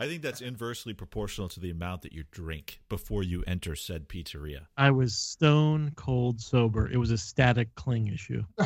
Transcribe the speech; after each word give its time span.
I 0.00 0.06
think 0.06 0.22
that's 0.22 0.40
inversely 0.40 0.94
proportional 0.94 1.50
to 1.50 1.60
the 1.60 1.68
amount 1.68 2.00
that 2.02 2.14
you 2.14 2.24
drink 2.30 2.80
before 2.88 3.22
you 3.22 3.44
enter 3.46 3.76
said 3.76 4.08
pizzeria. 4.08 4.60
I 4.74 4.92
was 4.92 5.14
stone 5.14 5.92
cold 5.94 6.40
sober. 6.40 6.90
It 6.90 6.96
was 6.96 7.10
a 7.10 7.18
static 7.18 7.74
cling 7.74 8.08
issue. 8.08 8.44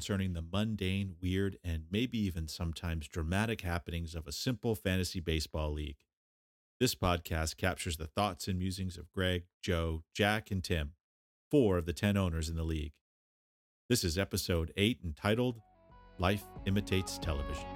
concerning 0.00 0.32
the 0.32 0.40
mundane, 0.50 1.14
weird, 1.20 1.58
and 1.62 1.84
maybe 1.90 2.16
even 2.16 2.48
sometimes 2.48 3.06
dramatic 3.06 3.60
happenings 3.60 4.14
of 4.14 4.26
a 4.26 4.32
simple 4.32 4.74
fantasy 4.74 5.20
baseball 5.20 5.70
league. 5.70 5.98
This 6.78 6.94
podcast 6.94 7.58
captures 7.58 7.98
the 7.98 8.06
thoughts 8.06 8.48
and 8.48 8.58
musings 8.58 8.96
of 8.96 9.12
Greg, 9.12 9.44
Joe, 9.60 10.02
Jack, 10.14 10.50
and 10.50 10.64
Tim, 10.64 10.92
four 11.50 11.76
of 11.76 11.84
the 11.84 11.92
10 11.92 12.16
owners 12.16 12.48
in 12.48 12.56
the 12.56 12.64
league. 12.64 12.94
This 13.90 14.02
is 14.02 14.16
episode 14.16 14.72
8 14.74 15.00
entitled 15.04 15.60
Life 16.18 16.46
Imitates 16.64 17.18
Television. 17.18 17.66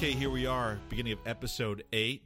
Okay, 0.00 0.12
here 0.12 0.30
we 0.30 0.46
are, 0.46 0.78
beginning 0.88 1.12
of 1.12 1.18
episode 1.26 1.84
8. 1.92 2.24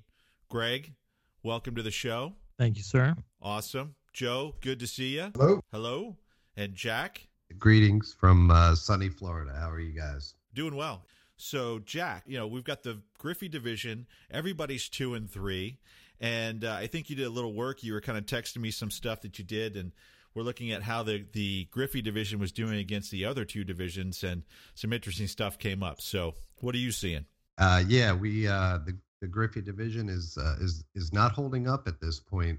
Greg, 0.48 0.94
welcome 1.42 1.74
to 1.74 1.82
the 1.82 1.90
show. 1.90 2.34
Thank 2.56 2.76
you, 2.76 2.84
sir. 2.84 3.16
Awesome. 3.42 3.96
Joe, 4.12 4.54
good 4.60 4.78
to 4.78 4.86
see 4.86 5.16
you. 5.16 5.32
Hello. 5.34 5.60
Hello. 5.72 6.16
And 6.56 6.76
Jack, 6.76 7.26
Greetings 7.58 8.14
from 8.16 8.52
uh, 8.52 8.76
sunny 8.76 9.08
Florida. 9.08 9.52
How 9.58 9.70
are 9.70 9.80
you 9.80 9.92
guys? 9.92 10.34
doing 10.54 10.76
well. 10.76 11.04
So, 11.36 11.80
Jack, 11.80 12.22
you 12.28 12.38
know, 12.38 12.46
we've 12.46 12.62
got 12.62 12.84
the 12.84 13.02
Griffey 13.18 13.48
division. 13.48 14.06
Everybody's 14.30 14.88
two 14.88 15.14
and 15.14 15.28
three. 15.28 15.80
And 16.20 16.64
uh, 16.64 16.74
I 16.74 16.86
think 16.86 17.10
you 17.10 17.16
did 17.16 17.26
a 17.26 17.30
little 17.30 17.54
work. 17.54 17.82
You 17.82 17.94
were 17.94 18.00
kind 18.00 18.16
of 18.16 18.24
texting 18.24 18.58
me 18.58 18.70
some 18.70 18.92
stuff 18.92 19.22
that 19.22 19.40
you 19.40 19.44
did. 19.44 19.76
And 19.76 19.90
we're 20.32 20.44
looking 20.44 20.70
at 20.70 20.84
how 20.84 21.02
the, 21.02 21.26
the 21.32 21.64
Griffey 21.72 22.02
division 22.02 22.38
was 22.38 22.52
doing 22.52 22.78
against 22.78 23.10
the 23.10 23.24
other 23.24 23.44
two 23.44 23.64
divisions. 23.64 24.22
And 24.22 24.44
some 24.76 24.92
interesting 24.92 25.26
stuff 25.26 25.58
came 25.58 25.82
up. 25.82 26.00
So, 26.00 26.36
what 26.60 26.76
are 26.76 26.78
you 26.78 26.92
seeing? 26.92 27.26
Uh, 27.58 27.82
yeah, 27.86 28.12
we 28.12 28.48
uh, 28.48 28.78
the 28.78 28.96
the 29.20 29.28
Griffey 29.28 29.62
division 29.62 30.08
is 30.08 30.36
uh, 30.38 30.56
is 30.60 30.84
is 30.94 31.12
not 31.12 31.32
holding 31.32 31.68
up 31.68 31.86
at 31.88 32.00
this 32.00 32.20
point. 32.20 32.58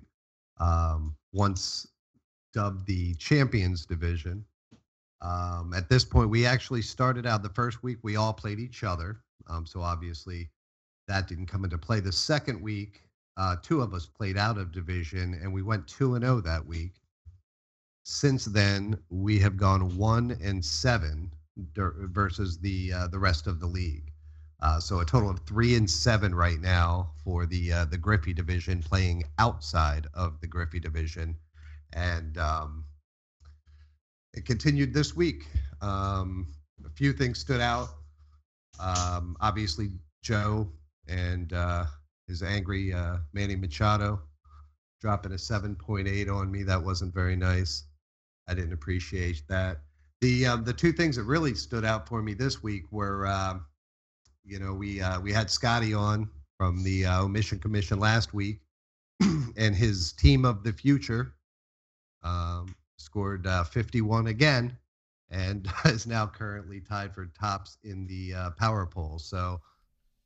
Um, 0.59 1.15
once 1.33 1.87
dubbed 2.53 2.87
the 2.87 3.13
Champions 3.15 3.85
division, 3.85 4.45
um, 5.21 5.73
at 5.75 5.89
this 5.89 6.05
point 6.05 6.29
we 6.29 6.45
actually 6.45 6.81
started 6.81 7.25
out 7.25 7.43
the 7.43 7.49
first 7.49 7.83
week 7.83 7.97
we 8.03 8.15
all 8.15 8.33
played 8.33 8.59
each 8.59 8.83
other. 8.83 9.17
Um, 9.47 9.65
so 9.65 9.81
obviously 9.81 10.49
that 11.07 11.27
didn't 11.27 11.47
come 11.47 11.65
into 11.65 11.77
play. 11.77 11.99
The 11.99 12.11
second 12.11 12.61
week, 12.61 13.01
uh, 13.37 13.57
two 13.61 13.81
of 13.81 13.93
us 13.93 14.05
played 14.05 14.37
out 14.37 14.57
of 14.57 14.71
division, 14.71 15.37
and 15.41 15.53
we 15.53 15.61
went 15.61 15.87
two 15.87 16.15
and 16.15 16.23
zero 16.23 16.41
that 16.41 16.65
week. 16.65 16.93
Since 18.05 18.45
then, 18.45 18.97
we 19.09 19.39
have 19.39 19.57
gone 19.57 19.97
one 19.97 20.37
and 20.41 20.63
seven 20.63 21.31
versus 21.75 22.59
the 22.59 22.93
uh, 22.93 23.07
the 23.07 23.19
rest 23.19 23.47
of 23.47 23.59
the 23.59 23.67
league. 23.67 24.11
Uh, 24.61 24.79
so 24.79 24.99
a 24.99 25.05
total 25.05 25.29
of 25.29 25.39
three 25.41 25.75
and 25.75 25.89
seven 25.89 26.33
right 26.33 26.59
now 26.59 27.11
for 27.23 27.45
the 27.45 27.71
uh, 27.71 27.85
the 27.85 27.97
Griffey 27.97 28.33
division, 28.33 28.81
playing 28.81 29.23
outside 29.37 30.07
of 30.13 30.39
the 30.41 30.47
Griffey 30.47 30.79
division, 30.79 31.35
and 31.93 32.37
um, 32.37 32.85
it 34.33 34.45
continued 34.45 34.93
this 34.93 35.15
week. 35.15 35.45
Um, 35.81 36.47
a 36.85 36.89
few 36.89 37.13
things 37.13 37.39
stood 37.39 37.61
out. 37.61 37.89
Um, 38.79 39.37
obviously, 39.41 39.89
Joe 40.21 40.69
and 41.07 41.53
uh, 41.53 41.85
his 42.27 42.43
angry 42.43 42.93
uh, 42.93 43.17
Manny 43.33 43.55
Machado 43.55 44.19
dropping 45.01 45.33
a 45.33 45.35
7.8 45.35 46.33
on 46.33 46.51
me. 46.51 46.63
That 46.63 46.83
wasn't 46.83 47.13
very 47.13 47.35
nice. 47.35 47.83
I 48.47 48.53
didn't 48.53 48.73
appreciate 48.73 49.43
that. 49.49 49.81
The 50.21 50.47
um, 50.47 50.63
the 50.63 50.73
two 50.73 50.91
things 50.91 51.15
that 51.17 51.23
really 51.23 51.53
stood 51.53 51.85
out 51.85 52.07
for 52.07 52.21
me 52.21 52.33
this 52.33 52.63
week 52.63 52.91
were, 52.91 53.27
um, 53.27 53.65
you 54.45 54.59
know, 54.59 54.73
we 54.73 55.01
uh, 55.01 55.19
we 55.19 55.31
had 55.31 55.49
Scotty 55.49 55.93
on 55.93 56.29
from 56.57 56.83
the 56.83 57.05
uh, 57.05 57.23
Omission 57.23 57.59
Commission 57.59 57.99
last 57.99 58.33
week, 58.33 58.59
and 59.57 59.75
his 59.75 60.13
team 60.13 60.45
of 60.45 60.63
the 60.63 60.71
future 60.71 61.33
um, 62.23 62.75
scored 62.97 63.47
uh, 63.47 63.63
51 63.63 64.27
again, 64.27 64.77
and 65.29 65.67
is 65.85 66.07
now 66.07 66.27
currently 66.27 66.79
tied 66.79 67.13
for 67.13 67.25
tops 67.39 67.77
in 67.83 68.07
the 68.07 68.33
uh, 68.33 68.49
power 68.51 68.85
poll. 68.85 69.19
So 69.19 69.61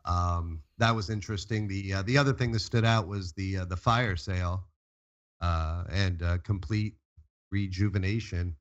um, 0.05 0.61
that 0.77 0.95
was 0.95 1.09
interesting. 1.09 1.67
The 1.67 1.93
uh, 1.93 2.01
the 2.03 2.17
other 2.17 2.33
thing 2.33 2.51
that 2.51 2.59
stood 2.59 2.85
out 2.85 3.07
was 3.07 3.33
the 3.33 3.59
uh, 3.59 3.65
the 3.65 3.77
fire 3.77 4.15
sale 4.15 4.65
uh, 5.41 5.83
and 5.91 6.21
uh, 6.21 6.37
complete 6.39 6.95
rejuvenation 7.51 8.55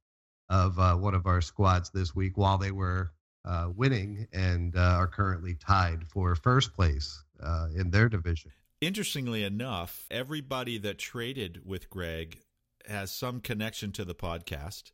of 0.48 0.78
uh, 0.78 0.94
one 0.94 1.14
of 1.14 1.26
our 1.26 1.40
squads 1.40 1.90
this 1.90 2.14
week 2.14 2.36
while 2.36 2.58
they 2.58 2.70
were 2.70 3.12
uh, 3.44 3.68
winning 3.74 4.26
and 4.32 4.76
uh, 4.76 4.80
are 4.80 5.06
currently 5.06 5.54
tied 5.54 6.06
for 6.08 6.34
first 6.34 6.74
place 6.74 7.22
uh, 7.42 7.68
in 7.74 7.90
their 7.90 8.08
division. 8.08 8.50
Interestingly 8.80 9.42
enough, 9.42 10.06
everybody 10.10 10.78
that 10.78 10.98
traded 10.98 11.62
with 11.64 11.90
Greg 11.90 12.40
has 12.86 13.10
some 13.10 13.40
connection 13.40 13.92
to 13.92 14.04
the 14.04 14.14
podcast. 14.14 14.92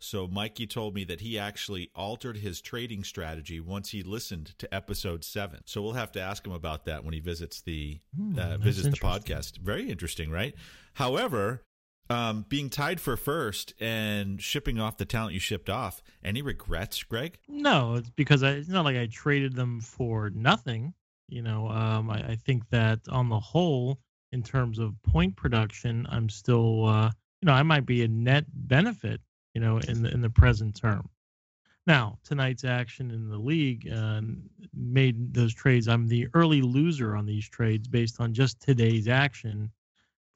So 0.00 0.28
Mikey 0.28 0.66
told 0.68 0.94
me 0.94 1.04
that 1.04 1.20
he 1.20 1.38
actually 1.38 1.90
altered 1.94 2.36
his 2.36 2.60
trading 2.60 3.02
strategy 3.02 3.58
once 3.58 3.90
he 3.90 4.02
listened 4.02 4.54
to 4.58 4.72
episode 4.72 5.24
seven. 5.24 5.60
So 5.64 5.82
we'll 5.82 5.94
have 5.94 6.12
to 6.12 6.20
ask 6.20 6.46
him 6.46 6.52
about 6.52 6.84
that 6.84 7.04
when 7.04 7.14
he 7.14 7.20
visits 7.20 7.60
the 7.62 8.00
Hmm, 8.16 8.38
uh, 8.38 8.58
visits 8.58 8.88
the 8.88 9.04
podcast. 9.04 9.58
Very 9.58 9.90
interesting, 9.90 10.30
right? 10.30 10.54
However, 10.94 11.64
um, 12.10 12.46
being 12.48 12.70
tied 12.70 13.00
for 13.00 13.16
first 13.16 13.74
and 13.80 14.40
shipping 14.40 14.80
off 14.80 14.96
the 14.96 15.04
talent 15.04 15.34
you 15.34 15.40
shipped 15.40 15.68
off, 15.68 16.02
any 16.22 16.42
regrets, 16.42 17.02
Greg? 17.02 17.38
No, 17.48 17.94
it's 17.96 18.10
because 18.10 18.42
I, 18.42 18.52
it's 18.52 18.68
not 18.68 18.84
like 18.84 18.96
I 18.96 19.06
traded 19.06 19.54
them 19.54 19.80
for 19.80 20.30
nothing. 20.30 20.94
You 21.28 21.42
know, 21.42 21.68
um, 21.68 22.10
I, 22.10 22.30
I 22.30 22.36
think 22.36 22.68
that 22.70 23.00
on 23.10 23.28
the 23.28 23.38
whole, 23.38 23.98
in 24.32 24.42
terms 24.42 24.78
of 24.78 25.00
point 25.02 25.36
production, 25.36 26.06
I'm 26.10 26.28
still, 26.28 26.86
uh, 26.86 27.10
you 27.40 27.46
know, 27.46 27.52
I 27.52 27.62
might 27.62 27.86
be 27.86 28.02
a 28.02 28.08
net 28.08 28.44
benefit, 28.52 29.20
you 29.54 29.60
know, 29.60 29.78
in 29.78 30.02
the 30.02 30.10
in 30.10 30.22
the 30.22 30.30
present 30.30 30.76
term. 30.76 31.08
Now, 31.86 32.18
tonight's 32.22 32.64
action 32.64 33.10
in 33.10 33.30
the 33.30 33.38
league 33.38 33.90
uh, 33.90 34.20
made 34.74 35.32
those 35.32 35.54
trades. 35.54 35.88
I'm 35.88 36.06
the 36.06 36.28
early 36.34 36.60
loser 36.60 37.16
on 37.16 37.24
these 37.24 37.48
trades 37.48 37.88
based 37.88 38.20
on 38.20 38.34
just 38.34 38.60
today's 38.60 39.08
action. 39.08 39.70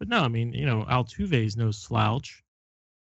But 0.03 0.09
no, 0.09 0.23
I 0.23 0.27
mean, 0.27 0.53
you 0.53 0.67
know, 0.67 0.85
Altuve 0.91 1.33
is 1.33 1.57
no 1.57 1.71
slouch. 1.71 2.43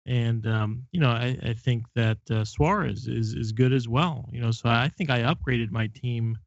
And 0.06 0.46
um, 0.46 0.86
you 0.92 1.00
know, 1.00 1.10
I, 1.10 1.36
I 1.42 1.54
think 1.54 1.88
that 1.96 2.20
uh, 2.30 2.46
Suarez 2.46 3.08
is 3.08 3.34
is 3.34 3.52
good 3.52 3.74
as 3.74 3.88
well. 3.88 4.30
You 4.32 4.40
know, 4.40 4.52
so 4.52 4.70
I 4.70 4.88
think 4.88 5.10
I 5.10 5.22
upgraded 5.24 5.72
my 5.72 5.88
team 5.88 6.38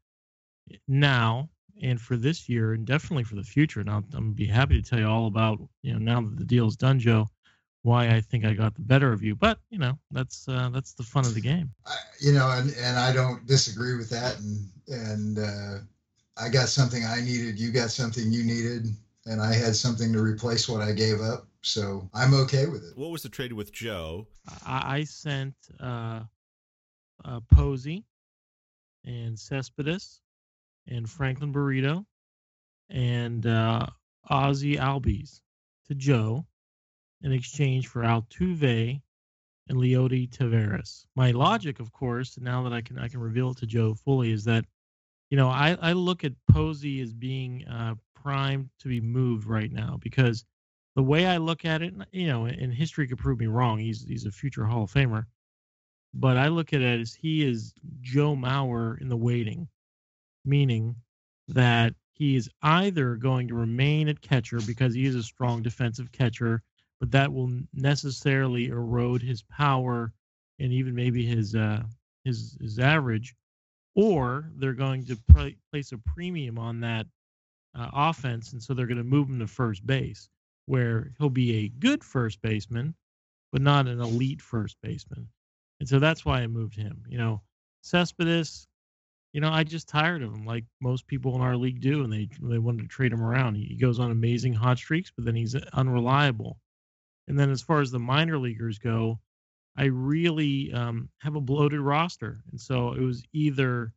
now 0.87 1.49
and 1.81 1.99
for 1.99 2.15
this 2.15 2.47
year, 2.47 2.71
and 2.71 2.87
definitely 2.87 3.25
for 3.25 3.35
the 3.35 3.43
future. 3.43 3.81
And 3.81 3.89
I'll, 3.89 4.05
I'm 4.13 4.31
be 4.31 4.45
happy 4.45 4.81
to 4.81 4.89
tell 4.89 4.97
you 4.97 5.09
all 5.09 5.27
about 5.27 5.59
you 5.81 5.91
know 5.91 5.99
now 5.99 6.21
that 6.21 6.37
the 6.37 6.45
deal 6.45 6.67
is 6.67 6.77
done, 6.77 7.01
Joe, 7.01 7.27
why 7.81 8.07
I 8.07 8.21
think 8.21 8.45
I 8.45 8.53
got 8.53 8.75
the 8.75 8.81
better 8.81 9.11
of 9.11 9.21
you. 9.21 9.35
But 9.35 9.59
you 9.71 9.77
know, 9.77 9.99
that's 10.11 10.47
uh, 10.47 10.69
that's 10.71 10.93
the 10.93 11.03
fun 11.03 11.25
of 11.25 11.33
the 11.33 11.41
game. 11.41 11.69
I, 11.85 11.97
you 12.21 12.31
know, 12.31 12.49
and 12.49 12.73
and 12.79 12.97
I 12.97 13.11
don't 13.11 13.45
disagree 13.45 13.97
with 13.97 14.09
that. 14.11 14.39
And 14.39 14.69
and 14.87 15.37
uh, 15.37 15.79
I 16.37 16.47
got 16.47 16.69
something 16.69 17.03
I 17.03 17.19
needed. 17.19 17.59
You 17.59 17.71
got 17.71 17.91
something 17.91 18.31
you 18.31 18.45
needed, 18.45 18.95
and 19.25 19.41
I 19.41 19.53
had 19.53 19.75
something 19.75 20.13
to 20.13 20.21
replace 20.21 20.69
what 20.69 20.81
I 20.81 20.91
gave 20.91 21.21
up. 21.21 21.47
So 21.61 22.07
I'm 22.13 22.33
okay 22.33 22.67
with 22.67 22.83
it. 22.83 22.97
What 22.97 23.09
was 23.09 23.23
the 23.23 23.29
trade 23.29 23.53
with 23.53 23.71
Joe? 23.71 24.27
I, 24.65 24.97
I 24.97 25.03
sent 25.03 25.55
uh, 25.79 26.21
uh, 27.23 27.39
Posey 27.51 28.05
and 29.03 29.37
Cespedes 29.37 30.21
and 30.87 31.09
Franklin 31.09 31.51
Barreto 31.51 32.05
and 32.89 33.45
uh, 33.45 33.87
Ozzy 34.29 34.77
Albies 34.77 35.41
to 35.87 35.95
Joe 35.95 36.45
in 37.21 37.31
exchange 37.31 37.87
for 37.87 38.03
Altuve 38.03 39.01
and 39.67 39.77
Leody 39.77 40.29
Taveras. 40.29 41.05
My 41.15 41.31
logic, 41.31 41.79
of 41.79 41.91
course, 41.91 42.37
now 42.39 42.63
that 42.63 42.73
I 42.73 42.81
can 42.81 42.99
I 42.99 43.07
can 43.07 43.19
reveal 43.19 43.51
it 43.51 43.57
to 43.57 43.65
Joe 43.65 43.95
fully, 43.95 44.31
is 44.31 44.43
that 44.43 44.65
you 45.31 45.37
know 45.37 45.49
I, 45.49 45.77
I 45.81 45.93
look 45.93 46.23
at 46.23 46.33
Posey 46.51 47.01
as 47.01 47.13
being 47.13 47.67
uh, 47.67 47.95
primed 48.25 48.67
to 48.79 48.87
be 48.87 48.99
moved 48.99 49.45
right 49.45 49.71
now 49.71 49.99
because 50.01 50.43
the 50.95 51.03
way 51.03 51.27
I 51.27 51.37
look 51.37 51.63
at 51.63 51.83
it, 51.83 51.93
you 52.11 52.27
know, 52.27 52.45
and 52.45 52.73
history 52.73 53.07
could 53.07 53.19
prove 53.19 53.39
me 53.39 53.45
wrong. 53.45 53.77
He's 53.77 54.03
he's 54.03 54.25
a 54.25 54.31
future 54.31 54.65
Hall 54.65 54.83
of 54.83 54.91
Famer, 54.91 55.25
but 56.13 56.35
I 56.35 56.47
look 56.47 56.73
at 56.73 56.81
it 56.81 57.01
as 57.01 57.13
he 57.13 57.45
is 57.45 57.73
Joe 58.01 58.35
Mauer 58.35 58.99
in 58.99 59.09
the 59.09 59.17
waiting, 59.17 59.67
meaning 60.43 60.95
that 61.49 61.93
he 62.13 62.35
is 62.35 62.49
either 62.63 63.15
going 63.15 63.47
to 63.49 63.53
remain 63.53 64.07
at 64.07 64.21
catcher 64.21 64.59
because 64.65 64.95
he 64.95 65.05
is 65.05 65.15
a 65.15 65.21
strong 65.21 65.61
defensive 65.61 66.11
catcher, 66.11 66.63
but 66.99 67.11
that 67.11 67.31
will 67.31 67.59
necessarily 67.73 68.69
erode 68.69 69.21
his 69.21 69.43
power 69.43 70.13
and 70.57 70.71
even 70.71 70.95
maybe 70.95 71.25
his 71.25 71.53
uh, 71.53 71.83
his 72.23 72.57
his 72.59 72.79
average, 72.79 73.35
or 73.93 74.49
they're 74.55 74.73
going 74.73 75.05
to 75.05 75.17
pr- 75.29 75.49
place 75.71 75.91
a 75.91 75.97
premium 75.99 76.57
on 76.57 76.79
that 76.79 77.05
uh, 77.75 77.89
offense, 77.93 78.53
and 78.53 78.61
so 78.61 78.73
they're 78.73 78.87
going 78.87 78.97
to 78.97 79.03
move 79.03 79.29
him 79.29 79.39
to 79.39 79.47
first 79.47 79.85
base 79.85 80.29
where 80.65 81.11
he'll 81.17 81.29
be 81.29 81.57
a 81.57 81.69
good 81.79 82.03
first 82.03 82.41
baseman, 82.41 82.95
but 83.51 83.61
not 83.61 83.87
an 83.87 84.01
elite 84.01 84.41
first 84.41 84.77
baseman. 84.81 85.27
And 85.79 85.87
so 85.87 85.99
that's 85.99 86.25
why 86.25 86.41
I 86.41 86.47
moved 86.47 86.75
him. 86.75 87.03
You 87.07 87.17
know, 87.17 87.41
Cespedes, 87.81 88.67
you 89.33 89.41
know, 89.41 89.51
I 89.51 89.63
just 89.63 89.89
tired 89.89 90.23
of 90.23 90.33
him, 90.33 90.45
like 90.45 90.63
most 90.81 91.07
people 91.07 91.35
in 91.35 91.41
our 91.41 91.57
league 91.57 91.81
do, 91.81 92.03
and 92.03 92.11
they 92.11 92.29
they 92.41 92.57
wanted 92.57 92.83
to 92.83 92.87
trade 92.87 93.11
him 93.11 93.21
around. 93.21 93.55
He, 93.55 93.75
goes 93.75 93.99
on 93.99 94.11
amazing 94.11 94.53
hot 94.53 94.77
streaks, 94.77 95.11
but 95.15 95.25
then 95.25 95.35
he's 95.35 95.55
unreliable. 95.73 96.57
And 97.27 97.37
then 97.37 97.51
as 97.51 97.61
far 97.61 97.81
as 97.81 97.91
the 97.91 97.99
minor 97.99 98.37
leaguers 98.37 98.79
go, 98.79 99.19
I 99.77 99.85
really 99.85 100.71
um, 100.73 101.09
have 101.19 101.35
a 101.35 101.41
bloated 101.41 101.81
roster, 101.81 102.41
and 102.49 102.59
so 102.59 102.93
it 102.93 103.01
was 103.01 103.23
either 103.33 103.93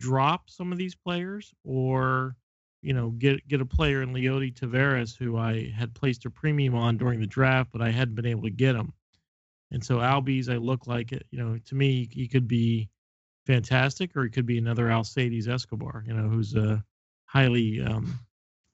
drop 0.00 0.50
some 0.50 0.72
of 0.72 0.78
these 0.78 0.94
players 0.94 1.52
or 1.62 2.34
you 2.82 2.94
know, 2.94 3.10
get 3.10 3.46
get 3.46 3.60
a 3.60 3.66
player 3.66 4.02
in 4.02 4.12
Leody 4.12 4.54
Taveras 4.54 5.16
who 5.16 5.36
I 5.36 5.70
had 5.70 5.94
placed 5.94 6.24
a 6.24 6.30
premium 6.30 6.74
on 6.74 6.96
during 6.96 7.20
the 7.20 7.26
draft, 7.26 7.70
but 7.72 7.82
I 7.82 7.90
hadn't 7.90 8.14
been 8.14 8.26
able 8.26 8.42
to 8.42 8.50
get 8.50 8.76
him. 8.76 8.92
And 9.70 9.84
so 9.84 9.98
Albies, 9.98 10.52
I 10.52 10.56
look 10.56 10.86
like 10.86 11.12
it. 11.12 11.26
You 11.30 11.38
know, 11.38 11.58
to 11.66 11.74
me, 11.74 12.08
he 12.10 12.26
could 12.26 12.48
be 12.48 12.88
fantastic, 13.46 14.16
or 14.16 14.24
he 14.24 14.30
could 14.30 14.46
be 14.46 14.58
another 14.58 14.90
Alcides 14.90 15.48
Escobar. 15.48 16.04
You 16.06 16.14
know, 16.14 16.28
who's 16.28 16.54
a 16.54 16.84
highly 17.26 17.80
um, 17.80 18.18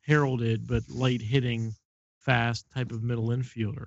heralded 0.00 0.66
but 0.66 0.88
light 0.88 1.20
hitting, 1.20 1.74
fast 2.20 2.66
type 2.70 2.92
of 2.92 3.02
middle 3.02 3.28
infielder. 3.28 3.86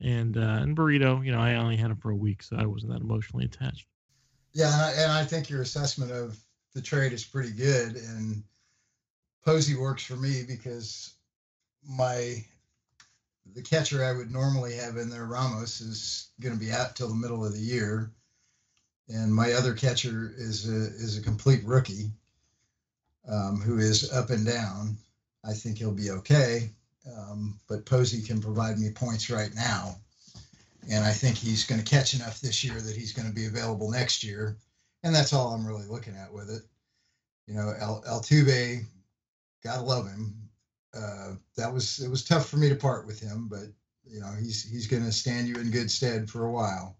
And 0.00 0.36
uh, 0.36 0.58
and 0.60 0.76
Burrito, 0.76 1.24
you 1.24 1.32
know, 1.32 1.40
I 1.40 1.54
only 1.54 1.76
had 1.76 1.90
him 1.90 1.96
for 1.96 2.10
a 2.10 2.16
week, 2.16 2.42
so 2.42 2.56
I 2.56 2.66
wasn't 2.66 2.92
that 2.92 3.00
emotionally 3.00 3.46
attached. 3.46 3.86
Yeah, 4.52 4.72
and 4.72 4.82
I, 4.82 4.90
and 5.02 5.12
I 5.12 5.24
think 5.24 5.48
your 5.48 5.62
assessment 5.62 6.12
of 6.12 6.38
the 6.74 6.82
trade 6.82 7.12
is 7.12 7.24
pretty 7.24 7.50
good, 7.50 7.96
and 7.96 8.42
Posey 9.44 9.74
works 9.74 10.02
for 10.02 10.16
me 10.16 10.42
because 10.46 11.14
my 11.86 12.42
the 13.54 13.62
catcher 13.62 14.04
I 14.04 14.16
would 14.16 14.32
normally 14.32 14.74
have 14.74 14.96
in 14.96 15.10
there, 15.10 15.26
Ramos, 15.26 15.80
is 15.80 16.30
going 16.40 16.54
to 16.54 16.60
be 16.60 16.72
out 16.72 16.96
till 16.96 17.08
the 17.08 17.14
middle 17.14 17.44
of 17.44 17.52
the 17.52 17.60
year, 17.60 18.10
and 19.08 19.34
my 19.34 19.52
other 19.52 19.74
catcher 19.74 20.32
is 20.36 20.68
a 20.68 20.86
is 20.96 21.18
a 21.18 21.22
complete 21.22 21.62
rookie, 21.64 22.10
um, 23.28 23.60
who 23.60 23.78
is 23.78 24.10
up 24.12 24.30
and 24.30 24.46
down. 24.46 24.96
I 25.44 25.52
think 25.52 25.76
he'll 25.76 25.92
be 25.92 26.10
okay, 26.10 26.70
um, 27.14 27.58
but 27.68 27.84
Posey 27.84 28.22
can 28.22 28.40
provide 28.40 28.78
me 28.78 28.88
points 28.88 29.28
right 29.28 29.54
now, 29.54 29.94
and 30.90 31.04
I 31.04 31.12
think 31.12 31.36
he's 31.36 31.64
going 31.66 31.82
to 31.82 31.90
catch 31.90 32.14
enough 32.14 32.40
this 32.40 32.64
year 32.64 32.80
that 32.80 32.96
he's 32.96 33.12
going 33.12 33.28
to 33.28 33.34
be 33.34 33.44
available 33.44 33.90
next 33.90 34.24
year, 34.24 34.56
and 35.02 35.14
that's 35.14 35.34
all 35.34 35.52
I'm 35.52 35.66
really 35.66 35.86
looking 35.86 36.16
at 36.16 36.32
with 36.32 36.48
it. 36.48 36.62
You 37.46 37.54
know, 37.54 37.74
El, 37.78 38.02
Altuve 38.08 38.86
gotta 39.64 39.82
love 39.82 40.06
him. 40.06 40.34
Uh, 40.94 41.32
that 41.56 41.72
was 41.72 41.98
it 42.00 42.10
was 42.10 42.24
tough 42.24 42.48
for 42.48 42.56
me 42.56 42.68
to 42.68 42.76
part 42.76 43.06
with 43.06 43.18
him, 43.18 43.48
but 43.48 43.64
you 44.06 44.20
know 44.20 44.30
he's 44.38 44.62
he's 44.62 44.86
going 44.86 45.04
to 45.04 45.12
stand 45.12 45.48
you 45.48 45.54
in 45.56 45.70
good 45.70 45.90
stead 45.90 46.30
for 46.30 46.44
a 46.44 46.52
while. 46.52 46.96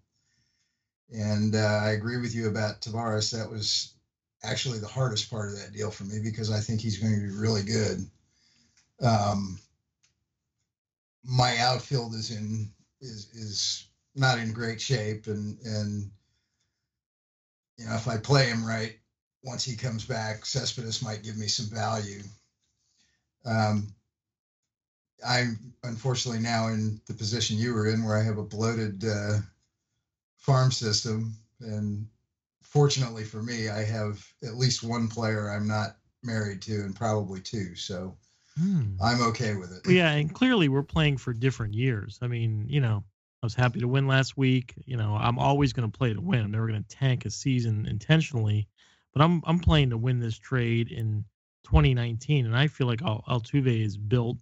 And 1.13 1.55
uh, 1.55 1.81
I 1.85 1.91
agree 1.91 2.17
with 2.17 2.35
you 2.35 2.49
about 2.49 2.81
Taveras. 2.81 3.31
That 3.31 3.49
was 3.49 3.95
actually 4.43 4.79
the 4.79 4.89
hardest 4.89 5.31
part 5.31 5.51
of 5.51 5.59
that 5.59 5.73
deal 5.73 5.91
for 5.91 6.05
me 6.05 6.19
because 6.23 6.51
I 6.51 6.61
think 6.61 6.81
he's 6.81 6.99
going 6.99 7.15
to 7.15 7.21
be 7.21 7.35
really 7.35 7.63
good. 7.63 7.99
Um, 9.01 9.59
my 11.23 11.57
outfield 11.59 12.15
is 12.15 12.31
in 12.31 12.71
is 13.01 13.29
is 13.33 13.87
not 14.15 14.39
in 14.39 14.53
great 14.53 14.81
shape, 14.81 15.27
and 15.27 15.59
and 15.65 16.11
you 17.77 17.87
know 17.87 17.95
if 17.95 18.09
I 18.09 18.17
play 18.17 18.47
him 18.47 18.65
right, 18.65 18.95
once 19.43 19.65
he 19.65 19.77
comes 19.77 20.05
back, 20.05 20.47
Cespedes 20.47 21.03
might 21.03 21.23
give 21.23 21.37
me 21.37 21.47
some 21.47 21.67
value. 21.67 22.23
Um, 23.45 23.95
I'm 25.27 25.73
unfortunately 25.83 26.41
now 26.41 26.69
in 26.69 27.01
the 27.07 27.15
position 27.15 27.57
you 27.57 27.75
were 27.75 27.89
in, 27.89 28.05
where 28.05 28.17
I 28.17 28.23
have 28.23 28.39
a 28.39 28.45
bloated 28.45 29.05
uh, 29.05 29.39
farm 30.39 30.71
system, 30.71 31.37
and 31.61 32.07
fortunately 32.63 33.25
for 33.25 33.43
me, 33.43 33.69
I 33.69 33.85
have 33.85 34.25
at 34.43 34.57
least 34.57 34.83
one 34.83 35.09
player 35.09 35.51
I'm 35.51 35.67
not 35.67 35.97
married 36.23 36.63
to, 36.63 36.75
and 36.81 36.95
probably 36.95 37.41
two. 37.41 37.75
So 37.75 38.17
hmm. 38.59 38.97
I'm 39.03 39.23
okay 39.29 39.55
with 39.55 39.73
it. 39.73 39.91
Yeah, 39.91 40.11
and 40.11 40.33
clearly 40.35 40.69
we're 40.69 40.83
playing 40.83 41.19
for 41.19 41.33
different 41.33 41.75
years. 41.75 42.19
I 42.21 42.27
mean, 42.27 42.67
you 42.69 42.81
know, 42.81 43.05
I 43.43 43.47
was 43.47 43.55
happy 43.55 43.81
to 43.81 43.89
win 43.89 44.07
last 44.07 44.37
week. 44.37 44.75
You 44.87 44.97
know, 44.97 45.17
I'm 45.17 45.39
always 45.39 45.73
going 45.73 45.91
to 45.91 45.99
play 45.99 46.13
to 46.13 46.21
win. 46.21 46.41
I'm 46.41 46.51
never 46.51 46.67
going 46.67 46.83
to 46.83 46.97
tank 46.97 47.25
a 47.25 47.31
season 47.31 47.87
intentionally, 47.87 48.69
but 49.13 49.23
I'm 49.23 49.43
I'm 49.47 49.59
playing 49.59 49.91
to 49.91 49.99
win 49.99 50.19
this 50.19 50.39
trade 50.39 50.91
in 50.91 51.25
2019, 51.65 52.47
and 52.47 52.57
I 52.57 52.67
feel 52.67 52.87
like 52.87 53.01
Altuve 53.01 53.85
is 53.85 53.97
built. 53.97 54.39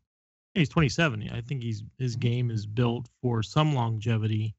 He's 0.55 0.69
27. 0.69 1.31
I 1.33 1.41
think 1.41 1.63
he's 1.63 1.83
his 1.99 2.17
mm-hmm. 2.17 2.21
game 2.21 2.51
is 2.51 2.67
built 2.67 3.09
for 3.21 3.43
some 3.43 3.75
longevity. 3.75 4.55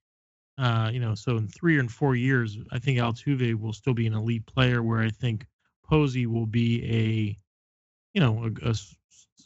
Uh, 0.58 0.90
you 0.94 1.00
know, 1.00 1.16
so 1.16 1.38
in 1.38 1.48
three 1.48 1.80
and 1.80 1.92
four 1.92 2.16
years, 2.16 2.58
I 2.72 2.80
think 2.80 3.00
Altuve 3.00 3.60
will 3.60 3.74
still 3.74 3.94
be 3.94 4.08
an 4.08 4.14
elite 4.14 4.46
player. 4.46 4.82
Where 4.82 5.02
I 5.02 5.10
think 5.10 5.46
Posey 5.86 6.26
will 6.26 6.46
be 6.46 6.84
a, 6.86 7.38
you 8.14 8.22
know, 8.22 8.46
a, 8.46 8.70
a 8.70 8.76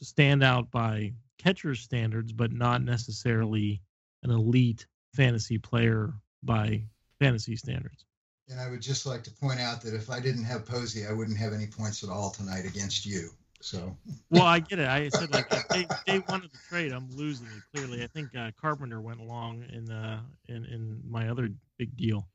standout 0.04 0.72
by 0.72 1.14
catcher 1.38 1.76
standards, 1.76 2.32
but 2.34 2.52
not 2.52 2.84
necessarily 2.84 3.82
an 4.24 4.32
elite 4.32 4.86
fantasy 5.14 5.58
player 5.58 6.14
by 6.44 6.84
fantasy 7.20 7.56
standards. 7.56 8.07
And 8.50 8.60
I 8.60 8.70
would 8.70 8.82
just 8.82 9.06
like 9.06 9.24
to 9.24 9.32
point 9.32 9.60
out 9.60 9.82
that 9.82 9.94
if 9.94 10.10
I 10.10 10.20
didn't 10.20 10.46
have 10.46 10.66
Posey, 10.66 11.06
I 11.06 11.12
wouldn't 11.12 11.38
have 11.38 11.54
any 11.54 11.68
points 11.68 12.04
at 12.04 12.10
all 12.10 12.30
tonight 12.30 12.66
against 12.66 13.06
you. 13.06 13.30
So. 13.60 13.98
well, 14.30 14.44
I 14.44 14.60
get 14.60 14.80
it. 14.80 14.88
I 14.88 15.10
said 15.10 15.34
like 15.34 15.48
if 15.52 15.68
they, 15.68 15.88
they 16.06 16.20
wanted 16.30 16.54
to 16.54 16.60
trade, 16.70 16.92
I'm 16.92 17.10
losing 17.12 17.48
it 17.48 17.64
clearly. 17.74 18.04
I 18.04 18.08
think 18.08 18.36
uh, 18.36 18.52
Carpenter 18.60 19.02
went 19.02 19.20
along 19.20 19.66
in 19.74 19.92
uh 19.92 20.22
in 20.48 20.66
in 20.66 21.02
my 21.08 21.30
other 21.30 21.50
big 21.78 21.96
deal. 21.98 22.28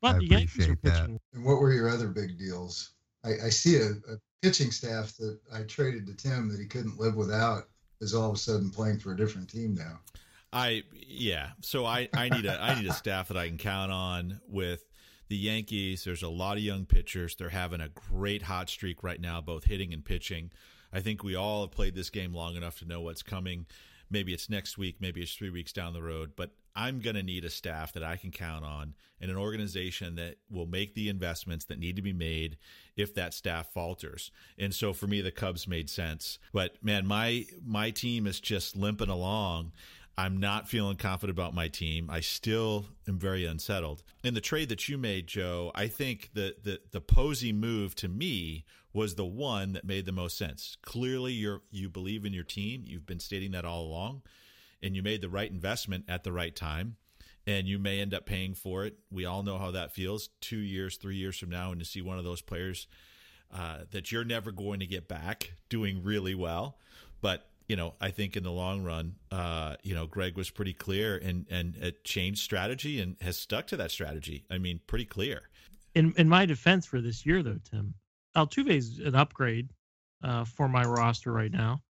But 0.00 0.16
I 0.16 0.18
the 0.18 0.26
Yankees 0.26 0.68
are 0.68 0.76
pitching. 0.76 1.14
That. 1.14 1.36
And 1.36 1.44
what 1.44 1.60
were 1.60 1.72
your 1.72 1.88
other 1.88 2.08
big 2.08 2.38
deals? 2.38 2.92
I, 3.24 3.30
I 3.46 3.48
see 3.48 3.76
a, 3.76 3.90
a 3.90 4.18
pitching 4.40 4.70
staff 4.70 5.16
that 5.16 5.38
I 5.52 5.62
traded 5.62 6.06
to 6.06 6.14
Tim 6.14 6.48
that 6.50 6.60
he 6.60 6.66
couldn't 6.66 6.98
live 6.98 7.16
without 7.16 7.68
is 8.00 8.14
all 8.14 8.30
of 8.30 8.36
a 8.36 8.38
sudden 8.38 8.70
playing 8.70 8.98
for 8.98 9.12
a 9.12 9.16
different 9.16 9.48
team 9.48 9.74
now. 9.74 10.00
I 10.52 10.82
yeah. 10.94 11.50
So 11.60 11.86
I 11.86 12.08
I 12.14 12.28
need 12.28 12.46
a 12.46 12.60
I 12.60 12.80
need 12.80 12.88
a 12.88 12.92
staff 12.92 13.28
that 13.28 13.36
I 13.36 13.48
can 13.48 13.58
count 13.58 13.90
on 13.90 14.40
with 14.46 14.84
the 15.32 15.38
Yankees, 15.38 16.04
there's 16.04 16.22
a 16.22 16.28
lot 16.28 16.58
of 16.58 16.62
young 16.62 16.84
pitchers. 16.84 17.34
They're 17.34 17.48
having 17.48 17.80
a 17.80 17.88
great 17.88 18.42
hot 18.42 18.68
streak 18.68 19.02
right 19.02 19.18
now, 19.18 19.40
both 19.40 19.64
hitting 19.64 19.94
and 19.94 20.04
pitching. 20.04 20.50
I 20.92 21.00
think 21.00 21.24
we 21.24 21.34
all 21.34 21.62
have 21.62 21.70
played 21.70 21.94
this 21.94 22.10
game 22.10 22.34
long 22.34 22.54
enough 22.54 22.78
to 22.80 22.84
know 22.84 23.00
what's 23.00 23.22
coming. 23.22 23.64
Maybe 24.10 24.34
it's 24.34 24.50
next 24.50 24.76
week, 24.76 24.96
maybe 25.00 25.22
it's 25.22 25.32
three 25.32 25.48
weeks 25.48 25.72
down 25.72 25.94
the 25.94 26.02
road, 26.02 26.32
but 26.36 26.50
I'm 26.76 27.00
going 27.00 27.16
to 27.16 27.22
need 27.22 27.46
a 27.46 27.50
staff 27.50 27.94
that 27.94 28.02
I 28.02 28.16
can 28.16 28.30
count 28.30 28.66
on 28.66 28.92
and 29.22 29.30
an 29.30 29.38
organization 29.38 30.16
that 30.16 30.36
will 30.50 30.66
make 30.66 30.94
the 30.94 31.08
investments 31.08 31.64
that 31.66 31.78
need 31.78 31.96
to 31.96 32.02
be 32.02 32.12
made 32.12 32.58
if 32.94 33.14
that 33.14 33.32
staff 33.32 33.72
falters. 33.72 34.30
And 34.58 34.74
so 34.74 34.92
for 34.92 35.06
me, 35.06 35.22
the 35.22 35.30
Cubs 35.30 35.66
made 35.66 35.88
sense. 35.88 36.38
But 36.52 36.76
man, 36.84 37.06
my 37.06 37.46
my 37.64 37.90
team 37.90 38.26
is 38.26 38.38
just 38.38 38.76
limping 38.76 39.08
along. 39.08 39.72
I'm 40.16 40.38
not 40.38 40.68
feeling 40.68 40.96
confident 40.96 41.36
about 41.36 41.54
my 41.54 41.68
team. 41.68 42.10
I 42.10 42.20
still 42.20 42.86
am 43.08 43.18
very 43.18 43.46
unsettled. 43.46 44.02
In 44.22 44.34
the 44.34 44.40
trade 44.40 44.68
that 44.68 44.88
you 44.88 44.98
made, 44.98 45.26
Joe, 45.26 45.72
I 45.74 45.86
think 45.88 46.30
the 46.34 46.54
the 46.62 46.80
the 46.90 47.00
Posey 47.00 47.52
move 47.52 47.94
to 47.96 48.08
me 48.08 48.64
was 48.92 49.14
the 49.14 49.24
one 49.24 49.72
that 49.72 49.86
made 49.86 50.04
the 50.04 50.12
most 50.12 50.36
sense. 50.36 50.76
Clearly, 50.82 51.32
you 51.32 51.62
you 51.70 51.88
believe 51.88 52.24
in 52.24 52.32
your 52.32 52.44
team. 52.44 52.82
You've 52.86 53.06
been 53.06 53.20
stating 53.20 53.52
that 53.52 53.64
all 53.64 53.82
along, 53.82 54.22
and 54.82 54.94
you 54.94 55.02
made 55.02 55.22
the 55.22 55.30
right 55.30 55.50
investment 55.50 56.04
at 56.08 56.24
the 56.24 56.32
right 56.32 56.54
time. 56.54 56.96
And 57.44 57.66
you 57.66 57.80
may 57.80 57.98
end 57.98 58.14
up 58.14 58.24
paying 58.24 58.54
for 58.54 58.84
it. 58.84 58.98
We 59.10 59.24
all 59.24 59.42
know 59.42 59.58
how 59.58 59.72
that 59.72 59.92
feels. 59.92 60.28
Two 60.40 60.58
years, 60.58 60.96
three 60.96 61.16
years 61.16 61.36
from 61.36 61.50
now, 61.50 61.72
and 61.72 61.80
to 61.80 61.84
see 61.84 62.00
one 62.00 62.16
of 62.16 62.22
those 62.22 62.40
players 62.40 62.86
uh, 63.52 63.78
that 63.90 64.12
you're 64.12 64.24
never 64.24 64.52
going 64.52 64.78
to 64.78 64.86
get 64.86 65.08
back 65.08 65.52
doing 65.68 66.04
really 66.04 66.36
well. 66.36 66.78
But 67.20 67.48
you 67.68 67.76
know, 67.76 67.94
I 68.00 68.10
think 68.10 68.36
in 68.36 68.42
the 68.42 68.50
long 68.50 68.82
run, 68.82 69.16
uh, 69.30 69.76
you 69.82 69.94
know, 69.94 70.06
Greg 70.06 70.36
was 70.36 70.50
pretty 70.50 70.72
clear 70.72 71.16
and 71.16 71.46
and 71.50 71.76
it 71.76 72.04
changed 72.04 72.40
strategy 72.40 73.00
and 73.00 73.16
has 73.20 73.38
stuck 73.38 73.66
to 73.68 73.76
that 73.76 73.90
strategy. 73.90 74.44
I 74.50 74.58
mean, 74.58 74.80
pretty 74.86 75.04
clear. 75.04 75.42
In 75.94 76.14
in 76.16 76.28
my 76.28 76.46
defense 76.46 76.86
for 76.86 77.00
this 77.00 77.26
year, 77.26 77.42
though, 77.42 77.58
Tim 77.70 77.94
Altuve 78.36 78.70
is 78.70 78.98
an 78.98 79.14
upgrade 79.14 79.70
uh, 80.22 80.44
for 80.44 80.68
my 80.68 80.84
roster 80.84 81.32
right 81.32 81.52
now, 81.52 81.82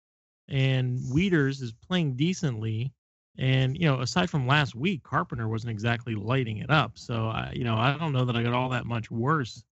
and 0.49 0.99
Wieters 0.99 1.63
is 1.63 1.73
playing 1.73 2.17
decently. 2.17 2.93
And 3.39 3.79
you 3.79 3.87
know, 3.87 4.01
aside 4.01 4.29
from 4.29 4.47
last 4.47 4.75
week, 4.75 5.03
Carpenter 5.03 5.49
wasn't 5.49 5.71
exactly 5.71 6.15
lighting 6.15 6.59
it 6.59 6.71
up. 6.71 6.99
So 6.99 7.29
I, 7.29 7.53
you 7.55 7.65
know, 7.65 7.77
I 7.77 7.97
don't 7.97 8.13
know 8.13 8.27
that 8.27 8.37
I 8.37 8.43
got 8.43 8.53
all 8.53 8.69
that 8.71 8.85
much 8.85 9.11
worse 9.11 9.65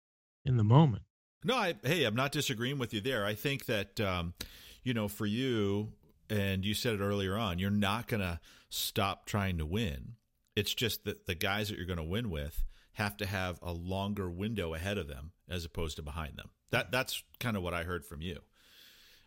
in 0.47 0.57
the 0.57 0.65
moment. 0.65 1.03
No, 1.45 1.57
I 1.57 1.75
hey, 1.83 2.05
I'm 2.05 2.15
not 2.15 2.33
disagreeing 2.33 2.79
with 2.79 2.95
you 2.95 3.01
there. 3.01 3.25
I 3.25 3.35
think 3.35 3.67
that 3.67 4.01
um, 4.01 4.35
you 4.83 4.95
know, 4.95 5.09
for 5.09 5.27
you, 5.27 5.93
and 6.29 6.65
you 6.65 6.75
said 6.75 6.95
it 6.95 7.01
earlier 7.01 7.37
on, 7.37 7.59
you're 7.59 7.71
not 7.71 8.07
going 8.07 8.21
to 8.21 8.41
stop 8.69 9.27
trying 9.27 9.59
to 9.59 9.67
win. 9.67 10.15
It's 10.55 10.75
just 10.75 11.05
that 11.05 11.27
the 11.27 11.35
guys 11.35 11.69
that 11.69 11.77
you're 11.77 11.87
going 11.87 11.97
to 11.97 12.03
win 12.05 12.31
with 12.31 12.65
have 12.95 13.17
to 13.19 13.27
have 13.27 13.59
a 13.63 13.73
longer 13.73 14.31
window 14.31 14.75
ahead 14.75 14.99
of 14.99 15.09
them 15.09 15.33
as 15.49 15.65
opposed 15.65 15.97
to 15.97 16.03
behind 16.03 16.37
them. 16.37 16.51
That 16.71 16.93
that's 16.93 17.23
kind 17.39 17.57
of 17.57 17.63
what 17.63 17.75
I 17.75 17.83
heard 17.83 18.05
from 18.05 18.21
you. 18.21 18.39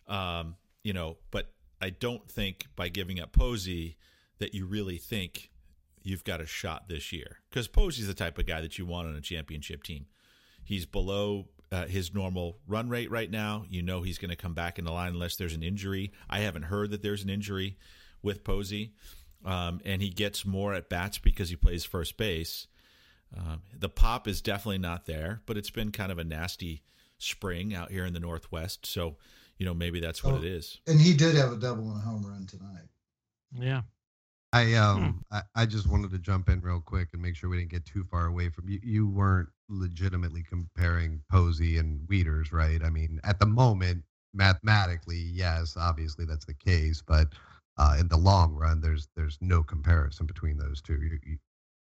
Um, 0.08 0.56
you 0.84 0.94
know, 0.94 1.18
but 1.32 1.52
I 1.82 1.90
don't 1.90 2.30
think 2.30 2.68
by 2.76 2.90
giving 2.90 3.20
up 3.20 3.34
Posey 3.34 3.98
that 4.40 4.54
you 4.54 4.66
really 4.66 4.98
think 4.98 5.50
you've 6.02 6.24
got 6.24 6.42
a 6.42 6.46
shot 6.46 6.88
this 6.88 7.12
year 7.12 7.38
because 7.50 7.68
Posey's 7.68 8.08
the 8.08 8.14
type 8.14 8.38
of 8.38 8.46
guy 8.46 8.62
that 8.62 8.78
you 8.78 8.86
want 8.86 9.08
on 9.08 9.16
a 9.16 9.22
championship 9.22 9.84
team. 9.84 10.06
He's 10.64 10.86
below 10.86 11.48
uh, 11.74 11.88
his 11.88 12.14
normal 12.14 12.60
run 12.68 12.88
rate 12.88 13.10
right 13.10 13.32
now. 13.32 13.66
You 13.68 13.82
know 13.82 14.04
he's 14.04 14.20
going 14.20 14.30
to 14.30 14.36
come 14.36 14.54
back 14.54 14.78
in 14.78 14.86
the 14.86 14.92
line 14.92 15.14
unless 15.14 15.36
there's 15.36 15.56
an 15.56 15.64
injury. 15.64 16.12
I 16.30 16.40
haven't 16.40 16.64
heard 16.64 16.92
that 16.92 17.02
there's 17.02 17.24
an 17.24 17.30
injury 17.30 17.78
with 18.22 18.44
Posey, 18.44 18.94
um, 19.44 19.82
and 19.84 20.02
he 20.02 20.10
gets 20.10 20.46
more 20.46 20.76
at 20.76 20.88
bats 20.88 21.18
because 21.18 21.50
he 21.50 21.56
plays 21.56 21.84
first 21.84 22.16
base. 22.16 22.68
Um, 23.36 23.64
the 23.78 23.90
pop 23.90 24.28
is 24.28 24.42
definitely 24.42 24.78
not 24.78 25.08
there, 25.08 25.42
but 25.48 25.58
it's 25.58 25.72
been 25.72 25.92
kind 25.92 26.12
of 26.12 26.20
a 26.20 26.24
nasty 26.24 26.84
spring 27.18 27.74
out 27.74 27.90
here 27.90 28.06
in 28.06 28.14
the 28.14 28.20
Northwest. 28.20 28.86
So, 28.86 29.18
you 29.58 29.66
know, 29.66 29.74
maybe 29.74 30.00
that's 30.00 30.24
what 30.24 30.36
oh, 30.36 30.38
it 30.38 30.44
is. 30.44 30.80
And 30.86 31.02
he 31.02 31.16
did 31.16 31.36
have 31.36 31.52
a 31.52 31.56
double 31.56 31.90
and 31.90 31.98
a 31.98 32.02
home 32.02 32.24
run 32.24 32.46
tonight. 32.46 32.88
Yeah. 33.60 33.82
I 34.52 34.76
um 34.76 35.26
hmm. 35.32 35.36
I, 35.36 35.42
I 35.64 35.66
just 35.66 35.88
wanted 35.88 36.12
to 36.12 36.20
jump 36.20 36.48
in 36.48 36.62
real 36.62 36.80
quick 36.80 37.10
and 37.14 37.22
make 37.22 37.36
sure 37.36 37.50
we 37.50 37.58
didn't 37.58 37.72
get 37.72 37.86
too 37.86 38.04
far 38.04 38.28
away 38.28 38.50
from 38.50 38.70
you. 38.70 38.80
You 38.84 39.10
weren't 39.10 39.50
legitimately 39.74 40.44
comparing 40.44 41.22
Posey 41.30 41.78
and 41.78 42.08
Wieters, 42.08 42.52
right? 42.54 42.82
I 42.84 42.90
mean, 42.90 43.20
at 43.24 43.40
the 43.40 43.46
moment, 43.46 44.04
mathematically, 44.34 45.18
yes, 45.18 45.76
obviously 45.78 46.26
that's 46.26 46.46
the 46.46 46.54
case, 46.54 47.02
but 47.06 47.28
uh, 47.78 47.98
in 48.00 48.08
the 48.08 48.18
long 48.18 48.54
run, 48.54 48.82
there's 48.82 49.08
there's 49.16 49.38
no 49.42 49.64
comparison 49.64 50.26
between 50.26 50.58
those 50.58 50.82
two. 50.82 51.02
You, 51.02 51.20
you... 51.26 51.38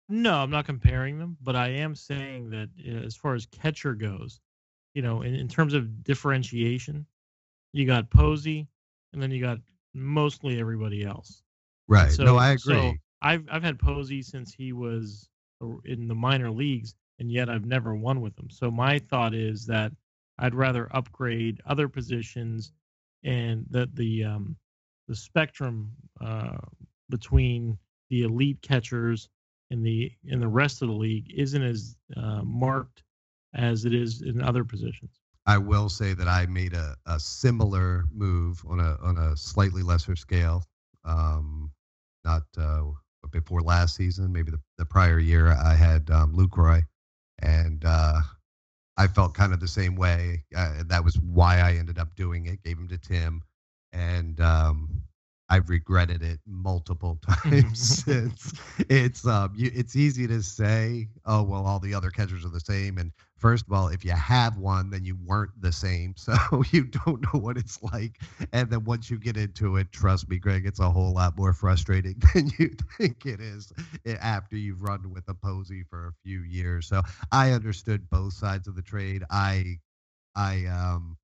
No, 0.10 0.36
I'm 0.36 0.50
not 0.50 0.66
comparing 0.66 1.20
them, 1.20 1.38
but 1.42 1.56
I 1.56 1.68
am 1.70 1.96
saying 1.96 2.50
that 2.52 2.70
uh, 2.88 3.06
as 3.06 3.16
far 3.16 3.36
as 3.36 3.46
catcher 3.48 3.94
goes, 3.94 4.40
you 4.94 5.02
know, 5.02 5.22
in, 5.22 5.36
in 5.36 5.48
terms 5.48 5.74
of 5.74 6.04
differentiation, 6.04 7.06
you 7.74 7.86
got 7.86 8.10
Posey, 8.10 8.68
and 9.14 9.22
then 9.22 9.32
you 9.32 9.42
got 9.42 9.60
mostly 9.94 10.60
everybody 10.60 11.04
else. 11.04 11.44
Right. 11.88 12.12
So, 12.12 12.24
no, 12.24 12.38
I 12.38 12.52
agree. 12.52 12.74
So 12.74 12.94
I've 13.22 13.46
I've 13.52 13.64
had 13.64 13.78
Posey 13.80 14.22
since 14.22 14.54
he 14.54 14.74
was 14.74 15.30
in 15.86 16.08
the 16.08 16.16
minor 16.16 16.50
leagues, 16.50 16.96
and 17.22 17.32
yet 17.32 17.50
I've 17.50 17.66
never 17.66 17.96
won 17.96 18.20
with 18.20 18.36
them. 18.36 18.50
So 18.50 18.72
my 18.72 18.98
thought 18.98 19.36
is 19.36 19.68
that 19.68 19.92
I'd 20.40 20.56
rather 20.56 20.90
upgrade 20.92 21.62
other 21.68 21.88
positions, 21.88 22.74
and 23.24 23.64
that 23.70 23.96
the 23.96 24.24
um, 24.24 24.56
the 25.08 25.16
spectrum 25.16 25.92
uh, 26.20 26.58
between 27.12 27.78
the 28.10 28.24
elite 28.24 28.60
catchers 28.64 29.30
and 29.70 29.86
the 29.86 30.12
in 30.26 30.40
the 30.40 30.48
rest 30.48 30.82
of 30.82 30.88
the 30.88 30.96
league 30.96 31.32
isn't 31.38 31.62
as 31.62 31.96
uh, 32.18 32.42
marked 32.44 33.04
as 33.54 33.86
it 33.86 33.94
is 33.94 34.24
in 34.24 34.42
other 34.42 34.64
positions. 34.64 35.12
I 35.46 35.60
will 35.60 35.90
say 35.90 36.16
that 36.16 36.28
I 36.28 36.48
made 36.48 36.74
a, 36.74 36.96
a 37.06 37.20
similar 37.20 38.06
move 38.12 38.64
on 38.68 38.80
a 38.80 38.98
on 39.04 39.20
a 39.20 39.38
slightly 39.38 39.84
lesser 39.84 40.16
scale. 40.16 40.64
Um, 41.06 41.72
not 42.26 42.44
uh, 42.58 42.86
before 43.32 43.62
last 43.62 43.96
season, 43.96 44.34
maybe 44.34 44.50
the, 44.50 44.60
the 44.80 44.86
prior 44.86 45.20
year. 45.20 45.52
I 45.52 45.76
had 45.76 46.10
um, 46.10 46.36
Lucroy 46.36 46.84
and 47.42 47.84
uh, 47.86 48.22
I 48.98 49.08
felt 49.08 49.34
kind 49.34 49.54
of 49.54 49.60
the 49.60 49.68
same 49.68 49.96
way. 49.96 50.44
Uh, 50.56 50.84
that 50.88 51.04
was 51.04 51.20
why 51.20 51.60
I 51.60 51.74
ended 51.74 51.98
up 52.00 52.16
doing 52.16 52.46
it. 52.46 52.64
Gave 52.64 52.78
him 52.78 52.88
to 52.90 52.98
Tim, 52.98 53.42
and 53.94 54.40
um, 54.40 55.02
I've 55.50 55.70
regretted 55.70 56.24
it 56.24 56.40
multiple 56.48 57.20
times 57.44 58.04
since. 58.04 58.54
It's 58.90 59.26
um, 59.26 59.54
you, 59.56 59.72
it's 59.74 59.96
easy 59.96 60.28
to 60.28 60.42
say, 60.42 61.10
oh 61.26 61.44
well, 61.44 61.66
all 61.66 61.80
the 61.80 61.94
other 61.94 62.10
catchers 62.10 62.46
are 62.46 62.50
the 62.50 62.60
same. 62.60 62.98
And 62.98 63.12
first 63.42 63.66
of 63.66 63.74
all, 63.74 63.88
if 63.88 64.06
you 64.06 64.12
have 64.12 64.58
one, 64.58 64.92
then 64.92 65.04
you 65.04 65.18
weren't 65.26 65.60
the 65.60 65.72
same, 65.72 66.14
so 66.18 66.34
you 66.72 66.84
don't 66.86 67.22
know 67.22 67.40
what 67.40 67.58
it's 67.58 67.82
like. 67.84 68.22
And 68.54 68.70
then 68.70 68.86
once 68.86 69.10
you 69.10 69.18
get 69.18 69.36
into 69.36 69.78
it, 69.78 69.92
trust 69.92 70.30
me, 70.30 70.38
Greg, 70.38 70.66
it's 70.66 70.80
a 70.80 70.90
whole 70.90 71.14
lot 71.14 71.38
more 71.38 71.54
frustrating 71.54 72.22
than 72.34 72.52
you 72.58 72.70
think 72.98 73.26
it 73.26 73.42
is 73.42 73.74
eh, 74.06 74.16
after 74.22 74.56
you've 74.56 74.84
run 74.84 75.12
with 75.12 75.28
a 75.28 75.34
Posey 75.34 75.84
for 75.90 76.08
a 76.08 76.14
few 76.24 76.44
years. 76.44 76.88
So 76.88 77.02
I 77.32 77.52
understood 77.52 78.10
both 78.10 78.34
sides 78.34 78.68
of 78.68 78.76
the 78.76 78.82
trade. 78.82 79.24
I 79.30 79.80
I 80.36 80.66
um 80.68 81.18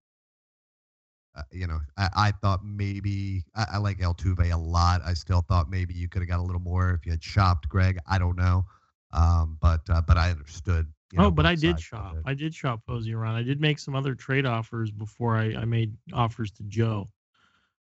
uh, 1.38 1.44
you 1.52 1.68
know, 1.68 1.80
I, 1.98 2.10
I, 2.16 2.32
thought 2.32 2.66
maybe 2.66 3.44
I, 3.56 3.66
I, 3.74 3.78
like 3.78 4.00
Altuve 4.00 4.52
a 4.52 4.58
lot. 4.58 5.02
I 5.06 5.14
still 5.14 5.42
thought 5.48 5.70
maybe 5.70 5.94
you 5.94 6.10
could 6.10 6.24
have 6.24 6.30
got 6.30 6.40
a 6.40 6.42
little 6.42 6.62
more 6.62 6.96
if 7.00 7.06
you 7.06 7.12
had 7.12 7.24
shopped 7.24 7.70
Greg. 7.70 8.00
I 8.08 8.18
don't 8.18 8.36
know, 8.36 8.66
um, 9.14 9.60
but 9.62 9.82
uh, 9.88 10.02
but 10.02 10.18
I 10.18 10.32
understood. 10.32 10.88
You 11.12 11.20
know, 11.20 11.26
oh, 11.26 11.32
but 11.32 11.46
I 11.46 11.56
did 11.56 11.80
shop. 11.80 12.18
I 12.26 12.34
did 12.34 12.54
shop 12.54 12.82
Posey 12.86 13.14
around. 13.14 13.36
I 13.36 13.44
did 13.44 13.62
make 13.62 13.80
some 13.80 13.96
other 13.96 14.14
trade 14.14 14.46
offers 14.46 14.92
before 14.92 15.38
I, 15.38 15.56
I 15.56 15.66
made 15.66 15.96
offers 16.14 16.52
to 16.52 16.64
Joe, 16.64 17.08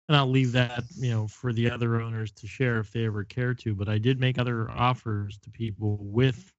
and 0.09 0.17
I'll 0.17 0.31
leave 0.31 0.53
that 0.53 0.85
you 0.97 1.11
know 1.11 1.27
for 1.27 1.53
the 1.53 1.71
other 1.71 2.01
owners 2.01 2.33
to 2.33 2.47
share 2.47 2.79
if 2.79 2.91
they 2.91 3.05
ever 3.05 3.25
care 3.25 3.55
to. 3.55 3.75
But 3.75 3.89
I 3.89 3.99
did 3.99 4.19
make 4.19 4.39
other 4.39 4.71
offers 4.71 5.39
to 5.39 5.51
people 5.51 5.99
with 6.01 6.53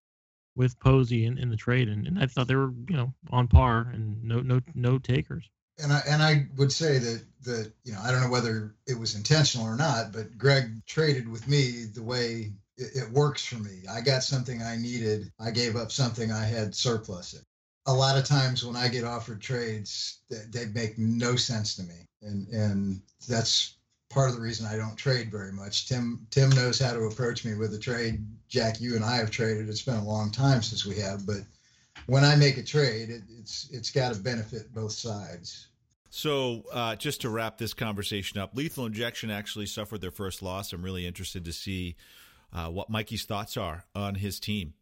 with 0.56 0.80
Posey 0.80 1.26
in, 1.26 1.40
in 1.40 1.50
the 1.50 1.58
trade, 1.58 1.90
and, 1.90 2.06
and 2.06 2.20
I 2.20 2.28
thought 2.28 2.48
they 2.48 2.56
were 2.56 2.74
you 2.88 2.98
know 2.98 3.14
on 3.32 3.48
par 3.48 3.90
and 3.92 4.24
no 4.24 4.42
no 4.42 4.62
no 4.76 5.00
takers 5.00 5.50
and 5.82 5.92
I 5.92 6.02
and 6.08 6.22
I 6.22 6.48
would 6.58 6.72
say 6.72 7.00
that 7.00 7.24
that 7.44 7.72
you 7.84 7.94
know 7.94 8.00
I 8.04 8.12
don't 8.12 8.22
know 8.22 8.30
whether 8.30 8.76
it 8.88 8.98
was 8.98 9.16
intentional 9.16 9.66
or 9.66 9.76
not, 9.76 10.12
but 10.12 10.38
Greg 10.38 10.86
traded 10.86 11.28
with 11.28 11.48
me 11.48 11.86
the 11.86 12.04
way 12.04 12.54
it, 12.78 13.04
it 13.04 13.12
works 13.12 13.46
for 13.46 13.56
me. 13.56 13.84
I 13.90 14.02
got 14.02 14.24
something 14.24 14.62
I 14.62 14.78
needed. 14.78 15.32
I 15.40 15.52
gave 15.52 15.76
up 15.76 15.92
something 15.92 16.32
I 16.32 16.46
had 16.46 16.76
surplus 16.76 17.34
in. 17.34 17.42
A 17.86 17.94
lot 17.94 18.18
of 18.18 18.24
times 18.24 18.66
when 18.66 18.76
I 18.76 18.88
get 18.88 19.04
offered 19.04 19.42
trades, 19.42 20.20
they, 20.30 20.44
they 20.50 20.66
make 20.68 20.98
no 20.98 21.36
sense 21.36 21.76
to 21.76 21.84
me, 21.84 22.08
and 22.22 22.48
and 22.48 23.02
that's 23.28 23.76
part 24.10 24.30
of 24.30 24.36
the 24.36 24.42
reason 24.42 24.66
I 24.66 24.78
don't 24.78 24.96
trade 24.96 25.30
very 25.30 25.52
much. 25.52 25.88
Tim 25.90 26.26
Tim 26.30 26.50
knows 26.52 26.80
how 26.80 26.94
to 26.94 27.04
approach 27.04 27.44
me 27.44 27.56
with 27.56 27.74
a 27.74 27.80
trade. 27.80 28.26
Jack, 28.48 28.80
you 28.80 28.96
and 28.96 29.04
I 29.04 29.18
have 29.18 29.32
traded. 29.32 29.68
It's 29.68 29.82
been 29.82 29.96
a 29.96 30.04
long 30.04 30.32
time 30.32 30.62
since 30.62 30.86
we 30.86 30.98
have, 31.00 31.26
but 31.26 31.42
when 32.06 32.24
I 32.24 32.36
make 32.36 32.58
a 32.58 32.64
trade, 32.64 33.10
it, 33.10 33.24
it's 33.38 33.70
it's 33.72 33.92
got 33.92 34.14
to 34.14 34.20
benefit 34.20 34.74
both 34.74 34.94
sides. 34.94 35.68
So, 36.10 36.64
uh, 36.72 36.96
just 36.96 37.22
to 37.22 37.30
wrap 37.30 37.58
this 37.58 37.74
conversation 37.74 38.40
up, 38.40 38.56
Lethal 38.56 38.86
Injection 38.86 39.32
actually 39.32 39.66
suffered 39.66 40.00
their 40.00 40.12
first 40.12 40.44
loss. 40.44 40.72
I'm 40.72 40.84
really 40.84 41.08
interested 41.08 41.44
to 41.46 41.52
see 41.52 41.96
uh, 42.54 42.70
what 42.70 42.90
Mikey's 42.90 43.26
thoughts 43.26 43.58
are 43.58 43.86
on 43.96 44.16
his 44.16 44.40
team. 44.40 44.74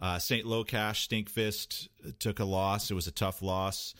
Uh, 0.00 0.18
St. 0.18 0.44
Locash 0.44 1.06
Stinkfist 1.06 1.88
took 2.18 2.40
a 2.40 2.44
loss. 2.44 2.90
It 2.90 2.94
was 2.94 3.06
a 3.06 3.12
tough 3.12 3.42
loss. 3.42 3.94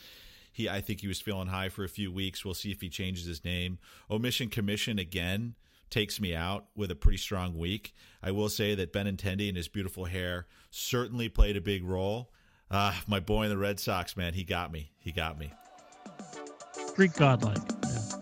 He, 0.51 0.69
I 0.69 0.81
think 0.81 1.01
he 1.01 1.07
was 1.07 1.21
feeling 1.21 1.47
high 1.47 1.69
for 1.69 1.83
a 1.83 1.89
few 1.89 2.11
weeks. 2.11 2.43
We'll 2.43 2.53
see 2.53 2.71
if 2.71 2.81
he 2.81 2.89
changes 2.89 3.25
his 3.25 3.45
name. 3.45 3.79
Omission 4.11 4.49
Commission 4.49 4.99
again 4.99 5.55
takes 5.89 6.19
me 6.19 6.35
out 6.35 6.65
with 6.75 6.91
a 6.91 6.95
pretty 6.95 7.17
strong 7.17 7.57
week. 7.57 7.93
I 8.21 8.31
will 8.31 8.49
say 8.49 8.75
that 8.75 8.91
Benintendi 8.91 9.47
and 9.47 9.55
his 9.55 9.67
beautiful 9.67 10.05
hair 10.05 10.47
certainly 10.71 11.29
played 11.29 11.55
a 11.55 11.61
big 11.61 11.83
role. 11.83 12.31
Uh, 12.69 12.93
my 13.07 13.19
boy 13.19 13.43
in 13.43 13.49
the 13.49 13.57
Red 13.57 13.79
Sox, 13.79 14.17
man, 14.17 14.33
he 14.33 14.43
got 14.43 14.71
me. 14.71 14.91
He 14.97 15.11
got 15.11 15.37
me. 15.37 15.53
Greek 16.95 17.13
godlike. 17.13 17.57
Yeah. 17.83 18.13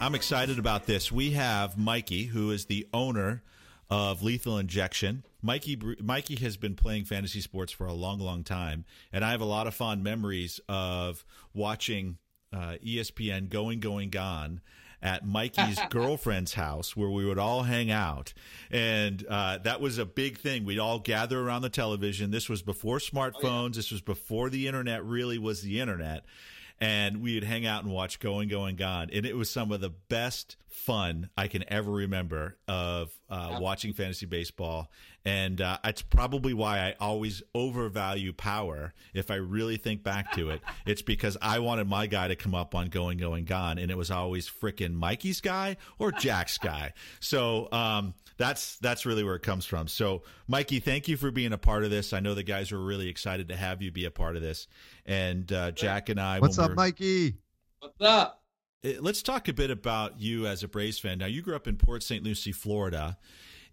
I'm 0.00 0.16
excited 0.16 0.58
about 0.58 0.86
this. 0.86 1.12
We 1.12 1.32
have 1.32 1.78
Mikey, 1.78 2.24
who 2.24 2.50
is 2.50 2.64
the 2.64 2.88
owner 2.92 3.42
of 3.88 4.24
Lethal 4.24 4.58
Injection. 4.58 5.24
Mikey 5.40 5.78
Mikey 6.00 6.34
has 6.36 6.56
been 6.56 6.74
playing 6.74 7.04
fantasy 7.04 7.40
sports 7.40 7.70
for 7.70 7.86
a 7.86 7.92
long, 7.92 8.18
long 8.18 8.42
time, 8.42 8.84
and 9.12 9.24
I 9.24 9.30
have 9.30 9.40
a 9.40 9.44
lot 9.44 9.68
of 9.68 9.74
fond 9.74 10.02
memories 10.02 10.58
of 10.68 11.24
watching 11.54 12.18
uh, 12.52 12.74
ESPN 12.84 13.50
Going, 13.50 13.78
Going, 13.78 14.10
Gone 14.10 14.62
at 15.00 15.24
Mikey's 15.24 15.78
girlfriend's 15.90 16.54
house 16.54 16.96
where 16.96 17.10
we 17.10 17.24
would 17.24 17.38
all 17.38 17.62
hang 17.62 17.88
out. 17.88 18.32
And 18.72 19.24
uh, 19.28 19.58
that 19.58 19.80
was 19.80 19.98
a 19.98 20.06
big 20.06 20.38
thing. 20.38 20.64
We'd 20.64 20.80
all 20.80 20.98
gather 20.98 21.40
around 21.40 21.62
the 21.62 21.70
television. 21.70 22.32
This 22.32 22.48
was 22.48 22.62
before 22.62 22.98
smartphones, 22.98 23.44
oh, 23.44 23.64
yeah. 23.66 23.70
this 23.74 23.92
was 23.92 24.00
before 24.00 24.50
the 24.50 24.66
internet 24.66 25.04
really 25.04 25.38
was 25.38 25.62
the 25.62 25.78
internet 25.78 26.24
and 26.80 27.22
we 27.22 27.34
would 27.34 27.44
hang 27.44 27.66
out 27.66 27.82
and 27.82 27.92
watch 27.92 28.20
Going, 28.20 28.48
Going, 28.48 28.76
Gone, 28.76 29.10
and 29.12 29.26
it 29.26 29.36
was 29.36 29.50
some 29.50 29.72
of 29.72 29.80
the 29.80 29.90
best 29.90 30.56
fun 30.68 31.28
I 31.36 31.48
can 31.48 31.64
ever 31.68 31.90
remember 31.90 32.56
of 32.68 33.10
uh, 33.28 33.58
watching 33.60 33.92
fantasy 33.92 34.26
baseball. 34.26 34.90
And 35.24 35.60
uh, 35.60 35.78
it's 35.84 36.02
probably 36.02 36.54
why 36.54 36.78
I 36.78 36.94
always 37.00 37.42
overvalue 37.54 38.32
power. 38.32 38.94
If 39.12 39.30
I 39.30 39.34
really 39.34 39.76
think 39.76 40.02
back 40.02 40.32
to 40.32 40.50
it, 40.50 40.62
it's 40.86 41.02
because 41.02 41.36
I 41.42 41.58
wanted 41.58 41.88
my 41.88 42.06
guy 42.06 42.28
to 42.28 42.36
come 42.36 42.54
up 42.54 42.74
on 42.74 42.88
Going, 42.88 43.18
Going, 43.18 43.44
Gone, 43.44 43.78
and 43.78 43.90
it 43.90 43.96
was 43.96 44.10
always 44.10 44.48
freaking 44.48 44.94
Mikey's 44.94 45.40
guy 45.40 45.76
or 45.98 46.12
Jack's 46.12 46.58
guy. 46.58 46.92
So 47.20 47.68
um, 47.72 48.14
that's 48.38 48.78
that's 48.78 49.04
really 49.04 49.24
where 49.24 49.34
it 49.34 49.42
comes 49.42 49.66
from. 49.66 49.88
So, 49.88 50.22
Mikey, 50.46 50.80
thank 50.80 51.08
you 51.08 51.16
for 51.16 51.30
being 51.30 51.52
a 51.52 51.58
part 51.58 51.84
of 51.84 51.90
this. 51.90 52.12
I 52.12 52.20
know 52.20 52.34
the 52.34 52.44
guys 52.44 52.72
were 52.72 52.82
really 52.82 53.08
excited 53.08 53.48
to 53.48 53.56
have 53.56 53.82
you 53.82 53.90
be 53.90 54.04
a 54.04 54.10
part 54.10 54.36
of 54.36 54.42
this. 54.42 54.68
And 55.04 55.52
uh, 55.52 55.72
Jack 55.72 56.08
and 56.08 56.20
I, 56.20 56.38
what's 56.38 56.58
up, 56.58 56.74
Mikey? 56.74 57.34
What's 57.80 58.00
up? 58.00 58.42
Eh, 58.84 58.94
let's 59.00 59.22
talk 59.22 59.48
a 59.48 59.52
bit 59.52 59.70
about 59.70 60.20
you 60.20 60.46
as 60.46 60.62
a 60.62 60.68
Braves 60.68 60.98
fan. 60.98 61.18
Now, 61.18 61.26
you 61.26 61.42
grew 61.42 61.56
up 61.56 61.66
in 61.66 61.76
Port 61.76 62.02
St. 62.02 62.22
Lucie, 62.22 62.52
Florida, 62.52 63.18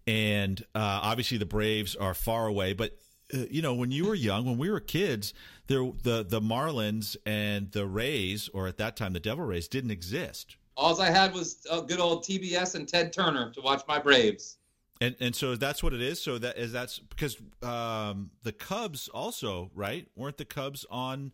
and 0.06 0.60
uh, 0.74 1.00
obviously 1.02 1.38
the 1.38 1.46
Braves 1.46 1.94
are 1.94 2.14
far 2.14 2.48
away. 2.48 2.72
But 2.72 2.98
uh, 3.32 3.38
you 3.48 3.62
know, 3.62 3.74
when 3.74 3.92
you 3.92 4.06
were 4.06 4.14
young, 4.14 4.44
when 4.44 4.58
we 4.58 4.68
were 4.68 4.80
kids, 4.80 5.32
there 5.68 5.90
the 6.02 6.24
the 6.28 6.40
Marlins 6.40 7.16
and 7.24 7.70
the 7.70 7.86
Rays, 7.86 8.48
or 8.52 8.66
at 8.66 8.78
that 8.78 8.96
time 8.96 9.12
the 9.12 9.20
Devil 9.20 9.44
Rays, 9.44 9.68
didn't 9.68 9.92
exist. 9.92 10.56
All 10.76 11.00
I 11.00 11.10
had 11.10 11.32
was 11.32 11.66
a 11.70 11.80
good 11.80 12.00
old 12.00 12.24
TBS 12.24 12.74
and 12.74 12.86
Ted 12.88 13.12
Turner 13.12 13.50
to 13.52 13.60
watch 13.60 13.82
my 13.88 13.98
Braves. 13.98 14.58
And 15.00 15.14
and 15.20 15.34
so 15.34 15.56
that's 15.56 15.82
what 15.82 15.92
it 15.92 16.00
is. 16.00 16.20
So 16.20 16.38
that 16.38 16.56
is 16.56 16.72
that's 16.72 16.98
because 16.98 17.36
um, 17.62 18.30
the 18.42 18.52
Cubs 18.52 19.08
also 19.08 19.70
right 19.74 20.08
weren't 20.16 20.38
the 20.38 20.44
Cubs 20.44 20.86
on 20.90 21.32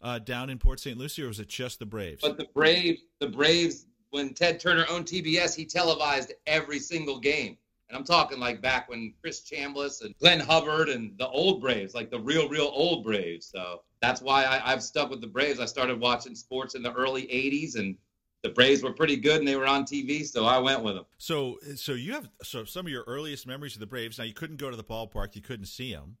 uh, 0.00 0.18
down 0.18 0.50
in 0.50 0.58
Port 0.58 0.80
St. 0.80 0.96
Lucie, 0.96 1.22
or 1.22 1.28
was 1.28 1.40
it 1.40 1.48
just 1.48 1.78
the 1.78 1.86
Braves? 1.86 2.20
But 2.22 2.36
the 2.36 2.48
Braves, 2.54 3.02
the 3.20 3.28
Braves, 3.28 3.86
when 4.10 4.34
Ted 4.34 4.60
Turner 4.60 4.84
owned 4.88 5.06
TBS, 5.06 5.54
he 5.54 5.64
televised 5.64 6.32
every 6.46 6.78
single 6.78 7.18
game. 7.18 7.56
And 7.88 7.98
I'm 7.98 8.04
talking 8.04 8.40
like 8.40 8.62
back 8.62 8.88
when 8.88 9.12
Chris 9.20 9.42
Chambliss 9.42 10.02
and 10.02 10.16
Glenn 10.18 10.40
Hubbard 10.40 10.88
and 10.88 11.16
the 11.18 11.28
old 11.28 11.60
Braves, 11.60 11.94
like 11.94 12.10
the 12.10 12.20
real, 12.20 12.48
real 12.48 12.70
old 12.72 13.04
Braves. 13.04 13.46
So 13.46 13.82
that's 14.00 14.22
why 14.22 14.44
I, 14.44 14.72
I've 14.72 14.82
stuck 14.82 15.10
with 15.10 15.20
the 15.20 15.26
Braves. 15.26 15.60
I 15.60 15.66
started 15.66 16.00
watching 16.00 16.34
sports 16.34 16.74
in 16.74 16.82
the 16.82 16.92
early 16.92 17.24
'80s, 17.24 17.78
and 17.78 17.96
the 18.42 18.48
Braves 18.48 18.82
were 18.82 18.92
pretty 18.92 19.16
good 19.16 19.38
and 19.38 19.46
they 19.46 19.56
were 19.56 19.66
on 19.66 19.84
TV, 19.84 20.26
so 20.26 20.44
I 20.44 20.58
went 20.58 20.82
with 20.82 20.96
them. 20.96 21.04
So, 21.18 21.58
so 21.76 21.92
you 21.92 22.12
have 22.12 22.28
so 22.42 22.64
some 22.64 22.86
of 22.86 22.92
your 22.92 23.04
earliest 23.06 23.46
memories 23.46 23.74
of 23.74 23.80
the 23.80 23.86
Braves. 23.86 24.18
Now 24.18 24.24
you 24.24 24.34
couldn't 24.34 24.56
go 24.56 24.70
to 24.70 24.76
the 24.76 24.84
ballpark, 24.84 25.36
you 25.36 25.42
couldn't 25.42 25.66
see 25.66 25.92
them, 25.92 26.16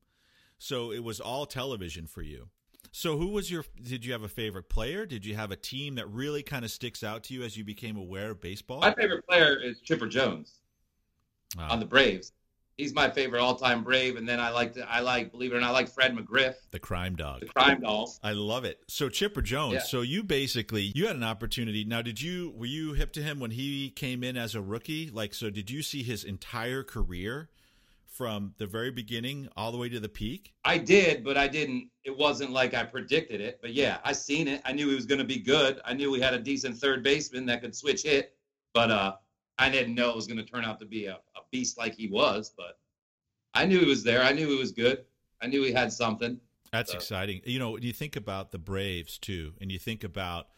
so 0.58 0.92
it 0.92 1.02
was 1.02 1.20
all 1.20 1.46
television 1.46 2.06
for 2.06 2.22
you. 2.22 2.48
So, 2.90 3.16
who 3.16 3.28
was 3.28 3.50
your? 3.50 3.64
Did 3.82 4.04
you 4.04 4.12
have 4.12 4.22
a 4.22 4.28
favorite 4.28 4.68
player? 4.68 5.06
Did 5.06 5.24
you 5.24 5.34
have 5.34 5.50
a 5.50 5.56
team 5.56 5.94
that 5.96 6.08
really 6.10 6.42
kind 6.42 6.64
of 6.64 6.70
sticks 6.70 7.02
out 7.02 7.24
to 7.24 7.34
you 7.34 7.42
as 7.42 7.56
you 7.56 7.64
became 7.64 7.96
aware 7.96 8.30
of 8.30 8.40
baseball? 8.40 8.80
My 8.80 8.94
favorite 8.94 9.26
player 9.26 9.56
is 9.56 9.80
Chipper 9.80 10.06
Jones 10.06 10.60
ah. 11.58 11.72
on 11.72 11.80
the 11.80 11.86
Braves 11.86 12.32
he's 12.82 12.94
my 12.94 13.08
favorite 13.08 13.40
all-time 13.40 13.84
Brave. 13.84 14.16
And 14.16 14.28
then 14.28 14.40
I 14.40 14.50
like 14.50 14.74
to, 14.74 14.90
I 14.90 15.00
like, 15.00 15.30
believe 15.30 15.52
it 15.52 15.56
or 15.56 15.60
not, 15.60 15.70
I 15.70 15.72
like 15.72 15.88
Fred 15.88 16.16
McGriff, 16.16 16.54
the 16.70 16.78
crime 16.78 17.14
dog, 17.14 17.40
the 17.40 17.46
crime 17.46 17.80
dog. 17.80 18.08
I 18.22 18.32
love 18.32 18.64
it. 18.64 18.80
So 18.88 19.08
Chipper 19.08 19.42
Jones. 19.42 19.74
Yeah. 19.74 19.80
So 19.80 20.00
you 20.02 20.22
basically 20.22 20.92
you 20.94 21.06
had 21.06 21.16
an 21.16 21.22
opportunity. 21.22 21.84
Now, 21.84 22.02
did 22.02 22.20
you 22.20 22.52
were 22.56 22.66
you 22.66 22.92
hip 22.94 23.12
to 23.12 23.22
him 23.22 23.40
when 23.40 23.52
he 23.52 23.90
came 23.90 24.24
in 24.24 24.36
as 24.36 24.54
a 24.54 24.60
rookie? 24.60 25.10
Like, 25.10 25.32
so 25.34 25.50
did 25.50 25.70
you 25.70 25.82
see 25.82 26.02
his 26.02 26.24
entire 26.24 26.82
career? 26.82 27.48
From 28.14 28.52
the 28.58 28.66
very 28.66 28.90
beginning 28.90 29.48
all 29.56 29.72
the 29.72 29.78
way 29.78 29.88
to 29.88 29.98
the 29.98 30.08
peak? 30.08 30.52
I 30.66 30.76
did, 30.76 31.24
but 31.24 31.38
I 31.38 31.48
didn't. 31.48 31.88
It 32.04 32.16
wasn't 32.16 32.50
like 32.50 32.74
I 32.74 32.84
predicted 32.84 33.40
it. 33.40 33.58
But 33.62 33.72
yeah, 33.72 33.98
I 34.04 34.12
seen 34.12 34.48
it. 34.48 34.60
I 34.66 34.72
knew 34.72 34.90
he 34.90 34.94
was 34.94 35.06
going 35.06 35.20
to 35.20 35.24
be 35.24 35.38
good. 35.38 35.80
I 35.86 35.94
knew 35.94 36.10
we 36.10 36.20
had 36.20 36.34
a 36.34 36.38
decent 36.38 36.76
third 36.76 37.02
baseman 37.02 37.46
that 37.46 37.62
could 37.62 37.74
switch 37.74 38.02
hit. 38.02 38.36
But 38.74 38.90
uh, 38.90 39.14
I 39.58 39.68
didn't 39.68 39.94
know 39.94 40.10
it 40.10 40.16
was 40.16 40.26
going 40.26 40.38
to 40.38 40.44
turn 40.44 40.64
out 40.64 40.80
to 40.80 40.86
be 40.86 41.06
a, 41.06 41.14
a 41.14 41.40
beast 41.50 41.78
like 41.78 41.94
he 41.94 42.08
was, 42.08 42.52
but 42.56 42.78
I 43.54 43.66
knew 43.66 43.80
he 43.80 43.86
was 43.86 44.02
there. 44.02 44.22
I 44.22 44.32
knew 44.32 44.48
he 44.48 44.56
was 44.56 44.72
good. 44.72 45.04
I 45.40 45.46
knew 45.46 45.62
he 45.62 45.72
had 45.72 45.92
something. 45.92 46.40
That's 46.72 46.92
so. 46.92 46.96
exciting. 46.96 47.42
You 47.44 47.58
know, 47.58 47.72
when 47.72 47.82
you 47.82 47.92
think 47.92 48.16
about 48.16 48.50
the 48.50 48.58
Braves 48.58 49.18
too, 49.18 49.52
and 49.60 49.70
you 49.70 49.78
think 49.78 50.04
about 50.04 50.48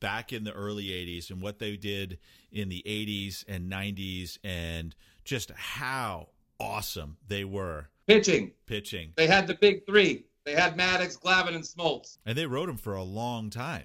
back 0.00 0.32
in 0.32 0.44
the 0.44 0.52
early 0.52 0.86
80s 0.86 1.30
and 1.30 1.40
what 1.40 1.58
they 1.58 1.76
did 1.76 2.18
in 2.50 2.68
the 2.68 2.82
80s 2.86 3.44
and 3.46 3.70
90s 3.70 4.38
and 4.42 4.94
just 5.24 5.50
how 5.52 6.30
awesome 6.58 7.18
they 7.28 7.44
were. 7.44 7.88
Pitching. 8.06 8.52
Pitching. 8.66 9.12
They 9.16 9.26
had 9.26 9.46
the 9.46 9.54
big 9.54 9.86
three. 9.86 10.24
They 10.44 10.54
had 10.54 10.76
Maddux, 10.76 11.20
Glavine, 11.20 11.54
and 11.54 11.62
Smoltz. 11.62 12.18
And 12.24 12.36
they 12.36 12.46
rode 12.46 12.68
them 12.68 12.78
for 12.78 12.94
a 12.94 13.02
long 13.02 13.50
time 13.50 13.84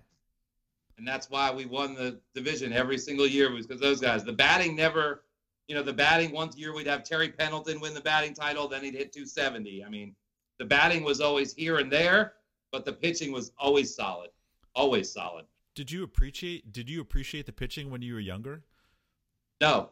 and 0.97 1.07
that's 1.07 1.29
why 1.29 1.51
we 1.51 1.65
won 1.65 1.93
the 1.93 2.19
division 2.33 2.71
every 2.73 2.97
single 2.97 3.27
year 3.27 3.51
was 3.51 3.67
because 3.67 3.81
those 3.81 3.99
guys. 3.99 4.23
The 4.23 4.33
batting 4.33 4.75
never, 4.75 5.23
you 5.67 5.75
know, 5.75 5.83
the 5.83 5.93
batting 5.93 6.31
one 6.31 6.49
year 6.55 6.73
we'd 6.73 6.87
have 6.87 7.03
Terry 7.03 7.29
Pendleton 7.29 7.79
win 7.79 7.93
the 7.93 8.01
batting 8.01 8.33
title, 8.33 8.67
then 8.67 8.83
he'd 8.83 8.93
hit 8.93 9.11
270. 9.11 9.83
I 9.83 9.89
mean, 9.89 10.15
the 10.57 10.65
batting 10.65 11.03
was 11.03 11.19
always 11.19 11.53
here 11.53 11.77
and 11.77 11.91
there, 11.91 12.33
but 12.71 12.85
the 12.85 12.93
pitching 12.93 13.31
was 13.31 13.51
always 13.57 13.93
solid, 13.93 14.29
always 14.73 15.11
solid. 15.11 15.45
Did 15.75 15.91
you 15.91 16.03
appreciate? 16.03 16.71
Did 16.71 16.89
you 16.89 17.01
appreciate 17.01 17.45
the 17.45 17.51
pitching 17.51 17.89
when 17.89 18.01
you 18.01 18.13
were 18.13 18.21
younger? 18.21 18.63
No, 19.59 19.89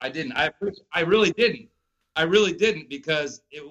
I 0.00 0.08
didn't. 0.08 0.32
I 0.32 0.50
I 0.92 1.00
really 1.02 1.30
didn't. 1.30 1.68
I 2.16 2.22
really 2.22 2.52
didn't 2.52 2.88
because 2.88 3.42
it, 3.50 3.62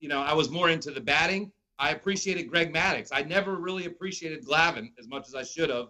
you 0.00 0.08
know, 0.08 0.20
I 0.20 0.32
was 0.32 0.50
more 0.50 0.70
into 0.70 0.90
the 0.90 1.00
batting 1.00 1.52
I 1.82 1.90
appreciated 1.90 2.44
Greg 2.44 2.72
Maddux. 2.72 3.08
I 3.12 3.22
never 3.22 3.56
really 3.56 3.86
appreciated 3.86 4.46
Glavine 4.46 4.92
as 5.00 5.08
much 5.08 5.26
as 5.26 5.34
I 5.34 5.42
should 5.42 5.68
have. 5.68 5.88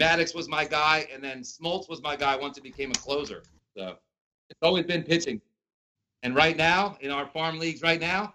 Maddux 0.00 0.36
was 0.36 0.48
my 0.48 0.64
guy, 0.64 1.08
and 1.12 1.22
then 1.22 1.40
Smoltz 1.40 1.88
was 1.88 2.00
my 2.00 2.14
guy 2.14 2.36
once 2.36 2.58
it 2.58 2.62
became 2.62 2.92
a 2.92 2.94
closer. 2.94 3.42
So 3.76 3.96
it's 4.48 4.62
always 4.62 4.86
been 4.86 5.02
pitching. 5.02 5.40
And 6.22 6.36
right 6.36 6.56
now, 6.56 6.96
in 7.00 7.10
our 7.10 7.26
farm 7.26 7.58
leagues 7.58 7.82
right 7.82 8.00
now, 8.00 8.34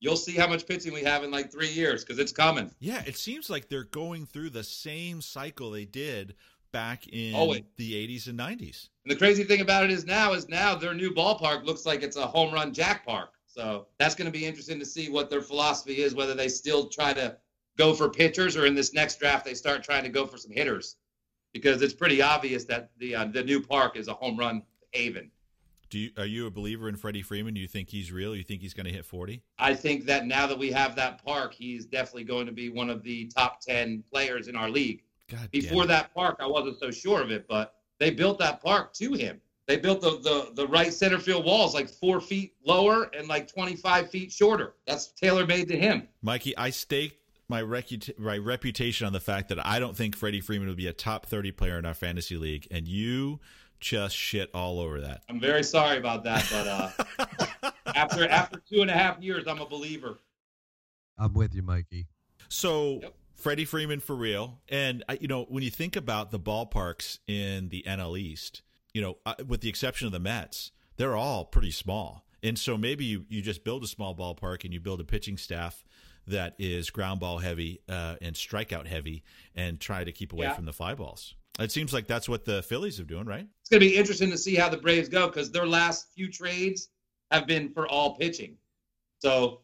you'll 0.00 0.16
see 0.16 0.32
how 0.32 0.48
much 0.48 0.66
pitching 0.66 0.94
we 0.94 1.02
have 1.02 1.22
in 1.22 1.30
like 1.30 1.52
three 1.52 1.70
years 1.70 2.02
because 2.02 2.18
it's 2.18 2.32
coming. 2.32 2.70
Yeah, 2.80 3.02
it 3.06 3.18
seems 3.18 3.50
like 3.50 3.68
they're 3.68 3.84
going 3.84 4.24
through 4.24 4.50
the 4.50 4.64
same 4.64 5.20
cycle 5.20 5.70
they 5.70 5.84
did 5.84 6.34
back 6.72 7.06
in 7.08 7.34
Always. 7.34 7.60
the 7.76 7.92
80s 7.92 8.26
and 8.28 8.38
90s. 8.38 8.88
And 9.04 9.12
the 9.12 9.16
crazy 9.16 9.44
thing 9.44 9.60
about 9.60 9.84
it 9.84 9.90
is 9.90 10.06
now 10.06 10.32
is 10.32 10.48
now 10.48 10.74
their 10.76 10.94
new 10.94 11.10
ballpark 11.10 11.66
looks 11.66 11.84
like 11.84 12.02
it's 12.02 12.16
a 12.16 12.26
home 12.26 12.54
run 12.54 12.72
jack 12.72 13.04
park. 13.04 13.34
So 13.52 13.86
that's 13.98 14.14
going 14.14 14.26
to 14.26 14.32
be 14.32 14.46
interesting 14.46 14.78
to 14.78 14.86
see 14.86 15.10
what 15.10 15.28
their 15.28 15.42
philosophy 15.42 16.02
is, 16.02 16.14
whether 16.14 16.32
they 16.32 16.48
still 16.48 16.86
try 16.88 17.12
to 17.12 17.36
go 17.76 17.92
for 17.92 18.08
pitchers 18.08 18.56
or 18.56 18.64
in 18.64 18.74
this 18.74 18.94
next 18.94 19.18
draft 19.18 19.44
they 19.44 19.52
start 19.52 19.84
trying 19.84 20.04
to 20.04 20.08
go 20.08 20.26
for 20.26 20.38
some 20.38 20.50
hitters, 20.50 20.96
because 21.52 21.82
it's 21.82 21.92
pretty 21.92 22.22
obvious 22.22 22.64
that 22.64 22.90
the 22.98 23.14
uh, 23.14 23.24
the 23.26 23.42
new 23.44 23.60
park 23.60 23.96
is 23.96 24.08
a 24.08 24.14
home 24.14 24.38
run 24.38 24.62
haven. 24.92 25.30
Do 25.90 25.98
you, 25.98 26.10
are 26.16 26.24
you 26.24 26.46
a 26.46 26.50
believer 26.50 26.88
in 26.88 26.96
Freddie 26.96 27.20
Freeman? 27.20 27.52
Do 27.52 27.60
you 27.60 27.68
think 27.68 27.90
he's 27.90 28.10
real? 28.10 28.34
You 28.34 28.42
think 28.42 28.62
he's 28.62 28.72
going 28.72 28.86
to 28.86 28.92
hit 28.92 29.04
40? 29.04 29.42
I 29.58 29.74
think 29.74 30.06
that 30.06 30.26
now 30.26 30.46
that 30.46 30.58
we 30.58 30.72
have 30.72 30.96
that 30.96 31.22
park, 31.22 31.52
he's 31.52 31.84
definitely 31.84 32.24
going 32.24 32.46
to 32.46 32.52
be 32.52 32.70
one 32.70 32.88
of 32.88 33.02
the 33.02 33.26
top 33.26 33.60
10 33.60 34.02
players 34.10 34.48
in 34.48 34.56
our 34.56 34.70
league. 34.70 35.02
God 35.30 35.50
Before 35.50 35.84
that 35.84 36.14
park, 36.14 36.38
I 36.40 36.46
wasn't 36.46 36.78
so 36.78 36.90
sure 36.90 37.20
of 37.20 37.30
it, 37.30 37.46
but 37.46 37.74
they 37.98 38.10
built 38.10 38.38
that 38.38 38.62
park 38.62 38.94
to 38.94 39.12
him. 39.12 39.38
They 39.66 39.76
built 39.76 40.00
the, 40.00 40.18
the, 40.18 40.50
the 40.54 40.66
right 40.66 40.92
center 40.92 41.18
field 41.18 41.44
walls 41.44 41.74
like 41.74 41.88
four 41.88 42.20
feet 42.20 42.54
lower 42.64 43.04
and 43.16 43.28
like 43.28 43.46
25 43.46 44.10
feet 44.10 44.32
shorter. 44.32 44.74
That's 44.86 45.08
tailor 45.12 45.46
made 45.46 45.68
to 45.68 45.78
him. 45.78 46.08
Mikey, 46.20 46.56
I 46.56 46.70
staked 46.70 47.16
my, 47.48 47.62
recu- 47.62 48.18
my 48.18 48.38
reputation 48.38 49.06
on 49.06 49.12
the 49.12 49.20
fact 49.20 49.48
that 49.50 49.64
I 49.64 49.78
don't 49.78 49.96
think 49.96 50.16
Freddie 50.16 50.40
Freeman 50.40 50.68
would 50.68 50.76
be 50.76 50.88
a 50.88 50.92
top 50.92 51.26
30 51.26 51.52
player 51.52 51.78
in 51.78 51.86
our 51.86 51.94
fantasy 51.94 52.36
league, 52.36 52.66
and 52.70 52.88
you 52.88 53.38
just 53.78 54.16
shit 54.16 54.50
all 54.52 54.80
over 54.80 55.00
that. 55.00 55.22
I'm 55.28 55.40
very 55.40 55.62
sorry 55.62 55.96
about 55.96 56.24
that, 56.24 56.46
but 56.50 56.66
uh, 57.62 57.70
after 57.94 58.28
after 58.28 58.60
two 58.68 58.80
and 58.80 58.90
a 58.90 58.94
half 58.94 59.20
years, 59.20 59.46
I'm 59.46 59.60
a 59.60 59.66
believer. 59.66 60.18
I'm 61.18 61.34
with 61.34 61.54
you, 61.54 61.62
Mikey. 61.62 62.06
So. 62.48 63.00
Yep. 63.02 63.14
Freddie 63.34 63.64
Freeman 63.64 63.98
for 63.98 64.14
real. 64.14 64.60
And, 64.68 65.02
you 65.20 65.26
know, 65.26 65.46
when 65.48 65.64
you 65.64 65.70
think 65.70 65.96
about 65.96 66.30
the 66.30 66.38
ballparks 66.38 67.18
in 67.26 67.70
the 67.70 67.82
NL 67.88 68.16
East, 68.16 68.62
you 68.94 69.02
know, 69.02 69.18
uh, 69.26 69.34
with 69.46 69.60
the 69.60 69.68
exception 69.68 70.06
of 70.06 70.12
the 70.12 70.20
Mets, 70.20 70.72
they're 70.96 71.16
all 71.16 71.44
pretty 71.44 71.70
small. 71.70 72.24
And 72.42 72.58
so 72.58 72.76
maybe 72.76 73.04
you, 73.04 73.24
you 73.28 73.40
just 73.40 73.64
build 73.64 73.84
a 73.84 73.86
small 73.86 74.14
ballpark 74.14 74.64
and 74.64 74.74
you 74.74 74.80
build 74.80 75.00
a 75.00 75.04
pitching 75.04 75.36
staff 75.36 75.84
that 76.26 76.54
is 76.58 76.90
ground 76.90 77.20
ball 77.20 77.38
heavy 77.38 77.80
uh, 77.88 78.16
and 78.20 78.34
strikeout 78.34 78.86
heavy 78.86 79.22
and 79.54 79.80
try 79.80 80.04
to 80.04 80.12
keep 80.12 80.32
away 80.32 80.46
yeah. 80.46 80.54
from 80.54 80.64
the 80.64 80.72
fly 80.72 80.94
balls. 80.94 81.34
It 81.58 81.70
seems 81.70 81.92
like 81.92 82.06
that's 82.06 82.28
what 82.28 82.44
the 82.44 82.62
Phillies 82.62 82.98
are 82.98 83.04
doing, 83.04 83.26
right? 83.26 83.46
It's 83.60 83.68
going 83.68 83.80
to 83.80 83.86
be 83.86 83.96
interesting 83.96 84.30
to 84.30 84.38
see 84.38 84.54
how 84.54 84.68
the 84.68 84.78
Braves 84.78 85.08
go 85.08 85.26
because 85.26 85.50
their 85.50 85.66
last 85.66 86.08
few 86.14 86.30
trades 86.30 86.88
have 87.30 87.46
been 87.46 87.72
for 87.72 87.86
all 87.86 88.16
pitching. 88.16 88.56
So 89.18 89.60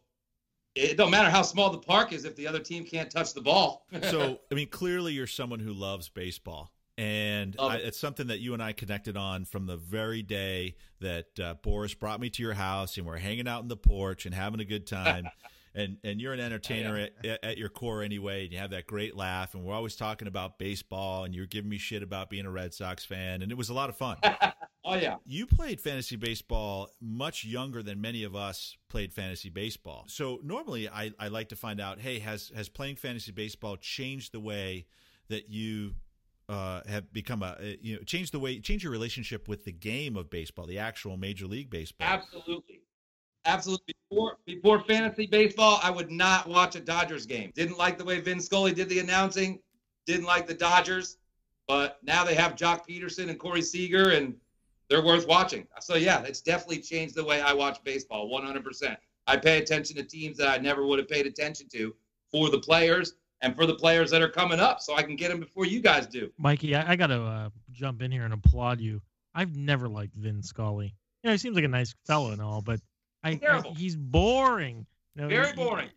it 0.74 0.96
don't 0.96 1.10
matter 1.10 1.30
how 1.30 1.42
small 1.42 1.70
the 1.70 1.78
park 1.78 2.12
is 2.12 2.24
if 2.24 2.36
the 2.36 2.46
other 2.46 2.60
team 2.60 2.84
can't 2.84 3.10
touch 3.10 3.32
the 3.34 3.40
ball. 3.40 3.86
so, 4.02 4.38
I 4.52 4.54
mean, 4.54 4.68
clearly 4.68 5.14
you're 5.14 5.26
someone 5.26 5.60
who 5.60 5.72
loves 5.72 6.08
baseball. 6.08 6.72
And 6.98 7.54
I, 7.60 7.76
it's 7.76 7.98
something 7.98 8.26
that 8.26 8.40
you 8.40 8.54
and 8.54 8.62
I 8.62 8.72
connected 8.72 9.16
on 9.16 9.44
from 9.44 9.66
the 9.66 9.76
very 9.76 10.20
day 10.20 10.74
that 11.00 11.26
uh, 11.38 11.54
Boras 11.62 11.96
brought 11.96 12.18
me 12.18 12.28
to 12.30 12.42
your 12.42 12.54
house 12.54 12.96
and 12.96 13.06
we're 13.06 13.18
hanging 13.18 13.46
out 13.46 13.62
in 13.62 13.68
the 13.68 13.76
porch 13.76 14.26
and 14.26 14.34
having 14.34 14.58
a 14.58 14.64
good 14.64 14.84
time. 14.84 15.28
and 15.76 15.98
and 16.02 16.20
you're 16.20 16.32
an 16.32 16.40
entertainer 16.40 17.08
at, 17.24 17.44
at, 17.44 17.56
your 17.56 17.68
core 17.68 18.02
anyway, 18.02 18.44
and 18.44 18.52
you 18.52 18.58
have 18.58 18.70
that 18.70 18.88
great 18.88 19.16
laugh. 19.16 19.54
And 19.54 19.64
we're 19.64 19.74
always 19.74 19.94
talking 19.94 20.26
about 20.26 20.58
baseball, 20.58 21.22
and 21.22 21.32
you're 21.32 21.46
giving 21.46 21.70
me 21.70 21.78
shit 21.78 22.02
about 22.02 22.30
being 22.30 22.46
a 22.46 22.50
Red 22.50 22.74
Sox 22.74 23.04
fan, 23.04 23.42
and 23.42 23.52
it 23.52 23.56
was 23.56 23.68
a 23.68 23.74
lot 23.74 23.88
of 23.88 23.96
fun. 23.96 24.16
oh 24.84 24.94
yeah, 24.96 25.16
you 25.24 25.46
played 25.46 25.80
fantasy 25.80 26.16
baseball 26.16 26.88
much 27.00 27.44
younger 27.44 27.80
than 27.80 28.00
many 28.00 28.24
of 28.24 28.34
us 28.34 28.76
played 28.88 29.12
fantasy 29.12 29.50
baseball. 29.50 30.04
So 30.08 30.40
normally, 30.42 30.88
I, 30.88 31.12
I 31.18 31.28
like 31.28 31.50
to 31.50 31.56
find 31.56 31.80
out, 31.80 32.00
hey, 32.00 32.18
has 32.18 32.50
has 32.56 32.68
playing 32.68 32.96
fantasy 32.96 33.30
baseball 33.30 33.76
changed 33.76 34.32
the 34.32 34.40
way 34.40 34.86
that 35.28 35.48
you 35.48 35.94
uh, 36.48 36.80
have 36.88 37.12
become 37.12 37.42
a 37.42 37.56
you 37.80 37.96
know 37.96 38.02
change 38.02 38.30
the 38.30 38.38
way 38.38 38.58
change 38.60 38.82
your 38.82 38.92
relationship 38.92 39.48
with 39.48 39.64
the 39.64 39.72
game 39.72 40.16
of 40.16 40.30
baseball, 40.30 40.66
the 40.66 40.78
actual 40.78 41.16
Major 41.16 41.46
League 41.46 41.70
Baseball? 41.70 42.08
Absolutely. 42.08 42.80
Absolutely. 43.44 43.94
Before 44.10 44.36
before 44.46 44.80
fantasy 44.80 45.26
baseball, 45.26 45.80
I 45.82 45.90
would 45.90 46.10
not 46.10 46.48
watch 46.48 46.76
a 46.76 46.80
Dodgers 46.80 47.26
game. 47.26 47.52
Didn't 47.54 47.78
like 47.78 47.98
the 47.98 48.04
way 48.04 48.20
Vin 48.20 48.40
Scully 48.40 48.72
did 48.72 48.88
the 48.88 48.98
announcing. 48.98 49.60
Didn't 50.06 50.26
like 50.26 50.46
the 50.46 50.54
Dodgers. 50.54 51.18
But 51.66 51.98
now 52.02 52.24
they 52.24 52.34
have 52.34 52.56
Joc 52.56 52.88
Pederson 52.88 53.28
and 53.28 53.38
Corey 53.38 53.60
Seager, 53.60 54.10
and 54.10 54.34
they're 54.88 55.04
worth 55.04 55.26
watching. 55.26 55.66
So 55.80 55.96
yeah, 55.96 56.22
it's 56.22 56.40
definitely 56.40 56.80
changed 56.80 57.14
the 57.14 57.24
way 57.24 57.42
I 57.42 57.52
watch 57.52 57.84
baseball. 57.84 58.30
100%. 58.30 58.96
I 59.26 59.36
pay 59.36 59.58
attention 59.58 59.94
to 59.96 60.02
teams 60.02 60.38
that 60.38 60.48
I 60.48 60.56
never 60.56 60.86
would 60.86 60.98
have 60.98 61.08
paid 61.08 61.26
attention 61.26 61.68
to 61.72 61.94
for 62.32 62.48
the 62.48 62.58
players 62.58 63.14
and 63.40 63.54
for 63.54 63.66
the 63.66 63.74
players 63.74 64.10
that 64.10 64.22
are 64.22 64.28
coming 64.28 64.60
up, 64.60 64.80
so 64.80 64.94
I 64.94 65.02
can 65.02 65.16
get 65.16 65.30
them 65.30 65.40
before 65.40 65.66
you 65.66 65.80
guys 65.80 66.06
do. 66.06 66.30
Mikey, 66.38 66.74
I, 66.74 66.92
I 66.92 66.96
got 66.96 67.08
to 67.08 67.22
uh, 67.22 67.48
jump 67.70 68.02
in 68.02 68.10
here 68.10 68.24
and 68.24 68.34
applaud 68.34 68.80
you. 68.80 69.00
I've 69.34 69.56
never 69.56 69.88
liked 69.88 70.14
Vin 70.14 70.42
Scully. 70.42 70.94
You 71.22 71.28
know, 71.28 71.32
he 71.32 71.38
seems 71.38 71.54
like 71.54 71.64
a 71.64 71.68
nice 71.68 71.94
fellow 72.06 72.32
and 72.32 72.42
all, 72.42 72.62
but 72.62 72.80
I, 73.22 73.38
I 73.48 73.62
he's 73.76 73.96
boring. 73.96 74.86
You 75.14 75.22
know, 75.22 75.28
Very 75.28 75.48
he, 75.48 75.52
boring. 75.54 75.90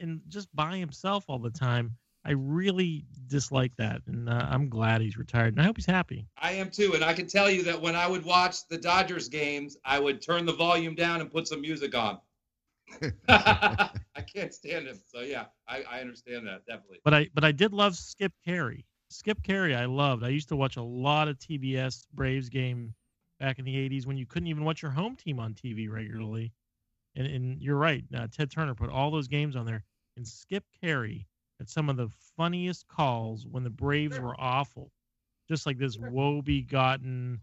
And 0.00 0.20
just 0.28 0.54
by 0.54 0.76
himself 0.78 1.24
all 1.28 1.38
the 1.38 1.50
time. 1.50 1.96
I 2.24 2.34
really 2.34 3.04
dislike 3.26 3.74
that, 3.78 4.02
and 4.06 4.28
uh, 4.28 4.46
I'm 4.48 4.68
glad 4.68 5.00
he's 5.00 5.16
retired, 5.16 5.54
and 5.54 5.60
I 5.60 5.64
hope 5.64 5.76
he's 5.76 5.86
happy. 5.86 6.28
I 6.40 6.52
am 6.52 6.70
too, 6.70 6.92
and 6.94 7.02
I 7.02 7.14
can 7.14 7.26
tell 7.26 7.50
you 7.50 7.64
that 7.64 7.80
when 7.80 7.96
I 7.96 8.06
would 8.06 8.24
watch 8.24 8.68
the 8.68 8.78
Dodgers 8.78 9.28
games, 9.28 9.76
I 9.84 9.98
would 9.98 10.22
turn 10.22 10.46
the 10.46 10.52
volume 10.52 10.94
down 10.94 11.20
and 11.20 11.32
put 11.32 11.48
some 11.48 11.60
music 11.60 11.96
on. 11.96 12.20
I 13.28 14.20
can't 14.34 14.52
stand 14.52 14.86
him, 14.86 15.00
so 15.06 15.20
yeah, 15.20 15.46
I, 15.68 15.82
I 15.90 16.00
understand 16.00 16.46
that 16.46 16.66
definitely. 16.66 16.98
But 17.04 17.14
I 17.14 17.28
but 17.34 17.44
I 17.44 17.52
did 17.52 17.72
love 17.72 17.96
Skip 17.96 18.32
Caray. 18.46 18.84
Skip 19.10 19.42
Caray, 19.42 19.74
I 19.74 19.84
loved. 19.84 20.24
I 20.24 20.28
used 20.28 20.48
to 20.48 20.56
watch 20.56 20.76
a 20.76 20.82
lot 20.82 21.28
of 21.28 21.38
TBS 21.38 22.06
Braves 22.14 22.48
game 22.48 22.94
back 23.38 23.58
in 23.58 23.64
the 23.64 23.74
80s 23.74 24.06
when 24.06 24.16
you 24.16 24.24
couldn't 24.24 24.46
even 24.46 24.64
watch 24.64 24.82
your 24.82 24.90
home 24.90 25.16
team 25.16 25.38
on 25.38 25.54
TV 25.54 25.90
regularly. 25.90 26.52
And, 27.16 27.26
and 27.26 27.60
you're 27.60 27.76
right. 27.76 28.04
Uh, 28.16 28.28
Ted 28.32 28.50
Turner 28.50 28.74
put 28.74 28.88
all 28.88 29.10
those 29.10 29.28
games 29.28 29.56
on 29.56 29.66
there. 29.66 29.84
And 30.16 30.26
Skip 30.26 30.64
Caray 30.82 31.26
had 31.58 31.68
some 31.68 31.90
of 31.90 31.96
the 31.96 32.08
funniest 32.36 32.86
calls 32.88 33.46
when 33.46 33.64
the 33.64 33.70
Braves 33.70 34.18
were 34.18 34.40
awful. 34.40 34.90
Just 35.48 35.66
like 35.66 35.76
this 35.76 35.98
woe 35.98 36.40
begotten, 36.40 37.42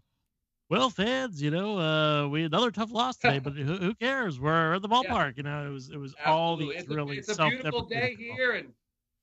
well, 0.70 0.88
fans, 0.88 1.42
you 1.42 1.50
know, 1.50 1.78
uh, 1.78 2.28
we 2.28 2.42
had 2.42 2.52
another 2.52 2.70
tough 2.70 2.92
loss 2.92 3.16
today, 3.16 3.38
but 3.42 3.54
who, 3.54 3.76
who, 3.76 3.94
cares? 3.94 4.38
We're 4.38 4.74
at 4.74 4.82
the 4.82 4.88
ballpark. 4.88 5.32
Yeah. 5.32 5.32
You 5.36 5.42
know, 5.42 5.66
it 5.66 5.72
was 5.72 5.90
it 5.90 5.98
was 5.98 6.14
Absolutely. 6.18 6.32
all 6.32 6.56
these 6.56 6.80
it's 6.80 6.88
really 6.88 7.16
a, 7.16 7.18
it's 7.18 7.38
a 7.38 7.48
beautiful 7.48 7.82
day 7.82 8.16
here, 8.16 8.52
and 8.52 8.68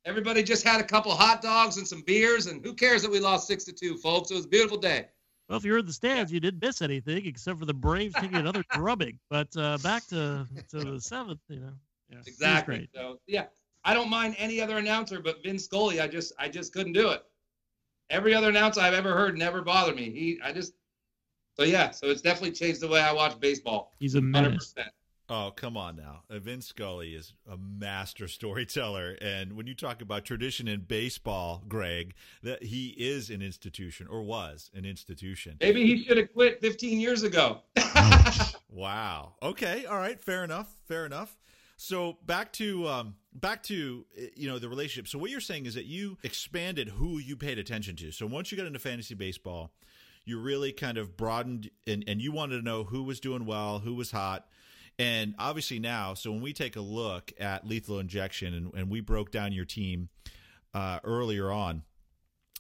everybody 0.06 0.44
just 0.44 0.64
had 0.64 0.82
a 0.82 0.84
couple 0.84 1.12
hot 1.14 1.42
dogs 1.42 1.78
and 1.78 1.88
some 1.88 2.02
beers, 2.02 2.48
and 2.48 2.64
who 2.64 2.74
cares 2.74 3.02
that 3.02 3.10
we 3.10 3.20
lost 3.20 3.48
six 3.48 3.64
to 3.64 3.74
two, 3.74 3.98
folks? 3.98 4.30
It 4.30 4.36
was 4.36 4.46
a 4.46 4.50
beautiful 4.50 4.78
day. 4.78 5.08
Well, 5.48 5.58
if 5.58 5.64
you're 5.64 5.78
in 5.78 5.86
the 5.86 5.94
stands, 5.94 6.32
you 6.32 6.42
didn't 6.42 6.62
miss 6.62 6.82
anything 6.82 7.26
except 7.26 7.58
for 7.58 7.66
the 7.66 7.74
Braves 7.74 8.14
taking 8.16 8.36
another 8.36 8.64
drubbing. 8.74 9.18
But 9.30 9.56
uh, 9.56 9.78
back 9.82 10.06
to 10.08 10.46
to 10.70 10.80
the 10.80 11.00
seventh, 11.00 11.40
you 11.48 11.62
know. 11.62 11.74
Yeah, 12.10 12.20
exactly. 12.26 12.90
So 12.94 13.20
yeah, 13.28 13.46
I 13.86 13.94
don't 13.94 14.10
mind 14.10 14.36
any 14.38 14.62
other 14.62 14.78
announcer, 14.78 15.22
but 15.22 15.42
Vin 15.44 15.58
Scully, 15.58 16.02
I 16.02 16.08
just 16.08 16.34
I 16.38 16.50
just 16.50 16.74
couldn't 16.74 16.94
do 16.94 17.10
it. 17.12 17.24
Every 18.10 18.34
other 18.34 18.50
announcer 18.50 18.82
I've 18.82 18.94
ever 18.94 19.14
heard 19.14 19.38
never 19.38 19.62
bothered 19.62 19.96
me. 19.96 20.10
He 20.10 20.40
I 20.44 20.52
just 20.52 20.74
so 21.60 21.66
yeah, 21.66 21.92
so 21.92 22.08
it's 22.08 22.22
definitely 22.22 22.52
changed 22.52 22.82
the 22.82 22.88
way 22.88 23.02
I 23.02 23.12
watch 23.14 23.40
baseball. 23.40 23.94
He's 24.00 24.16
a 24.16 24.22
menace. 24.22 24.74
100%. 24.78 24.86
Oh, 25.30 25.52
come 25.54 25.76
on 25.76 25.98
now. 25.98 26.22
Uh, 26.30 26.40
Vin 26.40 26.62
Scully 26.62 27.14
is 27.14 27.34
a 27.52 27.58
master 27.58 28.30
storyteller. 28.30 29.18
And 29.22 29.54
when 29.58 29.68
you 29.68 29.76
talk 29.76 30.02
about 30.02 30.24
tradition 30.24 30.70
in 30.70 30.82
baseball, 30.82 31.64
Greg, 31.68 32.14
that 32.44 32.64
he 32.64 32.96
is 32.98 33.30
an 33.30 33.42
institution 33.42 34.08
or 34.10 34.22
was 34.22 34.72
an 34.74 34.86
institution. 34.86 35.58
Maybe 35.60 35.86
he 35.86 36.04
should 36.04 36.16
have 36.16 36.32
quit 36.32 36.62
15 36.62 37.02
years 37.02 37.24
ago. 37.24 37.60
wow. 38.70 39.34
Okay. 39.44 39.86
All 39.86 39.98
right. 39.98 40.20
Fair 40.20 40.46
enough. 40.46 40.74
Fair 40.88 41.06
enough. 41.06 41.38
So 41.76 42.18
back 42.26 42.52
to 42.54 42.88
um, 42.88 43.16
back 43.34 43.62
to 43.64 44.06
you 44.36 44.48
know 44.48 44.58
the 44.58 44.68
relationship. 44.68 45.08
So 45.08 45.20
what 45.20 45.30
you're 45.30 45.40
saying 45.40 45.68
is 45.68 45.76
that 45.76 45.86
you 45.86 46.18
expanded 46.24 46.90
who 46.90 47.20
you 47.20 47.36
paid 47.36 47.60
attention 47.60 47.96
to. 47.98 48.12
So 48.12 48.26
once 48.26 48.52
you 48.52 48.58
got 48.58 48.66
into 48.66 48.80
fantasy 48.80 49.14
baseball, 49.14 49.72
you 50.28 50.40
really 50.40 50.72
kind 50.72 50.98
of 50.98 51.18
broadened 51.18 51.70
and, 51.86 52.04
and 52.08 52.22
you 52.22 52.32
wanted 52.32 52.58
to 52.58 52.62
know 52.64 52.84
who 52.84 53.04
was 53.04 53.20
doing 53.20 53.46
well, 53.46 53.80
who 53.80 53.96
was 53.96 54.12
hot 54.12 54.48
and 55.00 55.36
obviously 55.38 55.80
now, 55.80 56.16
so 56.16 56.32
when 56.32 56.42
we 56.42 56.54
take 56.54 56.76
a 56.76 56.82
look 56.82 57.32
at 57.40 57.68
lethal 57.68 58.00
injection 58.00 58.54
and, 58.54 58.74
and 58.74 58.90
we 58.90 59.00
broke 59.00 59.32
down 59.32 59.52
your 59.52 59.66
team 59.66 60.10
uh, 60.74 61.00
earlier 61.04 61.52
on 61.52 61.84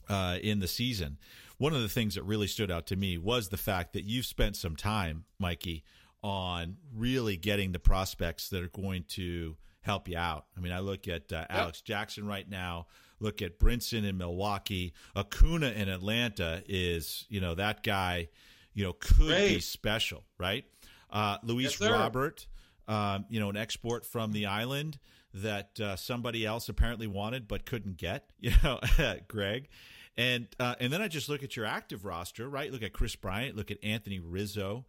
uh, 0.07 0.37
in 0.41 0.59
the 0.59 0.67
season, 0.67 1.17
one 1.57 1.73
of 1.73 1.81
the 1.81 1.89
things 1.89 2.13
that 2.13 2.23
really 2.23 2.45
stood 2.45 2.69
out 2.69 2.85
to 2.87 2.95
me 2.95 3.17
was 3.17 3.49
the 3.49 3.57
fact 3.57 3.93
that 3.93 4.03
you've 4.03 4.27
spent 4.27 4.55
some 4.55 4.75
time, 4.75 5.25
Mikey, 5.39 5.83
on 6.21 6.77
really 6.95 7.37
getting 7.37 7.71
the 7.71 7.79
prospects 7.79 8.49
that 8.49 8.63
are 8.63 8.69
going 8.69 9.05
to 9.09 9.57
help 9.81 10.07
you 10.07 10.17
out. 10.17 10.45
I 10.55 10.59
mean, 10.59 10.71
I 10.71 10.79
look 10.79 11.07
at 11.07 11.33
uh, 11.33 11.45
Alex 11.49 11.81
Jackson 11.81 12.27
right 12.27 12.47
now. 12.47 12.85
Look 13.19 13.41
at 13.41 13.59
Brinson 13.59 14.07
in 14.07 14.17
Milwaukee. 14.17 14.93
Acuna 15.15 15.69
in 15.71 15.89
Atlanta 15.89 16.63
is, 16.67 17.25
you 17.29 17.41
know, 17.41 17.55
that 17.55 17.83
guy, 17.83 18.29
you 18.73 18.83
know, 18.83 18.93
could 18.93 19.27
Great. 19.27 19.55
be 19.55 19.59
special, 19.59 20.23
right? 20.37 20.65
Uh, 21.09 21.37
Luis 21.43 21.79
yes, 21.79 21.89
Robert, 21.89 22.47
um, 22.87 23.25
you 23.29 23.39
know, 23.39 23.49
an 23.49 23.57
export 23.57 24.05
from 24.05 24.33
the 24.33 24.45
island 24.45 24.99
that 25.33 25.79
uh, 25.79 25.95
somebody 25.95 26.45
else 26.45 26.69
apparently 26.69 27.07
wanted 27.07 27.47
but 27.47 27.65
couldn't 27.65 27.97
get. 27.97 28.29
You 28.39 28.51
know, 28.63 28.79
Greg. 29.27 29.67
And 30.15 30.47
uh, 30.59 30.75
and 30.79 30.91
then 30.91 31.01
I 31.01 31.07
just 31.07 31.29
look 31.29 31.43
at 31.43 31.55
your 31.55 31.65
active 31.65 32.03
roster, 32.05 32.49
right? 32.49 32.71
Look 32.71 32.81
at 32.81 32.91
Kris 32.91 33.15
Bryant, 33.15 33.55
look 33.55 33.69
at 33.69 33.77
Anthony 33.83 34.19
Rizzo, 34.19 34.85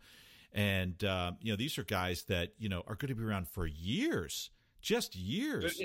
and 0.54 1.02
uh, 1.04 1.32
you 1.42 1.52
know 1.52 1.56
these 1.56 1.76
are 1.76 1.84
guys 1.84 2.22
that 2.24 2.54
you 2.58 2.70
know 2.70 2.82
are 2.86 2.94
going 2.94 3.08
to 3.08 3.14
be 3.14 3.24
around 3.24 3.46
for 3.46 3.66
years, 3.66 4.50
just 4.80 5.14
years, 5.16 5.80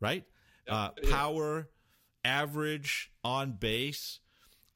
right? 0.00 0.24
Uh, 0.68 0.90
power, 1.10 1.68
average, 2.24 3.10
on 3.24 3.52
base. 3.52 4.20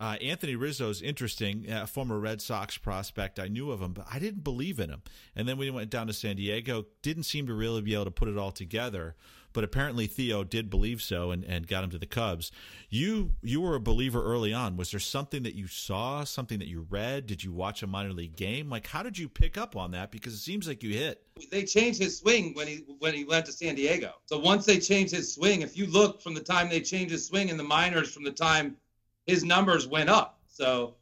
Uh, 0.00 0.16
Anthony 0.20 0.56
Rizzo 0.56 0.90
is 0.90 1.00
interesting, 1.00 1.70
a 1.70 1.86
former 1.86 2.18
Red 2.18 2.42
Sox 2.42 2.76
prospect. 2.76 3.38
I 3.38 3.46
knew 3.46 3.70
of 3.70 3.80
him, 3.80 3.92
but 3.92 4.06
I 4.12 4.18
didn't 4.18 4.42
believe 4.42 4.80
in 4.80 4.90
him. 4.90 5.02
And 5.36 5.48
then 5.48 5.58
we 5.58 5.70
went 5.70 5.90
down 5.90 6.08
to 6.08 6.12
San 6.12 6.36
Diego, 6.36 6.86
didn't 7.02 7.22
seem 7.22 7.46
to 7.46 7.54
really 7.54 7.82
be 7.82 7.94
able 7.94 8.06
to 8.06 8.10
put 8.10 8.28
it 8.28 8.36
all 8.36 8.50
together. 8.50 9.14
But 9.52 9.64
apparently 9.64 10.06
Theo 10.06 10.44
did 10.44 10.70
believe 10.70 11.02
so 11.02 11.30
and, 11.30 11.44
and 11.44 11.66
got 11.66 11.84
him 11.84 11.90
to 11.90 11.98
the 11.98 12.06
Cubs. 12.06 12.52
You 12.88 13.32
you 13.42 13.60
were 13.60 13.74
a 13.74 13.80
believer 13.80 14.22
early 14.22 14.52
on. 14.52 14.76
Was 14.76 14.90
there 14.90 15.00
something 15.00 15.42
that 15.42 15.54
you 15.54 15.66
saw, 15.66 16.24
something 16.24 16.58
that 16.58 16.68
you 16.68 16.86
read? 16.88 17.26
Did 17.26 17.44
you 17.44 17.52
watch 17.52 17.82
a 17.82 17.86
minor 17.86 18.12
league 18.12 18.36
game? 18.36 18.70
Like 18.70 18.86
how 18.86 19.02
did 19.02 19.18
you 19.18 19.28
pick 19.28 19.56
up 19.56 19.76
on 19.76 19.90
that? 19.92 20.10
Because 20.10 20.34
it 20.34 20.38
seems 20.38 20.68
like 20.68 20.82
you 20.82 20.94
hit. 20.94 21.22
They 21.50 21.64
changed 21.64 22.00
his 22.00 22.18
swing 22.18 22.54
when 22.54 22.66
he 22.66 22.84
when 22.98 23.14
he 23.14 23.24
went 23.24 23.46
to 23.46 23.52
San 23.52 23.74
Diego. 23.74 24.12
So 24.26 24.38
once 24.38 24.66
they 24.66 24.78
changed 24.78 25.14
his 25.14 25.32
swing, 25.32 25.62
if 25.62 25.76
you 25.76 25.86
look 25.86 26.20
from 26.22 26.34
the 26.34 26.40
time 26.40 26.68
they 26.68 26.80
changed 26.80 27.12
his 27.12 27.26
swing 27.26 27.48
in 27.48 27.56
the 27.56 27.64
minors, 27.64 28.12
from 28.12 28.24
the 28.24 28.32
time 28.32 28.76
his 29.26 29.44
numbers 29.44 29.86
went 29.86 30.10
up. 30.10 30.40
So, 30.46 30.94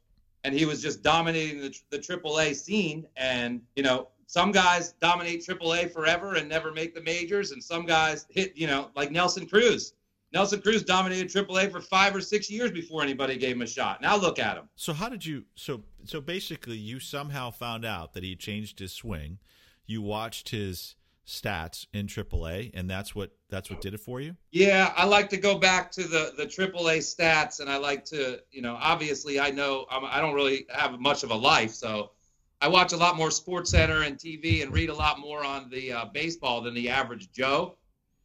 and 0.44 0.54
he 0.54 0.64
was 0.64 0.82
just 0.82 1.02
dominating 1.02 1.60
the, 1.60 1.74
the 1.90 1.98
AAA 1.98 2.54
scene. 2.54 3.06
And, 3.16 3.62
you 3.76 3.82
know, 3.82 4.08
some 4.30 4.52
guys 4.52 4.92
dominate 5.00 5.44
AAA 5.44 5.92
forever 5.92 6.36
and 6.36 6.48
never 6.48 6.70
make 6.70 6.94
the 6.94 7.02
majors. 7.02 7.50
And 7.50 7.60
some 7.60 7.84
guys 7.84 8.26
hit, 8.30 8.56
you 8.56 8.68
know, 8.68 8.92
like 8.94 9.10
Nelson 9.10 9.44
Cruz. 9.44 9.94
Nelson 10.32 10.62
Cruz 10.62 10.84
dominated 10.84 11.28
AAA 11.28 11.72
for 11.72 11.80
five 11.80 12.14
or 12.14 12.20
six 12.20 12.48
years 12.48 12.70
before 12.70 13.02
anybody 13.02 13.36
gave 13.36 13.56
him 13.56 13.62
a 13.62 13.66
shot. 13.66 14.00
Now 14.00 14.16
look 14.16 14.38
at 14.38 14.56
him. 14.56 14.68
So 14.76 14.92
how 14.92 15.08
did 15.08 15.26
you? 15.26 15.46
So 15.56 15.82
so 16.04 16.20
basically, 16.20 16.76
you 16.76 17.00
somehow 17.00 17.50
found 17.50 17.84
out 17.84 18.14
that 18.14 18.22
he 18.22 18.36
changed 18.36 18.78
his 18.78 18.92
swing. 18.92 19.38
You 19.84 20.00
watched 20.00 20.50
his 20.50 20.94
stats 21.26 21.86
in 21.92 22.06
AAA, 22.06 22.70
and 22.72 22.88
that's 22.88 23.16
what 23.16 23.32
that's 23.48 23.68
what 23.68 23.80
did 23.80 23.94
it 23.94 24.00
for 24.00 24.20
you? 24.20 24.36
Yeah, 24.52 24.92
I 24.96 25.06
like 25.06 25.28
to 25.30 25.38
go 25.38 25.58
back 25.58 25.90
to 25.90 26.04
the 26.04 26.34
the 26.36 26.46
AAA 26.46 26.98
stats, 26.98 27.58
and 27.58 27.68
I 27.68 27.78
like 27.78 28.04
to, 28.04 28.40
you 28.52 28.62
know, 28.62 28.78
obviously 28.80 29.40
I 29.40 29.50
know 29.50 29.86
I'm, 29.90 30.04
I 30.04 30.20
don't 30.20 30.34
really 30.34 30.66
have 30.72 31.00
much 31.00 31.24
of 31.24 31.32
a 31.32 31.36
life, 31.36 31.72
so 31.72 32.12
I 32.60 32.68
watch 32.68 32.92
a 32.92 32.96
lot 32.96 33.16
more 33.16 33.30
Sports 33.30 33.70
Center 33.70 34.02
and 34.02 34.18
TV 34.18 34.62
and 34.62 34.72
read 34.72 34.90
a 34.90 34.94
lot 34.94 35.18
more 35.18 35.44
on 35.44 35.70
the 35.70 35.92
uh, 35.92 36.04
baseball 36.06 36.60
than 36.60 36.74
the 36.74 36.90
average 36.90 37.32
Joe. 37.32 37.76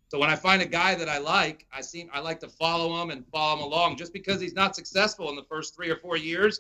So 0.10 0.20
when 0.20 0.30
I 0.30 0.36
find 0.36 0.62
a 0.62 0.66
guy 0.66 0.96
that 0.96 1.10
I 1.10 1.18
like, 1.18 1.66
I 1.74 1.82
seem 1.82 2.10
I 2.14 2.20
like 2.20 2.40
to 2.42 2.50
follow 2.50 3.02
him 3.02 3.12
and 3.12 3.26
follow 3.28 3.58
him 3.58 3.64
along. 3.64 3.98
Just 3.98 4.14
because 4.14 4.42
he's 4.42 4.54
not 4.54 4.76
successful 4.76 5.30
in 5.30 5.36
the 5.36 5.44
first 5.44 5.76
three 5.76 5.90
or 5.90 5.96
four 5.96 6.18
years, 6.18 6.60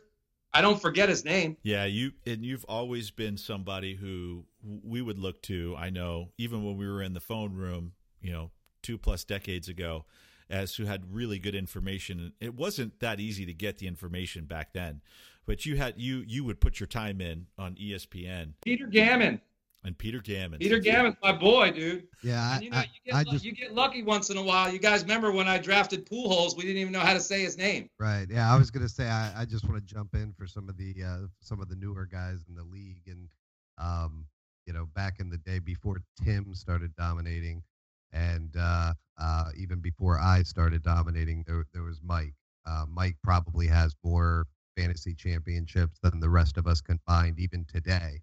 I 0.53 0.61
don't 0.61 0.81
forget 0.81 1.09
his 1.09 1.25
name. 1.25 1.57
Yeah, 1.63 1.85
you 1.85 2.13
and 2.25 2.45
you've 2.45 2.65
always 2.65 3.11
been 3.11 3.37
somebody 3.37 3.95
who 3.95 4.45
we 4.83 5.01
would 5.01 5.19
look 5.19 5.41
to. 5.43 5.75
I 5.77 5.89
know, 5.89 6.31
even 6.37 6.63
when 6.63 6.77
we 6.77 6.87
were 6.87 7.01
in 7.01 7.13
the 7.13 7.19
phone 7.19 7.53
room, 7.53 7.91
you 8.21 8.31
know, 8.31 8.51
two 8.81 8.97
plus 8.97 9.23
decades 9.25 9.67
ago, 9.67 10.05
as 10.49 10.75
who 10.75 10.85
had 10.85 11.13
really 11.13 11.39
good 11.39 11.55
information. 11.55 12.33
It 12.39 12.55
wasn't 12.55 12.99
that 12.99 13.19
easy 13.19 13.45
to 13.45 13.53
get 13.53 13.79
the 13.79 13.87
information 13.87 14.45
back 14.45 14.73
then, 14.73 15.01
but 15.45 15.65
you 15.65 15.77
had 15.77 15.95
you 15.97 16.23
you 16.27 16.43
would 16.43 16.59
put 16.59 16.79
your 16.79 16.87
time 16.87 17.21
in 17.21 17.47
on 17.57 17.75
ESPN. 17.75 18.53
Peter 18.63 18.87
Gammons. 18.87 19.41
And 19.83 19.95
Peter 19.95 20.19
Gammons. 20.19 20.59
Peter 20.59 20.79
Gammon's 20.79 21.15
my 21.21 21.31
boy, 21.31 21.71
dude. 21.71 22.07
Yeah, 22.23 22.55
And 22.55 22.63
you 22.63 22.71
know, 22.71 22.77
I, 22.77 22.81
you 22.81 23.11
get, 23.11 23.15
I 23.15 23.23
just 23.23 23.45
you 23.45 23.51
get 23.51 23.75
lucky 23.75 24.01
once 24.01 24.31
in 24.31 24.37
a 24.37 24.41
while. 24.41 24.71
You 24.73 24.79
guys 24.79 25.03
remember 25.03 25.31
when 25.31 25.47
I 25.47 25.59
drafted 25.59 26.09
Pujols? 26.09 26.57
We 26.57 26.63
didn't 26.63 26.77
even 26.77 26.91
know 26.91 27.01
how 27.01 27.13
to 27.13 27.19
say 27.19 27.41
his 27.41 27.55
name. 27.55 27.89
right. 27.99 28.25
Yeah, 28.27 28.51
I 28.51 28.57
was 28.57 28.71
gonna 28.71 28.89
say 28.89 29.07
I, 29.07 29.41
I 29.41 29.45
just 29.45 29.69
want 29.69 29.75
to 29.87 29.93
jump 29.93 30.15
in 30.15 30.33
for 30.33 30.47
some 30.47 30.69
of 30.69 30.77
the 30.77 30.95
uh, 31.05 31.27
some 31.39 31.61
of 31.61 31.69
the 31.69 31.75
newer 31.75 32.07
guys 32.11 32.43
in 32.49 32.55
the 32.55 32.63
league, 32.63 33.03
and 33.05 33.29
um, 33.77 34.25
you 34.65 34.73
know, 34.73 34.87
back 34.95 35.19
in 35.19 35.29
the 35.29 35.37
day 35.37 35.59
before 35.59 36.01
Tim 36.23 36.55
started 36.55 36.95
dominating, 36.95 37.61
and 38.11 38.55
uh, 38.57 38.93
uh, 39.21 39.49
even 39.55 39.81
before 39.81 40.19
I 40.19 40.41
started 40.41 40.81
dominating, 40.81 41.43
there 41.45 41.63
there 41.73 41.83
was 41.83 41.99
Mike. 42.03 42.33
Uh, 42.65 42.85
Mike 42.89 43.17
probably 43.23 43.67
has 43.67 43.95
more 44.03 44.47
fantasy 44.75 45.13
championships 45.15 45.99
than 46.01 46.19
the 46.19 46.29
rest 46.29 46.57
of 46.57 46.67
us 46.67 46.81
combined, 46.81 47.39
even 47.39 47.65
today. 47.65 48.21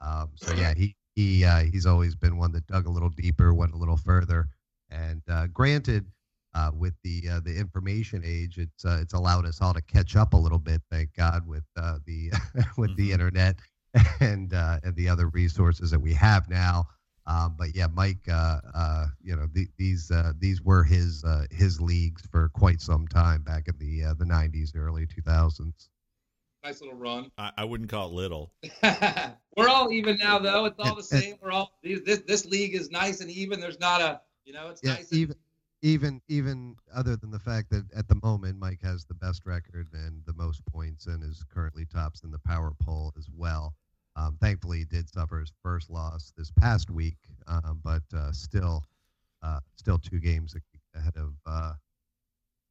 Um, 0.00 0.30
so 0.36 0.52
yeah, 0.52 0.74
he 0.74 0.96
he 1.14 1.44
uh, 1.44 1.60
he's 1.64 1.86
always 1.86 2.14
been 2.14 2.36
one 2.38 2.52
that 2.52 2.66
dug 2.66 2.86
a 2.86 2.90
little 2.90 3.10
deeper, 3.10 3.54
went 3.54 3.72
a 3.74 3.78
little 3.78 3.96
further, 3.96 4.48
and 4.90 5.22
uh, 5.28 5.46
granted, 5.48 6.06
uh, 6.54 6.70
with 6.74 6.94
the 7.02 7.28
uh, 7.30 7.40
the 7.40 7.56
information 7.56 8.22
age, 8.24 8.58
it's 8.58 8.84
uh, 8.84 8.98
it's 9.00 9.14
allowed 9.14 9.46
us 9.46 9.60
all 9.60 9.74
to 9.74 9.82
catch 9.82 10.16
up 10.16 10.34
a 10.34 10.36
little 10.36 10.58
bit. 10.58 10.82
Thank 10.90 11.14
God 11.14 11.46
with 11.46 11.64
uh, 11.76 11.98
the 12.06 12.32
with 12.78 12.94
the 12.96 13.12
Mhm. 13.12 13.12
internet 13.12 13.58
and 14.20 14.52
uh, 14.54 14.78
and 14.82 14.94
the 14.96 15.08
other 15.08 15.28
resources 15.28 15.90
that 15.90 16.00
we 16.00 16.12
have 16.14 16.48
now. 16.48 16.84
Um, 17.26 17.54
but 17.58 17.74
yeah, 17.74 17.86
Mike, 17.92 18.28
uh, 18.28 18.60
uh, 18.74 19.06
you 19.22 19.34
know 19.36 19.46
the, 19.52 19.68
these 19.78 20.10
uh, 20.10 20.32
these 20.38 20.62
were 20.62 20.84
his 20.84 21.24
uh, 21.24 21.46
his 21.50 21.80
leagues 21.80 22.26
for 22.26 22.48
quite 22.50 22.80
some 22.80 23.06
time 23.08 23.42
back 23.42 23.68
in 23.68 23.78
the 23.78 24.04
uh, 24.04 24.14
the 24.14 24.24
'90s, 24.24 24.74
early 24.76 25.06
2000s. 25.06 25.88
Nice 26.64 26.80
little 26.80 26.96
run. 26.96 27.30
I, 27.36 27.50
I 27.58 27.64
wouldn't 27.64 27.90
call 27.90 28.08
it 28.08 28.14
little. 28.14 28.52
We're 29.56 29.68
all 29.68 29.92
even 29.92 30.16
now, 30.16 30.38
though. 30.38 30.64
It's 30.64 30.78
all 30.80 30.94
the 30.96 31.02
same. 31.02 31.34
We're 31.42 31.52
all 31.52 31.72
this 31.82 32.20
this 32.26 32.46
league 32.46 32.74
is 32.74 32.90
nice 32.90 33.20
and 33.20 33.30
even. 33.30 33.60
There's 33.60 33.78
not 33.78 34.00
a 34.00 34.22
you 34.46 34.54
know 34.54 34.68
it's 34.70 34.80
Yeah, 34.82 34.94
nice. 34.94 35.10
and- 35.10 35.20
even 35.20 35.36
even 35.82 36.20
even 36.28 36.74
other 36.94 37.16
than 37.16 37.30
the 37.30 37.38
fact 37.38 37.68
that 37.70 37.84
at 37.94 38.08
the 38.08 38.18
moment 38.22 38.58
Mike 38.58 38.80
has 38.82 39.04
the 39.04 39.12
best 39.14 39.44
record 39.44 39.88
and 39.92 40.22
the 40.26 40.32
most 40.32 40.64
points 40.64 41.06
and 41.06 41.22
is 41.22 41.44
currently 41.52 41.84
tops 41.84 42.22
in 42.22 42.30
the 42.30 42.38
power 42.38 42.72
poll 42.82 43.12
as 43.18 43.28
well. 43.36 43.74
Um, 44.16 44.38
thankfully, 44.40 44.78
he 44.78 44.84
did 44.86 45.08
suffer 45.10 45.40
his 45.40 45.52
first 45.62 45.90
loss 45.90 46.32
this 46.38 46.50
past 46.50 46.88
week, 46.88 47.18
um, 47.46 47.80
but 47.84 48.02
uh, 48.16 48.30
still, 48.32 48.84
uh, 49.42 49.58
still 49.74 49.98
two 49.98 50.20
games 50.20 50.54
ahead 50.94 51.12
of 51.16 51.34
uh, 51.44 51.72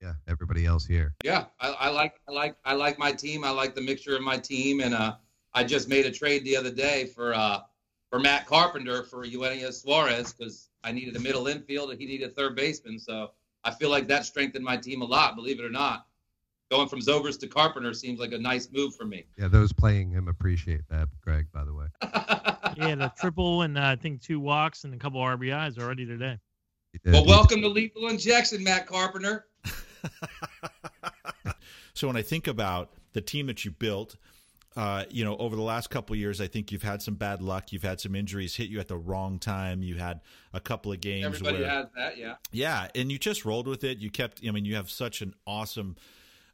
yeah 0.03 0.13
everybody 0.27 0.65
else 0.65 0.85
here. 0.85 1.15
Yeah, 1.23 1.45
I, 1.59 1.69
I 1.69 1.89
like 1.89 2.19
I 2.27 2.31
like 2.31 2.55
I 2.65 2.73
like 2.73 2.99
my 2.99 3.11
team. 3.11 3.43
I 3.43 3.49
like 3.49 3.73
the 3.73 3.81
mixture 3.81 4.15
of 4.15 4.21
my 4.21 4.37
team, 4.37 4.81
and 4.81 4.93
uh, 4.93 5.15
I 5.53 5.63
just 5.63 5.87
made 5.87 6.05
a 6.05 6.11
trade 6.11 6.43
the 6.43 6.57
other 6.57 6.71
day 6.71 7.05
for 7.05 7.33
uh, 7.33 7.61
for 8.09 8.19
Matt 8.19 8.45
Carpenter 8.45 9.03
for 9.03 9.25
Eugenio 9.25 9.71
Suarez 9.71 10.33
because 10.33 10.69
I 10.83 10.91
needed 10.91 11.15
a 11.15 11.19
middle 11.19 11.47
infield 11.47 11.91
and 11.91 11.99
he 11.99 12.05
needed 12.05 12.29
a 12.29 12.33
third 12.33 12.55
baseman. 12.55 12.99
So 12.99 13.31
I 13.63 13.71
feel 13.71 13.89
like 13.89 14.07
that 14.09 14.25
strengthened 14.25 14.65
my 14.65 14.77
team 14.77 15.01
a 15.01 15.05
lot. 15.05 15.35
Believe 15.35 15.59
it 15.59 15.65
or 15.65 15.69
not, 15.69 16.05
going 16.69 16.89
from 16.89 16.99
Zovers 16.99 17.39
to 17.39 17.47
Carpenter 17.47 17.93
seems 17.93 18.19
like 18.19 18.33
a 18.33 18.37
nice 18.37 18.69
move 18.71 18.95
for 18.95 19.05
me. 19.05 19.25
Yeah, 19.37 19.47
those 19.47 19.71
playing 19.71 20.11
him 20.11 20.27
appreciate 20.27 20.81
that, 20.89 21.07
Greg. 21.21 21.47
By 21.53 21.63
the 21.63 21.73
way, 21.73 21.85
Yeah, 22.77 22.95
the 22.95 23.13
triple 23.17 23.61
and 23.61 23.77
uh, 23.77 23.83
I 23.83 23.95
think 23.95 24.21
two 24.21 24.39
walks 24.39 24.83
and 24.83 24.93
a 24.93 24.97
couple 24.97 25.21
RBIs 25.21 25.79
already 25.79 26.05
today. 26.05 26.37
Well, 27.05 27.25
welcome 27.25 27.61
to 27.61 27.67
Lethal 27.67 28.07
Injection, 28.07 28.63
Matt 28.63 28.85
Carpenter. 28.85 29.47
so 31.93 32.07
when 32.07 32.17
I 32.17 32.21
think 32.21 32.47
about 32.47 32.91
the 33.13 33.21
team 33.21 33.47
that 33.47 33.63
you 33.65 33.71
built, 33.71 34.15
uh, 34.75 35.05
you 35.09 35.23
know, 35.23 35.37
over 35.37 35.55
the 35.55 35.61
last 35.61 35.89
couple 35.91 36.13
of 36.15 36.19
years, 36.19 36.41
I 36.41 36.47
think 36.47 36.71
you've 36.71 36.81
had 36.83 37.01
some 37.01 37.13
bad 37.13 37.41
luck. 37.41 37.71
You've 37.71 37.83
had 37.83 37.99
some 37.99 38.15
injuries 38.15 38.55
hit 38.55 38.69
you 38.69 38.79
at 38.79 38.87
the 38.87 38.97
wrong 38.97 39.37
time. 39.37 39.83
You 39.83 39.95
had 39.95 40.21
a 40.51 40.59
couple 40.59 40.91
of 40.91 40.99
games 40.99 41.25
Everybody 41.25 41.59
where, 41.59 41.69
has 41.69 41.85
that, 41.95 42.17
yeah. 42.17 42.35
yeah, 42.51 42.87
and 42.95 43.11
you 43.11 43.19
just 43.19 43.45
rolled 43.45 43.67
with 43.67 43.83
it. 43.83 43.99
You 43.99 44.09
kept. 44.09 44.41
I 44.47 44.51
mean, 44.51 44.65
you 44.65 44.75
have 44.75 44.89
such 44.89 45.21
an 45.21 45.33
awesome. 45.45 45.95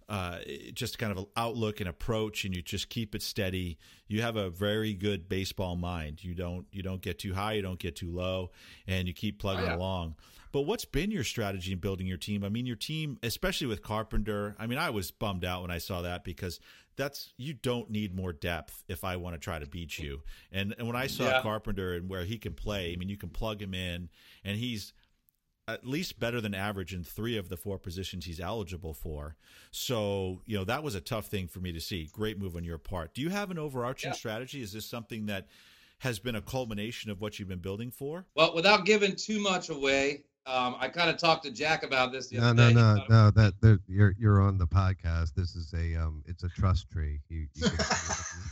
Uh, 0.10 0.40
just 0.74 0.98
kind 0.98 1.16
of 1.16 1.28
outlook 1.38 1.80
and 1.80 1.88
approach, 1.88 2.44
and 2.44 2.56
you 2.56 2.64
just 2.64 2.90
keep 2.90 3.14
it 3.14 3.22
steady. 3.22 3.78
You 4.08 4.24
have 4.24 4.38
a 4.38 4.50
very 4.50 4.96
good 4.96 5.30
baseball 5.30 5.76
mind. 5.76 6.24
You 6.24 6.34
don't 6.34 6.66
you 6.72 6.82
don't 6.82 7.00
get 7.02 7.20
too 7.20 7.36
high, 7.36 7.54
you 7.54 7.62
don't 7.62 7.80
get 7.80 7.96
too 7.96 8.12
low, 8.12 8.50
and 8.88 9.08
you 9.08 9.14
keep 9.14 9.40
plugging 9.40 9.66
Oh, 9.66 9.68
yeah. 9.68 9.76
along. 9.78 10.16
But 10.52 10.62
what's 10.62 10.86
been 10.86 11.12
your 11.12 11.24
strategy 11.24 11.72
in 11.72 11.80
building 11.80 12.08
your 12.08 12.18
team? 12.18 12.44
I 12.44 12.50
mean, 12.50 12.66
your 12.66 12.76
team, 12.76 13.20
especially 13.22 13.68
with 13.68 13.82
Carpenter. 13.84 14.56
I 14.58 14.68
mean, 14.68 14.80
I 14.80 14.90
was 14.90 15.12
bummed 15.12 15.46
out 15.46 15.62
when 15.62 15.72
I 15.72 15.78
saw 15.78 16.02
that 16.02 16.24
because 16.24 16.60
that's 16.96 17.34
you 17.38 17.54
don't 17.54 17.90
need 17.90 18.16
more 18.16 18.34
depth 18.34 18.84
if 18.88 19.04
I 19.04 19.16
want 19.16 19.36
to 19.36 19.40
try 19.40 19.60
to 19.60 19.68
beat 19.68 20.00
you. 20.00 20.22
And 20.52 20.74
and 20.78 20.88
when 20.88 20.96
I 20.96 21.08
saw 21.08 21.26
Yeah. 21.26 21.42
Carpenter 21.42 21.94
and 21.94 22.10
where 22.10 22.26
he 22.26 22.38
can 22.38 22.54
play, 22.54 22.94
I 22.94 22.96
mean, 22.96 23.10
you 23.10 23.18
can 23.18 23.30
plug 23.30 23.62
him 23.62 23.74
in, 23.74 24.10
and 24.44 24.58
he's 24.58 24.94
at 25.68 25.86
least 25.86 26.20
better 26.20 26.42
than 26.42 26.56
average 26.56 26.96
in 26.96 27.04
three 27.04 27.38
of 27.38 27.48
the 27.48 27.56
four 27.56 27.78
positions 27.78 28.26
he's 28.26 28.40
eligible 28.40 28.94
for. 28.96 29.36
So, 29.70 30.42
you 30.48 30.58
know, 30.58 30.64
that 30.64 30.82
was 30.82 30.96
a 30.96 31.00
tough 31.02 31.28
thing 31.28 31.48
for 31.48 31.60
me 31.60 31.72
to 31.72 31.80
see. 31.80 32.10
Great 32.12 32.40
move 32.40 32.56
on 32.56 32.64
your 32.64 32.80
part. 32.80 33.14
Do 33.14 33.22
you 33.22 33.30
have 33.30 33.52
an 33.52 33.60
overarching 33.60 34.10
Yeah. 34.10 34.16
strategy? 34.16 34.64
Is 34.64 34.74
this 34.74 34.88
something 34.88 35.28
that 35.28 35.48
has 36.00 36.18
been 36.18 36.34
a 36.34 36.42
culmination 36.42 37.12
of 37.12 37.22
what 37.22 37.38
you've 37.38 37.50
been 37.50 37.60
building 37.60 37.92
for? 37.92 38.26
Well, 38.34 38.56
without 38.56 38.86
giving 38.86 39.16
too 39.16 39.40
much 39.40 39.70
away, 39.70 40.24
um, 40.50 40.76
I 40.80 40.90
kind 40.90 41.10
of 41.10 41.18
talked 41.18 41.44
to 41.46 41.52
Jack 41.52 41.84
about 41.84 42.12
this 42.12 42.28
the 42.30 42.38
No, 42.38 42.50
other 42.50 42.56
no, 42.56 42.70
day. 42.70 42.74
No, 42.74 43.06
no. 43.10 43.32
That 43.32 43.54
there, 43.62 43.80
you're 43.88 44.16
you're 44.18 44.42
on 44.42 44.58
the 44.58 44.68
podcast. 44.68 45.34
This 45.36 45.56
is 45.56 45.74
a 45.74 45.96
um, 45.96 46.24
it's 46.28 46.44
a 46.44 46.50
trust 46.50 46.90
tree. 46.90 47.22
You, 47.30 47.48
you 47.56 47.68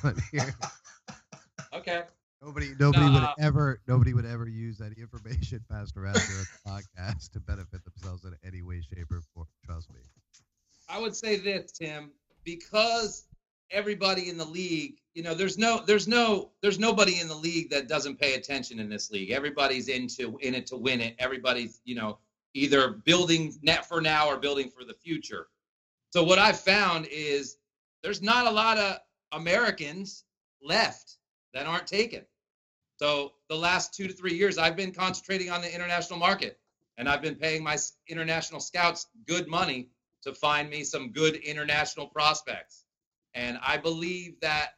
it 0.05 0.15
here. 0.31 0.55
Okay. 1.73 2.03
Nobody, 2.41 2.73
nobody 2.79 3.09
would 3.09 3.23
Nah. 3.23 3.33
ever, 3.39 3.81
nobody 3.87 4.13
would 4.13 4.25
ever 4.25 4.47
use 4.47 4.79
any 4.79 4.95
information 5.01 5.63
passed 5.69 5.97
around 5.97 6.13
during 6.15 6.45
the 6.45 6.69
podcast 6.69 7.31
to 7.31 7.39
benefit 7.39 7.83
themselves 7.83 8.23
in 8.25 8.35
any 8.45 8.61
way, 8.61 8.81
shape, 8.81 9.11
or 9.11 9.21
form. 9.33 9.47
Trust 9.65 9.89
me. 9.91 9.99
I 10.87 10.99
would 10.99 11.15
say 11.15 11.37
this, 11.37 11.71
Tim, 11.71 12.11
because 12.43 13.25
everybody 13.71 14.29
in 14.29 14.37
the 14.37 14.45
league, 14.45 14.97
you 15.13 15.23
know, 15.23 15.33
there's 15.33 15.57
no, 15.57 15.83
there's 15.85 16.07
no, 16.07 16.51
there's 16.61 16.79
nobody 16.79 17.19
in 17.19 17.27
the 17.27 17.35
league 17.35 17.69
that 17.69 17.87
doesn't 17.87 18.19
pay 18.19 18.35
attention 18.35 18.79
in 18.79 18.89
this 18.89 19.11
league. 19.11 19.31
Everybody's 19.31 19.87
into 19.87 20.37
in 20.41 20.53
it 20.55 20.67
to 20.67 20.77
win 20.77 21.01
it. 21.01 21.15
Everybody's, 21.19 21.81
you 21.85 21.95
know, 21.95 22.19
either 22.53 22.89
building 22.89 23.53
net 23.61 23.87
for 23.87 24.01
now 24.01 24.27
or 24.27 24.37
building 24.37 24.69
for 24.69 24.83
the 24.83 24.93
future. 24.93 25.47
So 26.11 26.23
what 26.23 26.39
I've 26.39 26.59
found 26.59 27.07
is 27.11 27.57
there's 28.03 28.21
not 28.21 28.47
a 28.47 28.51
lot 28.51 28.77
of 28.77 28.97
Americans 29.31 30.23
left 30.61 31.17
that 31.53 31.65
aren't 31.65 31.87
taken. 31.87 32.23
So 32.97 33.33
the 33.49 33.55
last 33.55 33.93
two 33.93 34.07
to 34.07 34.13
three 34.13 34.33
years, 34.33 34.57
I've 34.57 34.75
been 34.75 34.91
concentrating 34.91 35.51
on 35.51 35.61
the 35.61 35.73
international 35.73 36.17
market, 36.17 36.59
and 36.97 37.07
I've 37.07 37.21
been 37.21 37.35
paying 37.35 37.63
my 37.63 37.77
international 38.07 38.59
scouts 38.59 39.07
good 39.27 39.47
money 39.47 39.89
to 40.23 40.33
find 40.33 40.69
me 40.69 40.83
some 40.83 41.11
good 41.11 41.35
international 41.35 42.07
prospects. 42.07 42.85
And 43.37 43.59
I 43.65 43.77
believe 43.77 44.39
that 44.41 44.71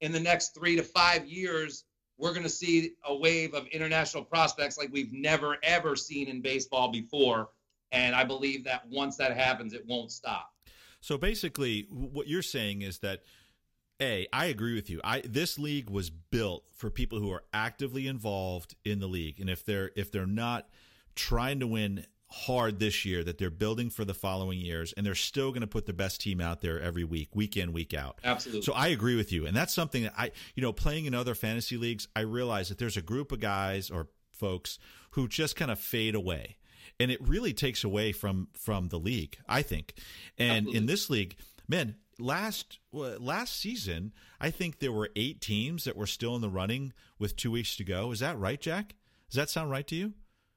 in 0.00 0.10
the 0.10 0.20
next 0.20 0.54
three 0.54 0.74
to 0.76 0.82
five 0.82 1.26
years, 1.26 1.84
we're 2.16 2.30
going 2.30 2.44
to 2.44 2.48
see 2.48 2.92
a 3.04 3.14
wave 3.14 3.52
of 3.52 3.66
international 3.66 4.24
prospects 4.24 4.78
like 4.78 4.88
we've 4.90 5.12
never, 5.12 5.58
ever 5.62 5.94
seen 5.96 6.28
in 6.28 6.40
baseball 6.40 6.90
before. 6.90 7.50
And 7.92 8.14
I 8.14 8.24
believe 8.24 8.64
that 8.64 8.88
once 8.88 9.18
that 9.18 9.36
happens, 9.36 9.74
it 9.74 9.84
won't 9.86 10.10
stop. 10.10 10.50
So 11.00 11.18
basically, 11.18 11.86
what 11.90 12.26
you're 12.26 12.40
saying 12.40 12.82
is 12.82 13.00
that 13.00 13.22
a, 14.00 14.26
I 14.32 14.46
agree 14.46 14.74
with 14.74 14.88
you. 14.88 15.00
I 15.04 15.20
this 15.20 15.58
league 15.58 15.90
was 15.90 16.10
built 16.10 16.64
for 16.74 16.90
people 16.90 17.18
who 17.18 17.30
are 17.30 17.44
actively 17.52 18.06
involved 18.06 18.74
in 18.84 18.98
the 18.98 19.06
league, 19.06 19.40
and 19.40 19.48
if 19.48 19.64
they're 19.64 19.90
if 19.94 20.10
they're 20.10 20.26
not 20.26 20.68
trying 21.14 21.60
to 21.60 21.66
win 21.66 22.06
hard 22.28 22.78
this 22.80 23.04
year, 23.04 23.22
that 23.24 23.38
they're 23.38 23.50
building 23.50 23.88
for 23.90 24.04
the 24.04 24.14
following 24.14 24.58
years, 24.58 24.92
and 24.96 25.06
they're 25.06 25.14
still 25.14 25.50
going 25.50 25.60
to 25.60 25.66
put 25.66 25.86
the 25.86 25.92
best 25.92 26.20
team 26.20 26.40
out 26.40 26.60
there 26.60 26.80
every 26.80 27.04
week, 27.04 27.34
week 27.34 27.56
in, 27.56 27.72
week 27.72 27.94
out. 27.94 28.18
Absolutely. 28.24 28.62
So 28.62 28.72
I 28.72 28.88
agree 28.88 29.16
with 29.16 29.30
you, 29.32 29.46
and 29.46 29.56
that's 29.56 29.72
something 29.72 30.02
that 30.04 30.14
I, 30.18 30.32
you 30.54 30.62
know, 30.62 30.72
playing 30.72 31.06
in 31.06 31.14
other 31.14 31.34
fantasy 31.34 31.76
leagues, 31.76 32.08
I 32.16 32.20
realize 32.20 32.68
that 32.68 32.78
there's 32.78 32.96
a 32.96 33.02
group 33.02 33.30
of 33.32 33.40
guys 33.40 33.90
or 33.90 34.08
folks 34.32 34.78
who 35.12 35.28
just 35.28 35.56
kind 35.56 35.70
of 35.70 35.78
fade 35.78 36.14
away. 36.14 36.56
and 36.98 37.10
it 37.10 37.20
really 37.26 37.52
takes 37.52 37.84
away 37.84 38.12
from 38.12 38.48
from 38.54 38.88
the 38.88 38.98
league. 38.98 39.36
I 39.48 39.62
think, 39.62 39.94
and 40.38 40.50
Absolutely. 40.66 40.78
in 40.78 40.86
this 40.86 41.10
league, 41.10 41.36
man, 41.68 41.94
last 42.18 42.78
last 42.92 43.58
season, 43.58 44.12
I 44.40 44.50
think 44.50 44.78
there 44.78 44.92
were 44.92 45.10
eight 45.16 45.40
teams 45.40 45.84
that 45.84 45.96
were 45.96 46.06
still 46.06 46.34
in 46.34 46.42
the 46.42 46.48
running 46.50 46.92
with 47.18 47.36
two 47.36 47.50
weeks 47.50 47.76
to 47.76 47.84
go. 47.84 48.12
Is 48.12 48.20
that 48.20 48.38
right, 48.38 48.60
Jack? 48.60 48.94
Does 49.30 49.36
that 49.36 49.50
sound 49.50 49.70
right 49.70 49.86
to 49.88 49.94
you? 49.94 50.14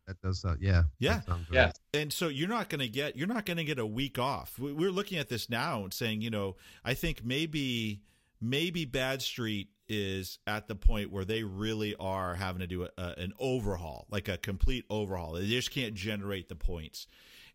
That 0.10 0.22
does 0.22 0.41
sound, 0.41 0.58
yeah. 0.60 0.82
that 0.82 0.89
Yeah. 1.00 1.22
sounds. 1.22 1.48
Yeah. 1.52 1.72
and 1.93 2.12
so 2.12 2.28
you're 2.30 2.50
not 2.50 2.67
going 2.69 2.80
to 2.80 2.88
get 2.89 3.15
you're 3.15 3.28
not 3.28 3.45
going 3.45 3.58
to 3.58 3.63
get 3.63 3.78
a 3.78 3.86
week 3.86 4.17
off. 4.17 4.58
We- 4.58 4.74
We're 4.74 4.91
looking 4.91 5.19
at 5.19 5.30
this 5.30 5.50
now 5.50 5.84
and 5.84 5.93
saying, 5.93 6.22
you 6.22 6.32
know, 6.32 6.56
I 6.84 6.95
think 6.95 7.24
maybe 7.24 8.02
maybe 8.41 8.86
Bad 8.86 9.22
Street 9.22 9.69
is 9.88 10.39
at 10.48 10.67
the 10.67 10.76
point 10.76 11.12
where 11.12 11.26
they 11.26 11.43
really 11.43 11.95
are 11.98 12.34
having 12.36 12.60
to 12.62 12.67
do 12.67 12.84
a, 12.84 12.89
a, 12.98 13.13
an 13.19 13.34
overhaul, 13.39 14.08
like 14.10 14.28
a 14.28 14.38
complete 14.38 14.86
overhaul. 14.89 15.34
They 15.34 15.45
just 15.48 15.69
can't 15.72 15.93
generate 15.93 16.50
the 16.50 16.56
points, 16.56 17.06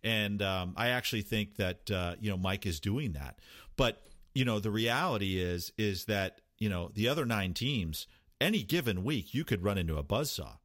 and 0.05 0.41
um, 0.43 0.75
I 0.77 0.89
actually 0.91 1.23
think 1.23 1.57
that 1.57 1.91
uh, 1.91 2.15
you 2.21 2.31
know 2.31 2.37
Mike 2.37 2.67
is 2.67 2.79
doing 2.79 3.13
that. 3.15 3.41
But 3.77 4.01
you 4.33 4.45
know, 4.45 4.61
the 4.61 4.71
reality 4.71 5.41
is 5.41 5.73
is 5.77 6.05
that 6.05 6.41
you 6.59 6.69
know 6.69 6.91
the 6.95 7.09
other 7.09 7.27
nine 7.27 7.53
teams, 7.53 8.07
any 8.41 8.63
given 8.63 9.03
week, 9.03 9.35
you 9.35 9.45
could 9.45 9.65
run 9.65 9.77
into 9.79 9.97
a 9.97 10.05
buzzsaw. 10.05 10.59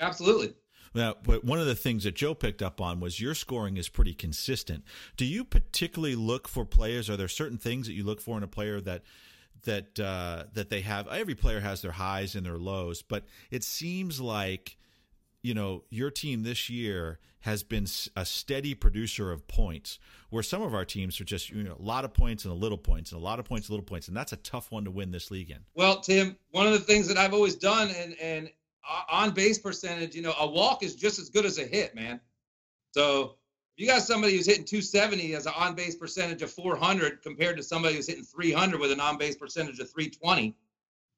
Absolutely. 0.00 0.54
Now, 0.96 1.14
but 1.22 1.44
one 1.44 1.60
of 1.60 1.66
the 1.66 1.74
things 1.74 2.04
that 2.04 2.14
Joe 2.14 2.34
picked 2.34 2.62
up 2.62 2.80
on 2.80 3.00
was 3.00 3.20
your 3.20 3.34
scoring 3.34 3.76
is 3.76 3.90
pretty 3.90 4.14
consistent. 4.14 4.82
Do 5.18 5.26
you 5.26 5.44
particularly 5.44 6.16
look 6.16 6.48
for 6.48 6.64
players? 6.64 7.10
Are 7.10 7.18
there 7.18 7.28
certain 7.28 7.58
things 7.58 7.86
that 7.86 7.92
you 7.92 8.02
look 8.02 8.20
for 8.20 8.38
in 8.38 8.42
a 8.42 8.48
player 8.48 8.80
that 8.80 9.02
that 9.64 10.00
uh, 10.00 10.44
that 10.54 10.70
they 10.70 10.80
have? 10.80 11.06
Every 11.08 11.34
player 11.34 11.60
has 11.60 11.82
their 11.82 11.92
highs 11.92 12.34
and 12.34 12.46
their 12.46 12.56
lows, 12.56 13.02
but 13.02 13.26
it 13.50 13.62
seems 13.62 14.22
like 14.22 14.78
you 15.42 15.52
know 15.52 15.84
your 15.90 16.10
team 16.10 16.44
this 16.44 16.70
year 16.70 17.18
has 17.40 17.62
been 17.62 17.86
a 18.16 18.24
steady 18.24 18.74
producer 18.74 19.30
of 19.30 19.46
points, 19.46 19.98
where 20.30 20.42
some 20.42 20.62
of 20.62 20.74
our 20.74 20.86
teams 20.86 21.20
are 21.20 21.24
just 21.24 21.50
you 21.50 21.62
know 21.62 21.76
a 21.78 21.82
lot 21.82 22.06
of 22.06 22.14
points 22.14 22.46
and 22.46 22.52
a 22.52 22.56
little 22.56 22.78
points 22.78 23.12
and 23.12 23.20
a 23.20 23.24
lot 23.24 23.38
of 23.38 23.44
points, 23.44 23.68
and 23.68 23.74
little 23.74 23.84
points, 23.84 24.08
and 24.08 24.16
that's 24.16 24.32
a 24.32 24.38
tough 24.38 24.72
one 24.72 24.84
to 24.84 24.90
win 24.90 25.10
this 25.10 25.30
league 25.30 25.50
in. 25.50 25.58
Well, 25.74 26.00
Tim, 26.00 26.38
one 26.52 26.66
of 26.66 26.72
the 26.72 26.80
things 26.80 27.06
that 27.08 27.18
I've 27.18 27.34
always 27.34 27.54
done, 27.54 27.90
and 27.90 28.16
and 28.18 28.50
on 29.10 29.32
base 29.32 29.58
percentage, 29.58 30.14
you 30.14 30.22
know, 30.22 30.34
a 30.38 30.46
walk 30.46 30.82
is 30.82 30.94
just 30.94 31.18
as 31.18 31.30
good 31.30 31.44
as 31.44 31.58
a 31.58 31.64
hit, 31.64 31.94
man. 31.94 32.20
So 32.92 33.36
if 33.76 33.82
you 33.82 33.86
got 33.86 34.02
somebody 34.02 34.36
who's 34.36 34.46
hitting 34.46 34.64
270 34.64 35.34
as 35.34 35.46
an 35.46 35.52
on 35.56 35.74
base 35.74 35.96
percentage 35.96 36.42
of 36.42 36.50
400 36.50 37.22
compared 37.22 37.56
to 37.56 37.62
somebody 37.62 37.94
who's 37.94 38.06
hitting 38.06 38.24
300 38.24 38.80
with 38.80 38.92
an 38.92 39.00
on 39.00 39.18
base 39.18 39.36
percentage 39.36 39.78
of 39.80 39.90
320, 39.90 40.56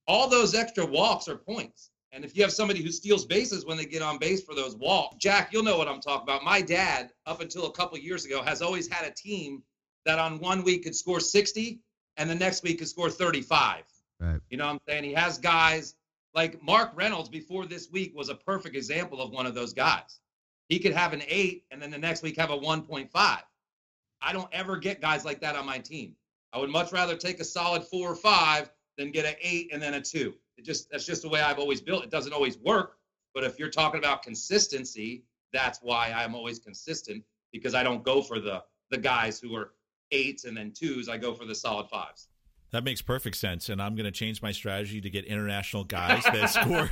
all 0.07 0.29
those 0.29 0.55
extra 0.55 0.85
walks 0.85 1.29
are 1.29 1.37
points. 1.37 1.91
And 2.11 2.25
if 2.25 2.35
you 2.35 2.43
have 2.43 2.53
somebody 2.53 2.83
who 2.83 2.91
steals 2.91 3.27
bases 3.27 3.67
when 3.67 3.77
they 3.77 3.85
get 3.85 4.01
on 4.01 4.19
base 4.19 4.43
for 4.43 4.55
those 4.55 4.75
walks, 4.77 5.17
Jack, 5.19 5.53
you'll 5.53 5.63
know 5.63 5.77
what 5.77 5.89
I'm 5.89 6.01
talking 6.01 6.23
about. 6.23 6.43
My 6.43 6.63
dad, 6.63 7.11
up 7.27 7.43
until 7.43 7.67
a 7.67 7.73
couple 7.73 7.99
years 7.99 8.25
ago, 8.25 8.43
has 8.43 8.63
always 8.63 8.89
had 8.89 9.07
a 9.07 9.13
team 9.13 9.63
that 10.07 10.19
on 10.19 10.39
one 10.41 10.65
week 10.65 10.85
could 10.85 10.97
score 10.97 11.21
60 11.21 11.81
and 12.17 12.31
the 12.31 12.35
next 12.35 12.63
week 12.63 12.79
could 12.79 12.89
score 12.89 13.11
35. 13.11 13.85
Right. 14.19 14.41
You 14.49 14.57
know 14.57 14.65
what 14.65 14.73
I'm 14.73 14.81
saying? 14.89 15.05
He 15.05 15.13
has 15.13 15.39
guys 15.39 15.95
like 16.39 16.63
Mark 16.63 16.93
Reynolds 16.95 17.29
before 17.29 17.67
this 17.67 17.91
week 17.91 18.15
was 18.15 18.29
a 18.29 18.35
perfect 18.37 18.77
example 18.77 19.21
of 19.21 19.33
one 19.33 19.45
of 19.45 19.57
those 19.57 19.73
guys. 19.73 20.21
He 20.69 20.79
could 20.79 20.93
have 20.93 21.13
an 21.13 21.23
eight 21.27 21.65
and 21.73 21.83
then 21.83 21.91
the 21.91 21.99
next 21.99 22.23
week 22.23 22.37
have 22.37 22.51
a 22.51 22.57
1.5. 22.57 23.09
I 23.13 24.33
don't 24.33 24.49
ever 24.53 24.77
get 24.77 25.01
guys 25.01 25.25
like 25.25 25.41
that 25.41 25.57
on 25.57 25.67
my 25.67 25.79
team. 25.79 26.15
I 26.53 26.59
would 26.59 26.71
much 26.71 26.93
rather 26.93 27.17
take 27.17 27.41
a 27.41 27.45
solid 27.45 27.83
four 27.83 28.09
or 28.09 28.15
five 28.15 28.71
than 28.97 29.11
get 29.11 29.27
an 29.27 29.35
eight 29.41 29.71
and 29.73 29.83
then 29.83 29.95
a 29.95 30.01
two. 30.01 30.33
It 30.57 30.65
just 30.65 30.89
that's 30.93 31.05
just 31.05 31.23
the 31.23 31.29
way 31.29 31.41
I've 31.41 31.59
always 31.59 31.81
built. 31.81 32.05
It 32.05 32.11
doesn't 32.11 32.33
always 32.33 32.57
work, 32.57 32.99
but 33.35 33.43
if 33.43 33.59
you're 33.59 33.69
talking 33.69 33.99
about 33.99 34.23
consistency, 34.23 35.25
that's 35.53 35.81
why 35.83 36.13
I'm 36.13 36.37
always 36.37 36.61
consistent 36.61 37.25
because 37.53 37.75
I 37.75 37.83
don't 37.83 38.05
go 38.05 38.23
for 38.23 38.39
the 38.39 38.63
the 38.91 38.99
guys 38.99 39.41
who 39.41 39.57
are 39.57 39.73
eights 40.13 40.45
and 40.45 40.57
then 40.57 40.71
twos. 40.73 41.09
I 41.09 41.19
go 41.19 41.35
for 41.35 41.47
the 41.47 41.55
solid 41.57 41.89
fives. 41.89 42.28
That 42.71 42.85
makes 42.85 43.01
perfect 43.01 43.37
sense, 43.37 43.71
and 43.71 43.81
I'm 43.81 43.95
going 43.95 44.05
to 44.05 44.11
change 44.11 44.43
my 44.43 44.53
strategy 44.53 45.01
to 45.01 45.09
get 45.09 45.25
international 45.25 45.85
guys 45.85 46.23
that 46.25 46.47
score 46.51 46.87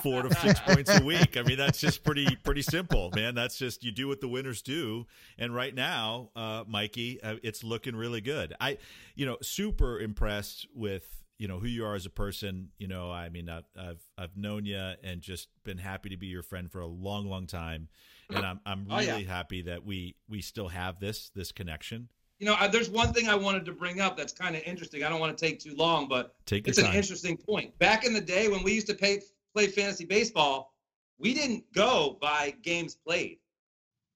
four 0.00 0.22
to 0.22 0.32
six 0.36 0.60
points 0.60 0.96
a 1.00 1.02
week. 1.04 1.36
I 1.36 1.42
mean, 1.42 1.56
that's 1.56 1.80
just 1.80 2.04
pretty 2.04 2.36
pretty 2.44 2.62
simple, 2.62 3.10
man. 3.14 3.34
That's 3.34 3.58
just 3.58 3.82
you 3.82 3.90
do 3.90 4.06
what 4.06 4.20
the 4.20 4.28
winners 4.28 4.62
do. 4.62 5.06
And 5.36 5.52
right 5.54 5.74
now, 5.74 6.30
uh, 6.36 6.62
Mikey, 6.68 7.20
uh, 7.22 7.36
it's 7.42 7.64
looking 7.64 7.96
really 7.96 8.20
good. 8.20 8.54
I, 8.60 8.78
you 9.16 9.26
know, 9.26 9.36
super 9.42 9.98
impressed 9.98 10.68
with 10.74 11.04
you 11.38 11.48
know 11.48 11.58
who 11.58 11.66
you 11.66 11.84
are 11.84 11.94
as 11.96 12.06
a 12.06 12.10
person. 12.10 12.68
You 12.78 12.86
know, 12.86 13.10
I 13.10 13.28
mean, 13.28 13.48
I've 13.48 13.64
I've, 13.76 14.00
I've 14.16 14.36
known 14.36 14.64
you 14.64 14.92
and 15.02 15.20
just 15.20 15.48
been 15.64 15.78
happy 15.78 16.08
to 16.10 16.16
be 16.16 16.28
your 16.28 16.42
friend 16.44 16.70
for 16.70 16.80
a 16.80 16.86
long, 16.86 17.26
long 17.28 17.46
time. 17.48 17.88
And 18.30 18.44
I'm 18.46 18.60
I'm 18.64 18.86
Oh, 18.90 18.96
really 18.98 19.22
yeah. 19.24 19.28
happy 19.34 19.62
that 19.62 19.84
we 19.84 20.14
we 20.28 20.40
still 20.40 20.68
have 20.68 20.98
this 21.00 21.30
this 21.34 21.50
connection. 21.52 22.08
You 22.38 22.46
know, 22.46 22.56
I, 22.58 22.68
there's 22.68 22.90
one 22.90 23.12
thing 23.12 23.28
I 23.28 23.34
wanted 23.34 23.64
to 23.64 23.72
bring 23.72 24.00
up 24.00 24.16
that's 24.16 24.32
kind 24.32 24.54
of 24.54 24.62
interesting. 24.64 25.02
I 25.02 25.08
don't 25.08 25.20
want 25.20 25.36
to 25.36 25.46
take 25.46 25.58
too 25.58 25.74
long, 25.74 26.06
but 26.08 26.34
Take 26.44 26.68
it's 26.68 26.78
an 26.78 26.92
interesting 26.92 27.36
point. 27.36 27.78
Back 27.78 28.04
in 28.04 28.12
the 28.12 28.20
day 28.20 28.48
when 28.48 28.62
we 28.62 28.74
used 28.74 28.86
to 28.88 28.94
pay, 28.94 29.22
play 29.54 29.68
fantasy 29.68 30.04
baseball, 30.04 30.74
we 31.18 31.32
didn't 31.32 31.64
go 31.72 32.18
by 32.20 32.54
games 32.62 32.94
played. 32.94 33.38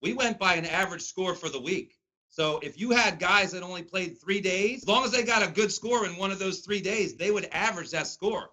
We 0.02 0.12
went 0.12 0.38
by 0.38 0.54
an 0.54 0.66
average 0.66 1.02
score 1.02 1.35
for 1.35 1.48
the 1.48 1.61
week. 1.61 1.96
So 2.28 2.61
if 2.62 2.78
you 2.78 2.90
had 2.90 3.18
guys 3.18 3.52
that 3.52 3.62
only 3.62 3.83
played 3.83 4.20
three 4.20 4.40
days, 4.40 4.83
as 4.83 4.88
long 4.88 5.04
as 5.04 5.11
they 5.11 5.24
got 5.24 5.42
a 5.42 5.50
good 5.50 5.72
score 5.72 6.06
in 6.06 6.16
one 6.16 6.30
of 6.30 6.38
those 6.38 6.61
three 6.61 6.80
days, 6.80 7.16
they 7.16 7.30
would 7.30 7.48
average 7.52 7.90
that 7.90 8.06
score. 8.06 8.50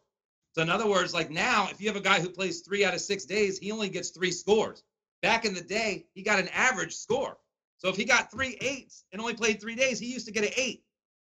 So 0.53 0.63
in 0.63 0.69
other 0.69 0.87
words, 0.87 1.13
like 1.13 1.29
now, 1.29 1.67
if 1.69 1.79
you 1.79 1.87
have 1.87 1.95
a 1.95 2.01
guy 2.01 2.19
who 2.19 2.29
plays 2.29 2.61
three 2.61 2.83
out 2.83 2.95
of 2.95 3.01
six 3.01 3.25
days, 3.25 3.59
he 3.59 3.71
only 3.71 3.89
gets 3.89 4.09
three 4.09 4.31
scores. 4.31 4.81
Back 5.21 5.45
in 5.45 5.53
the 5.53 5.61
day, 5.61 6.07
he 6.13 6.23
got 6.23 6.39
an 6.39 6.47
average 6.49 6.95
score. 6.95 7.37
So 7.77 7.89
if 7.89 7.95
he 7.95 8.05
got 8.05 8.31
three 8.31 8.57
eights 8.61 9.05
and 9.11 9.21
only 9.21 9.33
played 9.33 9.61
three 9.61 9.75
days, 9.75 9.99
he 9.99 10.11
used 10.11 10.25
to 10.25 10.31
get 10.31 10.43
an 10.43 10.51
eight. 10.57 10.83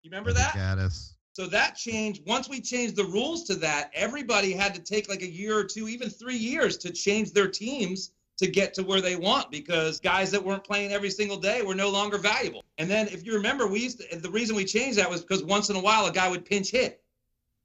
You 0.01 0.09
remember 0.09 0.33
that? 0.33 0.53
Gaddis. 0.53 1.13
So 1.33 1.47
that 1.47 1.75
changed. 1.75 2.23
Once 2.25 2.49
we 2.49 2.59
changed 2.59 2.95
the 2.95 3.05
rules 3.05 3.43
to 3.45 3.55
that, 3.55 3.91
everybody 3.93 4.53
had 4.53 4.73
to 4.75 4.81
take 4.81 5.09
like 5.09 5.21
a 5.21 5.29
year 5.29 5.57
or 5.57 5.63
two, 5.63 5.87
even 5.87 6.09
three 6.09 6.37
years 6.37 6.77
to 6.77 6.91
change 6.91 7.31
their 7.31 7.47
teams 7.47 8.11
to 8.37 8.47
get 8.47 8.73
to 8.73 8.83
where 8.83 9.01
they 9.01 9.17
want 9.17 9.51
because 9.51 9.99
guys 9.99 10.31
that 10.31 10.43
weren't 10.43 10.63
playing 10.63 10.93
every 10.93 11.09
single 11.09 11.37
day 11.37 11.61
were 11.61 11.75
no 11.75 11.89
longer 11.89 12.17
valuable. 12.17 12.63
And 12.77 12.89
then 12.89 13.07
if 13.09 13.25
you 13.25 13.33
remember, 13.33 13.67
we 13.67 13.81
used 13.81 14.01
to, 14.01 14.17
the 14.17 14.29
reason 14.29 14.55
we 14.55 14.63
changed 14.63 14.97
that 14.97 15.09
was 15.09 15.21
because 15.21 15.43
once 15.43 15.69
in 15.69 15.75
a 15.75 15.81
while 15.81 16.05
a 16.05 16.11
guy 16.11 16.29
would 16.29 16.45
pinch 16.45 16.71
hit. 16.71 17.01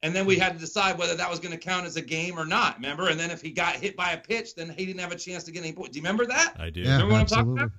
And 0.03 0.15
then 0.15 0.27
we 0.27 0.37
had 0.37 0.53
to 0.53 0.59
decide 0.59 0.99
whether 0.99 1.15
that 1.15 1.31
was 1.31 1.39
going 1.39 1.53
to 1.53 1.59
count 1.59 1.87
as 1.87 1.97
a 1.97 2.03
game 2.03 2.39
or 2.39 2.45
not. 2.45 2.77
Remember? 2.77 3.09
And 3.09 3.19
then 3.19 3.31
if 3.31 3.41
he 3.41 3.51
got 3.51 3.77
hit 3.77 3.97
by 3.97 4.13
a 4.13 4.19
pitch, 4.19 4.55
then 4.55 4.69
he 4.69 4.85
didn't 4.85 5.01
have 5.01 5.13
a 5.13 5.17
chance 5.17 5.45
to 5.45 5.51
get 5.51 5.61
any 5.61 5.73
points. 5.73 5.93
Do 5.93 5.99
you 5.99 6.03
remember 6.03 6.27
that? 6.27 6.55
I 6.59 6.71
do. 6.71 6.81
Yeah, 6.81 6.95
Remember 6.95 7.13
what 7.15 7.21
I'm 7.21 7.27
talking 7.27 7.53
about? 7.53 7.71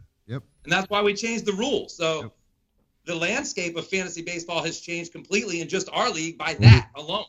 And 0.66 0.74
that's 0.74 0.90
why 0.90 1.02
we 1.02 1.14
changed 1.14 1.46
the 1.46 1.54
rules. 1.54 1.96
So 1.96 2.32
the 3.06 3.16
landscape 3.16 3.78
of 3.78 3.88
fantasy 3.88 4.24
baseball 4.24 4.64
has 4.64 4.80
changed 4.80 5.12
completely 5.12 5.62
in 5.62 5.70
just 5.70 5.88
our 5.94 6.10
league 6.10 6.38
by 6.38 6.56
that 6.56 6.90
mm-hmm. 6.90 7.00
alone. 7.00 7.26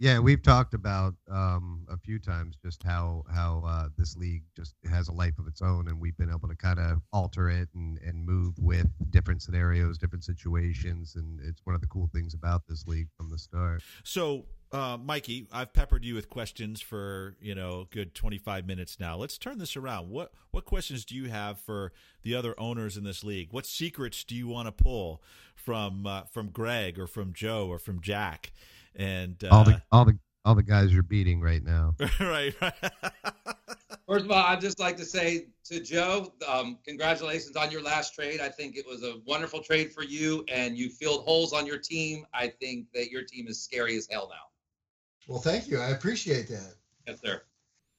Yeah, 0.00 0.18
we've 0.18 0.42
talked 0.42 0.74
about 0.74 1.14
um, 1.30 1.86
a 1.88 1.96
few 1.96 2.18
times 2.18 2.56
just 2.60 2.82
how 2.82 3.22
how 3.32 3.62
uh, 3.64 3.88
this 3.96 4.16
league 4.16 4.42
just 4.56 4.74
has 4.90 5.06
a 5.06 5.12
life 5.12 5.38
of 5.38 5.46
its 5.46 5.62
own, 5.62 5.86
and 5.86 6.00
we've 6.00 6.16
been 6.16 6.30
able 6.30 6.48
to 6.48 6.56
kind 6.56 6.80
of 6.80 7.00
alter 7.12 7.48
it 7.48 7.68
and 7.74 7.98
and 8.04 8.26
move 8.26 8.54
with 8.58 8.88
different 9.10 9.40
scenarios, 9.40 9.96
different 9.96 10.24
situations, 10.24 11.14
and 11.14 11.38
it's 11.40 11.60
one 11.64 11.76
of 11.76 11.80
the 11.80 11.86
cool 11.86 12.10
things 12.12 12.34
about 12.34 12.62
this 12.68 12.86
league 12.88 13.06
from 13.16 13.30
the 13.30 13.38
start. 13.38 13.82
So, 14.02 14.46
uh, 14.72 14.98
Mikey, 15.00 15.46
I've 15.52 15.72
peppered 15.72 16.04
you 16.04 16.16
with 16.16 16.28
questions 16.28 16.80
for 16.80 17.36
you 17.40 17.54
know 17.54 17.86
good 17.92 18.16
twenty 18.16 18.38
five 18.38 18.66
minutes 18.66 18.98
now. 18.98 19.16
Let's 19.16 19.38
turn 19.38 19.58
this 19.58 19.76
around. 19.76 20.10
What 20.10 20.32
what 20.50 20.64
questions 20.64 21.04
do 21.04 21.14
you 21.14 21.30
have 21.30 21.60
for 21.60 21.92
the 22.24 22.34
other 22.34 22.58
owners 22.58 22.96
in 22.96 23.04
this 23.04 23.22
league? 23.22 23.52
What 23.52 23.64
secrets 23.64 24.24
do 24.24 24.34
you 24.34 24.48
want 24.48 24.66
to 24.66 24.72
pull 24.72 25.22
from 25.54 26.04
uh, 26.04 26.22
from 26.24 26.48
Greg 26.48 26.98
or 26.98 27.06
from 27.06 27.32
Joe 27.32 27.68
or 27.68 27.78
from 27.78 28.00
Jack? 28.00 28.50
And 28.96 29.42
uh, 29.44 29.48
all 29.50 29.64
the 29.64 29.82
all 29.90 30.04
the 30.04 30.18
all 30.44 30.54
the 30.54 30.62
guys 30.62 30.92
you're 30.92 31.02
beating 31.02 31.40
right 31.40 31.62
now. 31.62 31.94
right, 32.20 32.54
right. 32.60 32.72
First 34.06 34.26
of 34.26 34.30
all, 34.30 34.44
I'd 34.44 34.60
just 34.60 34.78
like 34.78 34.98
to 34.98 35.04
say 35.04 35.46
to 35.64 35.80
Joe, 35.80 36.34
um, 36.46 36.78
congratulations 36.86 37.56
on 37.56 37.70
your 37.70 37.82
last 37.82 38.14
trade. 38.14 38.40
I 38.40 38.50
think 38.50 38.76
it 38.76 38.86
was 38.86 39.02
a 39.02 39.20
wonderful 39.26 39.60
trade 39.60 39.92
for 39.92 40.04
you, 40.04 40.44
and 40.52 40.76
you 40.76 40.90
filled 40.90 41.24
holes 41.24 41.54
on 41.54 41.66
your 41.66 41.78
team. 41.78 42.26
I 42.34 42.48
think 42.48 42.86
that 42.92 43.10
your 43.10 43.22
team 43.22 43.48
is 43.48 43.62
scary 43.62 43.96
as 43.96 44.06
hell 44.10 44.28
now. 44.30 44.52
Well, 45.26 45.40
thank 45.40 45.68
you. 45.68 45.78
I 45.78 45.90
appreciate 45.90 46.48
that. 46.48 46.74
Yes, 47.06 47.20
sir. 47.24 47.42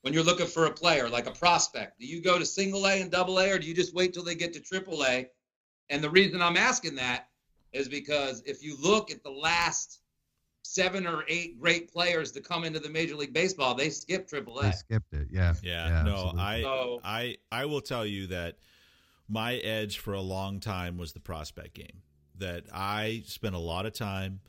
When 0.01 0.13
you're 0.13 0.23
looking 0.23 0.45
for 0.45 0.67
a 0.67 0.71
player, 0.71 1.09
like 1.09 1.25
a 1.25 1.31
prospect, 1.31 1.99
do 1.99 2.05
you 2.05 2.21
go 2.21 2.37
to 2.37 2.45
single 2.45 2.85
A 2.85 3.01
and 3.01 3.09
double 3.09 3.39
A, 3.39 3.49
or 3.49 3.57
do 3.57 3.65
you 3.65 3.73
just 3.73 3.95
wait 3.95 4.13
till 4.13 4.23
they 4.23 4.35
get 4.35 4.53
to 4.53 4.59
triple 4.59 5.03
A? 5.05 5.27
And 5.89 6.03
the 6.03 6.09
reason 6.09 6.39
I'm 6.39 6.57
asking 6.57 6.95
that 6.95 7.29
is 7.73 7.89
because 7.89 8.43
if 8.45 8.63
you 8.63 8.77
look 8.79 9.09
at 9.09 9.23
the 9.23 9.31
last 9.31 10.01
seven 10.66 11.05
or 11.05 11.24
eight 11.28 11.59
great 11.59 11.91
players 11.91 12.32
to 12.32 12.41
come 12.41 12.63
into 12.63 12.80
the 12.80 12.89
Major 12.89 13.16
League 13.16 13.34
Baseball, 13.34 13.76
they 13.76 13.89
skipped 13.89 14.30
triple 14.30 14.59
They 14.61 14.70
A. 14.70 14.74
skipped 14.74 15.13
it. 15.13 15.28
Yeah. 15.32 15.53
Yeah, 15.61 16.03
no, 16.03 16.11
absolutely. 16.11 16.41
I, 16.41 16.61
So- 16.61 17.01
I, 17.03 17.38
I 17.51 17.66
will 17.66 17.82
tell 17.82 18.05
you 18.05 18.28
that 18.28 18.57
my 19.28 19.55
edge 19.57 19.99
for 19.99 20.13
a 20.13 20.22
long 20.22 20.59
time 20.59 20.97
was 20.97 21.13
the 21.13 21.20
prospect 21.20 21.74
game. 21.76 22.01
That 22.38 22.66
I 22.74 23.24
spent 23.26 23.55
a 23.55 23.59
lot 23.59 23.86
of 23.86 23.93
time 23.93 24.41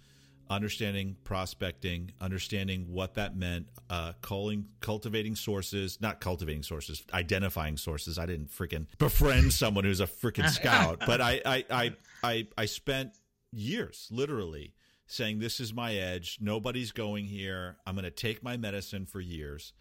understanding 0.49 1.17
prospecting, 1.25 2.13
understanding 2.21 2.87
what 2.93 3.15
that 3.15 3.37
meant, 3.37 3.67
uh, 3.91 4.13
calling, 4.23 4.67
cultivating 4.81 5.35
sources, 5.37 6.01
not 6.01 6.21
cultivating 6.21 6.63
sources, 6.63 7.05
identifying 7.13 7.77
sources. 7.77 8.19
I 8.19 8.27
didn't 8.27 8.51
freaking 8.51 8.87
befriend 8.99 9.53
someone 9.53 9.85
who's 9.85 10.01
a 10.01 10.07
freaking 10.07 10.49
scout, 10.49 11.01
but 11.07 11.21
I, 11.21 11.41
I, 11.45 11.65
I, 11.71 11.93
I, 12.23 12.47
I 12.57 12.67
spent 12.67 13.13
years 13.53 14.09
literally 14.11 14.73
saying, 15.07 15.39
This 15.39 15.61
is 15.61 15.73
my 15.73 15.95
edge. 15.95 16.39
Nobody's 16.41 16.93
going 16.93 17.27
here. 17.27 17.77
I'm 17.87 17.95
going 17.95 18.05
to 18.05 18.11
take 18.11 18.43
my 18.43 18.57
medicine 18.57 19.07
for 19.07 19.21
years. 19.21 19.73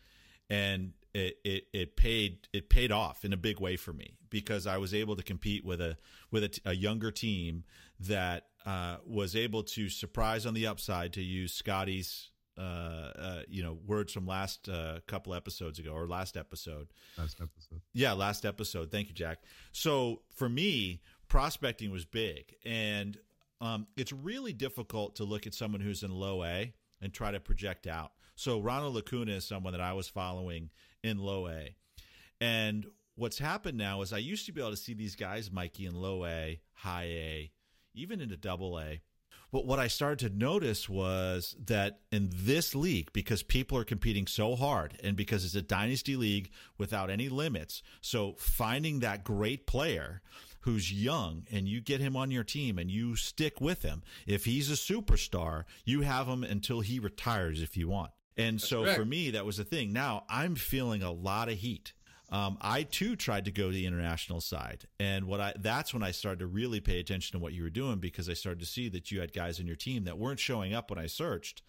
And 0.50 0.94
it, 1.14 1.38
it, 1.44 1.64
it 1.74 1.96
paid 1.96 2.48
it 2.52 2.70
paid 2.70 2.92
off 2.92 3.24
in 3.24 3.32
a 3.32 3.38
big 3.38 3.60
way 3.60 3.78
for 3.78 3.94
me 3.94 4.18
because 4.30 4.68
I 4.68 4.78
was 4.78 4.94
able 4.94 5.16
to 5.16 5.24
compete 5.24 5.64
with 5.64 5.80
a 5.80 5.98
with 6.30 6.44
a, 6.44 6.60
a 6.66 6.74
younger 6.74 7.10
team 7.10 7.64
that 8.02 8.48
uh, 8.66 8.98
was 9.06 9.36
able 9.36 9.64
to 9.64 9.90
surprise 9.90 10.46
on 10.46 10.54
the 10.54 10.68
upside 10.68 11.14
to 11.14 11.22
use 11.22 11.54
Scotty's 11.54 12.32
uh, 12.58 12.62
uh, 12.62 13.42
you 13.48 13.64
know 13.64 13.78
words 13.86 14.14
from 14.14 14.26
last 14.26 14.68
uh, 14.70 15.00
couple 15.08 15.34
episodes 15.34 15.80
ago 15.80 15.92
or 15.92 16.08
last 16.08 16.38
episode. 16.38 16.88
Last 17.18 17.38
episode. 17.42 17.82
Yeah, 17.94 18.14
last 18.14 18.46
episode. 18.46 18.92
Thank 18.92 19.08
you, 19.08 19.14
Jack. 19.14 19.40
So 19.72 20.22
for 20.34 20.50
me, 20.50 21.02
prospecting 21.28 21.92
was 21.92 22.06
big, 22.06 22.56
and 22.66 23.18
um, 23.62 23.88
it's 23.98 24.12
really 24.12 24.54
difficult 24.54 25.16
to 25.18 25.24
look 25.24 25.48
at 25.48 25.54
someone 25.54 25.82
who's 25.82 26.04
in 26.04 26.12
low 26.12 26.44
A 26.44 26.74
and 27.02 27.14
try 27.14 27.32
to 27.32 27.40
project 27.40 27.88
out. 27.88 28.12
So 28.36 28.60
Ronald 28.60 28.98
Acuna 28.98 29.34
is 29.34 29.46
someone 29.46 29.74
that 29.74 29.82
I 29.82 29.94
was 29.94 30.08
following 30.08 30.70
in 31.04 31.18
low 31.18 31.48
A, 31.48 31.76
and 32.42 32.86
what's 33.16 33.40
happened 33.40 33.78
now 33.78 34.02
is 34.02 34.14
I 34.14 34.18
used 34.18 34.46
to 34.46 34.52
be 34.52 34.62
able 34.62 34.72
to 34.72 34.78
see 34.78 34.94
these 34.94 35.16
guys, 35.16 35.52
Mikey, 35.52 35.86
in 35.86 35.96
low 35.96 36.26
A, 36.26 36.60
high 36.74 37.06
A, 37.06 37.52
even 37.94 38.22
into 38.22 38.38
double 38.38 38.80
A. 38.80 39.02
But 39.52 39.66
what 39.66 39.80
I 39.80 39.88
started 39.88 40.20
to 40.28 40.38
notice 40.38 40.90
was 40.90 41.56
that 41.66 42.02
in 42.12 42.30
this 42.34 42.76
league, 42.76 43.14
because 43.14 43.42
people 43.42 43.78
are 43.78 43.86
competing 43.86 44.28
so 44.28 44.56
hard 44.56 45.00
and 45.02 45.16
because 45.16 45.46
it's 45.46 45.56
a 45.56 45.62
dynasty 45.62 46.18
league 46.18 46.52
without 46.78 47.10
any 47.10 47.30
limits, 47.30 47.82
so 48.02 48.36
finding 48.38 49.00
that 49.00 49.24
great 49.24 49.66
player 49.66 50.22
who's 50.66 50.92
young 50.92 51.48
and 51.52 51.68
you 51.68 51.82
get 51.82 52.02
him 52.02 52.16
on 52.16 52.30
your 52.30 52.44
team 52.44 52.78
and 52.78 52.92
you 52.92 53.16
stick 53.16 53.60
with 53.60 53.82
him, 53.82 54.04
if 54.28 54.46
he's 54.46 54.70
a 54.70 54.74
superstar, 54.74 55.64
you 55.86 56.02
have 56.02 56.28
him 56.28 56.44
until 56.44 56.82
he 56.82 57.00
retires 57.00 57.62
if 57.62 57.78
you 57.78 57.88
want. 57.88 58.12
And 58.38 58.58
That's 58.58 58.68
so 58.68 58.84
correct. 58.84 59.00
for 59.00 59.06
me, 59.06 59.32
that 59.32 59.46
was 59.46 59.58
the 59.58 59.64
thing. 59.64 59.94
Now 59.94 60.26
I'm 60.30 60.56
feeling 60.56 61.02
a 61.02 61.12
lot 61.12 61.48
of 61.48 61.56
heat 61.56 61.94
um, 62.30 62.58
I 62.60 62.84
too 62.84 63.16
tried 63.16 63.46
to 63.46 63.52
go 63.52 63.68
to 63.68 63.74
the 63.74 63.86
international 63.86 64.42
side, 64.42 64.86
and 65.00 65.26
what 65.26 65.40
I 65.40 65.54
that's 65.58 65.94
when 65.94 66.02
I 66.02 66.12
started 66.12 66.40
to 66.40 66.48
really 66.48 66.80
pay 66.80 67.00
attention 67.00 67.38
to 67.38 67.44
what 67.44 67.54
you 67.54 67.64
were 67.64 67.70
doing 67.70 68.00
because 68.00 68.30
I 68.30 68.34
started 68.34 68.60
to 68.62 68.66
see 68.66 68.90
that 68.90 69.12
you 69.12 69.20
had 69.20 69.32
guys 69.32 69.60
on 69.60 69.68
your 69.68 69.76
team 69.76 70.06
that 70.06 70.18
weren't 70.18 70.40
showing 70.40 70.74
up 70.74 70.90
when 70.90 70.98
I 70.98 71.06
searched, 71.06 71.62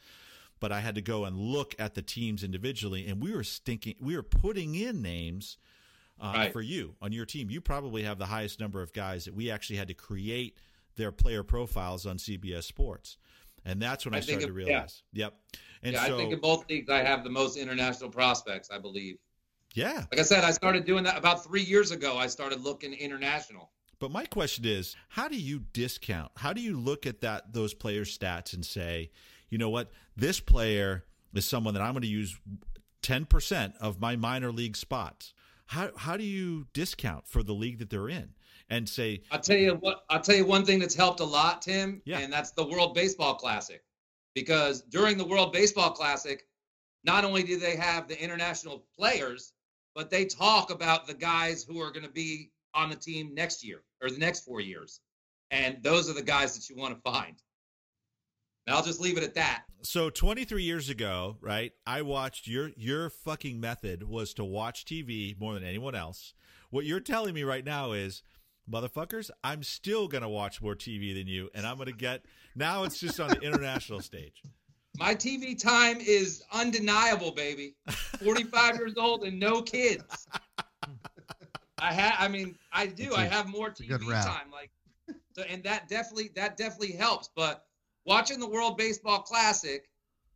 but 0.58 0.72
I 0.72 0.80
had 0.80 0.94
to 0.94 1.02
go 1.02 1.26
and 1.26 1.36
look 1.36 1.74
at 1.78 1.94
the 1.94 2.02
teams 2.02 2.42
individually, 2.42 3.06
and 3.06 3.22
we 3.22 3.34
were 3.34 3.44
stinking, 3.44 3.96
we 4.00 4.16
were 4.16 4.22
putting 4.22 4.74
in 4.74 5.02
names. 5.02 5.58
Uh, 6.18 6.32
right. 6.34 6.52
For 6.52 6.62
you 6.62 6.94
on 7.02 7.12
your 7.12 7.26
team, 7.26 7.50
you 7.50 7.60
probably 7.60 8.02
have 8.02 8.18
the 8.18 8.26
highest 8.26 8.58
number 8.58 8.80
of 8.80 8.92
guys 8.92 9.26
that 9.26 9.34
we 9.34 9.50
actually 9.50 9.76
had 9.76 9.88
to 9.88 9.94
create 9.94 10.56
their 10.96 11.12
player 11.12 11.42
profiles 11.42 12.06
on 12.06 12.16
CBS 12.16 12.64
Sports, 12.64 13.18
and 13.64 13.82
that's 13.82 14.06
when 14.06 14.14
I, 14.14 14.18
I 14.18 14.20
started 14.20 14.46
to 14.46 14.52
realize. 14.52 15.02
Yeah. 15.12 15.26
Yep. 15.26 15.34
And 15.82 15.92
yeah, 15.92 16.06
so, 16.06 16.14
I 16.14 16.16
think 16.16 16.32
in 16.32 16.40
both 16.40 16.68
leagues 16.70 16.88
I 16.88 17.02
have 17.02 17.22
the 17.22 17.30
most 17.30 17.56
international 17.58 18.10
prospects. 18.10 18.70
I 18.70 18.78
believe. 18.78 19.18
Yeah. 19.74 20.04
Like 20.10 20.20
I 20.20 20.22
said, 20.22 20.42
I 20.42 20.52
started 20.52 20.86
doing 20.86 21.04
that 21.04 21.18
about 21.18 21.44
three 21.44 21.62
years 21.62 21.90
ago. 21.90 22.16
I 22.16 22.28
started 22.28 22.62
looking 22.62 22.94
international. 22.94 23.70
But 23.98 24.10
my 24.10 24.24
question 24.24 24.64
is, 24.64 24.96
how 25.08 25.28
do 25.28 25.36
you 25.36 25.60
discount? 25.72 26.32
How 26.36 26.52
do 26.52 26.60
you 26.60 26.78
look 26.78 27.06
at 27.06 27.20
that 27.20 27.52
those 27.52 27.74
players' 27.74 28.16
stats 28.16 28.54
and 28.54 28.64
say, 28.64 29.10
you 29.50 29.58
know 29.58 29.70
what, 29.70 29.90
this 30.16 30.40
player 30.40 31.04
is 31.34 31.44
someone 31.44 31.74
that 31.74 31.82
I'm 31.82 31.92
going 31.92 32.02
to 32.02 32.08
use 32.08 32.38
ten 33.02 33.24
percent 33.26 33.74
of 33.80 34.00
my 34.00 34.16
minor 34.16 34.52
league 34.52 34.76
spots. 34.76 35.34
How 35.66 35.90
how 35.96 36.16
do 36.16 36.24
you 36.24 36.66
discount 36.72 37.26
for 37.26 37.42
the 37.42 37.52
league 37.52 37.78
that 37.78 37.90
they're 37.90 38.08
in 38.08 38.30
and 38.70 38.88
say? 38.88 39.22
I'll 39.30 39.40
tell 39.40 39.56
you 39.56 39.74
what. 39.74 40.04
I'll 40.10 40.20
tell 40.20 40.36
you 40.36 40.46
one 40.46 40.64
thing 40.64 40.78
that's 40.78 40.94
helped 40.94 41.20
a 41.20 41.24
lot, 41.24 41.62
Tim. 41.62 42.02
Yeah. 42.04 42.18
And 42.18 42.32
that's 42.32 42.52
the 42.52 42.66
World 42.66 42.94
Baseball 42.94 43.34
Classic, 43.34 43.82
because 44.34 44.82
during 44.82 45.18
the 45.18 45.26
World 45.26 45.52
Baseball 45.52 45.90
Classic, 45.90 46.46
not 47.04 47.24
only 47.24 47.42
do 47.42 47.58
they 47.58 47.76
have 47.76 48.08
the 48.08 48.20
international 48.22 48.86
players, 48.96 49.52
but 49.94 50.10
they 50.10 50.24
talk 50.24 50.70
about 50.70 51.06
the 51.06 51.14
guys 51.14 51.64
who 51.64 51.80
are 51.80 51.90
going 51.90 52.06
to 52.06 52.12
be 52.12 52.50
on 52.74 52.90
the 52.90 52.96
team 52.96 53.34
next 53.34 53.64
year 53.64 53.82
or 54.02 54.10
the 54.10 54.18
next 54.18 54.44
four 54.44 54.60
years. 54.60 55.00
And 55.50 55.82
those 55.82 56.10
are 56.10 56.14
the 56.14 56.22
guys 56.22 56.54
that 56.56 56.68
you 56.68 56.76
want 56.76 56.94
to 56.94 57.00
find. 57.00 57.36
And 58.66 58.74
I'll 58.74 58.82
just 58.82 59.00
leave 59.00 59.16
it 59.16 59.22
at 59.22 59.34
that. 59.34 59.64
So 59.82 60.10
23 60.10 60.62
years 60.62 60.88
ago, 60.88 61.36
right? 61.40 61.72
I 61.86 62.02
watched 62.02 62.48
your 62.48 62.70
your 62.76 63.08
fucking 63.10 63.60
method 63.60 64.02
was 64.02 64.34
to 64.34 64.44
watch 64.44 64.84
TV 64.84 65.38
more 65.38 65.54
than 65.54 65.62
anyone 65.62 65.94
else. 65.94 66.34
What 66.70 66.84
you're 66.84 67.00
telling 67.00 67.34
me 67.34 67.44
right 67.44 67.64
now 67.64 67.92
is 67.92 68.22
motherfuckers, 68.68 69.30
I'm 69.44 69.62
still 69.62 70.08
going 70.08 70.22
to 70.22 70.28
watch 70.28 70.60
more 70.60 70.74
TV 70.74 71.14
than 71.14 71.28
you 71.28 71.48
and 71.54 71.64
I'm 71.64 71.76
going 71.76 71.86
to 71.86 71.92
get 71.92 72.24
now 72.56 72.82
it's 72.82 72.98
just 72.98 73.20
on 73.20 73.28
the 73.28 73.40
international 73.40 74.00
stage. 74.00 74.42
My 74.98 75.14
TV 75.14 75.56
time 75.56 75.98
is 76.00 76.42
undeniable, 76.52 77.30
baby. 77.30 77.76
45 78.24 78.76
years 78.76 78.94
old 78.96 79.22
and 79.22 79.38
no 79.38 79.62
kids. 79.62 80.26
I 81.78 81.92
have 81.92 82.14
I 82.18 82.26
mean, 82.26 82.56
I 82.72 82.86
do. 82.86 83.14
I 83.14 83.26
have 83.26 83.46
more 83.46 83.70
TV 83.70 83.88
time 84.24 84.50
like 84.50 84.70
so 85.36 85.42
and 85.42 85.62
that 85.62 85.88
definitely 85.88 86.30
that 86.34 86.56
definitely 86.56 86.92
helps, 86.92 87.30
but 87.36 87.66
watching 88.06 88.40
the 88.40 88.48
World 88.48 88.76
Baseball 88.76 89.20
Classic 89.20 89.88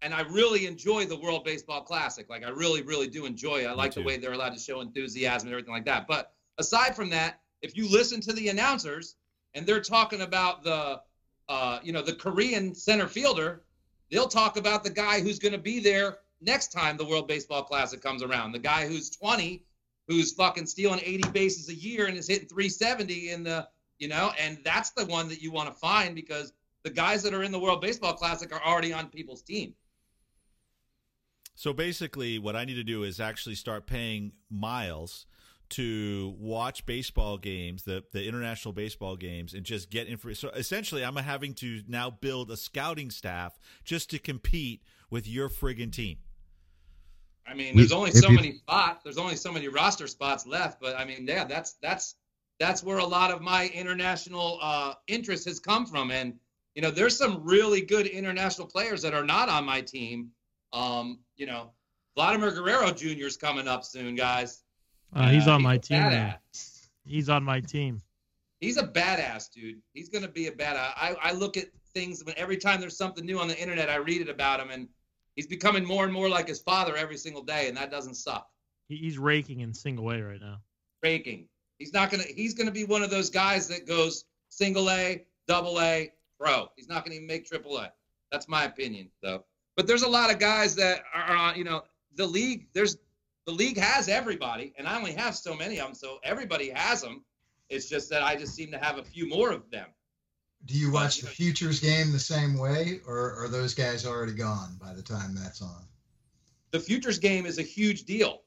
and 0.02 0.14
I 0.14 0.22
really 0.22 0.66
enjoy 0.66 1.04
the 1.04 1.18
World 1.18 1.44
Baseball 1.44 1.82
Classic. 1.82 2.28
Like 2.28 2.44
I 2.44 2.50
really 2.50 2.82
really 2.82 3.06
do 3.06 3.26
enjoy 3.26 3.64
it. 3.64 3.66
I 3.66 3.72
like 3.72 3.94
the 3.94 4.02
way 4.02 4.16
they're 4.16 4.32
allowed 4.32 4.54
to 4.54 4.60
show 4.60 4.80
enthusiasm 4.80 5.48
and 5.48 5.54
everything 5.54 5.74
like 5.74 5.84
that. 5.86 6.06
But 6.06 6.32
aside 6.58 6.96
from 6.96 7.10
that, 7.10 7.40
if 7.62 7.76
you 7.76 7.90
listen 7.90 8.20
to 8.22 8.32
the 8.32 8.48
announcers 8.48 9.16
and 9.54 9.66
they're 9.66 9.80
talking 9.80 10.22
about 10.22 10.62
the 10.62 11.00
uh, 11.48 11.80
you 11.82 11.92
know, 11.92 12.02
the 12.02 12.14
Korean 12.14 12.74
center 12.74 13.08
fielder 13.08 13.64
they'll 14.10 14.28
talk 14.28 14.56
about 14.56 14.84
the 14.84 14.90
guy 14.90 15.20
who's 15.20 15.38
going 15.38 15.52
to 15.52 15.58
be 15.58 15.80
there 15.80 16.18
next 16.40 16.68
time 16.68 16.96
the 16.96 17.04
World 17.04 17.28
Baseball 17.28 17.62
Classic 17.62 18.00
comes 18.02 18.22
around. 18.22 18.52
The 18.52 18.58
guy 18.58 18.86
who's 18.86 19.10
20, 19.10 19.64
who's 20.08 20.32
fucking 20.32 20.66
stealing 20.66 21.00
80 21.02 21.30
bases 21.30 21.68
a 21.68 21.74
year 21.74 22.06
and 22.06 22.16
is 22.16 22.28
hitting 22.28 22.48
370 22.48 23.30
in 23.30 23.44
the, 23.44 23.68
you 23.98 24.08
know, 24.08 24.32
and 24.38 24.58
that's 24.64 24.90
the 24.90 25.06
one 25.06 25.28
that 25.28 25.40
you 25.40 25.52
want 25.52 25.68
to 25.68 25.74
find 25.74 26.14
because 26.14 26.52
the 26.82 26.90
guys 26.90 27.22
that 27.22 27.34
are 27.34 27.42
in 27.42 27.52
the 27.52 27.58
World 27.58 27.80
Baseball 27.80 28.14
Classic 28.14 28.52
are 28.52 28.62
already 28.62 28.92
on 28.92 29.08
people's 29.08 29.42
team. 29.42 29.74
So 31.54 31.72
basically, 31.72 32.38
what 32.38 32.56
I 32.56 32.64
need 32.64 32.74
to 32.74 32.84
do 32.84 33.02
is 33.02 33.20
actually 33.20 33.54
start 33.54 33.86
paying 33.86 34.32
miles 34.50 35.26
to 35.70 36.34
watch 36.38 36.84
baseball 36.86 37.38
games, 37.38 37.84
the 37.84 38.02
the 38.12 38.26
international 38.26 38.72
baseball 38.72 39.16
games, 39.16 39.54
and 39.54 39.64
just 39.64 39.90
get 39.90 40.06
information. 40.06 40.48
So 40.48 40.54
essentially, 40.56 41.04
I'm 41.04 41.16
having 41.16 41.54
to 41.54 41.82
now 41.86 42.10
build 42.10 42.50
a 42.50 42.56
scouting 42.56 43.10
staff 43.10 43.58
just 43.84 44.10
to 44.10 44.18
compete 44.18 44.82
with 45.10 45.28
your 45.28 45.48
friggin' 45.48 45.92
team. 45.92 46.18
I 47.46 47.54
mean, 47.54 47.76
there's 47.76 47.92
only 47.92 48.12
so 48.12 48.30
many 48.30 48.54
spots. 48.54 49.02
There's 49.02 49.18
only 49.18 49.36
so 49.36 49.52
many 49.52 49.68
roster 49.68 50.06
spots 50.06 50.46
left. 50.46 50.80
But 50.80 50.96
I 50.96 51.04
mean, 51.04 51.26
yeah, 51.26 51.44
that's 51.44 51.74
that's 51.82 52.14
that's 52.58 52.82
where 52.82 52.98
a 52.98 53.06
lot 53.06 53.30
of 53.30 53.40
my 53.40 53.68
international 53.68 54.58
uh, 54.62 54.94
interest 55.08 55.46
has 55.46 55.58
come 55.58 55.86
from. 55.86 56.10
And 56.10 56.34
you 56.74 56.82
know, 56.82 56.90
there's 56.90 57.16
some 57.16 57.42
really 57.44 57.80
good 57.80 58.06
international 58.06 58.66
players 58.66 59.02
that 59.02 59.14
are 59.14 59.24
not 59.24 59.48
on 59.48 59.64
my 59.64 59.80
team. 59.80 60.30
Um, 60.72 61.20
you 61.36 61.46
know, 61.46 61.72
Vladimir 62.14 62.52
Guerrero 62.52 62.92
Jr. 62.92 63.26
is 63.26 63.36
coming 63.36 63.66
up 63.66 63.84
soon, 63.84 64.14
guys. 64.14 64.62
Uh, 65.14 65.28
he's 65.28 65.48
on 65.48 65.60
he's 65.60 65.64
my 65.64 65.78
team. 65.78 66.34
He's 67.04 67.28
on 67.28 67.42
my 67.42 67.60
team. 67.60 68.00
He's 68.60 68.76
a 68.76 68.86
badass, 68.86 69.50
dude. 69.50 69.80
He's 69.94 70.08
gonna 70.08 70.28
be 70.28 70.46
a 70.46 70.52
badass. 70.52 70.92
I, 70.96 71.16
I 71.20 71.32
look 71.32 71.56
at 71.56 71.66
things 71.92 72.22
when 72.24 72.34
every 72.36 72.56
time 72.56 72.80
there's 72.80 72.96
something 72.96 73.24
new 73.24 73.38
on 73.38 73.48
the 73.48 73.58
internet, 73.58 73.88
I 73.90 73.96
read 73.96 74.20
it 74.20 74.28
about 74.28 74.60
him, 74.60 74.70
and 74.70 74.86
he's 75.34 75.46
becoming 75.46 75.84
more 75.84 76.04
and 76.04 76.12
more 76.12 76.28
like 76.28 76.46
his 76.46 76.60
father 76.60 76.96
every 76.96 77.16
single 77.16 77.42
day, 77.42 77.68
and 77.68 77.76
that 77.76 77.90
doesn't 77.90 78.14
suck. 78.14 78.48
He's 78.88 79.18
raking 79.18 79.60
in 79.60 79.72
single 79.72 80.10
A 80.10 80.20
right 80.20 80.40
now. 80.40 80.58
Raking. 81.02 81.48
He's 81.78 81.92
not 81.92 82.10
gonna. 82.10 82.24
He's 82.24 82.54
gonna 82.54 82.70
be 82.70 82.84
one 82.84 83.02
of 83.02 83.10
those 83.10 83.30
guys 83.30 83.66
that 83.68 83.86
goes 83.86 84.24
single 84.50 84.90
A, 84.90 85.24
double 85.48 85.80
A, 85.80 86.12
pro. 86.40 86.68
He's 86.76 86.88
not 86.88 87.04
gonna 87.04 87.16
even 87.16 87.26
make 87.26 87.46
triple 87.46 87.76
A. 87.76 87.92
That's 88.32 88.48
my 88.48 88.64
opinion, 88.64 89.10
though. 89.22 89.44
But 89.76 89.86
there's 89.86 90.02
a 90.02 90.08
lot 90.08 90.32
of 90.32 90.38
guys 90.38 90.74
that 90.76 91.02
are 91.14 91.36
on. 91.36 91.56
You 91.56 91.64
know, 91.64 91.82
the 92.14 92.26
league. 92.26 92.68
There's 92.72 92.96
the 93.46 93.52
league 93.52 93.78
has 93.78 94.08
everybody, 94.08 94.72
and 94.78 94.86
I 94.86 94.96
only 94.96 95.12
have 95.12 95.36
so 95.36 95.54
many 95.54 95.78
of 95.78 95.86
them, 95.86 95.94
so 95.94 96.18
everybody 96.24 96.70
has 96.70 97.02
them. 97.02 97.24
It's 97.68 97.88
just 97.88 98.10
that 98.10 98.22
I 98.22 98.36
just 98.36 98.54
seem 98.54 98.70
to 98.72 98.78
have 98.78 98.98
a 98.98 99.04
few 99.04 99.28
more 99.28 99.50
of 99.50 99.70
them. 99.70 99.86
Do 100.66 100.74
you 100.74 100.90
watch 100.90 101.16
but, 101.16 101.20
the 101.20 101.26
know, 101.26 101.32
futures 101.32 101.80
game 101.80 102.12
the 102.12 102.18
same 102.18 102.58
way, 102.58 103.00
or 103.06 103.34
are 103.36 103.48
those 103.48 103.74
guys 103.74 104.04
already 104.04 104.34
gone 104.34 104.76
by 104.80 104.92
the 104.92 105.02
time 105.02 105.34
that's 105.34 105.62
on? 105.62 105.84
The 106.70 106.80
futures 106.80 107.18
game 107.18 107.46
is 107.46 107.58
a 107.58 107.62
huge 107.62 108.04
deal. 108.04 108.42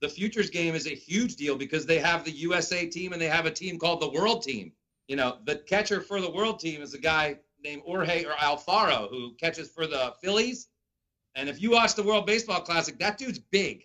The 0.00 0.08
futures 0.08 0.48
game 0.50 0.74
is 0.74 0.86
a 0.86 0.94
huge 0.94 1.36
deal 1.36 1.56
because 1.56 1.84
they 1.84 1.98
have 1.98 2.24
the 2.24 2.30
USA 2.30 2.86
team 2.86 3.12
and 3.12 3.20
they 3.20 3.28
have 3.28 3.46
a 3.46 3.50
team 3.50 3.78
called 3.78 4.00
the 4.00 4.08
World 4.08 4.42
Team. 4.42 4.72
You 5.08 5.16
know, 5.16 5.38
the 5.44 5.56
catcher 5.56 6.00
for 6.00 6.20
the 6.20 6.30
World 6.30 6.60
Team 6.60 6.82
is 6.82 6.94
a 6.94 6.98
guy 6.98 7.38
named 7.64 7.82
Jorge 7.84 8.24
or 8.24 8.32
Alfaro 8.32 9.08
who 9.10 9.34
catches 9.34 9.68
for 9.68 9.86
the 9.86 10.14
Phillies. 10.22 10.68
And 11.34 11.48
if 11.48 11.60
you 11.60 11.70
watch 11.70 11.94
the 11.94 12.02
World 12.02 12.26
Baseball 12.26 12.60
Classic, 12.60 12.98
that 12.98 13.18
dude's 13.18 13.38
big. 13.38 13.84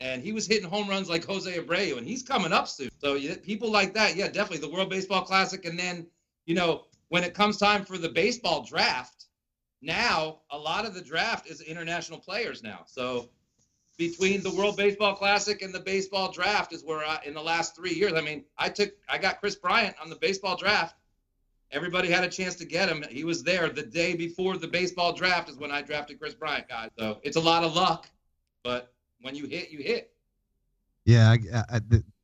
And 0.00 0.22
he 0.22 0.32
was 0.32 0.46
hitting 0.46 0.68
home 0.68 0.88
runs 0.88 1.08
like 1.08 1.24
Jose 1.24 1.58
Abreu, 1.58 1.96
and 1.96 2.06
he's 2.06 2.22
coming 2.22 2.52
up 2.52 2.68
soon. 2.68 2.90
So 2.98 3.18
people 3.42 3.70
like 3.70 3.94
that, 3.94 4.16
yeah, 4.16 4.28
definitely 4.28 4.66
the 4.66 4.72
World 4.72 4.90
Baseball 4.90 5.22
Classic. 5.22 5.64
And 5.64 5.78
then, 5.78 6.06
you 6.44 6.54
know, 6.54 6.84
when 7.08 7.24
it 7.24 7.34
comes 7.34 7.56
time 7.56 7.84
for 7.84 7.96
the 7.96 8.08
baseball 8.08 8.62
draft, 8.62 9.26
now 9.80 10.40
a 10.50 10.58
lot 10.58 10.84
of 10.84 10.94
the 10.94 11.00
draft 11.00 11.48
is 11.48 11.60
international 11.60 12.18
players 12.18 12.62
now. 12.62 12.80
So 12.86 13.30
between 13.96 14.42
the 14.42 14.50
World 14.50 14.76
Baseball 14.76 15.14
Classic 15.14 15.62
and 15.62 15.74
the 15.74 15.80
baseball 15.80 16.30
draft 16.30 16.72
is 16.72 16.84
where 16.84 17.04
I, 17.04 17.20
in 17.24 17.34
the 17.34 17.42
last 17.42 17.74
three 17.74 17.94
years, 17.94 18.12
I 18.12 18.20
mean, 18.20 18.44
I 18.58 18.68
took, 18.68 18.92
I 19.08 19.18
got 19.18 19.40
Kris 19.40 19.56
Bryant 19.56 19.96
on 20.02 20.10
the 20.10 20.16
baseball 20.16 20.56
draft. 20.56 20.96
Everybody 21.72 22.08
had 22.08 22.22
a 22.22 22.28
chance 22.28 22.54
to 22.56 22.64
get 22.64 22.88
him. 22.88 23.04
He 23.10 23.24
was 23.24 23.42
there 23.42 23.68
the 23.68 23.82
day 23.82 24.14
before 24.14 24.56
the 24.56 24.68
baseball 24.68 25.12
draft 25.12 25.48
is 25.48 25.56
when 25.56 25.70
I 25.70 25.82
drafted 25.82 26.20
Kris 26.20 26.34
Bryant, 26.34 26.68
guys. 26.68 26.90
So 26.98 27.18
it's 27.22 27.36
a 27.36 27.40
lot 27.40 27.64
of 27.64 27.74
luck, 27.74 28.08
but 28.62 28.92
when 29.22 29.34
you 29.34 29.46
hit, 29.46 29.70
you 29.70 29.78
hit. 29.78 30.12
Yeah, 31.04 31.30
I, 31.30 31.76
I, 31.76 31.80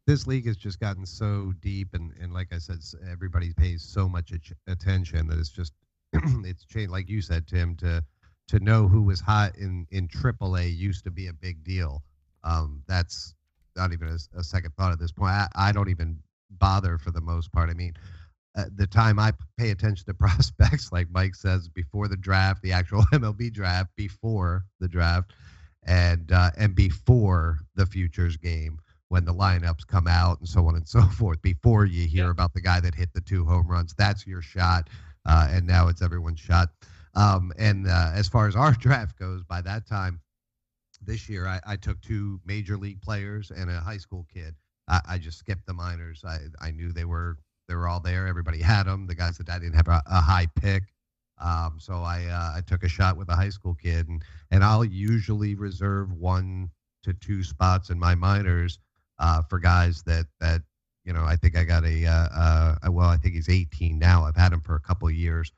this 0.07 0.27
league 0.27 0.47
has 0.47 0.57
just 0.57 0.79
gotten 0.79 1.07
so 1.07 1.53
deep, 1.61 1.95
and, 1.95 2.13
and 2.21 2.33
like 2.33 2.53
I 2.53 2.59
said, 2.59 2.79
everybody 3.11 3.53
pays 3.55 3.83
so 3.83 4.09
much 4.09 4.33
attention 4.67 5.29
that 5.29 5.39
it's 5.39 5.49
just 5.49 5.73
it's 6.13 6.65
changed. 6.65 6.91
Like 6.91 7.09
you 7.09 7.23
said, 7.23 7.47
Tim, 7.47 7.77
to 7.77 8.05
to 8.53 8.61
know 8.61 8.87
who 8.87 9.01
was 9.03 9.19
hot 9.19 9.57
in 9.57 9.87
in 9.91 10.07
AAA 10.09 10.77
used 10.77 11.05
to 11.05 11.11
be 11.11 11.29
a 11.29 11.33
big 11.33 11.65
deal. 11.65 12.03
Um, 12.45 12.83
that's 12.87 13.35
not 13.77 13.95
even 13.95 14.09
a, 14.09 14.39
a, 14.39 14.45
second 14.45 14.75
thought 14.77 14.93
at 14.93 14.99
this 14.99 15.11
point. 15.11 15.31
I, 15.31 15.49
I 15.57 15.73
don't 15.73 15.89
even 15.89 16.19
bother 16.51 16.99
for 16.99 17.11
the 17.11 17.21
most 17.23 17.51
part. 17.51 17.71
I 17.71 17.73
mean, 17.73 17.95
uh, 18.55 18.65
the 18.77 18.87
time 18.87 19.19
I 19.19 19.33
pay 19.57 19.71
attention 19.71 20.05
to 20.05 20.15
prospects, 20.29 20.93
like 20.93 21.09
Mike 21.11 21.35
says, 21.35 21.67
before 21.69 22.09
the 22.09 22.17
draft, 22.17 22.61
the 22.63 22.73
actual 22.73 23.03
MLB 23.15 23.51
draft, 23.55 23.89
before 23.97 24.67
the 24.81 24.89
draft, 24.89 25.33
and 25.85 26.31
uh, 26.31 26.51
and 26.59 26.75
before 26.75 27.59
the 27.75 27.87
futures 27.87 28.37
game 28.37 28.79
when 29.09 29.25
the 29.25 29.33
lineups 29.33 29.87
come 29.87 30.07
out 30.07 30.39
and 30.41 30.49
so 30.49 30.67
on 30.67 30.77
and 30.77 30.87
so 30.87 31.01
forth. 31.19 31.41
Before 31.41 31.87
you 31.87 32.07
hear 32.07 32.27
yeah. 32.27 32.31
about 32.31 32.53
the 32.53 32.61
guy 32.61 32.81
that 32.81 32.95
hit 32.95 33.15
the 33.15 33.23
two 33.23 33.47
home 33.47 33.67
runs, 33.67 33.95
that's 33.97 34.27
your 34.27 34.43
shot, 34.43 34.91
uh, 35.25 35.49
and 35.51 35.67
now 35.67 35.89
it's 35.89 36.03
everyone's 36.03 36.41
shot. 36.41 36.69
Um, 37.15 37.53
and 37.59 37.87
uh, 37.87 38.11
as 38.15 38.29
far 38.29 38.49
as 38.49 38.57
our 38.57 38.73
draft 38.73 39.19
goes, 39.19 39.43
by 39.43 39.61
that 39.63 39.87
time 39.87 40.21
this 41.05 41.29
year, 41.29 41.47
I, 41.47 41.61
I 41.67 41.77
took 41.77 42.01
two 42.01 42.41
major 42.45 42.77
league 42.77 43.03
players 43.03 43.51
and 43.51 43.71
a 43.71 43.81
high 43.81 43.97
school 43.99 44.27
kid. 44.33 44.55
I, 44.89 45.01
I, 45.09 45.19
just 45.19 45.39
skipped 45.39 45.67
the 45.67 45.75
minors. 45.75 46.23
I, 46.27 46.39
I 46.61 46.71
knew 46.71 46.93
they 46.93 47.05
were 47.05 47.39
they 47.69 47.75
were 47.75 47.89
all 47.89 48.01
there. 48.01 48.27
Everybody 48.27 48.61
had 48.61 48.85
them. 48.85 49.07
The 49.07 49.15
guys 49.15 49.39
that 49.39 49.49
I 49.49 49.59
didn't 49.59 49.75
have 49.75 49.89
a, 49.89 50.03
a 50.07 50.21
high 50.21 50.47
pick. 50.61 50.85
Um, 51.41 51.79
so 51.79 51.95
I 51.95 52.25
uh, 52.27 52.59
I 52.59 52.61
took 52.67 52.85
a 52.85 52.89
shot 52.89 53.17
with 53.17 53.29
a 53.29 53.37
high 53.37 53.49
school 53.49 53.75
kid, 53.75 54.09
and 54.09 54.23
and 54.51 54.63
I'll 54.63 54.85
usually 54.85 55.55
reserve 55.55 56.13
one 56.13 56.71
to 57.05 57.13
two 57.15 57.43
spots 57.43 57.91
in 57.91 57.99
my 57.99 58.15
minors 58.15 58.79
uh, 59.19 59.43
for 59.43 59.59
guys 59.59 60.03
that 60.05 60.27
that 60.41 60.63
you 61.05 61.13
know 61.13 61.25
I 61.25 61.37
think 61.37 61.57
I 61.57 61.65
got 61.65 61.85
a 61.85 62.07
uh, 62.07 62.29
uh, 62.35 62.77
well 62.91 63.09
I 63.09 63.17
think 63.17 63.35
he's 63.35 63.49
18 63.49 63.99
now. 63.99 64.25
I've 64.25 64.37
had 64.37 64.53
him 64.53 64.61
for 64.61 64.77
a 64.77 64.81
couple 64.81 65.11
years, 65.11 65.53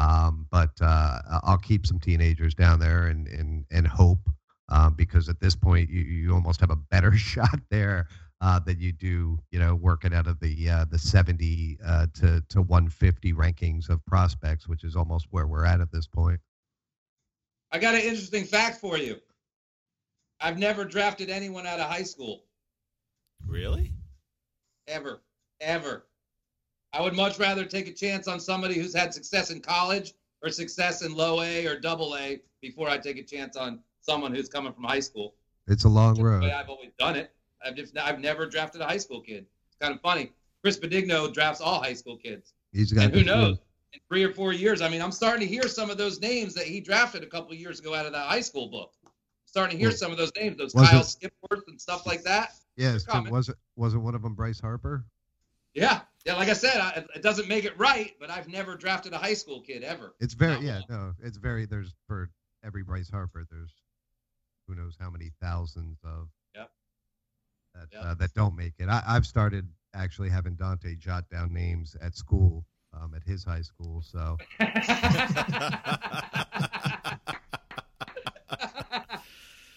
um, 0.00 0.46
but 0.50 0.70
uh, 0.80 1.20
I'll 1.44 1.58
keep 1.58 1.86
some 1.86 2.00
teenagers 2.00 2.54
down 2.54 2.80
there 2.80 3.08
and 3.08 3.28
and 3.28 3.66
and 3.70 3.86
hope 3.86 4.30
uh, 4.70 4.88
because 4.88 5.28
at 5.28 5.40
this 5.40 5.54
point 5.54 5.90
you, 5.90 6.00
you 6.00 6.32
almost 6.32 6.60
have 6.60 6.70
a 6.70 6.76
better 6.76 7.12
shot 7.16 7.60
there 7.70 8.08
uh, 8.40 8.58
than 8.58 8.80
you 8.80 8.92
do, 8.92 9.38
you 9.50 9.58
know, 9.58 9.74
working 9.74 10.14
out 10.14 10.26
of 10.26 10.40
the 10.40 10.70
uh, 10.70 10.84
the 10.90 10.98
70 10.98 11.78
uh, 11.84 12.06
to 12.14 12.42
to 12.48 12.62
150 12.62 13.34
rankings 13.34 13.90
of 13.90 14.04
prospects, 14.06 14.66
which 14.66 14.84
is 14.84 14.96
almost 14.96 15.26
where 15.30 15.46
we're 15.46 15.66
at 15.66 15.80
at 15.80 15.92
this 15.92 16.06
point. 16.06 16.40
I 17.70 17.78
got 17.78 17.94
an 17.94 18.00
interesting 18.00 18.44
fact 18.44 18.80
for 18.80 18.96
you. 18.96 19.16
I've 20.40 20.58
never 20.58 20.84
drafted 20.86 21.28
anyone 21.28 21.66
out 21.66 21.78
of 21.78 21.90
high 21.90 22.02
school. 22.02 22.44
Really? 23.46 23.92
Ever, 24.88 25.20
ever. 25.60 26.06
I 26.92 27.00
would 27.00 27.14
much 27.14 27.38
rather 27.38 27.64
take 27.64 27.88
a 27.88 27.92
chance 27.92 28.26
on 28.26 28.40
somebody 28.40 28.74
who's 28.74 28.94
had 28.94 29.14
success 29.14 29.50
in 29.50 29.60
college 29.60 30.14
or 30.42 30.50
success 30.50 31.02
in 31.02 31.14
low 31.14 31.42
A 31.42 31.66
or 31.66 31.78
double 31.78 32.16
A 32.16 32.40
before 32.60 32.88
I 32.88 32.98
take 32.98 33.16
a 33.16 33.22
chance 33.22 33.56
on 33.56 33.80
someone 34.00 34.34
who's 34.34 34.48
coming 34.48 34.72
from 34.72 34.84
high 34.84 35.00
school. 35.00 35.34
It's 35.66 35.84
a 35.84 35.88
long 35.88 36.20
road. 36.20 36.44
I've 36.44 36.68
always 36.68 36.90
done 36.98 37.16
it. 37.16 37.30
I've 37.64 37.76
just 37.76 37.96
I've 37.96 38.18
never 38.18 38.46
drafted 38.46 38.80
a 38.80 38.86
high 38.86 38.96
school 38.98 39.20
kid. 39.20 39.46
It's 39.68 39.76
kind 39.80 39.94
of 39.94 40.00
funny. 40.00 40.32
Chris 40.62 40.78
Benigno 40.78 41.32
drafts 41.32 41.60
all 41.60 41.82
high 41.82 41.94
school 41.94 42.16
kids. 42.16 42.54
He's 42.72 42.92
got 42.92 43.06
and 43.06 43.14
who 43.14 43.24
knows? 43.24 43.58
In 43.92 44.00
three 44.08 44.24
or 44.24 44.32
four 44.32 44.52
years, 44.52 44.82
I 44.82 44.88
mean, 44.88 45.02
I'm 45.02 45.10
starting 45.12 45.40
to 45.40 45.46
hear 45.46 45.66
some 45.68 45.90
of 45.90 45.98
those 45.98 46.20
names 46.20 46.54
that 46.54 46.64
he 46.64 46.80
drafted 46.80 47.22
a 47.24 47.26
couple 47.26 47.54
years 47.54 47.80
ago 47.80 47.94
out 47.94 48.06
of 48.06 48.12
that 48.12 48.26
high 48.26 48.40
school 48.40 48.68
book. 48.68 48.92
I'm 49.04 49.10
starting 49.46 49.76
to 49.76 49.82
hear 49.82 49.90
some 49.90 50.12
of 50.12 50.18
those 50.18 50.30
names, 50.36 50.56
those 50.56 50.72
Kyle 50.72 51.00
it, 51.00 51.04
Skipworth 51.04 51.66
and 51.66 51.80
stuff 51.80 52.06
like 52.06 52.22
that. 52.22 52.54
Yes, 52.76 53.04
was 53.28 53.48
it 53.48 53.56
was 53.76 53.94
it 53.94 53.98
one 53.98 54.14
of 54.14 54.22
them 54.22 54.34
Bryce 54.34 54.60
Harper? 54.60 55.04
Yeah, 55.74 56.00
yeah. 56.24 56.34
Like 56.34 56.48
I 56.48 56.54
said, 56.54 56.78
I, 56.78 57.04
it 57.14 57.22
doesn't 57.22 57.48
make 57.48 57.64
it 57.64 57.78
right, 57.78 58.12
but 58.20 58.30
I've 58.30 58.48
never 58.48 58.76
drafted 58.76 59.12
a 59.12 59.18
high 59.18 59.34
school 59.34 59.60
kid 59.60 59.82
ever. 59.82 60.14
It's 60.20 60.34
very 60.34 60.54
Not 60.54 60.62
yeah, 60.62 60.80
no, 60.88 61.12
it's 61.22 61.38
very. 61.38 61.66
There's 61.66 61.94
for 62.06 62.30
every 62.64 62.82
Bryce 62.82 63.10
Harper, 63.10 63.44
there's 63.50 63.72
who 64.66 64.74
knows 64.74 64.96
how 65.00 65.10
many 65.10 65.30
thousands 65.40 65.98
of 66.04 66.28
that 67.74 67.88
yep. 67.92 68.02
uh, 68.04 68.14
that 68.14 68.34
don't 68.34 68.56
make 68.56 68.74
it. 68.78 68.88
I, 68.88 69.02
have 69.06 69.26
started 69.26 69.68
actually 69.94 70.28
having 70.28 70.54
Dante 70.54 70.94
jot 70.96 71.28
down 71.30 71.52
names 71.52 71.96
at 72.00 72.16
school, 72.16 72.64
um, 72.92 73.14
at 73.14 73.22
his 73.22 73.44
high 73.44 73.62
school. 73.62 74.02
So. 74.02 74.36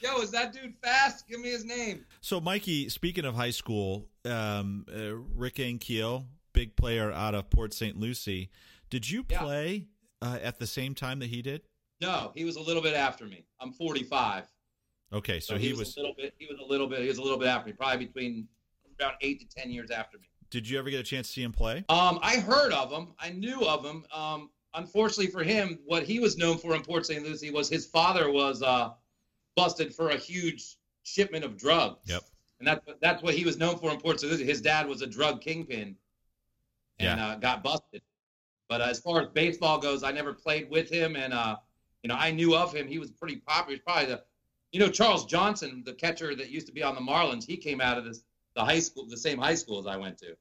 Yo, 0.03 0.19
is 0.19 0.31
that 0.31 0.51
dude 0.51 0.73
fast? 0.83 1.27
Give 1.29 1.39
me 1.39 1.49
his 1.49 1.63
name. 1.63 2.05
So, 2.19 2.41
Mikey, 2.41 2.89
speaking 2.89 3.23
of 3.23 3.35
high 3.35 3.51
school, 3.51 4.09
um, 4.25 4.85
uh, 4.93 5.15
Rick 5.15 5.55
Ankiel, 5.55 6.25
big 6.51 6.75
player 6.75 7.09
out 7.11 7.33
of 7.35 7.49
Port 7.49 7.73
St. 7.73 7.97
Lucie. 7.97 8.49
Did 8.89 9.09
you 9.09 9.23
play 9.23 9.85
yeah. 10.21 10.29
uh, 10.29 10.39
at 10.43 10.59
the 10.59 10.67
same 10.67 10.93
time 10.93 11.19
that 11.19 11.29
he 11.29 11.41
did? 11.41 11.61
No, 12.01 12.33
he 12.35 12.43
was 12.43 12.57
a 12.57 12.61
little 12.61 12.81
bit 12.81 12.95
after 12.95 13.25
me. 13.25 13.45
I'm 13.61 13.71
45. 13.71 14.43
Okay, 15.13 15.39
so, 15.39 15.53
so 15.53 15.57
he, 15.57 15.67
he, 15.67 15.71
was, 15.71 15.79
was 15.79 15.97
a 15.97 15.99
little 16.01 16.15
bit. 16.15 16.33
He 16.37 16.47
was 16.47 16.59
a 16.59 16.65
little 16.65 16.87
bit. 16.87 16.99
He 16.99 17.07
was 17.07 17.17
a 17.17 17.23
little 17.23 17.37
bit 17.37 17.47
after 17.47 17.67
me, 17.67 17.73
probably 17.73 18.05
between 18.05 18.47
about 18.99 19.13
eight 19.21 19.39
to 19.39 19.47
ten 19.47 19.71
years 19.71 19.89
after 19.89 20.17
me. 20.17 20.25
Did 20.49 20.67
you 20.67 20.77
ever 20.79 20.89
get 20.89 20.99
a 20.99 21.03
chance 21.03 21.27
to 21.27 21.33
see 21.33 21.43
him 21.43 21.53
play? 21.53 21.85
Um, 21.87 22.19
I 22.21 22.37
heard 22.37 22.73
of 22.73 22.91
him. 22.91 23.13
I 23.19 23.29
knew 23.29 23.61
of 23.61 23.85
him. 23.85 24.05
Um, 24.13 24.49
unfortunately 24.73 25.31
for 25.31 25.43
him, 25.43 25.79
what 25.85 26.03
he 26.03 26.19
was 26.19 26.37
known 26.37 26.57
for 26.57 26.75
in 26.75 26.81
Port 26.81 27.05
St. 27.05 27.23
Lucie 27.23 27.51
was 27.51 27.69
his 27.69 27.85
father 27.85 28.31
was 28.31 28.61
uh, 28.61 28.89
busted 29.55 29.93
for 29.93 30.09
a 30.09 30.17
huge 30.17 30.75
shipment 31.03 31.43
of 31.43 31.57
drugs. 31.57 31.99
Yep. 32.05 32.21
And 32.59 32.67
that's 32.67 32.81
that's 33.01 33.23
what 33.23 33.33
he 33.33 33.43
was 33.45 33.57
known 33.57 33.77
for 33.77 33.91
in 33.91 33.99
Port. 33.99 34.21
Lucie. 34.23 34.45
His 34.45 34.61
dad 34.61 34.87
was 34.87 35.01
a 35.01 35.07
drug 35.07 35.41
kingpin, 35.41 35.95
and 36.99 37.19
yeah. 37.19 37.27
uh, 37.27 37.35
got 37.35 37.63
busted. 37.63 38.01
But 38.69 38.81
uh, 38.81 38.85
as 38.85 38.99
far 38.99 39.21
as 39.21 39.27
baseball 39.29 39.79
goes, 39.79 40.03
I 40.03 40.11
never 40.11 40.33
played 40.33 40.69
with 40.69 40.89
him, 40.89 41.15
and 41.15 41.33
uh, 41.33 41.57
you 42.03 42.07
know 42.07 42.15
I 42.15 42.31
knew 42.31 42.55
of 42.55 42.73
him. 42.73 42.87
He 42.87 42.99
was 42.99 43.11
pretty 43.11 43.37
popular. 43.37 43.75
He 43.75 43.81
probably 43.81 44.05
the 44.05 44.23
you 44.73 44.79
know, 44.79 44.89
Charles 44.89 45.25
Johnson, 45.25 45.83
the 45.85 45.93
catcher 45.93 46.35
that 46.35 46.49
used 46.49 46.65
to 46.65 46.73
be 46.73 46.81
on 46.81 46.95
the 46.95 47.01
Marlins, 47.01 47.45
he 47.45 47.55
came 47.55 47.79
out 47.79 47.97
of 47.97 48.05
this 48.05 48.23
the 48.55 48.65
high 48.65 48.79
school, 48.79 49.05
the 49.07 49.17
same 49.17 49.37
high 49.37 49.55
school 49.55 49.79
as 49.79 49.87
I 49.87 49.95
went 49.95 50.17
to. 50.19 50.35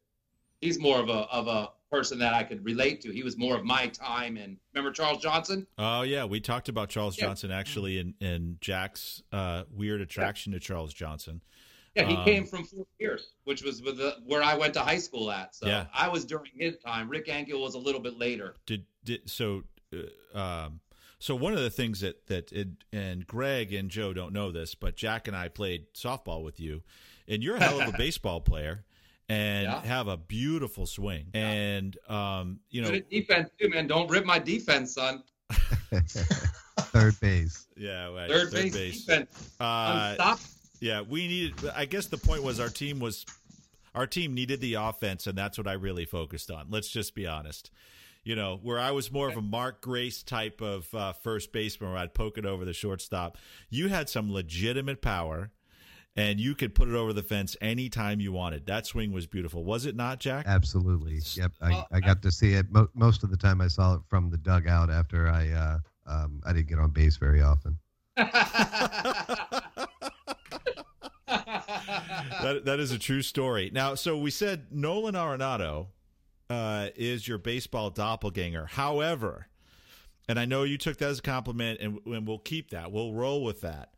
He's 0.61 0.79
more 0.79 0.99
of 0.99 1.09
a 1.09 1.29
of 1.31 1.47
a 1.47 1.71
person 1.93 2.19
that 2.19 2.33
I 2.33 2.43
could 2.43 2.65
relate 2.65 3.03
to. 3.03 3.13
He 3.13 3.23
was 3.23 3.37
more 3.37 3.55
of 3.55 3.65
my 3.65 3.87
time. 3.89 4.37
And 4.37 4.57
remember 4.75 4.93
Charles 4.93 5.23
Johnson? 5.23 5.67
Oh 5.79 6.03
yeah, 6.03 6.25
we 6.25 6.41
talked 6.41 6.69
about 6.69 6.89
Charles 6.89 7.19
yeah. 7.19 7.27
Johnson 7.27 7.53
actually 7.53 7.99
in 7.99 8.15
in 8.21 8.57
Jack's 8.61 9.23
uh, 9.31 9.65
weird 9.71 10.01
attraction 10.01 10.53
yeah. 10.53 10.59
to 10.59 10.65
Charles 10.65 10.93
Johnson. 10.93 11.43
Yeah, 11.95 12.07
he 12.07 12.17
um, 12.17 12.25
came 12.25 12.47
from 12.47 12.65
Fort 12.65 12.89
Pierce, 12.99 13.29
which 13.45 13.63
was 13.63 13.83
with 13.83 13.99
the, 13.99 14.17
where 14.25 14.43
I 14.43 14.57
went 14.57 14.73
to 14.75 14.81
high 14.81 14.99
school 14.99 15.31
at. 15.31 15.55
So 15.55 15.67
yeah. 15.67 15.87
I 15.93 16.09
was 16.09 16.25
during 16.25 16.51
his 16.57 16.79
time. 16.79 17.11
Rick 17.11 17.27
Ankiel 17.27 17.61
was 17.61 17.75
a 17.75 17.79
little 17.79 18.01
bit 18.01 18.19
later. 18.19 18.55
Did 18.65 18.87
did 19.05 19.29
so? 19.29 19.65
Uh, 19.95 20.39
um, 20.39 20.81
so 21.19 21.37
one 21.37 21.53
of 21.53 21.61
the 21.61 21.71
things 21.71 22.01
that 22.01 22.27
that 22.29 22.51
it, 22.51 22.69
and 22.93 23.27
Greg 23.27 23.75
and 23.75 23.91
Joe 23.91 24.15
don't 24.15 24.33
know 24.33 24.51
this, 24.51 24.75
but 24.75 24.97
Jack 24.97 25.29
and 25.29 25.37
I 25.37 25.49
played 25.49 25.93
softball 25.93 26.43
with 26.43 26.59
you, 26.59 26.83
and 27.29 27.43
you're 27.43 27.57
a 27.57 27.63
hell 27.63 27.81
of 27.81 27.89
a 27.89 27.93
baseball 27.99 28.41
player 28.41 28.85
and 29.33 29.65
yeah. 29.65 29.83
have 29.83 30.09
a 30.09 30.17
beautiful 30.17 30.87
swing. 30.87 31.27
Yeah. 31.35 31.51
And 31.51 31.97
um, 32.09 32.61
you 32.71 32.83
know, 32.83 32.91
Good 32.91 33.09
defense 33.09 33.51
too, 33.59 33.69
man. 33.69 33.87
Don't 33.87 34.11
rip 34.11 34.25
my 34.25 34.39
defense, 34.39 34.95
son. 34.95 35.23
third 36.79 37.19
base. 37.21 37.67
Yeah, 37.77 38.13
right. 38.13 38.29
third, 38.29 38.51
third 38.51 38.53
base, 38.53 38.75
base, 38.75 39.05
defense. 39.05 39.51
Uh, 39.59 40.15
Stop. 40.15 40.41
Yeah, 40.81 41.03
we 41.03 41.29
needed. 41.29 41.55
I 41.75 41.85
guess 41.85 42.07
the 42.07 42.19
point 42.19 42.43
was 42.43 42.61
our 42.61 42.69
team 42.69 42.99
was 42.99 43.25
our 43.95 44.07
team 44.07 44.35
needed 44.35 44.61
the 44.61 44.75
offense, 44.75 45.27
and 45.27 45.37
that's 45.37 45.59
what 45.59 45.67
I 45.67 45.75
really 45.75 46.05
focused 46.05 46.51
on. 46.51 46.67
Let's 46.71 46.89
just 46.89 47.15
be 47.15 47.27
honest 47.27 47.71
you 48.25 48.37
know, 48.37 48.59
where 48.63 48.79
I 48.79 48.93
was 48.93 49.11
more 49.11 49.29
of 49.29 49.37
a 49.37 49.43
Mark 49.43 49.81
Grace 49.81 50.23
type 50.23 50.61
of 50.61 50.93
uh, 50.95 51.13
first 51.13 51.53
baseman 51.53 51.91
where 51.91 51.99
I'd 51.99 52.15
poke 52.15 52.39
it 52.39 52.47
over 52.47 52.65
the 52.65 52.73
shortstop. 52.73 53.37
You 53.69 53.89
had 53.89 54.09
some 54.09 54.33
legitimate 54.33 55.03
power. 55.03 55.51
And 56.17 56.41
you 56.41 56.55
could 56.55 56.75
put 56.75 56.89
it 56.89 56.95
over 56.95 57.13
the 57.13 57.23
fence 57.23 57.57
anytime 57.61 58.21
you 58.21 58.33
wanted. 58.33 58.67
That 58.67 58.87
swing 58.87 59.13
was 59.13 59.27
beautiful, 59.27 59.65
was 59.65 59.87
it 59.87 59.97
not, 59.97 60.21
Jack? 60.21 60.47
Absolutely. 60.47 61.21
Yep. 61.35 61.53
I, 61.61 61.71
Well, 61.71 61.89
I 61.93 62.01
got 62.01 62.23
to 62.23 62.31
see 62.31 62.55
it. 62.55 62.71
Mo- 62.71 62.89
most 62.95 63.23
of 63.23 63.31
the 63.31 63.37
time, 63.37 63.61
I 63.61 63.69
saw 63.69 63.95
it 63.95 64.01
from 64.09 64.31
the 64.31 64.39
dugout 64.39 64.91
after 64.91 65.29
I 65.29 65.51
uh, 65.51 65.79
um, 66.07 66.41
I 66.45 66.53
didn't 66.53 66.69
get 66.69 66.79
on 66.79 66.91
base 66.91 67.17
very 67.17 67.43
often. 67.43 67.79
that, 68.17 69.61
that 72.65 72.81
is 72.81 72.93
a 72.93 72.99
true 72.99 73.23
story. 73.23 73.71
Now, 73.73 73.95
so 73.95 74.19
we 74.19 74.31
said 74.31 74.67
Nolan 74.71 75.15
Arenado 75.15 75.87
uh, 76.51 76.89
is 76.97 77.27
your 77.27 77.39
baseball 77.39 77.91
doppelganger. 77.91 78.67
However, 78.67 79.47
and 80.29 80.39
I 80.39 80.45
know 80.45 80.65
you 80.65 80.77
took 80.79 80.99
that 80.99 81.09
as 81.09 81.19
a 81.21 81.23
compliment, 81.23 81.81
and, 81.81 81.99
and 82.07 82.27
we'll 82.27 82.39
keep 82.39 82.71
that. 82.71 82.93
We'll 82.93 83.15
roll 83.15 83.43
with 83.43 83.63
that. 83.63 83.91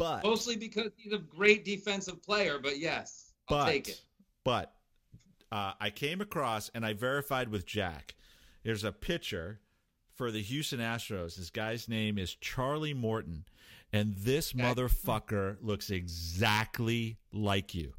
But 0.00 0.24
Mostly 0.24 0.56
because 0.56 0.90
he's 0.96 1.12
a 1.12 1.18
great 1.18 1.62
defensive 1.64 2.22
player, 2.22 2.58
but 2.58 2.78
yes, 2.78 3.32
I'll 3.48 3.58
but 3.58 3.66
take 3.70 3.88
it. 3.90 4.00
but 4.44 4.72
uh, 5.52 5.74
I 5.78 5.90
came 5.90 6.20
across 6.22 6.70
and 6.74 6.86
I 6.86 6.94
verified 6.94 7.48
with 7.50 7.66
Jack. 7.66 8.14
There's 8.64 8.82
a 8.82 8.92
pitcher 8.92 9.60
for 10.16 10.30
the 10.30 10.40
Houston 10.40 10.80
Astros. 10.80 11.36
This 11.36 11.50
guy's 11.50 11.86
name 11.88 12.16
is 12.16 12.34
Charlie 12.34 12.94
Morton, 12.94 13.44
and 13.92 14.14
this 14.16 14.54
Okay. 14.54 14.62
motherfucker 14.64 15.58
looks 15.60 15.90
exactly 15.90 17.18
like 17.32 17.74
you. 17.74 17.92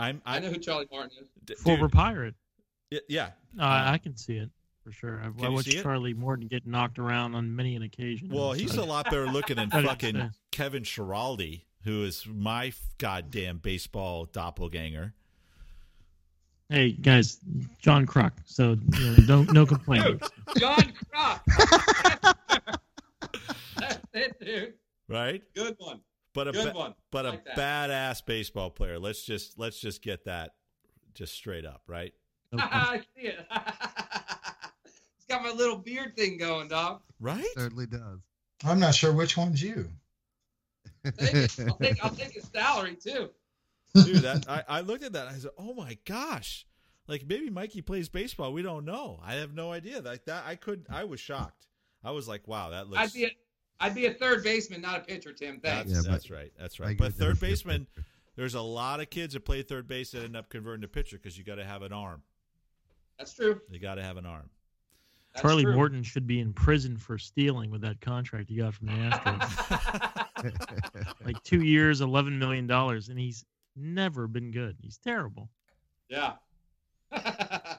I'm 0.00 0.20
I 0.26 0.36
I 0.36 0.38
know 0.40 0.48
who 0.50 0.58
Charlie 0.58 0.88
Morton 0.90 1.10
is. 1.20 1.28
d- 1.44 1.54
Former 1.54 1.86
dude, 1.86 1.92
Pirate. 1.92 2.34
y- 2.90 2.98
yeah. 3.08 3.30
Uh, 3.58 3.82
I 3.86 3.98
can 3.98 4.16
see 4.16 4.36
it 4.38 4.50
for 4.88 4.92
sure. 4.92 5.20
I've, 5.22 5.36
Can 5.36 5.44
I 5.44 5.48
you 5.48 5.54
watched 5.54 5.70
see 5.70 5.78
it? 5.78 5.82
Charlie 5.82 6.14
Morton 6.14 6.46
get 6.46 6.66
knocked 6.66 6.98
around 6.98 7.34
on 7.34 7.54
many 7.54 7.76
an 7.76 7.82
occasion. 7.82 8.30
Well, 8.30 8.52
So- 8.54 8.58
he's 8.58 8.76
a 8.76 8.84
lot 8.84 9.04
better 9.06 9.26
looking 9.26 9.56
than 9.56 9.70
fucking. 9.70 10.30
Kevin 10.50 10.82
Schiraldi, 10.82 11.62
who 11.84 12.04
is 12.04 12.26
my 12.26 12.72
goddamn 12.98 13.58
baseball 13.58 14.24
doppelganger. 14.26 15.12
Hey 16.70 16.92
guys, 16.92 17.38
John 17.78 18.04
Kruk. 18.06 18.32
So 18.44 18.76
you 18.98 19.06
know, 19.06 19.16
don't 19.26 19.52
no 19.52 19.64
complaining. 19.74 20.20
John 20.58 20.92
Kruk. 21.14 21.40
That's 23.78 23.98
it, 24.12 24.36
dude. 24.40 24.74
Right? 25.08 25.42
Good 25.54 25.76
one. 25.78 26.00
But 26.34 26.48
a 26.48 26.52
Good 26.52 26.72
ba- 26.74 26.78
one. 26.78 26.94
but 27.10 27.24
a 27.26 27.40
that. 27.54 27.56
badass 27.56 28.24
baseball 28.26 28.68
player. 28.70 28.98
Let's 28.98 29.22
just 29.24 29.58
let's 29.58 29.80
just 29.80 30.02
get 30.02 30.24
that 30.26 30.50
just 31.14 31.32
straight 31.34 31.64
up, 31.64 31.82
right? 31.86 32.12
I 32.58 33.02
see 33.16 33.28
it. 33.28 33.46
He's 35.28 35.36
got 35.36 35.44
my 35.44 35.52
little 35.52 35.76
beard 35.76 36.16
thing 36.16 36.38
going, 36.38 36.68
dog. 36.68 37.02
Right? 37.20 37.44
Certainly 37.54 37.86
does. 37.86 38.20
I'm 38.64 38.80
not 38.80 38.94
sure 38.94 39.12
which 39.12 39.36
one's 39.36 39.62
you. 39.62 39.88
I'll 41.04 41.12
take, 41.12 42.04
I'll 42.04 42.10
take 42.10 42.32
his 42.32 42.48
salary 42.52 42.96
too. 42.96 43.30
Dude, 43.94 44.16
that 44.16 44.48
I, 44.48 44.64
I 44.68 44.80
looked 44.80 45.04
at 45.04 45.12
that 45.12 45.26
and 45.28 45.36
I 45.36 45.38
said, 45.38 45.50
"Oh 45.58 45.74
my 45.74 45.96
gosh." 46.04 46.66
Like 47.06 47.24
maybe 47.26 47.50
Mikey 47.50 47.82
plays 47.82 48.08
baseball. 48.08 48.52
We 48.52 48.62
don't 48.62 48.84
know. 48.84 49.18
I 49.24 49.34
have 49.34 49.54
no 49.54 49.72
idea. 49.72 50.00
Like 50.00 50.24
that 50.26 50.44
I 50.46 50.56
could 50.56 50.86
I 50.90 51.04
was 51.04 51.20
shocked. 51.20 51.66
I 52.04 52.10
was 52.10 52.28
like, 52.28 52.46
"Wow, 52.46 52.70
that 52.70 52.88
looks 52.88 53.00
I'd 53.00 53.12
be 53.12 53.24
a, 53.24 53.30
I'd 53.80 53.94
be 53.94 54.06
a 54.06 54.12
third 54.12 54.42
baseman, 54.42 54.80
not 54.80 54.98
a 54.98 55.00
pitcher, 55.00 55.32
Tim. 55.32 55.60
that's, 55.62 55.90
Thanks. 55.90 55.92
Yeah, 55.92 56.02
but- 56.04 56.12
that's 56.12 56.30
right. 56.30 56.52
That's 56.58 56.80
right. 56.80 56.98
But 56.98 57.14
third 57.14 57.40
baseman, 57.40 57.86
there's 58.36 58.54
a 58.54 58.60
lot 58.60 59.00
of 59.00 59.08
kids 59.10 59.34
that 59.34 59.44
play 59.44 59.62
third 59.62 59.86
base 59.88 60.10
that 60.10 60.24
end 60.24 60.36
up 60.36 60.48
converting 60.50 60.82
to 60.82 60.88
pitcher 60.88 61.16
because 61.16 61.38
you 61.38 61.44
got 61.44 61.56
to 61.56 61.64
have 61.64 61.82
an 61.82 61.92
arm. 61.92 62.22
That's 63.18 63.34
true. 63.34 63.60
You 63.70 63.78
got 63.78 63.96
to 63.96 64.02
have 64.02 64.16
an 64.16 64.26
arm. 64.26 64.50
That's 65.38 65.42
Charlie 65.42 65.64
true. 65.64 65.74
Morton 65.74 66.02
should 66.02 66.26
be 66.26 66.40
in 66.40 66.52
prison 66.52 66.96
for 66.96 67.18
stealing 67.18 67.70
with 67.70 67.80
that 67.82 68.00
contract 68.00 68.48
he 68.48 68.56
got 68.56 68.74
from 68.74 68.86
the 68.88 68.92
Astros. 68.92 70.26
like 71.24 71.42
two 71.44 71.62
years, 71.62 72.00
eleven 72.00 72.38
million 72.38 72.66
dollars, 72.66 73.08
and 73.08 73.18
he's 73.18 73.44
never 73.76 74.26
been 74.26 74.50
good. 74.50 74.76
He's 74.82 74.98
terrible. 74.98 75.48
yeah. 76.08 76.32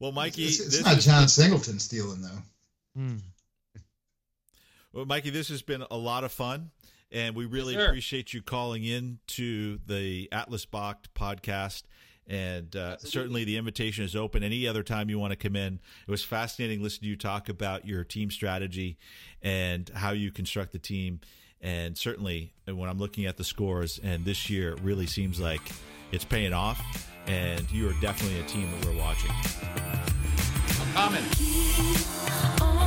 Well, 0.00 0.10
Mikey, 0.12 0.44
it's, 0.44 0.58
it's 0.60 0.76
this 0.78 0.84
not 0.84 0.98
is- 0.98 1.04
Jon 1.06 1.28
Singleton 1.28 1.78
stealing 1.78 2.20
though. 2.20 2.42
Hmm. 3.00 3.16
Well, 4.92 5.06
Mikey, 5.06 5.30
this 5.30 5.48
has 5.48 5.62
been 5.62 5.84
a 5.90 5.96
lot 5.96 6.22
of 6.22 6.30
fun, 6.30 6.70
and 7.10 7.34
we 7.34 7.46
really 7.46 7.74
sir. 7.74 7.86
appreciate 7.86 8.32
you 8.32 8.42
calling 8.42 8.84
in 8.84 9.18
to 9.28 9.80
the 9.86 10.28
Atlas 10.30 10.66
Bach 10.66 11.08
podcast. 11.16 11.82
And 12.26 12.74
uh, 12.74 12.96
certainly 12.98 13.44
the 13.44 13.58
invitation 13.58 14.04
is 14.04 14.16
open 14.16 14.42
any 14.42 14.66
other 14.66 14.82
time 14.82 15.10
you 15.10 15.18
want 15.18 15.32
to 15.32 15.36
come 15.36 15.56
in. 15.56 15.80
It 16.06 16.10
was 16.10 16.24
fascinating 16.24 16.82
listening 16.82 17.06
to 17.06 17.10
you 17.10 17.16
talk 17.16 17.48
about 17.48 17.86
your 17.86 18.04
team 18.04 18.30
strategy 18.30 18.96
and 19.42 19.90
how 19.94 20.12
you 20.12 20.32
construct 20.32 20.72
the 20.72 20.78
team. 20.78 21.20
And 21.60 21.96
certainly 21.96 22.52
when 22.66 22.88
I'm 22.88 22.98
looking 22.98 23.26
at 23.26 23.36
the 23.36 23.44
scores, 23.44 24.00
and 24.02 24.24
this 24.24 24.48
year 24.48 24.72
it 24.72 24.80
really 24.80 25.06
seems 25.06 25.40
like 25.40 25.60
it's 26.12 26.24
paying 26.24 26.52
off, 26.52 26.80
and 27.26 27.70
you 27.70 27.88
are 27.88 27.94
definitely 28.00 28.40
a 28.40 28.44
team 28.44 28.70
that 28.70 28.86
we're 28.86 28.98
watching. 28.98 29.30
I'm 30.80 30.92
coming. 30.92 31.24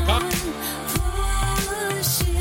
Everything 0.10 2.37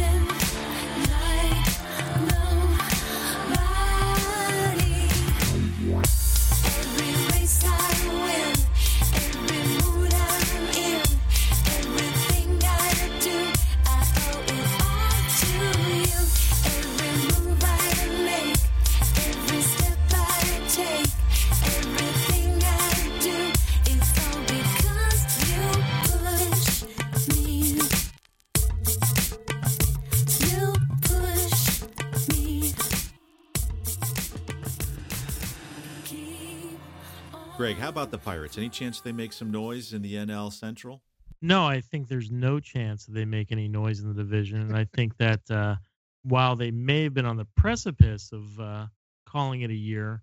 Greg, 37.67 37.79
how 37.79 37.89
about 37.89 38.13
the 38.13 38.19
Pirates? 38.19 38.57
Any 38.57 38.69
chance 38.69 39.01
they 39.01 39.11
make 39.11 39.33
some 39.33 39.51
noise 39.51 39.93
in 39.93 40.01
the 40.01 40.15
NL 40.15 40.53
Central? 40.53 41.03
No, 41.43 41.67
I 41.67 41.81
think 41.81 42.07
there's 42.07 42.31
no 42.31 42.61
chance 42.61 43.07
that 43.07 43.13
they 43.13 43.25
make 43.25 43.51
any 43.51 43.67
noise 43.67 43.99
in 43.99 44.07
the 44.07 44.15
division, 44.15 44.61
and 44.61 44.77
I 44.77 44.85
think 44.95 45.17
that 45.19 45.41
uh, 45.51 45.75
while 46.23 46.55
they 46.55 46.71
may 46.71 47.03
have 47.03 47.13
been 47.13 47.27
on 47.27 47.37
the 47.37 47.49
precipice 47.57 48.31
of 48.33 48.61
uh, 48.61 48.87
calling 49.29 49.63
it 49.63 49.71
a 49.71 49.75
year, 49.75 50.23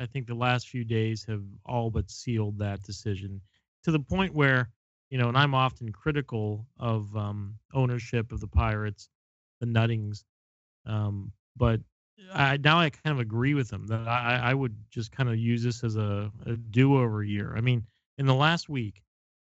I 0.00 0.06
think 0.06 0.26
the 0.26 0.34
last 0.34 0.68
few 0.68 0.82
days 0.82 1.24
have 1.28 1.44
all 1.64 1.90
but 1.92 2.10
sealed 2.10 2.58
that 2.58 2.82
decision 2.82 3.40
to 3.84 3.92
the 3.92 4.00
point 4.00 4.34
where, 4.34 4.68
you 5.10 5.18
know, 5.18 5.28
and 5.28 5.38
I'm 5.38 5.54
often 5.54 5.92
critical 5.92 6.66
of 6.80 7.16
um, 7.16 7.54
ownership 7.72 8.32
of 8.32 8.40
the 8.40 8.48
Pirates, 8.48 9.08
the 9.60 9.66
Nuttings, 9.66 10.24
um, 10.86 11.30
but 11.56 11.78
I, 12.32 12.56
now 12.58 12.78
I 12.78 12.90
kind 12.90 13.12
of 13.14 13.20
agree 13.20 13.54
with 13.54 13.68
them 13.68 13.86
that 13.88 14.06
I, 14.08 14.38
I 14.50 14.54
would 14.54 14.76
just 14.90 15.12
kind 15.12 15.28
of 15.28 15.36
use 15.38 15.62
this 15.62 15.82
as 15.84 15.96
a, 15.96 16.30
a 16.46 16.56
do-over 16.56 17.22
year. 17.22 17.54
I 17.56 17.60
mean, 17.60 17.86
in 18.18 18.26
the 18.26 18.34
last 18.34 18.68
week, 18.68 19.02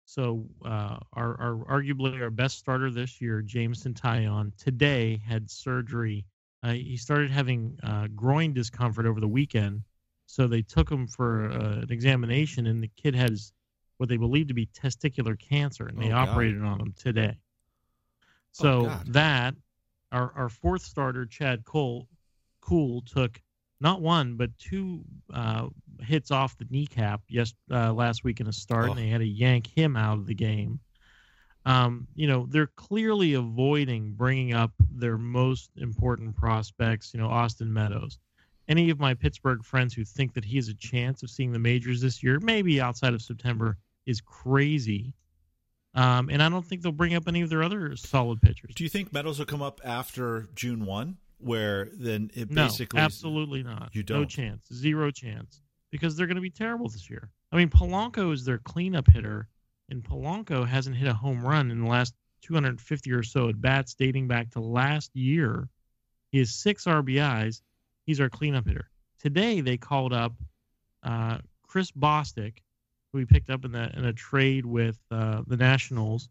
so 0.04 0.46
uh, 0.64 0.98
our, 1.12 1.40
our 1.40 1.54
arguably 1.80 2.20
our 2.20 2.30
best 2.30 2.58
starter 2.58 2.90
this 2.90 3.20
year, 3.20 3.42
Jameson 3.42 3.94
Taillon, 3.94 4.52
today 4.56 5.20
had 5.26 5.50
surgery. 5.50 6.24
Uh, 6.62 6.72
he 6.72 6.96
started 6.96 7.30
having 7.30 7.78
uh, 7.82 8.08
groin 8.14 8.52
discomfort 8.52 9.06
over 9.06 9.20
the 9.20 9.28
weekend, 9.28 9.82
so 10.26 10.46
they 10.46 10.62
took 10.62 10.90
him 10.90 11.06
for 11.06 11.50
uh, 11.50 11.80
an 11.82 11.90
examination, 11.90 12.66
and 12.66 12.82
the 12.82 12.90
kid 12.96 13.14
has 13.14 13.52
what 13.98 14.08
they 14.08 14.16
believe 14.16 14.48
to 14.48 14.54
be 14.54 14.66
testicular 14.66 15.38
cancer, 15.38 15.86
and 15.86 16.00
they 16.00 16.10
Oh, 16.10 16.16
operated 16.16 16.62
on 16.62 16.80
him 16.80 16.94
today. 16.96 17.36
Oh, 18.60 18.62
So 18.62 18.80
God. 18.84 19.12
that 19.12 19.54
our 20.12 20.32
our 20.34 20.48
fourth 20.48 20.82
starter, 20.82 21.26
Chad 21.26 21.64
Cole, 21.64 22.08
Kuhl 22.68 23.02
took 23.02 23.40
not 23.80 24.00
one 24.02 24.36
but 24.36 24.50
two 24.58 25.02
uh, 25.32 25.68
hits 26.00 26.30
off 26.30 26.56
the 26.58 26.66
kneecap 26.70 27.22
yes 27.28 27.54
uh, 27.70 27.92
last 27.92 28.24
week 28.24 28.40
in 28.40 28.46
a 28.48 28.52
start, 28.52 28.88
Oh. 28.88 28.90
and 28.92 28.98
they 28.98 29.08
had 29.08 29.18
to 29.20 29.26
yank 29.26 29.66
him 29.66 29.96
out 29.96 30.18
of 30.18 30.26
the 30.26 30.34
game. 30.34 30.80
Um, 31.66 32.06
you 32.14 32.26
know 32.26 32.46
they're 32.48 32.66
clearly 32.76 33.34
avoiding 33.34 34.12
bringing 34.12 34.54
up 34.54 34.72
their 34.90 35.18
most 35.18 35.70
important 35.76 36.34
prospects. 36.36 37.12
You 37.14 37.20
know 37.20 37.28
Austin 37.28 37.72
Meadows. 37.72 38.18
Any 38.68 38.90
of 38.90 38.98
my 39.00 39.14
Pittsburgh 39.14 39.64
friends 39.64 39.94
who 39.94 40.04
think 40.04 40.34
that 40.34 40.44
he 40.44 40.56
has 40.56 40.68
a 40.68 40.74
chance 40.74 41.22
of 41.22 41.30
seeing 41.30 41.52
the 41.52 41.58
majors 41.58 42.02
this 42.02 42.22
year, 42.22 42.38
maybe 42.40 42.80
outside 42.82 43.14
of 43.14 43.22
September, 43.22 43.78
is 44.04 44.20
crazy. 44.20 45.14
Um, 45.94 46.28
and 46.28 46.42
I 46.42 46.50
don't 46.50 46.64
think 46.64 46.82
they'll 46.82 46.92
bring 46.92 47.14
up 47.14 47.24
any 47.28 47.40
of 47.40 47.48
their 47.48 47.62
other 47.62 47.96
solid 47.96 48.42
pitchers. 48.42 48.74
Do 48.74 48.84
you 48.84 48.90
think 48.90 49.10
Meadows 49.10 49.38
will 49.38 49.46
come 49.46 49.62
up 49.62 49.80
after 49.84 50.48
June 50.54 50.84
1, 50.84 51.16
where 51.38 51.88
then 51.92 52.30
it 52.34 52.50
No, 52.50 52.64
basically. 52.66 53.00
absolutely 53.00 53.62
not. 53.62 53.90
You 53.94 54.02
don't? 54.02 54.20
No 54.20 54.24
chance. 54.24 54.66
Zero 54.72 55.10
chance. 55.10 55.62
Because 55.90 56.16
they're 56.16 56.26
going 56.26 56.36
to 56.36 56.42
be 56.42 56.50
terrible 56.50 56.88
this 56.88 57.08
year. 57.08 57.30
I 57.50 57.56
mean, 57.56 57.70
Polanco 57.70 58.32
is 58.32 58.44
their 58.44 58.58
cleanup 58.58 59.08
hitter, 59.10 59.48
and 59.88 60.04
Polanco 60.04 60.66
hasn't 60.66 60.96
hit 60.96 61.08
a 61.08 61.14
home 61.14 61.42
run 61.42 61.70
in 61.70 61.80
the 61.82 61.88
last 61.88 62.12
250 62.42 63.10
or 63.12 63.22
so 63.22 63.48
at 63.48 63.60
bats 63.60 63.94
dating 63.94 64.28
back 64.28 64.50
to 64.50 64.60
last 64.60 65.14
year. 65.16 65.68
He 66.30 66.38
has 66.38 66.54
six 66.54 66.84
RBIs. 66.84 67.62
He's 68.04 68.20
our 68.20 68.28
cleanup 68.28 68.66
hitter. 68.66 68.90
Today 69.18 69.60
they 69.62 69.76
called 69.78 70.12
up 70.12 70.34
uh, 71.02 71.38
Chris 71.66 71.90
Bostick, 71.90 72.58
who 73.12 73.18
we 73.18 73.24
picked 73.24 73.48
up 73.48 73.64
in 73.64 73.72
the 73.72 73.90
in 73.96 74.04
a 74.04 74.12
trade 74.12 74.66
with 74.66 74.98
uh, 75.10 75.42
the 75.46 75.56
Nationals, 75.56 76.28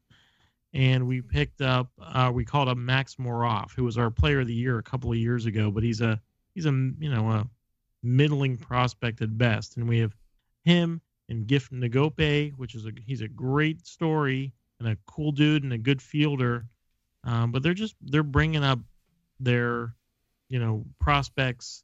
and 0.78 1.08
we 1.08 1.22
picked 1.22 1.62
up 1.62 1.90
uh, 2.00 2.32
we 2.32 2.46
called 2.46 2.70
up 2.70 2.78
Max 2.78 3.16
Moroff, 3.16 3.72
who 3.76 3.84
was 3.84 3.98
our 3.98 4.12
Player 4.12 4.42
of 4.42 4.48
the 4.48 4.54
Year 4.54 4.78
a 4.78 4.84
couple 4.84 5.12
of 5.12 5.18
years 5.18 5.48
ago, 5.48 5.72
but 5.72 5.82
he's 5.82 6.02
a 6.02 6.22
he's 6.54 6.68
a 6.68 6.72
you 6.72 7.10
know 7.10 7.30
a 7.32 7.48
middling 8.04 8.56
prospect 8.56 9.22
at 9.22 9.36
best, 9.38 9.76
and 9.76 9.90
we 9.90 9.98
have 9.98 10.16
him 10.64 11.02
and 11.30 11.48
Gift 11.48 11.74
Ngoepe, 11.74 12.54
which 12.58 12.76
is 12.76 12.86
a 12.86 12.92
he's 13.04 13.22
a 13.22 13.28
great 13.28 13.88
story 13.88 14.54
and 14.80 14.88
a 14.88 14.98
cool 15.08 15.32
dude 15.32 15.64
and 15.64 15.74
a 15.74 15.80
good 15.80 16.00
fielder, 16.00 16.68
um, 17.24 17.52
but 17.52 17.64
they're 17.64 17.74
just 17.74 17.96
they're 18.00 18.22
bringing 18.22 18.64
up 18.64 18.80
their 19.40 19.96
you 20.48 20.60
know 20.60 20.86
prospects 21.00 21.84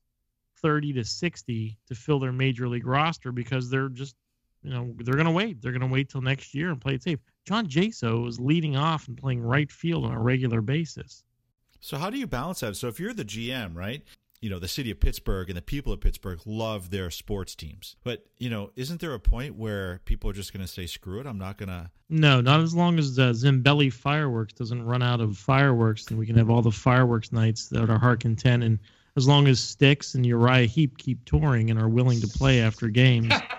30 0.61 0.93
to 0.93 1.03
60 1.03 1.77
to 1.87 1.95
fill 1.95 2.19
their 2.19 2.31
major 2.31 2.69
league 2.69 2.85
roster 2.85 3.31
because 3.31 3.71
they're 3.71 3.89
just 3.89 4.15
you 4.63 4.71
know 4.71 4.93
they're 4.99 5.15
going 5.15 5.25
to 5.25 5.31
wait 5.31 5.61
they're 5.61 5.71
going 5.71 5.81
to 5.81 5.87
wait 5.87 6.09
till 6.09 6.21
next 6.21 6.53
year 6.53 6.71
and 6.71 6.79
play 6.81 6.93
it 6.95 7.03
safe 7.03 7.19
john 7.45 7.67
jaso 7.67 8.27
is 8.27 8.39
leading 8.39 8.75
off 8.77 9.07
and 9.07 9.17
playing 9.17 9.41
right 9.41 9.71
field 9.71 10.05
on 10.05 10.11
a 10.13 10.19
regular 10.19 10.61
basis 10.61 11.23
So 11.81 11.97
how 11.97 12.09
do 12.09 12.17
you 12.17 12.27
balance 12.27 12.61
that? 12.61 12.77
So 12.77 12.87
if 12.87 12.97
you're 12.97 13.13
the 13.13 13.25
GM, 13.25 13.75
right? 13.75 14.01
You 14.39 14.49
know, 14.49 14.59
the 14.59 14.69
city 14.69 14.89
of 14.91 14.99
Pittsburgh 15.01 15.49
and 15.49 15.57
the 15.57 15.61
people 15.61 15.91
of 15.91 15.99
Pittsburgh 15.99 16.39
love 16.45 16.89
their 16.91 17.09
sports 17.09 17.55
teams. 17.55 17.95
But, 18.03 18.25
you 18.37 18.49
know, 18.49 18.71
isn't 18.75 18.99
there 19.01 19.13
a 19.13 19.19
point 19.19 19.55
where 19.55 19.99
people 20.05 20.29
are 20.29 20.33
just 20.33 20.53
going 20.53 20.65
to 20.65 20.71
say, 20.71 20.85
screw 20.85 21.19
it, 21.19 21.25
I'm 21.27 21.37
not 21.37 21.57
going 21.57 21.69
to. 21.69 21.89
no 22.09 22.39
not 22.41 22.59
as 22.61 22.73
long 22.73 22.99
as 22.99 23.17
uh, 23.19 23.31
Zambelli 23.33 23.91
fireworks 23.91 24.53
doesn't 24.53 24.83
run 24.83 25.01
out 25.03 25.19
of 25.21 25.37
fireworks 25.37 26.05
then 26.05 26.17
we 26.17 26.25
can 26.25 26.37
have 26.37 26.49
all 26.49 26.61
the 26.61 26.71
fireworks 26.71 27.31
nights 27.31 27.67
that 27.69 27.89
are 27.89 27.97
heart 27.99 28.19
content 28.21 28.63
and 28.63 28.79
as 29.15 29.27
long 29.27 29.47
as 29.47 29.59
Styx 29.59 30.15
and 30.15 30.25
uriah 30.25 30.65
heep 30.67 30.97
keep 30.97 31.23
touring 31.25 31.69
and 31.69 31.79
are 31.79 31.89
willing 31.89 32.19
to 32.21 32.27
play 32.27 32.61
after 32.61 32.87
games 32.87 33.33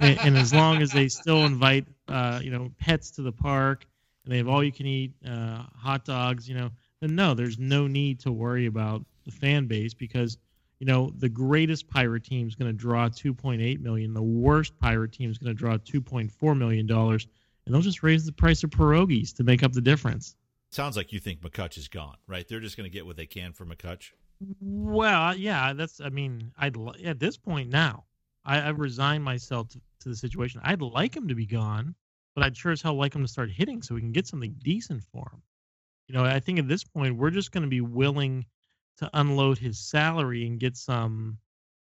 and, 0.00 0.18
and 0.20 0.36
as 0.36 0.52
long 0.52 0.82
as 0.82 0.90
they 0.90 1.08
still 1.08 1.44
invite 1.44 1.86
uh, 2.08 2.40
you 2.42 2.50
know 2.50 2.70
pets 2.78 3.10
to 3.10 3.22
the 3.22 3.32
park 3.32 3.86
and 4.24 4.32
they 4.32 4.38
have 4.38 4.48
all 4.48 4.62
you 4.62 4.72
can 4.72 4.86
eat 4.86 5.12
uh, 5.26 5.62
hot 5.76 6.04
dogs 6.04 6.48
you 6.48 6.54
know 6.54 6.70
then 7.00 7.14
no 7.14 7.34
there's 7.34 7.58
no 7.58 7.86
need 7.86 8.20
to 8.20 8.32
worry 8.32 8.66
about 8.66 9.04
the 9.24 9.30
fan 9.30 9.66
base 9.66 9.94
because 9.94 10.38
you 10.78 10.86
know 10.86 11.10
the 11.18 11.28
greatest 11.28 11.88
pirate 11.88 12.24
team 12.24 12.46
is 12.46 12.54
going 12.54 12.70
to 12.70 12.76
draw 12.76 13.08
2.8 13.08 13.80
million 13.80 14.12
the 14.12 14.22
worst 14.22 14.78
pirate 14.78 15.12
team 15.12 15.30
is 15.30 15.38
going 15.38 15.54
to 15.54 15.58
draw 15.58 15.76
2.4 15.76 16.56
million 16.56 16.86
dollars 16.86 17.26
and 17.64 17.74
they'll 17.74 17.82
just 17.82 18.02
raise 18.02 18.26
the 18.26 18.32
price 18.32 18.64
of 18.64 18.70
pierogies 18.70 19.34
to 19.34 19.44
make 19.44 19.62
up 19.62 19.72
the 19.72 19.80
difference 19.80 20.36
Sounds 20.72 20.96
like 20.96 21.12
you 21.12 21.20
think 21.20 21.42
McCutch 21.42 21.76
is 21.76 21.86
gone, 21.86 22.16
right? 22.26 22.48
They're 22.48 22.58
just 22.58 22.78
going 22.78 22.90
to 22.90 22.92
get 22.92 23.04
what 23.04 23.16
they 23.16 23.26
can 23.26 23.52
from 23.52 23.68
McCutch. 23.68 24.12
Well, 24.58 25.36
yeah, 25.36 25.74
that's. 25.74 26.00
I 26.00 26.08
mean, 26.08 26.50
I'd 26.56 26.74
at 27.04 27.20
this 27.20 27.36
point 27.36 27.68
now, 27.68 28.04
I, 28.44 28.68
I've 28.68 28.78
resigned 28.78 29.24
myself 29.24 29.68
to, 29.70 29.80
to 30.00 30.08
the 30.08 30.16
situation. 30.16 30.60
I'd 30.64 30.82
like 30.82 31.16
him 31.16 31.28
to 31.28 31.34
be 31.34 31.46
gone, 31.46 31.94
but 32.34 32.44
I'd 32.44 32.56
sure 32.56 32.72
as 32.72 32.82
hell 32.82 32.94
like 32.94 33.14
him 33.14 33.22
to 33.22 33.28
start 33.28 33.50
hitting 33.50 33.82
so 33.82 33.94
we 33.94 34.00
can 34.00 34.12
get 34.12 34.26
something 34.26 34.54
decent 34.62 35.02
for 35.02 35.30
him. 35.32 35.42
You 36.08 36.14
know, 36.14 36.24
I 36.24 36.40
think 36.40 36.58
at 36.58 36.68
this 36.68 36.84
point 36.84 37.16
we're 37.16 37.30
just 37.30 37.52
going 37.52 37.62
to 37.62 37.68
be 37.68 37.80
willing 37.80 38.44
to 38.98 39.08
unload 39.14 39.58
his 39.58 39.78
salary 39.78 40.46
and 40.46 40.60
get 40.60 40.76
some, 40.76 41.38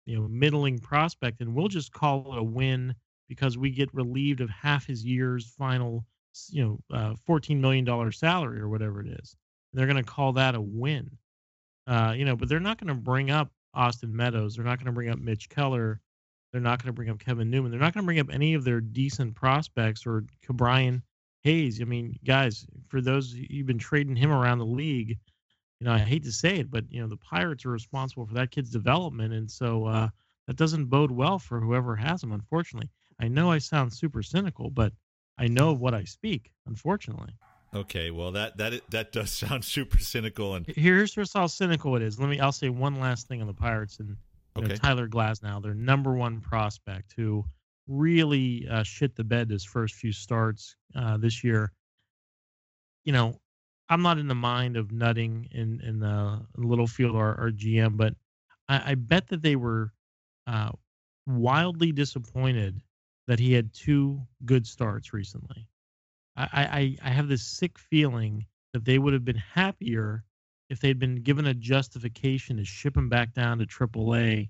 you 0.06 0.16
know, 0.16 0.28
middling 0.28 0.78
prospect, 0.78 1.40
and 1.40 1.54
we'll 1.54 1.68
just 1.68 1.92
call 1.92 2.34
it 2.34 2.38
a 2.38 2.42
win 2.42 2.94
because 3.28 3.58
we 3.58 3.70
get 3.70 3.92
relieved 3.94 4.40
of 4.40 4.50
half 4.50 4.86
his 4.86 5.04
year's 5.04 5.46
final, 5.46 6.04
you 6.50 6.64
know, 6.64 6.96
uh, 6.96 7.14
fourteen 7.26 7.60
million 7.60 7.84
dollar 7.84 8.12
salary 8.12 8.60
or 8.60 8.68
whatever 8.68 9.00
it 9.00 9.08
is. 9.08 9.36
And 9.72 9.78
they're 9.78 9.86
going 9.86 10.02
to 10.02 10.10
call 10.10 10.32
that 10.34 10.54
a 10.54 10.60
win 10.60 11.18
uh, 11.86 12.14
you 12.16 12.24
know, 12.24 12.36
but 12.36 12.48
they're 12.48 12.60
not 12.60 12.78
going 12.78 12.88
to 12.88 12.94
bring 12.94 13.30
up 13.30 13.50
Austin 13.74 14.14
Meadows. 14.14 14.56
They're 14.56 14.64
not 14.64 14.78
going 14.78 14.86
to 14.86 14.92
bring 14.92 15.10
up 15.10 15.18
Mitch 15.18 15.48
Keller. 15.48 16.00
They're 16.54 16.60
not 16.60 16.80
going 16.80 16.86
to 16.86 16.92
bring 16.92 17.10
up 17.10 17.18
Kevin 17.18 17.50
Newman. 17.50 17.72
They're 17.72 17.80
not 17.80 17.94
going 17.94 18.04
to 18.04 18.06
bring 18.06 18.20
up 18.20 18.30
any 18.32 18.54
of 18.54 18.62
their 18.62 18.80
decent 18.80 19.34
prospects 19.34 20.06
or 20.06 20.24
Brian 20.50 21.02
Hayes. 21.42 21.80
I 21.80 21.84
mean, 21.84 22.16
guys, 22.24 22.64
for 22.86 23.00
those 23.00 23.34
you've 23.34 23.66
been 23.66 23.76
trading 23.76 24.14
him 24.14 24.30
around 24.30 24.58
the 24.58 24.64
league, 24.64 25.18
you 25.80 25.84
know, 25.84 25.92
I 25.92 25.98
hate 25.98 26.22
to 26.22 26.30
say 26.30 26.58
it, 26.60 26.70
but 26.70 26.84
you 26.92 27.00
know, 27.00 27.08
the 27.08 27.16
Pirates 27.16 27.64
are 27.64 27.70
responsible 27.70 28.24
for 28.24 28.34
that 28.34 28.52
kid's 28.52 28.70
development, 28.70 29.34
and 29.34 29.50
so 29.50 29.86
uh, 29.86 30.08
that 30.46 30.54
doesn't 30.54 30.84
bode 30.84 31.10
well 31.10 31.40
for 31.40 31.58
whoever 31.58 31.96
has 31.96 32.22
him. 32.22 32.30
Unfortunately, 32.30 32.88
I 33.18 33.26
know 33.26 33.50
I 33.50 33.58
sound 33.58 33.92
super 33.92 34.22
cynical, 34.22 34.70
but 34.70 34.92
I 35.36 35.48
know 35.48 35.72
what 35.72 35.92
I 35.92 36.04
speak. 36.04 36.52
Unfortunately. 36.68 37.34
Okay, 37.74 38.12
well 38.12 38.30
that 38.30 38.58
that 38.58 38.80
that 38.92 39.10
does 39.10 39.32
sound 39.32 39.64
super 39.64 39.98
cynical 39.98 40.54
and 40.54 40.68
Here's 40.68 41.14
just 41.14 41.34
how 41.34 41.48
cynical 41.48 41.96
it 41.96 42.02
is. 42.02 42.20
Let 42.20 42.28
me. 42.28 42.38
I'll 42.38 42.52
say 42.52 42.68
one 42.68 43.00
last 43.00 43.26
thing 43.26 43.40
on 43.40 43.48
the 43.48 43.54
Pirates 43.54 43.98
and 43.98 44.16
you 44.56 44.62
know, 44.62 44.66
Okay. 44.66 44.76
Tyler 44.76 45.08
Glasnow, 45.08 45.62
their 45.62 45.74
number 45.74 46.14
one 46.14 46.40
prospect, 46.40 47.14
who 47.16 47.44
really 47.86 48.66
uh, 48.70 48.82
shit 48.82 49.14
the 49.16 49.24
bed 49.24 49.50
his 49.50 49.64
first 49.64 49.94
few 49.96 50.12
starts 50.12 50.76
uh, 50.94 51.16
this 51.16 51.44
year. 51.44 51.72
You 53.04 53.12
know, 53.12 53.40
I'm 53.88 54.02
not 54.02 54.18
in 54.18 54.28
the 54.28 54.34
mind 54.34 54.76
of 54.76 54.92
nutting 54.92 55.48
in 55.50 55.80
in 55.80 55.98
the 55.98 56.40
Littlefield 56.56 57.14
or, 57.14 57.30
or 57.38 57.50
GM, 57.50 57.96
but 57.96 58.14
I, 58.68 58.92
I 58.92 58.94
bet 58.94 59.28
that 59.28 59.42
they 59.42 59.56
were 59.56 59.92
uh, 60.46 60.70
wildly 61.26 61.92
disappointed 61.92 62.80
that 63.26 63.38
he 63.38 63.52
had 63.52 63.72
two 63.72 64.20
good 64.44 64.66
starts 64.66 65.12
recently. 65.12 65.66
I, 66.36 66.96
I, 67.02 67.08
I 67.08 67.10
have 67.10 67.28
this 67.28 67.46
sick 67.46 67.78
feeling 67.78 68.46
that 68.72 68.84
they 68.84 68.98
would 68.98 69.12
have 69.12 69.24
been 69.24 69.36
happier 69.36 70.24
if 70.70 70.80
they'd 70.80 70.98
been 70.98 71.16
given 71.16 71.46
a 71.46 71.54
justification 71.54 72.56
to 72.56 72.64
ship 72.64 72.96
him 72.96 73.08
back 73.08 73.34
down 73.34 73.58
to 73.58 73.66
AAA 73.66 74.48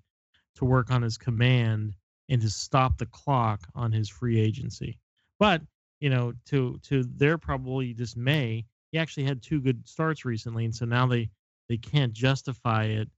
to 0.57 0.65
work 0.65 0.91
on 0.91 1.03
his 1.03 1.19
command 1.19 1.95
and 2.29 2.41
to 2.41 2.49
stop 2.49 2.99
the 2.99 3.07
clock 3.07 3.61
on 3.75 3.93
his 3.93 4.09
free 4.09 4.41
agency. 4.41 4.99
But 5.39 5.63
you 6.01 6.11
know, 6.11 6.33
to 6.47 6.79
to 6.85 7.05
their 7.05 7.39
probably 7.39 7.93
dismay, 7.95 8.67
he 8.93 8.99
actually 8.99 9.25
had 9.25 9.43
two 9.43 9.61
good 9.61 9.89
starts 9.89 10.25
recently, 10.25 10.65
and 10.65 10.75
so 10.75 10.85
now 10.85 11.07
they 11.07 11.31
they 11.69 11.77
can't 11.77 12.13
justify 12.13 12.85
it, 12.85 13.09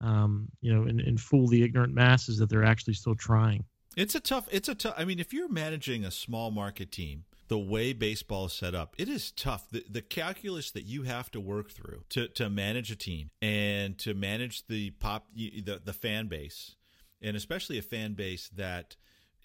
um, 0.00 0.48
you 0.60 0.74
know, 0.74 0.82
and, 0.82 1.00
and 1.00 1.20
fool 1.20 1.46
the 1.46 1.62
ignorant 1.62 1.94
masses 1.94 2.38
that 2.38 2.50
they're 2.50 2.64
actually 2.64 2.94
still 2.94 3.14
trying. 3.14 3.64
It's 3.96 4.14
a 4.14 4.20
tough. 4.20 4.48
It's 4.50 4.68
a 4.68 4.74
tough. 4.74 4.94
I 4.96 5.04
mean, 5.04 5.18
if 5.18 5.32
you're 5.32 5.48
managing 5.48 6.04
a 6.04 6.10
small 6.10 6.50
market 6.50 6.90
team, 6.90 7.24
the 7.52 7.58
way 7.58 7.92
baseball 7.92 8.46
is 8.46 8.54
set 8.54 8.74
up, 8.74 8.94
it 8.96 9.10
is 9.10 9.30
tough. 9.30 9.68
The, 9.70 9.84
the 9.86 10.00
calculus 10.00 10.70
that 10.70 10.84
you 10.84 11.02
have 11.02 11.30
to 11.32 11.38
work 11.38 11.70
through 11.70 12.04
to, 12.08 12.28
to 12.28 12.48
manage 12.48 12.90
a 12.90 12.96
team 12.96 13.28
and 13.42 13.98
to 13.98 14.14
manage 14.14 14.66
the 14.68 14.88
pop 14.92 15.26
the 15.34 15.78
the 15.84 15.92
fan 15.92 16.28
base, 16.28 16.76
and 17.20 17.36
especially 17.36 17.76
a 17.76 17.82
fan 17.82 18.14
base 18.14 18.48
that 18.56 18.96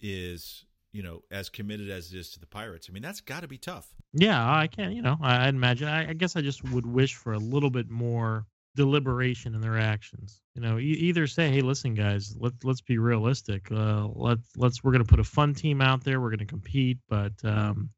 is 0.01 0.63
you 0.93 1.03
know 1.03 1.21
as 1.31 1.49
committed 1.49 1.89
as 1.89 2.13
it 2.13 2.17
is 2.17 2.29
to 2.29 2.39
the 2.39 2.45
Pirates. 2.45 2.87
I 2.89 2.93
mean, 2.93 3.03
that's 3.03 3.19
got 3.19 3.41
to 3.41 3.47
be 3.49 3.57
tough. 3.57 3.89
Yeah, 4.13 4.41
I 4.41 4.67
can't. 4.67 4.93
You 4.93 5.01
know, 5.01 5.17
I, 5.21 5.49
imagine. 5.49 5.89
I, 5.89 6.11
I 6.11 6.13
guess 6.13 6.37
I 6.37 6.41
just 6.41 6.63
would 6.63 6.85
wish 6.85 7.13
for 7.13 7.33
a 7.33 7.39
little 7.39 7.69
bit 7.69 7.89
more 7.89 8.45
deliberation 8.77 9.53
in 9.53 9.59
their 9.59 9.77
actions. 9.77 10.39
You 10.55 10.61
know, 10.61 10.79
e- 10.79 10.83
either 11.09 11.27
say, 11.27 11.51
"Hey, 11.51 11.59
listen, 11.59 11.93
guys, 11.93 12.37
let's 12.39 12.63
let's 12.63 12.79
be 12.79 12.99
realistic. 12.99 13.69
Uh, 13.69 14.07
let's 14.13 14.47
let's 14.55 14.81
we're 14.81 14.93
going 14.93 15.03
to 15.03 15.09
put 15.09 15.19
a 15.19 15.25
fun 15.25 15.53
team 15.53 15.81
out 15.81 16.05
there. 16.05 16.21
We're 16.21 16.29
going 16.29 16.39
to 16.39 16.45
compete, 16.45 16.99
but 17.09 17.33
um, 17.43 17.89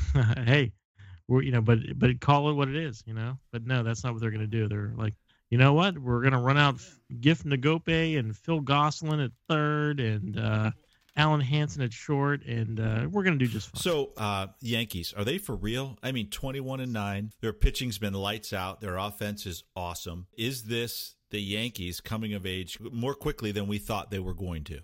hey, 0.44 0.72
we're 1.28 1.42
you 1.42 1.52
know, 1.52 1.60
but 1.60 1.78
but 1.96 2.20
call 2.20 2.50
it 2.50 2.54
what 2.54 2.68
it 2.68 2.76
is. 2.76 3.02
You 3.06 3.14
know, 3.14 3.38
but 3.52 3.66
no, 3.66 3.82
that's 3.82 4.04
not 4.04 4.12
what 4.12 4.20
they're 4.20 4.30
going 4.30 4.40
to 4.40 4.46
do. 4.46 4.68
They're 4.68 4.92
like, 4.96 5.14
you 5.50 5.58
know 5.58 5.72
what? 5.74 5.98
We're 5.98 6.20
going 6.20 6.32
to 6.32 6.38
run 6.38 6.58
out 6.58 6.76
Gift 7.20 7.46
Ngoepe 7.46 8.18
and 8.18 8.36
Phil 8.36 8.60
Gosselin 8.60 9.20
at 9.20 9.32
third, 9.48 10.00
and 10.00 10.38
uh, 10.38 10.70
Alen 11.16 11.42
Hanson 11.42 11.82
at 11.82 11.92
short, 11.92 12.44
and 12.46 12.80
uh, 12.80 13.06
we're 13.10 13.22
going 13.22 13.38
to 13.38 13.44
do 13.44 13.50
just 13.50 13.68
fine. 13.68 13.82
So, 13.82 14.12
uh, 14.16 14.46
Yankees, 14.60 15.12
are 15.16 15.24
they 15.24 15.38
for 15.38 15.54
real? 15.54 15.98
I 16.02 16.12
mean, 16.12 16.30
21 16.30 16.80
and 16.80 16.92
9. 16.92 17.32
Their 17.40 17.52
pitching's 17.52 17.98
been 17.98 18.14
lights 18.14 18.52
out. 18.52 18.80
Their 18.80 18.96
offense 18.96 19.44
is 19.44 19.62
awesome. 19.76 20.26
Is 20.38 20.64
this 20.64 21.16
the 21.30 21.40
Yankees 21.40 22.00
coming 22.00 22.32
of 22.32 22.46
age 22.46 22.78
more 22.80 23.14
quickly 23.14 23.52
than 23.52 23.66
we 23.66 23.78
thought 23.78 24.10
they 24.10 24.20
were 24.20 24.34
going 24.34 24.64
to? 24.64 24.80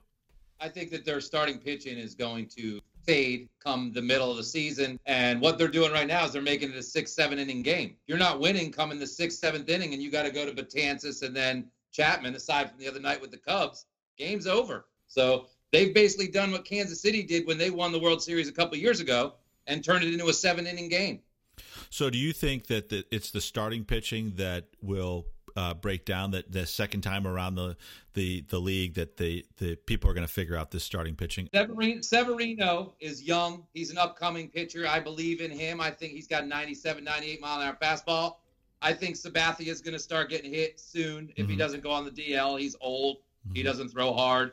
I 0.60 0.68
think 0.68 0.90
that 0.90 1.04
their 1.04 1.20
starting 1.20 1.58
pitching 1.58 1.96
is 1.96 2.14
going 2.14 2.48
to 2.58 2.80
fade 3.08 3.48
come 3.58 3.90
the 3.94 4.02
middle 4.02 4.30
of 4.30 4.36
the 4.36 4.44
season. 4.44 5.00
And 5.06 5.40
what 5.40 5.56
they're 5.56 5.66
doing 5.66 5.92
right 5.92 6.06
now 6.06 6.26
is 6.26 6.32
they're 6.32 6.42
making 6.42 6.72
it 6.72 6.76
a 6.76 6.82
six, 6.82 7.10
seven 7.10 7.38
inning 7.38 7.62
game. 7.62 7.96
You're 8.06 8.18
not 8.18 8.38
winning 8.38 8.70
coming 8.70 8.98
the 8.98 9.06
sixth, 9.06 9.38
seventh 9.38 9.66
inning, 9.70 9.94
and 9.94 10.02
you 10.02 10.10
got 10.10 10.24
to 10.24 10.30
go 10.30 10.44
to 10.44 10.52
Betances 10.52 11.22
and 11.22 11.34
then 11.34 11.70
Chapman, 11.90 12.34
aside 12.34 12.68
from 12.68 12.78
the 12.78 12.86
other 12.86 13.00
night 13.00 13.18
with 13.18 13.30
the 13.30 13.38
Cubs. 13.38 13.86
Game's 14.18 14.46
over. 14.46 14.88
So 15.06 15.46
they've 15.72 15.94
basically 15.94 16.28
done 16.28 16.52
what 16.52 16.66
Kansas 16.66 17.00
City 17.00 17.22
did 17.22 17.46
when 17.46 17.56
they 17.56 17.70
won 17.70 17.92
the 17.92 17.98
World 17.98 18.22
Series 18.22 18.46
a 18.46 18.52
couple 18.52 18.76
years 18.76 19.00
ago 19.00 19.32
and 19.66 19.82
turned 19.82 20.04
it 20.04 20.12
into 20.12 20.28
a 20.28 20.34
seven 20.34 20.66
inning 20.66 20.90
game. 20.90 21.20
So, 21.88 22.10
do 22.10 22.18
you 22.18 22.34
think 22.34 22.66
that 22.66 22.90
the, 22.90 23.04
it's 23.10 23.30
the 23.30 23.40
starting 23.40 23.84
pitching 23.84 24.34
that 24.36 24.66
will 24.82 25.26
uh, 25.56 25.74
break 25.74 26.04
down 26.04 26.30
that 26.32 26.50
the 26.52 26.66
second 26.66 27.00
time 27.02 27.26
around 27.26 27.54
the 27.54 27.76
the, 28.14 28.40
the 28.48 28.58
league 28.58 28.94
that 28.94 29.16
the, 29.16 29.44
the 29.58 29.76
people 29.76 30.10
are 30.10 30.14
going 30.14 30.26
to 30.26 30.32
figure 30.32 30.56
out 30.56 30.72
this 30.72 30.82
starting 30.82 31.14
pitching? 31.14 31.48
Severino, 31.54 32.00
Severino 32.00 32.94
is 32.98 33.22
young. 33.22 33.64
He's 33.74 33.90
an 33.90 33.98
upcoming 33.98 34.48
pitcher. 34.48 34.86
I 34.88 34.98
believe 34.98 35.40
in 35.40 35.50
him. 35.52 35.80
I 35.80 35.90
think 35.92 36.14
he's 36.14 36.26
got 36.26 36.46
97, 36.46 37.04
98 37.04 37.40
mile 37.40 37.60
an 37.60 37.68
hour 37.68 37.76
fastball. 37.80 38.36
I 38.82 38.92
think 38.92 39.14
Sabathia 39.16 39.68
is 39.68 39.80
going 39.80 39.92
to 39.94 39.98
start 40.00 40.30
getting 40.30 40.52
hit 40.52 40.80
soon 40.80 41.32
if 41.36 41.48
he 41.48 41.54
Mhm. 41.54 41.58
doesn't 41.58 41.82
go 41.82 41.90
on 41.90 42.04
the 42.04 42.10
DL. 42.10 42.56
He's 42.56 42.74
old. 42.80 43.18
He 43.54 43.60
Mhm. 43.60 43.64
doesn't 43.66 43.88
throw 43.90 44.12
hard. 44.12 44.52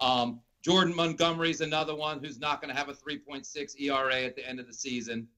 Um, 0.00 0.40
Jordan 0.62 0.94
Montgomery's 0.94 1.60
another 1.62 1.94
one 1.94 2.22
who's 2.22 2.38
not 2.38 2.60
going 2.60 2.72
to 2.72 2.76
have 2.78 2.88
a 2.90 2.94
3.6 2.94 3.76
ERA 3.78 4.24
at 4.24 4.34
the 4.36 4.46
end 4.46 4.60
of 4.60 4.66
the 4.66 4.74
season. 4.74 5.28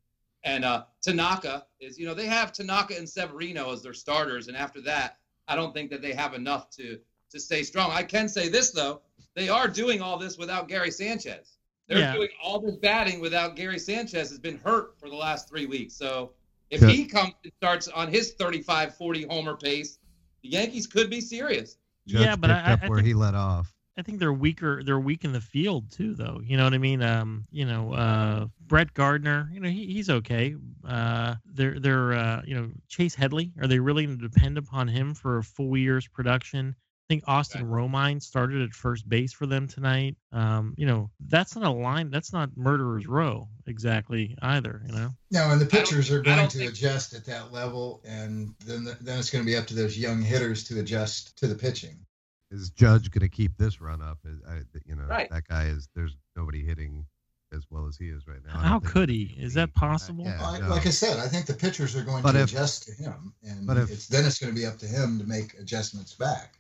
And 0.45 0.65
uh, 0.65 0.85
Tanaka 1.03 1.67
is, 1.81 1.99
you 1.99 2.07
know, 2.07 2.15
they 2.15 2.27
have 2.27 2.53
Tanaka 2.53 2.97
and 2.97 3.09
Severino 3.09 3.73
as 3.73 3.83
their 3.83 3.93
starters, 3.95 4.49
and 4.49 4.57
after 4.57 4.81
that, 4.83 5.17
I 5.49 5.57
don't 5.57 5.75
think 5.75 5.91
that 5.91 6.03
they 6.03 6.13
have 6.13 6.35
enough 6.35 6.71
to 6.77 6.99
to 7.31 7.39
stay 7.41 7.63
strong. 7.63 7.91
I 7.91 8.03
can 8.03 8.27
say 8.27 8.49
this 8.49 8.71
though, 8.71 9.03
they 9.35 9.51
are 9.51 9.69
doing 9.69 10.01
all 10.01 10.17
this 10.19 10.39
without 10.39 10.67
Gary 10.67 10.91
Sanchez. 10.91 11.59
They're 11.87 11.99
Yeah. 11.99 12.15
doing 12.15 12.29
all 12.43 12.59
this 12.59 12.77
batting 12.77 13.21
without 13.21 13.55
Gary 13.55 13.79
Sanchez 13.79 14.31
has 14.31 14.39
been 14.39 14.59
hurt 14.59 14.99
for 14.99 15.11
the 15.11 15.15
last 15.15 15.47
three 15.47 15.67
weeks. 15.67 15.95
So 15.95 16.33
if 16.71 16.81
Yeah. 16.81 16.89
he 16.89 17.05
comes 17.05 17.35
and 17.45 17.53
starts 17.61 17.87
on 17.89 18.11
his 18.11 18.33
35, 18.33 18.97
40 18.97 19.25
homer 19.25 19.57
pace, 19.57 19.99
the 20.43 20.49
Yankees 20.49 20.87
could 20.87 21.11
be 21.11 21.21
serious. 21.21 21.77
Judge 22.07 22.23
yeah, 22.23 22.37
but 22.37 22.49
picked 22.49 22.67
I, 22.67 22.73
up 22.73 22.83
I 22.85 22.89
where 22.89 22.99
think, 22.99 23.09
he 23.09 23.15
let 23.15 23.35
off. 23.35 23.75
I 23.99 24.03
think 24.03 24.21
they're 24.21 24.33
weaker. 24.33 24.83
They're 24.85 25.01
weak 25.01 25.25
in 25.25 25.33
the 25.33 25.41
field 25.41 25.91
too, 25.91 26.15
though. 26.15 26.41
You 26.45 26.57
know 26.57 26.63
what 26.63 26.73
I 26.73 26.79
mean? 26.79 27.03
Um, 27.03 27.47
you 27.51 27.65
know, 27.65 27.93
uh, 27.93 28.47
Brett 28.65 28.95
Gardner. 28.95 29.51
You 29.53 29.59
know, 29.59 29.69
he, 29.69 29.87
he's 29.87 30.09
okay. 30.09 30.55
Uh, 30.87 31.35
they're 31.45 31.81
they're 31.81 32.13
uh, 32.13 32.43
you 32.47 32.55
know 32.55 32.71
Chase 32.89 33.17
Headley. 33.17 33.53
Are 33.61 33.67
they 33.67 33.81
really 33.81 34.07
going 34.07 34.19
to 34.19 34.29
depend 34.29 34.57
upon 34.57 34.87
him 34.87 35.15
for 35.15 35.39
a 35.39 35.43
full 35.43 35.77
year's 35.77 36.07
production? 36.07 36.77
I 36.79 37.15
think 37.15 37.25
Austin 37.27 37.65
Romine 37.65 38.23
started 38.23 38.61
at 38.61 38.75
first 38.75 39.09
base 39.09 39.33
for 39.33 39.47
them 39.47 39.67
tonight. 39.67 40.17
Um, 40.31 40.75
you 40.77 40.85
know, 40.85 41.11
that's 41.19 41.57
not 41.57 41.65
a 41.65 41.71
line. 41.71 42.11
That's 42.11 42.35
not 42.35 42.51
murderer's 42.55 43.07
row 43.07 43.49
exactly 43.67 44.37
either. 44.43 44.83
You 44.87 44.93
know. 44.93 45.11
No, 45.31 45.51
and 45.51 45.61
the 45.61 45.67
pitchers 45.67 46.11
are 46.11 46.21
going 46.21 46.49
to 46.49 46.59
think- 46.59 46.71
adjust 46.71 47.15
at 47.15 47.25
that 47.25 47.51
level, 47.51 48.03
and 48.05 48.55
then 48.65 48.85
then 49.01 49.19
it's 49.19 49.31
going 49.31 49.43
to 49.43 49.51
be 49.51 49.57
up 49.57 49.67
to 49.69 49.75
those 49.75 49.99
young 49.99 50.23
hitters 50.23 50.65
to 50.65 50.79
adjust 50.79 51.37
to 51.39 51.49
the 51.49 51.57
pitching. 51.57 51.99
Is 52.51 52.71
Judge 52.71 53.11
going 53.11 53.21
to 53.21 53.29
keep 53.29 53.57
this 53.59 53.81
run 53.81 54.01
up? 54.01 54.19
Is- 54.25 54.41
I, 54.49 54.61
you 54.87 54.97
know, 54.97 55.05
Right. 55.05 55.29
that 55.31 55.47
guy 55.49 55.65
is. 55.67 55.89
There's 55.95 56.17
nobody 56.37 56.65
hitting 56.65 57.05
as 57.53 57.65
well 57.71 57.87
as 57.87 57.97
he 57.97 58.09
is 58.09 58.27
right 58.27 58.45
now. 58.45 58.59
How 58.59 58.79
could 58.81 59.09
he? 59.09 59.35
Is 59.39 59.55
that 59.55 59.67
be- 59.75 59.79
possible? 59.81 60.25
Yeah, 60.25 60.41
Like, 60.43 60.63
no. 60.63 60.69
like 60.69 60.87
I 60.87 60.91
said, 60.91 61.19
I 61.19 61.29
think 61.29 61.47
the 61.47 61.55
pitchers 61.55 61.95
are 61.97 62.03
going 62.05 62.23
But 62.23 62.33
to 62.33 62.41
if- 62.41 62.51
adjust 62.51 62.85
to 62.85 62.93
him, 62.93 63.33
and 63.43 63.67
but 63.67 63.77
if- 63.77 63.91
it's 63.91 64.07
then 64.07 64.25
it's 64.27 64.39
going 64.39 64.53
to 64.55 64.59
be 64.59 64.67
up 64.67 64.79
to 64.79 64.87
him 64.87 65.19
to 65.19 65.25
make 65.27 65.55
adjustments 65.59 66.15
back. 66.15 66.59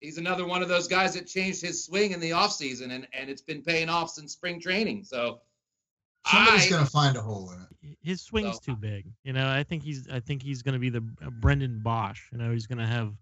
He's 0.00 0.16
another 0.16 0.46
one 0.46 0.62
of 0.62 0.68
those 0.68 0.88
guys 0.88 1.12
that 1.14 1.26
changed 1.26 1.60
his 1.60 1.84
swing 1.84 2.12
in 2.12 2.20
the 2.20 2.30
offseason, 2.30 2.90
and, 2.92 3.06
and 3.12 3.28
it's 3.28 3.42
been 3.42 3.62
paying 3.62 3.88
off 3.90 4.10
since 4.10 4.32
spring 4.32 4.60
training. 4.60 5.04
So 5.04 5.40
Somebody's 6.26 6.68
going 6.70 6.84
to 6.84 6.90
find 6.90 7.16
a 7.16 7.22
hole 7.22 7.50
in 7.52 7.60
it. 7.90 7.98
his 8.02 8.22
swing's 8.22 8.56
So- 8.56 8.72
too 8.72 8.76
big. 8.76 9.06
You 9.24 9.32
know, 9.34 9.48
I 9.48 9.62
think 9.62 9.82
he's 9.82 10.08
I 10.08 10.20
think 10.20 10.42
he's 10.42 10.62
going 10.62 10.72
to 10.74 10.78
be 10.78 10.88
the 10.90 11.04
uh, 11.24 11.30
Brendan 11.30 11.80
Bosch. 11.82 12.22
You 12.32 12.38
know, 12.38 12.52
he's 12.52 12.66
going 12.66 12.78
to 12.78 12.86
have 12.86 13.12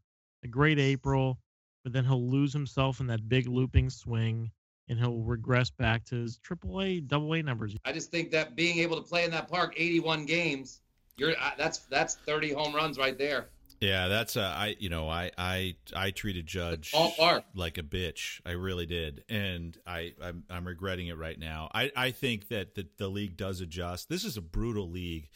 a 0.45 0.49
great 0.49 0.79
April, 0.79 1.39
but 1.83 1.93
then 1.93 2.05
he'll 2.05 2.29
lose 2.29 2.53
himself 2.53 3.01
in 3.01 3.07
that 3.09 3.29
big 3.29 3.49
looping 3.49 3.91
swing, 3.91 4.51
and 4.89 4.99
he'll 4.99 5.23
regress 5.23 5.71
back 5.71 6.05
to 6.07 6.17
his 6.17 6.39
Triple 6.39 6.81
A, 6.81 7.01
Double 7.01 7.35
A 7.35 7.43
numbers. 7.43 7.77
I 7.85 7.93
just 7.93 8.11
think 8.11 8.31
that 8.33 8.57
being 8.57 8.79
able 8.79 8.97
to 8.97 9.03
play 9.03 9.25
in 9.25 9.31
that 9.33 9.49
park 9.49 9.75
81 9.77 10.27
games, 10.27 10.81
you're 11.17 11.33
uh, 11.33 11.51
that's 11.57 11.79
that's 11.91 12.15
30 12.15 12.53
home 12.53 12.75
runs 12.75 12.99
right 12.99 13.19
there. 13.19 13.49
Yeah, 13.81 14.09
that's 14.09 14.37
uh, 14.37 14.41
I 14.57 14.77
you 14.81 14.89
know 14.89 15.09
I 15.09 15.31
I 15.39 15.77
I 15.95 16.11
treated 16.11 16.47
Judge 16.47 16.93
ballpark. 16.93 17.45
like 17.55 17.79
a 17.79 17.83
bitch. 17.83 18.41
I 18.45 18.53
really 18.53 18.87
did, 18.87 19.25
and 19.29 19.77
I 19.87 20.15
I'm, 20.21 20.45
I'm 20.51 20.67
regretting 20.67 21.07
it 21.09 21.17
right 21.17 21.39
now. 21.39 21.71
I 21.73 21.93
I 21.95 22.11
think 22.11 22.49
that 22.49 22.75
the 22.75 22.89
the 22.97 23.09
league 23.09 23.37
does 23.37 23.61
adjust. 23.61 24.09
This 24.09 24.25
is 24.25 24.37
a 24.37 24.41
brutal 24.43 24.91
league, 24.91 25.29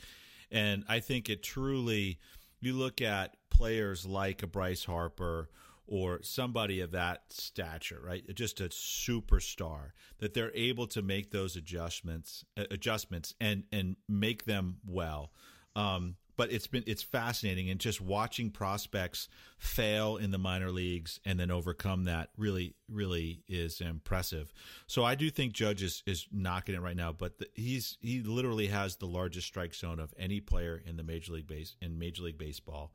and 0.51 0.84
I 0.88 1.01
think 1.01 1.28
it 1.28 1.43
truly. 1.43 2.18
You 2.61 2.74
look 2.74 3.01
at 3.01 3.36
players 3.51 4.07
like 4.07 4.45
a 4.45 4.47
Bryce 4.47 4.84
Harper 4.84 5.49
or 5.87 6.20
somebody 6.22 6.80
of 6.80 6.93
that 6.93 7.24
stature, 7.30 8.01
right? 8.05 8.22
Just 8.35 8.61
a 8.61 8.68
superstar 8.68 9.91
that 10.18 10.35
they're 10.35 10.55
able 10.55 10.87
to 10.89 11.03
make 11.03 11.30
those 11.30 11.57
adjustments 11.57 12.45
uh, 12.57 12.64
adjustments 12.70 13.35
and 13.41 13.64
and 13.72 13.97
make 14.09 14.45
them 14.45 14.78
well. 14.87 15.33
Um, 15.74 16.16
but 16.37 16.53
it's 16.53 16.66
been 16.66 16.85
it's 16.87 17.03
fascinating 17.03 17.70
and 17.70 17.78
just 17.78 18.01
watching 18.01 18.51
prospects 18.51 19.28
fail 19.59 20.16
in 20.16 20.30
the 20.30 20.39
minor 20.39 20.70
leagues 20.70 21.20
and 21.24 21.39
then 21.39 21.51
overcome 21.51 22.05
that 22.05 22.30
really 22.37 22.74
really 22.89 23.43
is 23.49 23.80
impressive. 23.80 24.53
So 24.87 25.05
I 25.05 25.14
do 25.14 25.30
think 25.30 25.53
Judge 25.53 25.83
is, 25.83 26.03
is 26.07 26.26
knocking 26.33 26.74
it 26.74 26.80
right 26.80 26.97
now, 26.97 27.12
but 27.12 27.39
the, 27.39 27.49
he's 27.55 27.99
he 28.01 28.22
literally 28.22 28.68
has 28.68 28.97
the 28.97 29.07
largest 29.07 29.47
strike 29.47 29.74
zone 29.74 30.01
of 30.01 30.14
any 30.18 30.41
player 30.41 30.83
in 30.85 30.97
the 30.97 31.03
major 31.03 31.33
league 31.33 31.47
base 31.47 31.76
in 31.80 31.99
Major 31.99 32.22
League 32.22 32.39
Baseball. 32.39 32.93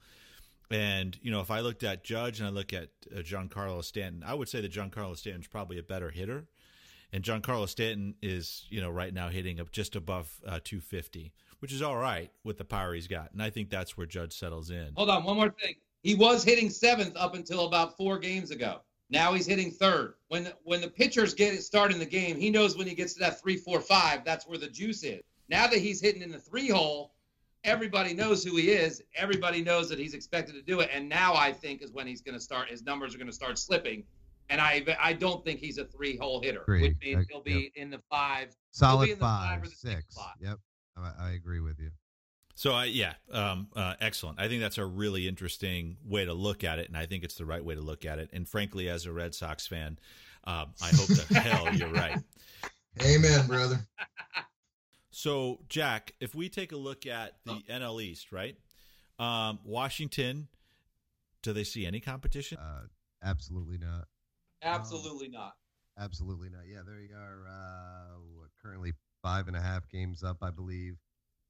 And 0.69 1.17
you 1.21 1.31
know, 1.31 1.39
if 1.39 1.49
I 1.49 1.61
looked 1.61 1.83
at 1.83 2.03
Judge 2.03 2.39
and 2.39 2.47
I 2.47 2.51
look 2.51 2.73
at 2.73 2.89
uh, 3.15 3.19
Giancarlo 3.19 3.83
Stanton, 3.83 4.23
I 4.25 4.33
would 4.33 4.49
say 4.49 4.61
that 4.61 4.71
Giancarlo 4.71 5.15
Stanton 5.15 5.41
is 5.41 5.47
probably 5.47 5.77
a 5.77 5.83
better 5.83 6.09
hitter, 6.09 6.45
and 7.13 7.23
Giancarlo 7.23 7.69
Stanton 7.69 8.15
is 8.21 8.65
you 8.69 8.81
know 8.81 8.89
right 8.89 9.13
now 9.13 9.29
hitting 9.29 9.59
up 9.59 9.71
just 9.71 9.95
above 9.95 10.29
uh, 10.45 10.59
250, 10.63 11.31
which 11.59 11.71
is 11.71 11.81
all 11.81 11.95
right 11.95 12.31
with 12.43 12.57
the 12.57 12.65
power 12.65 12.93
he's 12.93 13.07
got, 13.07 13.31
and 13.31 13.41
I 13.41 13.49
think 13.49 13.69
that's 13.69 13.95
where 13.95 14.05
Judge 14.05 14.33
settles 14.33 14.69
in. 14.69 14.91
Hold 14.95 15.09
on, 15.09 15.23
one 15.23 15.37
more 15.37 15.53
thing. 15.61 15.75
He 16.03 16.15
was 16.15 16.43
hitting 16.43 16.69
seventh 16.69 17.15
up 17.15 17.33
until 17.33 17.65
about 17.65 17.95
four 17.97 18.19
games 18.19 18.51
ago. 18.51 18.81
Now 19.09 19.33
he's 19.33 19.45
hitting 19.45 19.71
third. 19.71 20.15
When 20.27 20.51
when 20.63 20.81
the 20.81 20.89
pitchers 20.89 21.33
get 21.33 21.53
it 21.53 21.63
starting 21.63 21.97
the 21.97 22.05
game, 22.05 22.37
he 22.37 22.49
knows 22.49 22.77
when 22.77 22.87
he 22.87 22.95
gets 22.95 23.13
to 23.13 23.19
that 23.21 23.39
three, 23.39 23.55
four, 23.55 23.79
five, 23.79 24.25
that's 24.25 24.47
where 24.47 24.57
the 24.57 24.67
juice 24.67 25.03
is. 25.03 25.21
Now 25.49 25.67
that 25.67 25.79
he's 25.79 26.01
hitting 26.01 26.21
in 26.21 26.31
the 26.31 26.39
three 26.39 26.67
hole, 26.67 27.13
everybody 27.63 28.13
knows 28.13 28.43
who 28.43 28.55
he 28.55 28.69
is. 28.69 29.01
Everybody 29.15 29.61
knows 29.61 29.89
that 29.89 29.99
he's 29.99 30.13
expected 30.13 30.55
to 30.55 30.61
do 30.61 30.79
it. 30.79 30.89
And 30.93 31.07
now 31.07 31.33
I 31.35 31.51
think 31.51 31.81
is 31.81 31.91
when 31.91 32.07
he's 32.07 32.21
going 32.21 32.35
to 32.35 32.41
start. 32.41 32.69
His 32.69 32.83
numbers 32.83 33.13
are 33.13 33.17
going 33.17 33.27
to 33.27 33.33
start 33.33 33.57
slipping. 33.57 34.03
And 34.49 34.61
I 34.61 34.83
I 34.99 35.11
don't 35.11 35.43
think 35.43 35.59
he's 35.59 35.77
a 35.77 35.85
three 35.85 36.15
hole 36.15 36.41
hitter, 36.41 36.61
Agree. 36.61 36.81
which 36.83 36.95
means 37.01 37.25
he'll 37.29 37.41
be 37.41 37.71
in 37.75 37.89
the 37.89 37.99
five. 38.09 38.55
Solid 38.71 39.09
in 39.09 39.15
the 39.15 39.21
five 39.21 39.49
five, 39.49 39.63
or 39.63 39.65
the 39.65 39.75
six 39.75 40.15
six. 40.15 40.15
Yep, 40.39 40.59
I, 40.95 41.11
I 41.19 41.31
agree 41.31 41.59
with 41.59 41.79
you. 41.79 41.91
So 42.55 42.71
I 42.71 42.85
yeah, 42.85 43.13
um, 43.31 43.67
uh, 43.75 43.95
excellent. 43.99 44.39
I 44.39 44.47
think 44.47 44.61
that's 44.61 44.77
a 44.77 44.85
really 44.85 45.27
interesting 45.27 45.97
way 46.05 46.23
to 46.23 46.33
look 46.33 46.63
at 46.63 46.79
it, 46.79 46.87
and 46.87 46.95
I 46.95 47.05
think 47.05 47.25
it's 47.25 47.35
the 47.35 47.45
right 47.45 47.63
way 47.63 47.75
to 47.75 47.81
look 47.81 48.05
at 48.05 48.19
it. 48.19 48.29
And 48.31 48.47
frankly, 48.47 48.87
as 48.87 49.05
a 49.05 49.11
Red 49.11 49.35
Sox 49.35 49.67
fan, 49.67 49.99
um, 50.45 50.73
I 50.81 50.91
hope 50.95 51.07
to 51.07 51.33
hell 51.39 51.73
you're 51.73 51.91
right. 51.91 52.17
Amen, 53.03 53.47
brother. 53.47 53.79
So 55.17 55.57
Jack, 55.67 56.13
if 56.19 56.35
we 56.35 56.47
take 56.47 56.71
a 56.71 56.77
look 56.77 57.07
at 57.07 57.43
the 57.43 57.53
Oh. 57.53 57.73
NL 57.73 58.03
East, 58.03 58.31
right? 58.31 58.55
Um, 59.17 59.57
Washington, 59.63 60.47
do 61.41 61.53
they 61.53 61.63
see 61.63 61.87
any 61.87 61.99
competition? 61.99 62.59
Uh, 62.59 62.83
absolutely 63.23 63.79
not. 63.79 64.09
Absolutely 64.61 65.27
not. 65.27 65.55
Absolutely 65.97 66.51
not. 66.51 66.67
Yeah, 66.67 66.83
there 66.85 67.01
you 67.01 67.15
are. 67.15 67.47
Uh, 67.47 68.19
what, 68.35 68.49
currently 68.61 68.93
five 69.23 69.47
and 69.47 69.57
a 69.57 69.59
half 69.59 69.89
games 69.89 70.21
up, 70.21 70.37
I 70.43 70.51
believe. 70.51 70.99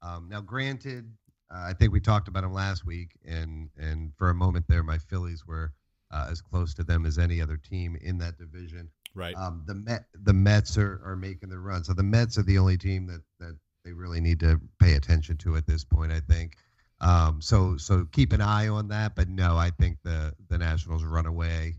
Um, 0.02 0.30
now, 0.30 0.40
granted, 0.40 1.18
uh, 1.54 1.66
I 1.68 1.74
think 1.74 1.92
we 1.92 2.00
talked 2.00 2.30
about 2.30 2.44
them 2.44 2.54
last 2.54 2.86
week, 2.86 3.20
and 3.26 3.70
and 3.76 4.14
for 4.16 4.30
a 4.30 4.34
moment 4.34 4.68
there, 4.70 4.82
my 4.82 4.98
Phillies 4.98 5.46
were 5.46 5.74
uh, 6.10 6.28
as 6.32 6.40
close 6.40 6.74
to 6.76 6.86
them 6.86 7.06
as 7.06 7.18
any 7.18 7.42
other 7.42 7.58
team 7.58 7.98
in 7.98 8.18
that 8.20 8.38
division. 8.38 8.92
Right. 9.18 9.36
Um, 9.36 9.64
the 9.66 9.74
Met, 9.74 10.06
the 10.14 10.34
Mets 10.34 10.78
are, 10.78 11.02
are 11.04 11.16
making 11.16 11.50
the 11.50 11.58
run, 11.58 11.84
so 11.84 11.94
the 11.94 12.04
Mets 12.04 12.38
are 12.38 12.44
the 12.44 12.60
only 12.60 12.78
team 12.78 13.08
that 13.08 13.22
that 13.40 13.58
they 13.84 13.92
really 13.92 14.22
need 14.22 14.40
to 14.42 14.62
pay 14.80 14.94
attention 14.94 15.38
to 15.38 15.58
at 15.58 15.66
this 15.66 15.84
point. 15.84 16.12
I 16.12 16.20
think. 16.20 16.56
Um, 17.02 17.42
so 17.42 17.78
so 17.78 18.06
keep 18.12 18.32
an 18.32 18.42
eye 18.42 18.68
on 18.68 18.90
that, 18.90 19.16
but 19.16 19.28
no, 19.28 19.58
I 19.58 19.72
think 19.72 19.98
the 20.04 20.34
the 20.50 20.60
Nationals 20.60 21.04
run 21.04 21.26
away 21.26 21.74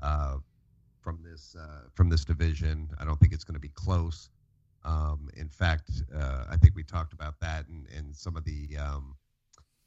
uh, 0.00 0.36
from 1.00 1.24
this 1.24 1.56
uh, 1.60 1.88
from 1.94 2.08
this 2.08 2.24
division. 2.24 2.88
I 3.00 3.04
don't 3.04 3.18
think 3.18 3.32
it's 3.32 3.44
going 3.44 3.54
to 3.54 3.60
be 3.60 3.72
close. 3.74 4.30
Um, 4.84 5.28
in 5.36 5.48
fact, 5.48 5.90
uh, 6.14 6.44
I 6.48 6.56
think 6.56 6.76
we 6.76 6.84
talked 6.84 7.12
about 7.12 7.40
that 7.40 7.66
and, 7.66 7.88
and 7.96 8.14
some 8.14 8.36
of 8.36 8.44
the 8.44 8.76
um, 8.78 9.16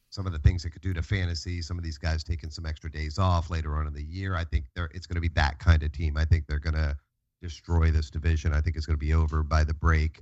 some 0.09 0.25
of 0.25 0.33
the 0.33 0.39
things 0.39 0.65
it 0.65 0.71
could 0.71 0.81
do 0.81 0.93
to 0.93 1.01
fantasy. 1.01 1.61
Some 1.61 1.77
of 1.77 1.83
these 1.83 1.97
guys 1.97 2.23
taking 2.23 2.49
some 2.49 2.65
extra 2.65 2.91
days 2.91 3.19
off 3.19 3.49
later 3.49 3.75
on 3.75 3.87
in 3.87 3.93
the 3.93 4.03
year. 4.03 4.35
I 4.35 4.43
think 4.43 4.65
they're 4.75 4.89
it's 4.93 5.05
going 5.05 5.15
to 5.15 5.21
be 5.21 5.29
that 5.29 5.59
kind 5.59 5.83
of 5.83 5.91
team. 5.91 6.17
I 6.17 6.25
think 6.25 6.47
they're 6.47 6.59
going 6.59 6.75
to 6.75 6.97
destroy 7.41 7.91
this 7.91 8.09
division. 8.09 8.53
I 8.53 8.61
think 8.61 8.75
it's 8.75 8.85
going 8.85 8.97
to 8.99 9.05
be 9.05 9.13
over 9.13 9.43
by 9.43 9.63
the 9.63 9.73
break. 9.73 10.21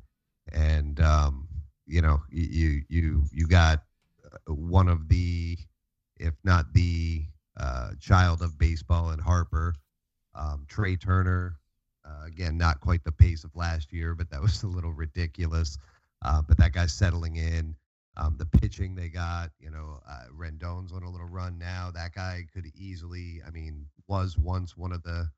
And 0.52 1.00
um, 1.00 1.48
you 1.86 2.02
know, 2.02 2.22
you 2.30 2.84
you 2.90 3.24
you 3.32 3.48
got 3.48 3.84
uh, 4.26 4.54
one 4.54 4.90
of 4.90 5.08
the, 5.08 5.58
if 6.18 6.34
not 6.44 6.74
the 6.74 7.26
uh, 7.58 7.92
child 8.00 8.42
of 8.42 8.58
baseball 8.58 9.10
and 9.10 9.22
Harper, 9.22 9.74
um, 10.36 10.66
Trea 10.68 10.98
Turner. 10.98 11.58
Uh, 12.06 12.26
again, 12.26 12.58
not 12.58 12.80
quite 12.80 13.04
the 13.04 13.12
pace 13.12 13.44
of 13.44 13.54
last 13.54 13.92
year, 13.92 14.16
but 14.16 14.30
that 14.30 14.42
was 14.42 14.64
a 14.64 14.68
little 14.68 14.94
ridiculous. 14.94 15.78
Uh, 16.24 16.42
but 16.42 16.58
that 16.58 16.72
guy's 16.72 16.94
settling 16.94 17.36
in. 17.36 17.76
Um, 18.20 18.36
the 18.38 18.46
pitching 18.48 18.96
they 18.96 19.10
got, 19.10 19.52
you 19.60 19.70
know, 19.70 20.00
uh, 20.10 20.24
Rendon's 20.36 20.92
on 20.92 21.04
a 21.04 21.10
little 21.10 21.28
run 21.28 21.58
now. 21.60 21.92
That 21.94 22.14
guy 22.14 22.46
could 22.52 22.66
easily, 22.76 23.42
I 23.48 23.52
mean, 23.52 23.86
was 24.08 24.38
once 24.38 24.76
one 24.76 24.92
of 24.92 25.04
the 25.04 25.30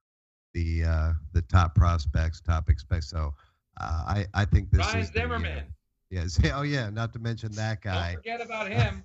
the 0.54 0.84
uh, 0.86 1.14
the 1.34 1.42
top 1.44 1.76
prospects, 1.76 2.40
top 2.42 2.70
expect. 2.70 3.04
So 3.04 3.34
uh, 3.82 4.04
I 4.08 4.26
I 4.34 4.46
think 4.46 4.72
this 4.72 4.80
Ryan 4.80 5.00
is 5.00 5.12
the 5.12 5.20
year. 5.20 5.28
Zimmerman. 5.28 5.64
Yes. 6.10 6.40
Oh 6.54 6.62
yeah. 6.64 6.90
Not 6.90 7.14
to 7.14 7.20
mention 7.20 7.52
that 7.52 7.82
guy. 7.82 8.14
Don't 8.14 8.24
forget 8.24 8.42
about 8.42 8.70
him. 8.72 9.04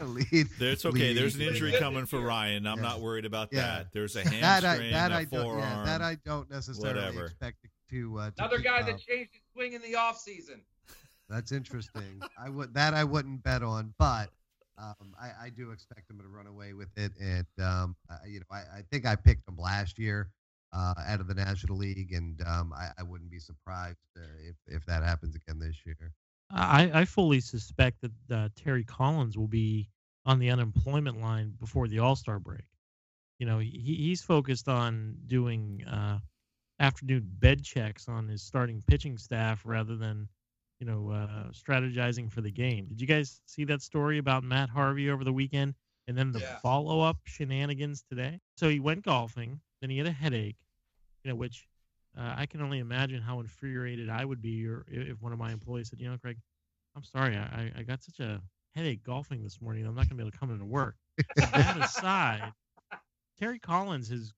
lead. 0.00 0.48
It's 0.58 0.84
okay. 0.84 0.98
lead- 1.08 1.16
There's 1.16 1.36
an 1.36 1.42
injury 1.42 1.72
coming 1.78 2.06
for. 2.06 2.18
Ryan. 2.20 2.66
I'm 2.66 2.78
Yeah. 2.78 2.82
not 2.82 3.00
worried 3.00 3.26
about 3.26 3.50
Yeah. 3.52 3.60
that. 3.60 3.92
There's 3.92 4.16
a 4.16 4.22
That 4.40 4.64
I 4.64 4.68
hamstring, 4.68 4.92
that 4.92 5.12
a 5.12 5.14
I 5.14 5.24
don't. 5.24 5.44
forearm. 5.44 5.58
Yeah, 5.60 5.84
that 5.84 6.02
I 6.02 6.16
don't 6.24 6.50
necessarily 6.50 6.98
whatever. 6.98 7.26
expect 7.26 7.58
to. 7.90 8.18
Uh, 8.18 8.30
to 8.30 8.34
Another 8.38 8.58
guy 8.58 8.80
up. 8.80 8.86
that 8.86 8.98
changed 8.98 9.32
his 9.34 9.42
swing 9.52 9.74
in 9.74 9.82
the 9.82 9.92
offseason. 9.92 10.62
That's 11.32 11.50
interesting. 11.50 12.20
I 12.38 12.50
would 12.50 12.74
that 12.74 12.94
I 12.94 13.04
wouldn't 13.04 13.42
bet 13.42 13.62
on, 13.62 13.94
but 13.98 14.28
um, 14.78 15.14
I, 15.20 15.46
I 15.46 15.48
do 15.50 15.70
expect 15.70 16.08
them 16.08 16.18
to 16.18 16.28
run 16.28 16.46
away 16.46 16.72
with 16.74 16.90
it. 16.96 17.12
And 17.20 17.46
um, 17.64 17.96
I, 18.10 18.26
you 18.26 18.40
know, 18.40 18.46
I, 18.50 18.78
I 18.78 18.82
think 18.90 19.06
I 19.06 19.16
picked 19.16 19.46
them 19.46 19.56
last 19.56 19.98
year 19.98 20.30
uh, 20.72 20.94
out 21.06 21.20
of 21.20 21.28
the 21.28 21.34
National 21.34 21.76
League, 21.76 22.12
and 22.12 22.40
um, 22.46 22.72
I, 22.72 23.02
wouldn't 23.02 23.30
be 23.30 23.38
surprised 23.38 23.98
uh, 24.16 24.22
if 24.48 24.56
if 24.66 24.86
that 24.86 25.02
happens 25.02 25.34
again 25.34 25.58
this 25.58 25.76
year. 25.84 26.12
I, 26.50 26.90
I 26.92 27.04
fully 27.06 27.40
suspect 27.40 28.02
that 28.02 28.36
uh, 28.36 28.48
Terry 28.54 28.84
Collins 28.84 29.38
will 29.38 29.48
be 29.48 29.88
on 30.26 30.38
the 30.38 30.50
unemployment 30.50 31.20
line 31.20 31.54
before 31.58 31.88
the 31.88 31.98
All 31.98 32.16
Star 32.16 32.38
break. 32.38 32.64
You 33.38 33.46
know, 33.46 33.58
he, 33.58 33.70
he's 33.70 34.22
focused 34.22 34.68
on 34.68 35.16
doing 35.26 35.84
uh, 35.84 36.18
afternoon 36.78 37.28
bed 37.38 37.64
checks 37.64 38.08
on 38.08 38.28
his 38.28 38.42
starting 38.42 38.82
pitching 38.86 39.16
staff 39.16 39.62
rather 39.64 39.96
than, 39.96 40.28
you 40.82 40.90
know, 40.90 41.10
uh, 41.12 41.50
strategizing 41.52 42.28
for 42.30 42.40
the 42.40 42.50
game. 42.50 42.86
Did 42.86 43.00
you 43.00 43.06
guys 43.06 43.40
see 43.46 43.64
that 43.66 43.82
story 43.82 44.18
about 44.18 44.42
Matt 44.42 44.68
Harvey 44.68 45.10
over 45.10 45.22
the 45.24 45.32
weekend 45.32 45.74
and 46.08 46.18
then 46.18 46.32
the 46.32 46.40
Yeah. 46.40 46.56
follow 46.60 47.00
up 47.02 47.18
shenanigans 47.24 48.02
today? 48.02 48.40
So 48.56 48.68
he 48.68 48.80
went 48.80 49.04
golfing, 49.04 49.60
then 49.80 49.90
he 49.90 49.98
had 49.98 50.08
a 50.08 50.12
headache, 50.12 50.56
you 51.22 51.30
know, 51.30 51.36
which 51.36 51.68
uh, 52.18 52.34
I 52.36 52.46
can 52.46 52.60
only 52.62 52.80
imagine 52.80 53.22
how 53.22 53.38
infuriated 53.40 54.10
I 54.10 54.24
would 54.24 54.42
be 54.42 54.66
or 54.66 54.84
if 54.88 55.22
one 55.22 55.32
of 55.32 55.38
my 55.38 55.52
employees 55.52 55.90
said, 55.90 56.00
you 56.00 56.10
know, 56.10 56.18
Craig, 56.18 56.38
I'm 56.96 57.04
sorry, 57.04 57.36
I, 57.36 57.70
I- 57.76 57.82
got 57.84 58.02
such 58.02 58.18
a 58.18 58.40
headache 58.74 59.04
golfing 59.04 59.42
this 59.44 59.60
morning. 59.60 59.86
I'm 59.86 59.94
not 59.94 60.08
going 60.08 60.10
to 60.10 60.14
be 60.16 60.22
able 60.22 60.32
to 60.32 60.38
come 60.38 60.50
into 60.50 60.64
work. 60.64 60.96
that 61.52 61.76
aside, 61.76 62.54
Terry 63.42 63.58
Collins 63.58 64.08
has, 64.08 64.32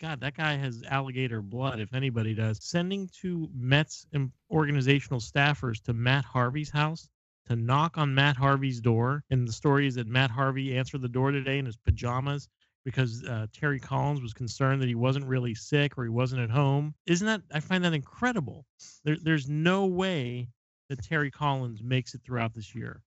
God, 0.00 0.20
that 0.20 0.36
guy 0.36 0.54
has 0.54 0.84
alligator 0.88 1.42
blood, 1.42 1.80
if 1.80 1.92
anybody 1.92 2.34
does. 2.34 2.60
Sending 2.62 3.10
two 3.12 3.48
Mets 3.52 4.06
organizational 4.48 5.18
staffers 5.18 5.82
to 5.82 5.92
Matt 5.92 6.24
Harvey's 6.24 6.70
house 6.70 7.08
to 7.46 7.56
knock 7.56 7.98
on 7.98 8.14
Matt 8.14 8.36
Harvey's 8.36 8.80
door. 8.80 9.24
And 9.30 9.48
the 9.48 9.52
story 9.52 9.88
is 9.88 9.96
that 9.96 10.06
Matt 10.06 10.30
Harvey 10.30 10.78
answered 10.78 11.02
the 11.02 11.08
door 11.08 11.32
today 11.32 11.58
in 11.58 11.66
his 11.66 11.76
pajamas 11.78 12.48
because 12.84 13.24
uh, 13.24 13.48
Terry 13.52 13.80
Collins 13.80 14.22
was 14.22 14.34
concerned 14.34 14.80
that 14.82 14.88
he 14.88 14.94
wasn't 14.94 15.26
really 15.26 15.56
sick 15.56 15.98
or 15.98 16.04
he 16.04 16.10
wasn't 16.10 16.42
at 16.42 16.50
home. 16.50 16.94
Isn't 17.06 17.26
that? 17.26 17.42
I 17.52 17.58
find 17.58 17.82
that 17.82 17.92
incredible. 17.92 18.64
There, 19.02 19.16
there's 19.20 19.48
no 19.48 19.86
way 19.86 20.46
that 20.90 21.02
Terry 21.02 21.32
Collins 21.32 21.82
makes 21.82 22.14
it 22.14 22.20
throughout 22.24 22.54
this 22.54 22.72
year. 22.72 23.02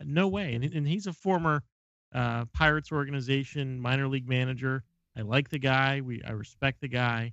No 0.00 0.28
way. 0.28 0.54
And, 0.54 0.62
and 0.62 0.86
he's 0.86 1.08
a 1.08 1.12
former 1.12 1.64
uh, 2.14 2.44
Pirates 2.46 2.92
organization 2.92 3.80
minor 3.80 4.08
league 4.08 4.28
manager. 4.28 4.84
I 5.16 5.22
like 5.22 5.48
the 5.48 5.58
guy. 5.58 6.00
We 6.00 6.22
I 6.22 6.32
respect 6.32 6.80
the 6.80 6.88
guy, 6.88 7.32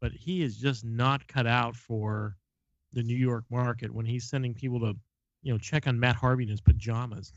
but 0.00 0.12
he 0.12 0.42
is 0.42 0.56
just 0.58 0.84
not 0.84 1.26
cut 1.28 1.46
out 1.46 1.76
for 1.76 2.36
the 2.92 3.02
New 3.02 3.16
York 3.16 3.44
market 3.50 3.92
when 3.94 4.04
he's 4.06 4.28
sending 4.28 4.52
people 4.52 4.80
to, 4.80 4.94
you 5.42 5.52
know, 5.52 5.58
check 5.58 5.86
on 5.86 5.98
Matt 5.98 6.16
Harvey 6.16 6.42
in 6.42 6.50
his 6.50 6.60
pajamas. 6.60 7.32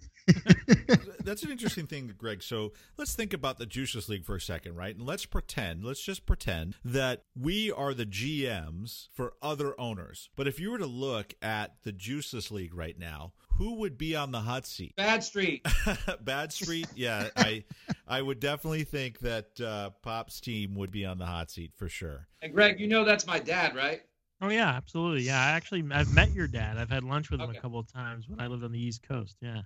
That's 1.24 1.44
an 1.44 1.52
interesting 1.52 1.88
thing, 1.88 2.12
Greg. 2.18 2.44
So 2.44 2.74
let's 2.98 3.16
think 3.16 3.34
about 3.34 3.60
the 3.60 3.66
Juiceless 3.66 4.10
League 4.10 4.26
for 4.26 4.36
a 4.36 4.42
second, 4.42 4.76
right? 4.76 4.96
And 4.96 5.06
let's 5.06 5.26
pretend, 5.26 5.84
let's 5.84 6.02
just 6.02 6.26
pretend 6.26 6.76
that 6.84 7.24
we 7.40 7.72
are 7.72 7.94
the 7.94 8.06
GMs 8.06 9.08
for 9.14 9.34
other 9.42 9.80
owners. 9.80 10.30
But 10.36 10.48
if 10.48 10.60
you 10.60 10.72
were 10.72 10.80
to 10.80 10.88
look 10.88 11.36
at 11.42 11.76
the 11.84 11.94
Juiceless 11.94 12.52
League 12.52 12.74
right 12.74 12.98
now, 12.98 13.34
who 13.64 13.76
would 13.76 13.98
be 13.98 14.14
on 14.14 14.32
the 14.32 14.42
hot 14.42 14.66
seat? 14.66 14.94
Bad 14.98 15.24
Street. 15.24 15.66
Bad 16.22 16.52
Street, 16.52 16.88
yeah, 16.96 17.30
I, 17.38 17.64
I 18.06 18.22
would 18.22 18.42
definitely 18.42 18.84
think 18.84 19.20
that 19.20 19.62
uh, 19.62 19.92
Pop's 20.02 20.42
team 20.42 20.76
would 20.76 20.92
be 20.92 21.06
on 21.06 21.18
the 21.18 21.26
hot 21.26 21.50
seat 21.50 21.72
for 21.78 21.88
sure. 21.88 22.28
And 22.42 22.54
Greg, 22.54 22.78
you 22.78 22.88
know 22.88 23.06
that's 23.06 23.26
my 23.26 23.40
dad, 23.40 23.74
right? 23.74 24.02
Oh 24.42 24.50
yeah, 24.50 24.68
absolutely. 24.68 25.22
Yeah, 25.22 25.40
I 25.40 25.52
actually 25.52 25.86
I've 25.92 26.14
met 26.14 26.34
your 26.34 26.48
dad. 26.48 26.78
I've 26.78 26.90
had 26.90 27.06
lunch 27.06 27.32
with 27.32 27.40
him 27.40 27.50
Okay. 27.50 27.58
a 27.58 27.62
couple 27.62 27.80
of 27.80 27.88
times 27.92 28.28
when 28.28 28.42
I 28.42 28.48
lived 28.48 28.66
on 28.66 28.74
the 28.74 28.80
East 28.80 29.02
Coast. 29.08 29.38
Yeah. 29.40 29.62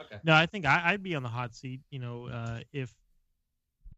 Okay. 0.00 0.20
No, 0.22 0.32
I 0.32 0.46
think 0.46 0.64
I, 0.64 0.82
I'd 0.92 1.02
be 1.02 1.16
on 1.16 1.24
the 1.24 1.28
hot 1.28 1.56
seat. 1.56 1.80
You 1.90 1.98
know, 1.98 2.28
uh, 2.28 2.60
if 2.72 2.94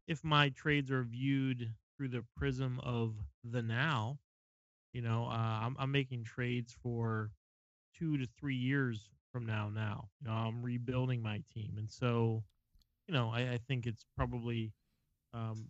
if 0.09 0.25
my 0.25 0.49
trades 0.51 0.91
are 0.91 1.03
viewed 1.03 1.75
through 1.95 2.09
the 2.09 2.25
prism 2.35 2.81
of 2.83 3.15
the 3.45 3.61
now, 3.61 4.19
you 4.95 5.03
know, 5.03 5.27
uh, 5.27 5.61
I'm 5.63 5.77
I'm 5.79 5.93
making 5.93 6.25
trades 6.25 6.75
for 6.83 7.31
two 7.99 8.17
to 8.17 8.27
three 8.39 8.57
years 8.57 9.11
from 9.37 9.45
now. 9.47 9.69
Now, 9.69 10.09
you 10.23 10.29
know, 10.29 10.35
I'm 10.35 10.63
rebuilding 10.63 11.23
my 11.23 11.43
team, 11.53 11.75
and 11.77 11.91
so, 11.91 12.43
you 13.07 13.13
know, 13.13 13.31
I, 13.31 13.41
I 13.53 13.59
think 13.69 13.87
it's 13.87 14.07
probably 14.17 14.73
um, 15.35 15.69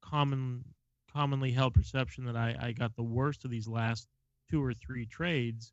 common 0.00 0.64
commonly 1.12 1.50
held 1.50 1.74
perception 1.74 2.24
that 2.26 2.36
I, 2.36 2.56
I 2.60 2.72
got 2.72 2.94
the 2.94 3.02
worst 3.02 3.44
of 3.44 3.50
these 3.50 3.66
last 3.66 4.06
two 4.48 4.62
or 4.62 4.74
three 4.74 5.06
trades, 5.06 5.72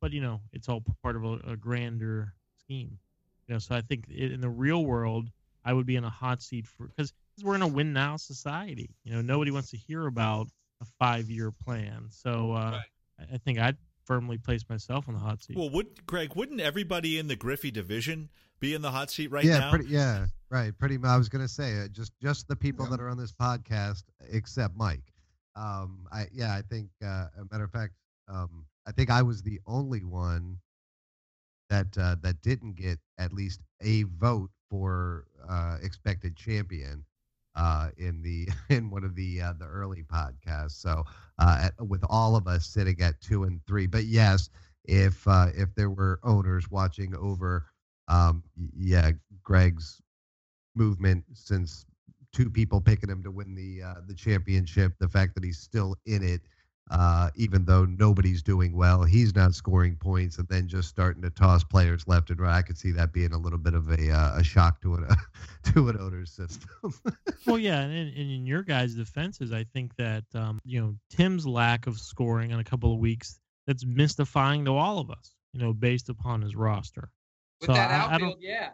but 0.00 0.12
you 0.12 0.20
know, 0.20 0.40
it's 0.52 0.68
all 0.68 0.82
part 1.02 1.16
of 1.16 1.24
a, 1.24 1.32
a 1.52 1.56
grander 1.56 2.34
scheme. 2.58 2.98
You 3.48 3.54
know, 3.54 3.58
so 3.58 3.74
I 3.74 3.80
think 3.80 4.06
i- 4.10 4.14
in 4.14 4.40
the 4.40 4.50
real 4.50 4.84
world, 4.84 5.30
I 5.64 5.72
would 5.72 5.86
be 5.86 5.96
in 5.96 6.04
a 6.04 6.10
hot 6.10 6.42
seat 6.42 6.66
for 6.66 6.86
because 6.88 7.12
we're 7.42 7.56
in 7.56 7.62
a 7.62 7.66
win 7.66 7.92
now 7.92 8.16
society. 8.16 8.94
You 9.04 9.14
know, 9.14 9.22
nobody 9.22 9.50
wants 9.50 9.70
to 9.70 9.76
hear 9.76 10.06
about 10.06 10.48
a 10.80 10.86
five 10.98 11.28
year 11.30 11.50
plan. 11.50 12.06
So 12.10 12.52
uh, 12.52 12.78
Right. 12.78 12.86
I, 13.18 13.34
I 13.34 13.38
think 13.38 13.58
I'd 13.58 13.76
firmly 14.04 14.38
place 14.38 14.68
myself 14.68 15.08
on 15.08 15.14
the 15.14 15.20
hot 15.20 15.42
seat. 15.42 15.56
Well, 15.56 15.70
would 15.70 16.06
Greg? 16.06 16.34
Wouldn't 16.34 16.60
everybody 16.60 17.18
in 17.18 17.28
the 17.28 17.36
Griffey 17.36 17.70
division 17.70 18.28
be 18.60 18.74
in 18.74 18.82
the 18.82 18.90
hot 18.90 19.10
seat 19.10 19.30
right 19.30 19.44
yeah, 19.44 19.58
now? 19.58 19.70
pretty. 19.70 19.86
Yeah, 19.88 20.26
right. 20.50 20.76
Pretty. 20.76 20.98
mu- 20.98 21.08
I 21.08 21.16
was 21.16 21.28
gonna 21.28 21.48
say 21.48 21.80
uh, 21.80 21.88
just 21.88 22.12
just 22.20 22.48
the 22.48 22.56
people 22.56 22.86
Yeah. 22.86 22.90
that 22.92 23.00
are 23.00 23.08
on 23.08 23.18
this 23.18 23.32
podcast, 23.32 24.04
except 24.30 24.76
Mike. 24.76 25.12
Um, 25.56 26.06
I 26.12 26.26
yeah, 26.32 26.54
I 26.54 26.62
think. 26.62 26.88
Uh, 27.02 27.26
a 27.38 27.44
matter 27.50 27.64
of 27.64 27.70
fact, 27.70 27.94
um, 28.28 28.66
I 28.86 28.92
think 28.92 29.10
I 29.10 29.22
was 29.22 29.42
the 29.42 29.60
only 29.66 30.04
one 30.04 30.58
that 31.70 31.96
uh, 31.98 32.16
that 32.22 32.42
didn't 32.42 32.76
get 32.76 32.98
at 33.18 33.32
least 33.32 33.60
a 33.80 34.02
vote 34.04 34.50
for 34.70 35.26
uh, 35.48 35.76
expected 35.82 36.36
champion 36.36 37.04
uh, 37.56 37.90
in 37.96 38.22
the 38.22 38.48
in 38.74 38.90
one 38.90 39.04
of 39.04 39.14
the 39.14 39.40
uh, 39.40 39.52
the 39.58 39.66
early 39.66 40.02
podcasts. 40.02 40.72
So 40.72 41.04
uh, 41.38 41.58
at, 41.64 41.86
with 41.86 42.04
all 42.08 42.36
of 42.36 42.46
us 42.46 42.66
sitting 42.66 43.00
at 43.00 43.20
two 43.20 43.44
and 43.44 43.60
three, 43.66 43.86
but 43.86 44.04
yes, 44.04 44.50
if 44.84 45.26
uh, 45.26 45.48
if 45.54 45.74
there 45.74 45.90
were 45.90 46.20
owners 46.24 46.70
watching 46.70 47.14
over, 47.16 47.66
um, 48.08 48.42
yeah, 48.76 49.12
Greg's 49.42 50.00
movement 50.74 51.24
since 51.34 51.84
two 52.32 52.50
people 52.50 52.80
picking 52.80 53.10
him 53.10 53.22
to 53.22 53.30
win 53.30 53.54
the 53.54 53.82
uh, 53.82 53.94
the 54.06 54.14
championship, 54.14 54.94
the 54.98 55.08
fact 55.08 55.34
that 55.34 55.44
he's 55.44 55.58
still 55.58 55.96
in 56.06 56.22
it. 56.22 56.42
Uh, 56.90 57.30
even 57.36 57.64
though 57.64 57.86
nobody's 57.86 58.42
doing 58.42 58.76
well, 58.76 59.02
he's 59.02 59.34
not 59.34 59.54
scoring 59.54 59.96
points, 59.96 60.36
and 60.38 60.46
then 60.48 60.68
just 60.68 60.88
starting 60.88 61.22
to 61.22 61.30
toss 61.30 61.64
players 61.64 62.06
left 62.06 62.28
and 62.30 62.38
right. 62.40 62.58
I 62.58 62.62
could 62.62 62.76
see 62.76 62.90
that 62.92 63.12
being 63.12 63.32
a 63.32 63.38
little 63.38 63.58
bit 63.58 63.72
of 63.74 63.88
a 63.88 64.10
uh, 64.10 64.38
a 64.38 64.44
shock 64.44 64.82
to 64.82 64.94
an 64.96 65.06
to 65.74 65.88
an 65.88 65.96
owner's 65.98 66.30
system. 66.30 66.68
well, 67.46 67.58
yeah, 67.58 67.80
and, 67.80 67.92
in- 67.92 68.08
and 68.08 68.30
in 68.30 68.46
your 68.46 68.62
guys' 68.62 68.94
defenses, 68.94 69.52
I 69.52 69.64
think 69.64 69.96
that 69.96 70.24
um, 70.34 70.58
you 70.64 70.80
know 70.80 70.94
Tim's 71.08 71.46
lack 71.46 71.86
of 71.86 71.98
scoring 71.98 72.50
in 72.50 72.58
a 72.58 72.64
couple 72.64 72.92
of 72.92 72.98
weeks 72.98 73.38
that's 73.66 73.86
mystifying 73.86 74.64
to 74.66 74.74
all 74.74 74.98
of 74.98 75.10
us. 75.10 75.34
You 75.54 75.60
know, 75.60 75.72
based 75.72 76.08
upon 76.10 76.42
his 76.42 76.54
roster. 76.56 77.10
With 77.60 77.68
So 77.68 77.74
that 77.74 77.90
I- 77.90 78.14
I 78.14 78.18
don't- 78.18 78.40
yeah. 78.40 78.70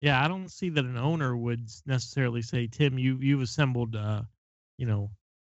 Yeah, 0.00 0.22
I 0.22 0.26
don't 0.26 0.50
see 0.50 0.68
that 0.70 0.84
an 0.84 0.96
owner 0.98 1.36
would 1.36 1.68
necessarily 1.86 2.42
say, 2.42 2.66
"Tim, 2.66 2.98
you 2.98 3.18
you've 3.18 3.40
assembled, 3.42 3.94
uh, 3.94 4.22
you 4.78 4.84
know, 4.86 5.10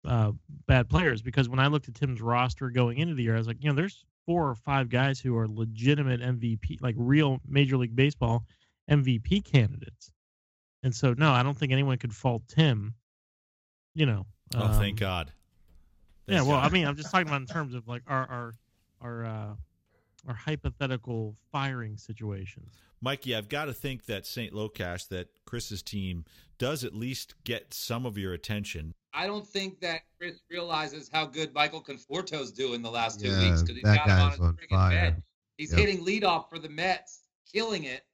uh, 0.05 0.31
bad 0.67 0.89
players." 0.89 1.21
Because 1.21 1.49
when 1.49 1.59
I 1.59 1.67
looked 1.67 1.87
at 1.87 1.95
Tim's 1.95 2.21
roster 2.21 2.69
going 2.69 2.97
into 2.97 3.15
the 3.15 3.23
year, 3.23 3.35
I 3.35 3.37
was 3.37 3.47
like, 3.47 3.57
you 3.61 3.69
know, 3.69 3.75
there's 3.75 4.05
four 4.25 4.49
or 4.49 4.55
five 4.55 4.89
guys 4.89 5.19
who 5.19 5.37
are 5.37 5.47
legitimate 5.47 6.21
MVP, 6.21 6.81
like 6.81 6.95
real 6.97 7.39
Major 7.47 7.77
League 7.77 7.95
Baseball 7.95 8.45
MVP 8.89 9.43
candidates. 9.43 10.11
And 10.83 10.93
so, 10.93 11.13
no, 11.13 11.31
I 11.31 11.43
don't 11.43 11.57
think 11.57 11.71
anyone 11.71 11.97
could 11.97 12.13
fault 12.13 12.43
Tim. 12.47 12.93
You 13.95 14.05
know. 14.05 14.25
Oh, 14.55 14.79
thank 14.79 15.01
um, 15.01 15.07
God. 15.07 15.31
yeah, 16.27 16.41
well, 16.41 16.57
I 16.57 16.69
mean, 16.69 16.85
I'm 16.85 16.95
just 16.95 17.11
talking 17.11 17.27
about 17.27 17.41
in 17.41 17.47
terms 17.53 17.73
of 17.73 17.87
like 17.87 18.03
our 18.07 18.27
our 18.27 18.53
our 19.01 19.25
uh, 19.25 19.53
our 20.27 20.33
hypothetical 20.33 21.35
firing 21.51 21.97
situations. 21.97 22.75
Mikey, 23.01 23.35
I've 23.35 23.49
got 23.49 23.65
to 23.65 23.73
think 23.73 24.05
that 24.05 24.25
St. 24.25 24.53
Locash, 24.53 25.09
that 25.09 25.27
Chris's 25.45 25.83
team, 25.83 26.23
does 26.57 26.85
at 26.85 26.95
least 26.95 27.35
get 27.43 27.73
some 27.73 28.05
of 28.05 28.17
your 28.17 28.31
attention. 28.31 28.93
I 29.13 29.27
don't 29.27 29.45
think 29.45 29.79
that 29.81 30.01
Chris 30.19 30.41
realizes 30.49 31.09
how 31.11 31.25
good 31.25 31.53
Michael 31.53 31.81
Conforto's 31.83 32.51
doing 32.51 32.81
the 32.81 32.89
last 32.91 33.19
two 33.19 33.29
Yeah, 33.29 33.39
weeks 33.49 33.61
because 33.61 33.75
he's 33.75 33.83
that 33.83 33.97
got 33.97 34.09
him 34.09 34.19
on 34.19 34.31
his 34.31 34.39
on 34.39 34.53
friggin' 34.55 34.69
fire. 34.69 35.11
bench. 35.11 35.23
He's 35.57 35.71
Yep. 35.71 35.79
hitting 35.79 36.05
leadoff 36.05 36.49
for 36.49 36.57
the 36.57 36.69
Mets, 36.69 37.27
killing 37.51 37.83
it, 37.83 38.05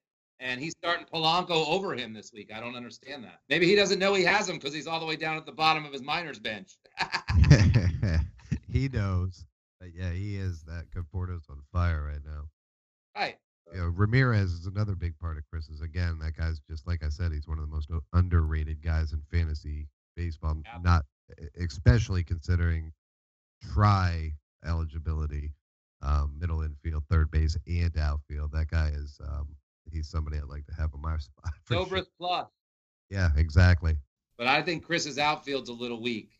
and 0.42 0.60
he's 0.60 0.74
starting 0.78 1.06
Polanco 1.06 1.68
over 1.68 1.94
him 1.96 2.14
this 2.14 2.34
week. 2.34 2.52
I 2.54 2.60
don't 2.60 2.76
understand 2.76 3.24
that. 3.24 3.42
Maybe 3.50 3.66
he 3.66 3.76
doesn't 3.76 4.00
know 4.00 4.14
he 4.14 4.24
has 4.24 4.48
him 4.50 4.58
because 4.58 4.74
he's 4.74 4.88
all 4.88 5.00
the 5.00 5.06
way 5.06 5.16
down 5.16 5.38
at 5.38 5.46
the 5.46 5.52
bottom 5.54 5.86
of 5.86 5.94
his 5.94 6.02
minors 6.02 6.40
bench. 6.40 6.78
he 8.72 8.90
knows. 8.90 9.46
But 9.80 9.94
yeah, 9.94 10.12
he 10.12 10.36
is 10.36 10.64
that 10.64 10.92
Conforto's 10.94 11.48
on 11.50 11.62
fire 11.72 12.04
right 12.06 12.24
now. 12.26 12.50
Right. 13.16 13.38
you 13.74 13.80
know, 13.80 13.88
Ramirez 13.88 14.52
is 14.52 14.66
another 14.66 14.96
big 14.96 15.18
part 15.20 15.38
of 15.38 15.44
Chris's. 15.50 15.82
Again, 15.82 16.20
that 16.20 16.36
guy's 16.36 16.60
just 16.70 16.86
like 16.86 17.04
I 17.04 17.10
said, 17.10 17.32
he's 17.32 17.48
one 17.48 17.60
of 17.60 17.66
the 17.66 17.74
most 17.74 17.90
underrated 18.14 18.82
guys 18.84 19.14
in 19.14 19.22
fantasy 19.32 19.88
baseball. 20.16 20.62
Yeah. 20.66 20.78
Not 20.84 21.06
especially 21.60 22.24
considering 22.24 22.92
try 23.74 24.34
eligibility, 24.66 25.52
um, 26.02 26.36
middle 26.40 26.62
infield, 26.62 27.04
third 27.10 27.30
base, 27.32 27.58
and 27.68 27.96
outfield. 27.98 28.52
That 28.52 28.70
guy 28.70 28.92
is 28.96 29.20
um, 29.28 29.48
he's 29.92 30.10
somebody 30.10 30.38
I'd 30.38 30.44
like 30.46 30.66
to 30.68 30.74
have 30.74 30.94
on 30.94 31.02
my 31.02 31.18
spot. 31.20 31.54
for 31.66 31.86
sure. 31.88 32.04
Plus. 32.18 32.48
Yeah, 33.10 33.30
exactly. 33.38 33.96
But 34.38 34.48
I 34.48 34.62
think 34.62 34.84
Chris's 34.86 35.18
outfield's 35.18 35.70
a 35.70 35.74
little 35.74 36.02
weak. 36.02 36.32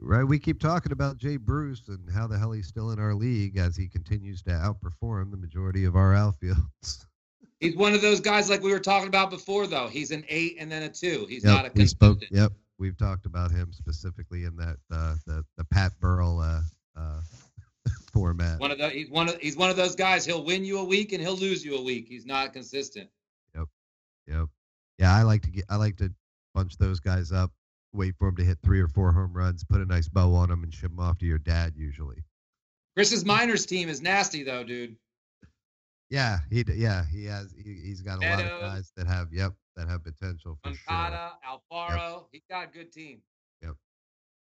Right, 0.00 0.22
we 0.24 0.38
keep 0.38 0.60
talking 0.60 0.92
about 0.92 1.18
Jay 1.18 1.36
Bruce 1.36 1.88
and 1.88 2.08
how 2.12 2.28
the 2.28 2.38
hell 2.38 2.52
he's 2.52 2.68
still 2.68 2.90
in 2.92 3.00
our 3.00 3.14
league 3.14 3.56
as 3.56 3.76
he 3.76 3.88
continues 3.88 4.42
to 4.44 4.50
outperform 4.50 5.30
the 5.32 5.36
majority 5.36 5.84
of 5.84 5.96
our 5.96 6.12
outfields. 6.14 7.04
He's 7.60 7.74
one 7.76 7.92
of 7.94 8.00
those 8.00 8.20
guys 8.20 8.48
like 8.48 8.62
we 8.62 8.70
were 8.70 8.78
talking 8.78 9.08
about 9.08 9.30
before, 9.30 9.66
though. 9.66 9.88
He's 9.88 10.12
an 10.12 10.24
eight 10.28 10.56
and 10.60 10.70
then 10.70 10.84
a 10.84 10.88
two. 10.88 11.26
He's 11.28 11.42
Yep, 11.42 11.52
not 11.52 11.66
a 11.66 11.70
we 11.74 11.86
spoke. 11.86 12.20
consistent. 12.20 12.40
Yep, 12.40 12.52
we've 12.78 12.96
talked 12.96 13.26
about 13.26 13.50
him 13.50 13.72
specifically 13.72 14.44
in 14.44 14.56
that 14.56 14.76
uh, 14.90 15.16
the 15.26 15.44
the 15.56 15.64
Pat 15.64 15.92
Burrell 16.00 16.40
uh, 16.40 16.60
uh, 16.96 17.20
format. 18.12 18.60
One 18.60 18.70
of 18.70 18.78
the 18.78 18.88
he's 18.90 19.10
one 19.10 19.28
of 19.28 19.38
he's 19.40 19.56
one 19.56 19.70
of 19.70 19.76
those 19.76 19.94
guys. 19.94 20.24
He'll 20.24 20.44
win 20.44 20.64
you 20.64 20.78
a 20.78 20.84
week 20.84 21.12
and 21.12 21.20
he'll 21.20 21.36
lose 21.36 21.64
you 21.64 21.76
a 21.76 21.82
week. 21.82 22.06
He's 22.08 22.26
not 22.26 22.52
consistent. 22.52 23.08
Yep. 23.54 23.66
Yep, 24.26 24.48
yeah, 24.98 25.14
I 25.14 25.22
like 25.22 25.42
to 25.42 25.50
get. 25.50 25.64
I 25.68 25.76
like 25.76 25.96
to 25.98 26.12
bunch 26.54 26.76
those 26.76 27.00
guys 27.00 27.30
up, 27.32 27.52
wait 27.92 28.14
for 28.18 28.28
them 28.28 28.36
to 28.36 28.44
hit 28.44 28.58
three 28.62 28.80
or 28.80 28.88
four 28.88 29.12
home 29.12 29.32
runs, 29.32 29.64
put 29.64 29.80
a 29.80 29.86
nice 29.86 30.08
bow 30.08 30.34
on 30.34 30.48
them, 30.48 30.64
and 30.64 30.74
ship 30.74 30.90
them 30.90 31.00
off 31.00 31.18
to 31.18 31.26
your 31.26 31.38
dad. 31.38 31.74
Usually. 31.76 32.22
Chris's 32.96 33.24
Miners 33.24 33.64
team 33.64 33.88
is 33.88 34.02
nasty 34.02 34.42
though, 34.42 34.64
dude. 34.64 34.96
Yeah, 36.10 36.38
he. 36.50 36.64
Yeah, 36.74 37.04
he 37.12 37.24
has. 37.26 37.52
He, 37.56 37.80
he's 37.84 38.00
got 38.00 38.18
a 38.18 38.28
lot 38.28 38.44
of 38.44 38.60
guys 38.60 38.92
that 38.96 39.06
have. 39.06 39.28
Yep, 39.32 39.52
that 39.76 39.88
have 39.88 40.02
potential 40.04 40.58
for 40.62 40.72
sure. 40.72 40.96
Moncada, 40.96 41.32
Alfaro. 41.46 42.24
He's 42.32 42.42
got 42.50 42.64
a 42.68 42.70
good 42.70 42.92
team. 42.92 43.20
Yep. 43.62 43.74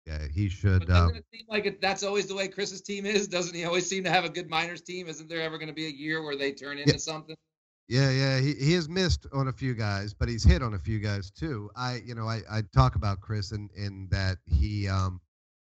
Yeah, 0.06 0.26
he 0.32 0.44
But 0.46 0.52
should. 0.52 0.86
doesn't 0.86 1.10
Um, 1.10 1.16
it 1.16 1.24
seem 1.32 1.44
like 1.48 1.66
it, 1.66 1.80
that's 1.80 2.02
always 2.02 2.26
the 2.26 2.34
way 2.34 2.48
Chris's 2.48 2.80
team 2.80 3.04
is? 3.06 3.28
Doesn't 3.28 3.54
he 3.54 3.64
always 3.64 3.88
seem 3.88 4.04
to 4.04 4.10
have 4.10 4.24
a 4.24 4.28
good 4.30 4.48
minors 4.48 4.80
team? 4.80 5.08
Isn't 5.08 5.28
there 5.28 5.42
ever 5.42 5.58
going 5.58 5.68
to 5.68 5.74
be 5.74 5.86
a 5.86 5.90
year 5.90 6.22
where 6.22 6.36
they 6.36 6.52
turn 6.52 6.78
into 6.78 6.98
something? 6.98 7.36
Yeah, 7.88 8.10
yeah, 8.10 8.38
he, 8.38 8.54
he 8.54 8.72
has 8.74 8.88
missed 8.88 9.26
on 9.32 9.48
a 9.48 9.52
few 9.52 9.74
guys, 9.74 10.12
but 10.12 10.28
he's 10.28 10.44
hit 10.44 10.62
on 10.62 10.74
a 10.74 10.78
few 10.78 10.98
guys 10.98 11.30
too. 11.30 11.70
I, 11.74 12.00
you 12.04 12.14
know, 12.14 12.28
I, 12.28 12.42
I 12.50 12.62
talk 12.74 12.96
about 12.96 13.20
Chris 13.20 13.52
in, 13.52 13.68
in 13.76 14.08
that 14.10 14.38
he 14.46 14.88
um 14.88 15.20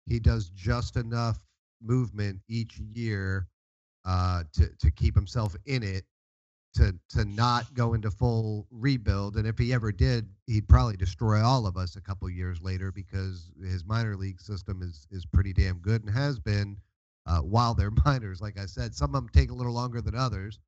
he 0.07 0.21
does 0.21 0.51
just 0.51 0.97
enough 0.97 1.39
movement 1.83 2.41
each 2.49 2.79
year 2.79 3.49
uh 4.05 4.43
to 4.53 4.69
to 4.79 4.91
keep 4.91 5.15
himself 5.15 5.57
in 5.67 5.83
it 5.83 6.05
to 6.75 6.95
to 7.09 7.25
not 7.25 7.73
go 7.75 7.95
into 7.95 8.11
full 8.11 8.67
rebuild 8.71 9.37
and 9.37 9.47
if 9.47 9.57
he 9.59 9.73
ever 9.73 9.93
did 9.93 10.29
he'd 10.47 10.69
probably 10.69 10.97
destroy 10.97 11.43
all 11.43 11.67
of 11.67 11.77
us 11.77 11.97
a 11.97 12.01
couple 12.01 12.29
years 12.29 12.61
later 12.61 12.91
because 12.91 13.51
his 13.63 13.85
minor 13.85 14.17
league 14.17 14.41
system 14.41 14.83
is 14.83 15.07
is 15.11 15.25
pretty 15.25 15.53
damn 15.53 15.79
good 15.79 16.03
and 16.05 16.13
has 16.13 16.39
been 16.39 16.77
uh, 17.27 17.39
while 17.39 17.75
they're 17.75 17.93
minors 18.05 18.41
like 18.41 18.59
i 18.59 18.67
said 18.67 18.95
some 18.95 19.11
of 19.11 19.15
them 19.15 19.29
take 19.33 19.51
a 19.51 19.55
little 19.55 19.73
longer 19.73 20.01
than 20.01 20.15
others 20.15 20.59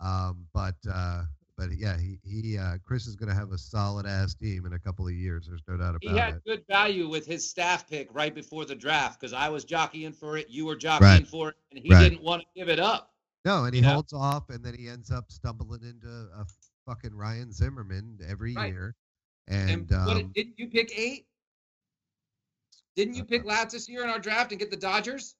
um, 0.00 0.46
but 0.54 0.76
uh, 0.90 1.24
but 1.60 1.76
yeah, 1.76 1.98
he 1.98 2.18
he 2.24 2.56
uh, 2.56 2.78
Chris 2.82 3.06
is 3.06 3.16
going 3.16 3.28
to 3.28 3.34
have 3.34 3.52
a 3.52 3.58
solid 3.58 4.06
ass 4.06 4.34
team 4.34 4.64
in 4.64 4.72
a 4.72 4.78
couple 4.78 5.06
of 5.06 5.12
years. 5.12 5.46
There's 5.46 5.62
no 5.68 5.76
doubt 5.76 5.96
about 5.96 6.02
it. 6.02 6.10
He 6.10 6.16
had 6.16 6.34
it. 6.36 6.42
good 6.46 6.64
value 6.66 7.08
with 7.08 7.26
his 7.26 7.48
staff 7.48 7.86
pick 7.88 8.08
right 8.12 8.34
before 8.34 8.64
the 8.64 8.74
draft 8.74 9.20
because 9.20 9.34
I 9.34 9.50
was 9.50 9.64
jockeying 9.64 10.12
for 10.12 10.38
it, 10.38 10.48
you 10.48 10.64
were 10.64 10.76
jockeying 10.76 11.10
Right. 11.22 11.26
for 11.26 11.50
it, 11.50 11.56
and 11.70 11.80
he 11.84 11.90
Right. 11.90 12.08
didn't 12.08 12.22
want 12.22 12.42
to 12.42 12.48
give 12.54 12.68
it 12.70 12.80
up. 12.80 13.14
No, 13.44 13.64
and 13.64 13.74
he 13.74 13.82
know? 13.82 13.92
holds 13.92 14.12
off, 14.14 14.48
and 14.48 14.64
then 14.64 14.74
he 14.74 14.88
ends 14.88 15.10
up 15.10 15.30
stumbling 15.30 15.82
into 15.82 16.08
a 16.08 16.46
fucking 16.86 17.14
Ryan 17.14 17.52
Zimmerman 17.52 18.18
every 18.26 18.54
Right. 18.54 18.72
year. 18.72 18.96
And, 19.48 19.70
And, 19.70 19.90
what, 20.06 20.16
um, 20.16 20.32
didn't 20.34 20.58
you 20.58 20.68
pick 20.68 20.96
eight? 20.98 21.26
Didn't 22.96 23.14
you 23.14 23.24
pick 23.24 23.44
Lats 23.44 23.70
this 23.72 23.88
year 23.88 24.02
in 24.02 24.10
our 24.10 24.18
draft 24.18 24.52
and 24.52 24.58
get 24.58 24.70
the 24.70 24.76
Dodgers? 24.76 25.36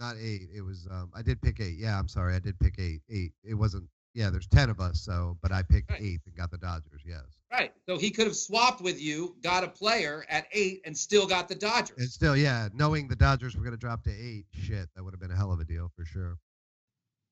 not 0.00 0.16
eight. 0.16 0.48
It 0.52 0.62
was 0.62 0.88
um, 0.90 1.10
I 1.14 1.22
did 1.22 1.40
pick 1.42 1.60
eight. 1.60 1.76
Yeah, 1.78 1.98
I'm 1.98 2.08
sorry, 2.08 2.34
I 2.34 2.38
did 2.38 2.58
pick 2.58 2.76
eight. 2.78 3.02
Eight. 3.10 3.32
It 3.44 3.54
wasn't. 3.54 3.88
Yeah, 4.14 4.30
there's 4.30 4.46
ten 4.48 4.70
of 4.70 4.80
us. 4.80 5.00
So, 5.00 5.38
but 5.40 5.52
I 5.52 5.62
picked 5.62 5.90
Right. 5.90 6.00
eighth 6.02 6.26
and 6.26 6.34
got 6.36 6.50
the 6.50 6.58
Dodgers. 6.58 7.02
Yes. 7.06 7.22
Right. 7.52 7.72
So 7.86 7.96
he 7.96 8.10
could 8.10 8.26
have 8.26 8.36
swapped 8.36 8.80
with 8.80 9.00
you, 9.00 9.36
got 9.42 9.62
a 9.64 9.68
player 9.68 10.24
at 10.28 10.46
eight, 10.52 10.82
and 10.84 10.96
still 10.96 11.26
got 11.26 11.48
the 11.48 11.54
Dodgers. 11.54 11.98
And 11.98 12.08
still, 12.10 12.36
yeah, 12.36 12.68
knowing 12.74 13.06
the 13.08 13.16
Dodgers 13.16 13.54
were 13.56 13.62
going 13.62 13.72
to 13.72 13.78
drop 13.78 14.02
to 14.04 14.10
eight, 14.12 14.46
shit, 14.52 14.88
that 14.94 15.04
would 15.04 15.12
have 15.12 15.20
been 15.20 15.30
a 15.30 15.36
hell 15.36 15.52
of 15.52 15.60
a 15.60 15.64
deal 15.64 15.90
for 15.94 16.04
sure. 16.04 16.38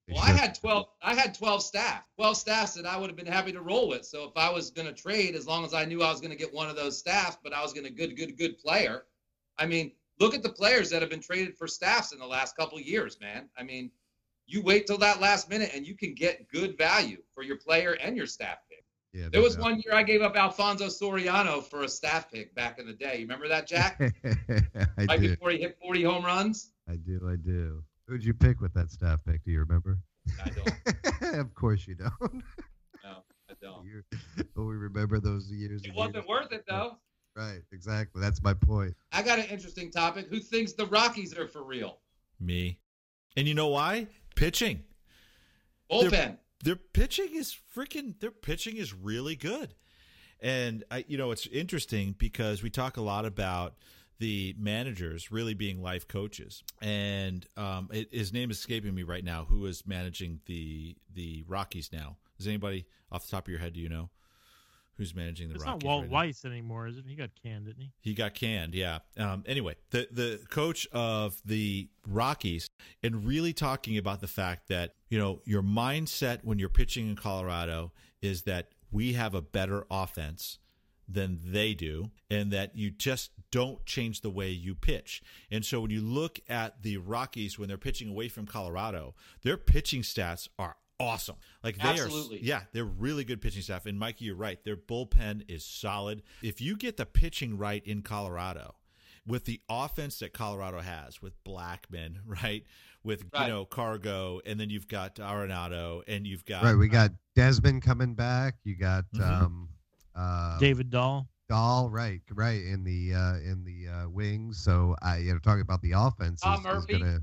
They 0.07 0.15
Well, 0.15 0.23
I 0.23 0.27
should've- 0.29 0.41
had 0.41 0.55
twelve. 0.55 0.89
I 1.03 1.15
had 1.15 1.35
twelve 1.35 1.63
staff. 1.63 2.05
Twelve 2.17 2.37
staffs 2.37 2.75
that 2.75 2.87
I 2.87 2.97
would 2.97 3.11
have 3.11 3.17
been 3.17 3.27
happy 3.27 3.53
to 3.53 3.61
roll 3.61 3.89
with. 3.89 4.07
So 4.07 4.25
if 4.25 4.37
I 4.37 4.49
was 4.51 4.71
going 4.71 4.87
to 4.87 4.95
trade, 4.95 5.35
as 5.35 5.47
long 5.47 5.65
as 5.65 5.75
I 5.75 5.85
knew 5.85 6.03
I 6.03 6.11
was 6.11 6.21
going 6.21 6.31
to 6.31 6.37
get 6.37 6.53
one 6.55 6.69
of 6.71 6.77
those 6.77 6.97
staffs, 6.99 7.37
but 7.43 7.53
I 7.53 7.61
was 7.63 7.73
going 7.73 7.85
to 7.85 7.91
good, 7.93 8.17
good, 8.17 8.39
good 8.39 8.59
player. 8.59 9.05
I 9.59 9.67
mean, 9.67 9.93
look 10.21 10.35
at 10.35 10.43
the 10.43 10.49
players 10.53 10.91
that 10.91 11.03
have 11.03 11.11
been 11.11 11.21
traded 11.21 11.57
for 11.59 11.67
staffs 11.69 12.13
in 12.13 12.19
the 12.21 12.27
last 12.27 12.57
couple 12.57 12.81
years, 12.81 13.19
man. 13.21 13.49
I 13.59 13.65
mean, 13.65 13.91
you 14.49 14.63
wait 14.63 14.87
till 14.87 14.99
that 14.99 15.21
last 15.21 15.49
minute 15.49 15.71
and 15.75 15.87
you 15.87 15.95
can 15.95 16.15
get 16.15 16.49
good 16.49 16.77
value 16.77 17.19
for 17.35 17.43
your 17.45 17.57
player 17.59 17.93
and 18.03 18.17
your 18.17 18.27
staff 18.27 18.57
pick. 18.69 18.85
Yeah, 19.13 19.29
There 19.31 19.41
was 19.43 19.55
doubt. 19.57 19.63
one 19.63 19.83
year 19.85 19.95
I 19.95 20.03
gave 20.03 20.23
up 20.23 20.37
Alfonso 20.37 20.87
Soriano 20.87 21.63
for 21.63 21.83
a 21.83 21.89
staff 21.89 22.31
pick 22.31 22.55
back 22.55 22.79
in 22.79 22.87
the 22.87 22.93
day. 22.93 23.15
You 23.17 23.21
remember 23.23 23.47
that, 23.49 23.67
Jack? 23.67 24.01
I 24.25 25.05
right 25.07 25.21
do. 25.21 25.29
before 25.31 25.51
he 25.51 25.59
hit 25.59 25.77
40 25.81 26.03
home 26.03 26.25
runs. 26.25 26.73
I 26.89 26.97
do. 26.97 27.29
I 27.31 27.37
do. 27.37 27.85
Who'd 28.07 28.25
you 28.25 28.33
pick 28.35 28.61
with 28.61 28.73
that 28.75 28.91
staff 28.91 29.25
pick? 29.25 29.45
Do 29.45 29.51
you 29.51 29.61
remember? 29.61 29.99
I 30.45 30.51
don't. 30.51 31.35
of 31.41 31.55
course 31.55 31.87
you 31.87 31.95
don't. 31.95 32.43
No, 33.05 33.23
I 33.51 33.55
don't. 33.61 33.85
You- 33.87 34.03
but 34.55 34.65
we 34.65 34.75
remember 34.75 35.21
those 35.21 35.51
years. 35.51 35.83
It 35.85 35.95
wasn't 35.95 36.17
years. 36.17 36.27
worth 36.27 36.53
it 36.53 36.65
though. 36.69 36.97
Right. 37.37 37.61
Exactly. 37.73 38.21
That's 38.21 38.43
my 38.43 38.53
point. 38.55 38.95
I 39.13 39.23
got 39.23 39.39
an 39.39 39.45
interesting 39.47 39.91
topic. 39.91 40.27
Who 40.29 40.41
thinks 40.41 40.73
the 40.73 40.87
Rockies 40.87 41.37
are 41.37 41.47
for 41.47 41.63
real? 41.63 41.99
Me. 42.41 42.79
And 43.37 43.47
you 43.47 43.55
know 43.55 43.69
why? 43.69 44.07
Pitching. 44.39 44.85
Bullpen. 45.91 46.39
Their 46.63 46.77
pitching 46.77 47.35
is 47.35 47.57
freaking 47.75 48.19
their 48.21 48.31
pitching 48.31 48.77
is 48.77 48.93
really 48.93 49.37
good. 49.37 49.75
And 50.41 50.85
I 50.91 51.05
you 51.09 51.19
know, 51.19 51.31
it's 51.31 51.47
interesting 51.47 52.15
because 52.19 52.63
we 52.63 52.71
talk 52.71 52.97
a 52.97 53.01
lot 53.01 53.25
about 53.25 53.75
the 54.19 54.55
managers 54.59 55.31
really 55.31 55.55
being 55.55 55.83
life 55.83 56.07
coaches. 56.09 56.63
And 56.81 57.47
um 57.57 57.89
it, 57.93 58.09
his 58.13 58.33
name 58.33 58.51
is 58.51 58.59
escaping 58.59 58.95
me 58.95 59.03
right 59.03 59.25
now 59.25 59.45
who 59.45 59.67
is 59.67 59.87
managing 59.87 60.41
the 60.47 60.97
the 61.15 61.45
Rockies 61.47 61.91
now. 61.93 62.17
Is 62.39 62.47
anybody 62.47 62.87
off 63.11 63.25
the 63.25 63.31
top 63.31 63.47
of 63.47 63.51
your 63.51 63.61
head 63.61 63.73
do 63.73 63.81
you 63.81 63.89
know 63.89 64.11
who's 64.99 65.15
managing 65.15 65.49
the 65.49 65.55
It's 65.55 65.65
Rockies? 65.65 65.85
not 65.85 65.89
Walt 65.89 66.03
right 66.03 66.11
now? 66.11 66.17
Weiss 66.17 66.45
anymore, 66.45 66.89
is 66.89 66.99
it? 66.99 67.05
He 67.07 67.15
got 67.15 67.31
canned, 67.43 67.67
didn't 67.67 67.81
he? 67.81 67.93
He 68.01 68.15
got 68.15 68.35
canned, 68.35 68.75
yeah. 68.75 68.99
Um, 69.17 69.45
anyway, 69.47 69.77
the 69.91 70.09
the 70.11 70.41
coach 70.51 70.87
of 70.93 71.41
the 71.45 71.89
Rockies 72.07 72.69
and 73.03 73.25
really 73.25 73.53
talking 73.53 73.97
about 73.97 74.21
the 74.21 74.29
fact 74.29 74.69
that 74.69 74.95
you 75.09 75.19
know 75.19 75.41
your 75.45 75.63
mindset 75.63 76.41
when 76.43 76.59
you're 76.59 76.69
pitching 76.69 77.09
in 77.09 77.17
Colorado 77.17 77.93
is 78.21 78.43
that 78.43 78.69
we 78.91 79.13
have 79.13 79.35
a 79.35 79.41
better 79.43 79.87
offense 79.91 80.59
than 81.11 81.39
they 81.43 81.73
do, 81.73 82.11
and 82.31 82.51
that 82.51 82.77
you 82.77 82.91
just 82.91 83.31
don't 83.51 83.87
change 83.87 84.21
the 84.21 84.29
way 84.31 84.51
you 84.51 84.75
pitch. 84.75 85.23
And 85.51 85.65
so 85.65 85.81
when 85.81 85.91
you 85.91 86.03
look 86.03 86.39
at 86.51 86.83
the 86.83 86.99
Rockies 86.99 87.59
when 87.59 87.69
they're 87.69 87.79
pitching 87.79 88.11
away 88.11 88.29
from 88.29 88.45
Colorado, 88.47 89.15
their 89.43 89.57
pitching 89.57 90.03
stats 90.03 90.49
are 90.59 90.77
awesome. 91.01 91.37
Like 91.63 91.77
they 91.79 91.89
Absolutely. 91.89 92.39
are, 92.39 92.43
yeah, 92.43 92.63
they're 92.73 92.85
really 92.85 93.25
good 93.25 93.41
pitching 93.41 93.63
staff. 93.63 93.87
And 93.87 93.99
Mikey, 93.99 94.25
you're 94.27 94.35
right. 94.37 94.63
Their 94.65 94.77
bullpen 94.77 95.45
is 95.49 95.65
solid. 95.65 96.23
If 96.43 96.61
you 96.61 96.77
get 96.77 96.97
the 96.97 97.07
pitching 97.07 97.57
right 97.59 97.85
in 97.87 98.03
Colorado, 98.03 98.75
with 99.27 99.45
the 99.45 99.61
offense 99.69 100.19
that 100.21 100.33
Colorado 100.33 100.81
has, 100.81 101.21
with 101.21 101.35
Blackmon, 101.45 102.17
right, 102.27 102.65
with 103.05 103.25
Right. 103.33 103.43
you 103.47 103.53
know 103.53 103.65
Cargo, 103.65 104.41
and 104.47 104.59
then 104.59 104.71
you've 104.71 104.89
got 104.89 105.17
Arenado, 105.17 106.03
and 106.09 106.27
you've 106.27 106.45
got 106.45 106.63
right. 106.65 106.75
We 106.75 106.89
got 106.89 107.11
Desmond 107.37 107.83
coming 107.83 108.15
back. 108.15 108.57
You 108.65 108.77
got 108.77 109.05
Mhm. 109.15 109.21
um, 109.43 109.69
uh, 110.15 110.59
David 110.59 110.91
Dahl. 110.91 111.29
Dahl. 111.49 111.89
Right. 111.91 112.21
Right. 112.33 112.63
In 112.65 112.85
the 112.85 113.15
uh, 113.15 113.37
in 113.37 113.65
the 113.65 113.89
uh, 113.93 114.09
wings. 114.09 114.59
So 114.63 114.97
I 115.03 115.19
you 115.19 115.33
know 115.33 115.39
talking 115.39 115.63
about 115.63 115.81
the 115.83 115.93
offense. 115.93 116.41
Tom 116.41 116.55
is, 116.55 116.59
is 116.61 116.65
Murphy. 116.65 116.93
gonna, 116.99 117.19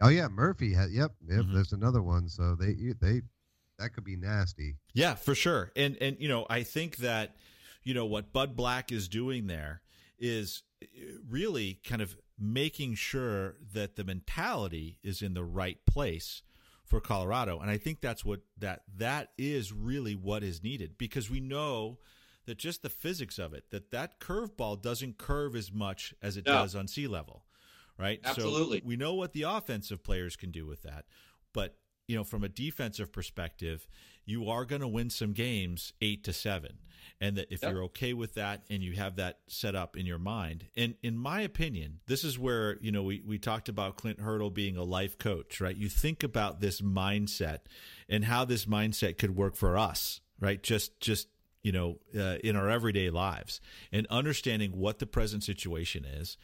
oh 0.00 0.08
yeah, 0.08 0.28
Murphy. 0.28 0.74
Ha- 0.74 0.86
yep. 0.90 1.12
Yep. 1.28 1.44
Mhm. 1.46 1.52
There's 1.54 1.72
another 1.72 2.02
one. 2.02 2.28
So 2.28 2.54
they 2.54 2.74
they 3.00 3.22
that 3.78 3.90
could 3.90 4.04
be 4.04 4.16
nasty. 4.16 4.76
Yeah, 4.94 5.14
for 5.14 5.34
sure. 5.34 5.70
And 5.76 5.96
and 6.00 6.16
you 6.20 6.28
know, 6.28 6.46
I 6.50 6.62
think 6.62 6.96
that 6.98 7.36
you 7.82 7.94
know 7.94 8.06
what 8.06 8.32
Bud 8.32 8.56
Black 8.56 8.90
is 8.92 9.08
doing 9.08 9.46
there 9.46 9.82
is 10.18 10.62
uh, 10.82 10.86
really 11.28 11.80
kind 11.84 12.02
of 12.02 12.16
making 12.38 12.94
sure 12.94 13.56
that 13.72 13.96
the 13.96 14.04
mentality 14.04 14.98
is 15.02 15.22
in 15.22 15.34
the 15.34 15.44
right 15.44 15.78
place 15.86 16.42
for 16.84 17.00
Colorado. 17.00 17.58
And 17.60 17.70
I 17.70 17.76
think 17.78 18.00
that's 18.00 18.24
what 18.24 18.40
that 18.58 18.82
that 18.96 19.30
is 19.36 19.72
really 19.72 20.14
what 20.14 20.42
is 20.42 20.62
needed 20.62 20.96
because 20.98 21.28
we 21.30 21.40
know 21.40 21.98
that 22.46 22.56
just 22.58 22.82
the 22.82 22.88
physics 22.88 23.38
of 23.38 23.52
it 23.52 23.64
that 23.70 23.90
that 23.90 24.18
curveball 24.20 24.80
doesn't 24.80 25.18
curve 25.18 25.54
as 25.54 25.70
much 25.70 26.14
as 26.22 26.36
it 26.36 26.46
No. 26.46 26.52
does 26.52 26.74
on 26.74 26.88
sea 26.88 27.06
level. 27.06 27.44
Right? 27.98 28.20
Absolutely. 28.24 28.80
So 28.80 28.86
we 28.86 28.96
know 28.96 29.14
what 29.14 29.32
the 29.32 29.42
offensive 29.42 30.02
players 30.04 30.36
can 30.36 30.50
do 30.50 30.66
with 30.66 30.82
that. 30.82 31.04
But 31.52 31.76
you 32.06 32.16
know, 32.16 32.24
from 32.24 32.42
a 32.42 32.48
defensive 32.48 33.12
perspective, 33.12 33.86
you 34.24 34.48
are 34.48 34.64
going 34.64 34.80
to 34.80 34.88
win 34.88 35.10
some 35.10 35.32
games 35.32 35.92
eight 36.00 36.24
to 36.24 36.32
seven, 36.32 36.78
and 37.20 37.36
that 37.36 37.48
if 37.52 37.62
Yep. 37.62 37.72
you're 37.72 37.82
okay 37.84 38.14
with 38.14 38.34
that 38.34 38.62
and 38.70 38.82
you 38.82 38.92
have 38.94 39.16
that 39.16 39.40
set 39.46 39.74
up 39.74 39.94
in 39.96 40.06
your 40.06 40.18
mind, 40.18 40.66
and 40.74 40.94
in 41.02 41.18
my 41.18 41.42
opinion, 41.42 42.00
this 42.06 42.24
is 42.24 42.38
where 42.38 42.78
you 42.80 42.90
know 42.92 43.02
we 43.02 43.20
we 43.26 43.38
talked 43.38 43.68
about 43.68 43.96
Clint 43.96 44.20
Hurdle 44.20 44.50
being 44.50 44.76
a 44.76 44.84
life 44.84 45.18
coach, 45.18 45.60
right? 45.60 45.76
You 45.76 45.88
think 45.90 46.22
about 46.22 46.60
this 46.60 46.80
mindset 46.80 47.58
and 48.08 48.24
how 48.24 48.44
this 48.46 48.64
mindset 48.64 49.18
could 49.18 49.36
work 49.36 49.54
for 49.54 49.76
us, 49.76 50.20
right? 50.40 50.62
Just 50.62 51.00
just 51.00 51.28
you 51.62 51.72
know 51.72 51.98
uh, 52.16 52.36
in 52.42 52.56
our 52.56 52.70
everyday 52.70 53.10
lives 53.10 53.60
and 53.92 54.06
understanding 54.06 54.72
what 54.78 54.98
the 54.98 55.06
present 55.06 55.42
situation 55.44 56.04
is 56.06 56.38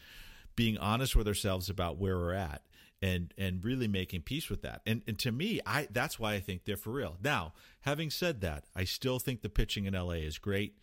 being 0.55 0.77
honest 0.77 1.15
with 1.15 1.27
ourselves 1.27 1.69
about 1.69 1.97
where 1.97 2.17
we're 2.17 2.33
at 2.33 2.61
and 3.01 3.33
and 3.37 3.63
really 3.63 3.87
making 3.87 4.21
peace 4.21 4.49
with 4.49 4.61
that. 4.61 4.81
And 4.85 5.01
and 5.07 5.17
to 5.19 5.31
me 5.31 5.59
i 5.65 5.87
that's 5.91 6.19
why 6.19 6.33
i 6.33 6.39
think 6.39 6.65
they're 6.65 6.77
for 6.77 6.91
real. 6.91 7.17
Now 7.23 7.53
having 7.81 8.09
said 8.09 8.41
that 8.41 8.65
i 8.75 8.83
still 8.83 9.19
think 9.19 9.41
the 9.41 9.49
pitching 9.49 9.85
in 9.85 9.93
la 9.93 10.11
is 10.11 10.37
great. 10.37 10.77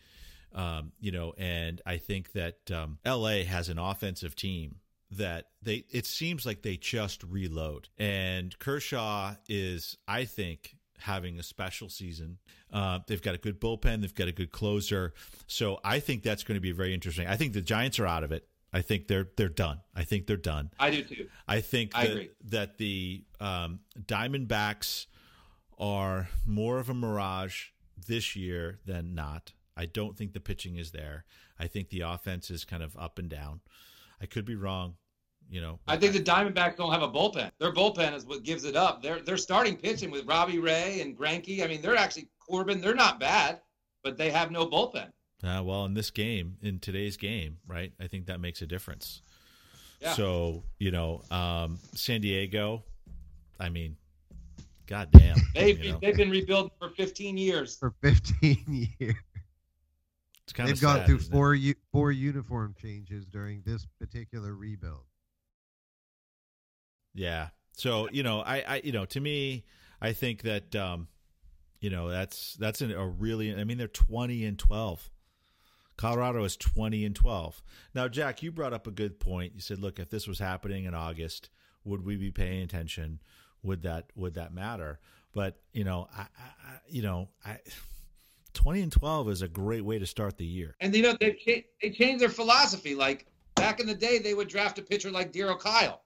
Um, 0.55 0.93
you 1.01 1.13
know 1.13 1.33
and 1.39 1.81
i 1.87 1.97
think 1.97 2.33
that 2.33 2.71
um, 2.71 2.99
la 3.07 3.43
has 3.43 3.69
an 3.69 3.79
offensive 3.79 4.37
team 4.37 4.77
that 5.11 5.47
they 5.63 5.85
it 5.91 6.07
seems 6.07 6.45
like 6.45 6.63
they 6.63 6.77
just 6.77 7.23
reload. 7.25 7.89
And 7.99 8.57
kershaw 8.59 9.35
is 9.49 9.97
i 10.07 10.25
think 10.25 10.77
having 10.99 11.37
a 11.37 11.43
special 11.43 11.89
season. 11.89 12.39
Uh, 12.73 13.01
they've 13.09 13.21
got 13.21 13.35
a 13.35 13.39
good 13.39 13.61
bullpen. 13.61 14.03
They've 14.03 14.15
got 14.15 14.29
a 14.29 14.33
good 14.33 14.53
closer. 14.53 15.15
So 15.47 15.81
i 15.83 15.99
think 15.99 16.23
that's 16.23 16.45
going 16.45 16.57
to 16.57 16.61
be 16.61 16.73
very 16.73 16.93
interesting. 16.93 17.27
I 17.27 17.37
think 17.37 17.55
the 17.55 17.63
giants 17.63 17.99
are 17.99 18.07
out 18.07 18.23
of 18.23 18.33
it 18.33 18.47
I 18.73 18.81
think 18.81 19.07
they're 19.07 19.29
they're 19.37 19.49
done. 19.49 19.81
I 19.95 20.05
think 20.05 20.27
they're 20.27 20.37
done. 20.37 20.71
I 20.79 20.91
do 20.91 21.03
too. 21.03 21.29
I 21.47 21.61
think 21.61 21.93
I 21.95 22.07
that, 22.07 22.13
agree. 22.13 22.31
that 22.47 22.79
the 22.79 23.25
um, 23.41 23.81
Diamondbacks 24.01 25.07
are 25.79 26.29
more 26.47 26.79
of 26.79 26.89
a 26.89 26.95
mirage 26.95 27.67
this 28.07 28.35
year 28.35 28.79
than 28.87 29.15
not. 29.15 29.53
I 29.77 29.87
don't 29.87 30.17
think 30.17 30.33
the 30.33 30.41
pitching 30.41 30.77
is 30.77 30.93
there. 30.93 31.25
I 31.59 31.67
think 31.67 31.91
the 31.91 32.01
offense 32.03 32.51
is 32.51 32.65
kind 32.65 32.83
of 32.83 32.97
up 32.97 33.19
and 33.19 33.29
down. 33.29 33.61
I 34.21 34.27
could 34.27 34.45
be 34.45 34.55
wrong, 34.55 34.95
you 35.51 35.61
know. 35.61 35.81
I 35.87 35.97
think 35.97 36.13
the 36.13 36.21
Diamondbacks 36.21 36.77
don't 36.77 36.93
have 36.93 37.03
a 37.03 37.09
bullpen. 37.09 37.51
Their 37.59 37.73
bullpen 37.73 38.15
is 38.15 38.25
what 38.25 38.43
gives 38.43 38.65
it 38.65 38.77
up. 38.77 39.03
They're 39.03 39.21
they're 39.21 39.37
starting 39.37 39.77
pitching 39.77 40.11
with 40.11 40.27
Robbie 40.27 40.59
Ray 40.59 41.01
and 41.01 41.17
Greinke. 41.17 41.63
I 41.63 41.67
mean, 41.67 41.83
they're 41.83 41.97
actually 41.97 42.29
Corbin. 42.39 42.81
They're 42.81 42.95
not 42.95 43.21
bad, 43.21 43.61
but 44.03 44.17
they 44.17 44.31
have 44.31 44.51
no 44.51 44.67
bullpen. 44.67 45.09
Uh, 45.45 45.63
well, 45.65 45.85
in 45.87 45.95
this 45.95 46.11
game, 46.11 46.57
in 46.63 46.79
today's 46.79 47.17
game, 47.17 47.59
right? 47.67 47.93
I 48.01 48.07
think 48.07 48.27
that 48.27 48.41
makes 48.41 48.63
a 48.63 48.67
difference. 48.67 49.23
Yeah. 50.01 50.13
So 50.13 50.63
you 50.79 50.91
know, 50.91 51.23
um, 51.31 51.79
San 51.95 52.21
Diego. 52.21 52.83
I 53.59 53.69
mean, 53.69 53.97
goddamn. 54.87 55.37
They've 55.55 55.79
you 55.83 55.93
know, 55.93 55.99
they've 56.01 56.17
been 56.17 56.31
rebuilding 56.31 56.73
for 56.79 56.91
15 56.91 57.37
years. 57.37 57.77
For 57.77 57.93
15 58.03 58.89
years, 58.99 59.15
it's 60.45 60.53
kind 60.53 60.69
they've 60.69 60.77
of 60.77 60.81
gone 60.81 60.97
sad, 60.99 61.07
through 61.07 61.19
four 61.21 61.55
u- 61.55 61.75
four 61.93 62.11
uniform 62.11 62.75
changes 62.81 63.25
during 63.27 63.63
this 63.65 63.87
particular 64.01 64.55
rebuild. 64.55 65.05
Yeah. 67.15 67.49
So 67.75 68.09
you 68.11 68.23
know, 68.23 68.41
I, 68.41 68.65
I, 68.67 68.81
you 68.85 68.93
know, 68.93 69.05
to 69.07 69.21
me, 69.21 69.65
I 70.01 70.13
think 70.13 70.43
that, 70.43 70.75
um, 70.75 71.09
you 71.81 71.91
know, 71.91 72.09
that's 72.09 72.55
that's 72.55 72.81
an, 72.81 72.93
a 72.93 73.07
really. 73.07 73.55
I 73.55 73.65
mean, 73.65 73.79
they're 73.79 73.89
twenty 73.89 74.45
and 74.45 74.59
twelve. 74.59 75.11
Colorado 75.97 76.45
is 76.45 76.57
twenty 76.57 77.05
and 77.05 77.15
twelve. 77.15 77.63
Now, 77.95 78.09
Jack, 78.09 78.43
you 78.43 78.51
brought 78.51 78.73
up 78.73 78.87
a 78.87 78.91
good 78.91 79.21
point. 79.21 79.53
You 79.55 79.61
said, 79.61 79.79
look, 79.79 79.99
if 79.99 80.11
this 80.11 80.27
was 80.27 80.39
happening 80.39 80.85
in 80.85 80.95
August, 80.95 81.51
would 81.85 82.05
we 82.05 82.17
be 82.17 82.31
paying 82.31 82.63
attention? 82.63 83.21
Would 83.63 83.83
that 83.83 84.07
would 84.15 84.35
that 84.35 84.53
matter? 84.53 85.01
But 85.33 85.61
you 85.73 85.85
know, 85.85 86.09
I, 86.17 86.23
I 86.23 86.27
you 86.89 87.03
know, 87.03 87.29
I. 87.45 87.59
20 88.55 88.83
and 88.83 88.93
12 88.93 89.31
is 89.31 89.41
a 89.41 89.49
great 89.49 89.83
way 89.83 89.99
to 89.99 90.05
start 90.05 90.37
the 90.37 90.45
year. 90.45 90.77
And 90.79 90.95
you 90.95 91.03
know 91.03 91.13
cha- 91.15 91.63
they 91.81 91.91
changed 91.91 92.21
their 92.21 92.29
philosophy. 92.29 92.95
Like 92.95 93.27
back 93.55 93.81
in 93.81 93.87
the 93.87 93.95
day, 93.95 94.19
they 94.19 94.35
would 94.35 94.49
draft 94.49 94.79
a 94.79 94.83
pitcher 94.83 95.11
like 95.11 95.33
Darryl 95.33 95.59
Kile, 95.59 96.01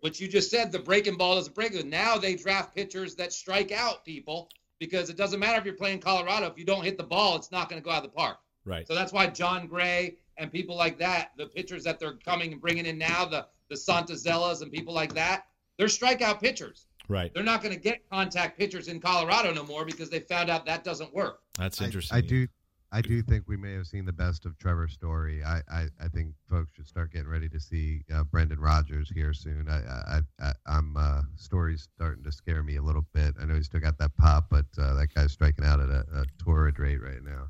which 0.00 0.20
you 0.20 0.28
just 0.28 0.52
said 0.52 0.70
the 0.70 0.78
breaking 0.78 1.16
ball 1.16 1.36
is 1.36 1.48
a 1.48 1.50
break. 1.50 1.84
Now 1.84 2.16
they 2.16 2.36
draft 2.36 2.76
pitchers 2.76 3.16
that 3.16 3.32
strike 3.32 3.72
out 3.72 4.04
people 4.04 4.48
because 4.78 5.10
it 5.10 5.16
doesn't 5.16 5.40
matter 5.40 5.58
if 5.58 5.64
you're 5.64 5.74
playing 5.74 5.98
Colorado. 5.98 6.46
If 6.46 6.58
you 6.58 6.64
don't 6.64 6.84
hit 6.84 6.96
the 6.96 7.04
ball, 7.04 7.36
it's 7.36 7.50
not 7.50 7.68
going 7.68 7.82
to 7.82 7.84
go 7.84 7.90
out 7.90 8.04
of 8.04 8.10
the 8.10 8.16
park. 8.16 8.38
Right. 8.64 8.86
So 8.86 8.94
that's 8.94 9.12
why 9.12 9.26
Jon 9.28 9.66
Gray 9.66 10.16
and 10.36 10.52
people 10.52 10.76
like 10.76 10.98
that, 10.98 11.32
the 11.36 11.46
pitchers 11.46 11.84
that 11.84 11.98
they're 11.98 12.18
coming 12.24 12.52
and 12.52 12.60
bringing 12.60 12.86
in 12.86 12.98
now, 12.98 13.24
the 13.24 13.46
the 13.68 13.76
Senzatelas 13.76 14.62
and 14.62 14.72
people 14.72 14.94
like 14.94 15.14
that, 15.14 15.46
they're 15.76 15.88
strikeout 15.88 16.40
pitchers. 16.40 16.86
Right. 17.08 17.32
They're 17.32 17.42
not 17.42 17.62
going 17.62 17.74
to 17.74 17.80
get 17.80 18.08
contact 18.10 18.58
pitchers 18.58 18.88
in 18.88 19.00
Colorado 19.00 19.52
no 19.52 19.64
more 19.64 19.84
because 19.84 20.10
they 20.10 20.20
found 20.20 20.50
out 20.50 20.66
that 20.66 20.84
doesn't 20.84 21.12
work. 21.14 21.40
That's 21.58 21.80
interesting. 21.80 22.16
I, 22.16 22.20
do. 22.20 22.46
I 22.92 23.00
do 23.00 23.22
think 23.22 23.44
we 23.46 23.56
may 23.56 23.72
have 23.74 23.86
seen 23.86 24.04
the 24.04 24.12
best 24.12 24.46
of 24.46 24.58
Trevor 24.58 24.88
Story. 24.88 25.42
I, 25.42 25.62
I, 25.70 25.86
I 26.00 26.08
think 26.08 26.34
folks 26.48 26.74
should 26.74 26.86
start 26.86 27.12
getting 27.12 27.28
ready 27.28 27.48
to 27.48 27.60
see 27.60 28.02
uh, 28.14 28.24
Brendan 28.24 28.60
Rodgers 28.60 29.10
here 29.14 29.32
soon. 29.32 29.68
I, 29.68 29.78
I, 29.78 30.20
I 30.40 30.52
I'm 30.66 30.96
uh, 30.96 31.22
Story's 31.36 31.88
starting 31.94 32.24
to 32.24 32.32
scare 32.32 32.62
me 32.62 32.76
a 32.76 32.82
little 32.82 33.06
bit. 33.14 33.34
I 33.40 33.44
know 33.44 33.54
he's 33.54 33.66
still 33.66 33.80
got 33.80 33.98
that 33.98 34.16
pop, 34.16 34.46
but 34.50 34.66
uh, 34.78 34.94
that 34.94 35.14
guy's 35.14 35.32
striking 35.32 35.64
out 35.64 35.80
at 35.80 35.88
a, 35.88 36.04
a 36.12 36.24
torrid 36.38 36.78
rate 36.78 37.02
right 37.02 37.22
now. 37.22 37.48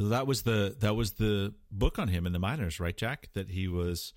That 0.00 0.26
was 0.26 0.42
the 0.42 0.76
that 0.80 0.96
was 0.96 1.12
the 1.12 1.52
book 1.70 1.98
on 1.98 2.08
him 2.08 2.26
in 2.26 2.32
the 2.32 2.38
minors, 2.38 2.80
right, 2.80 2.96
Jack? 2.96 3.28
That 3.34 3.50
he 3.50 3.68
was 3.68 4.14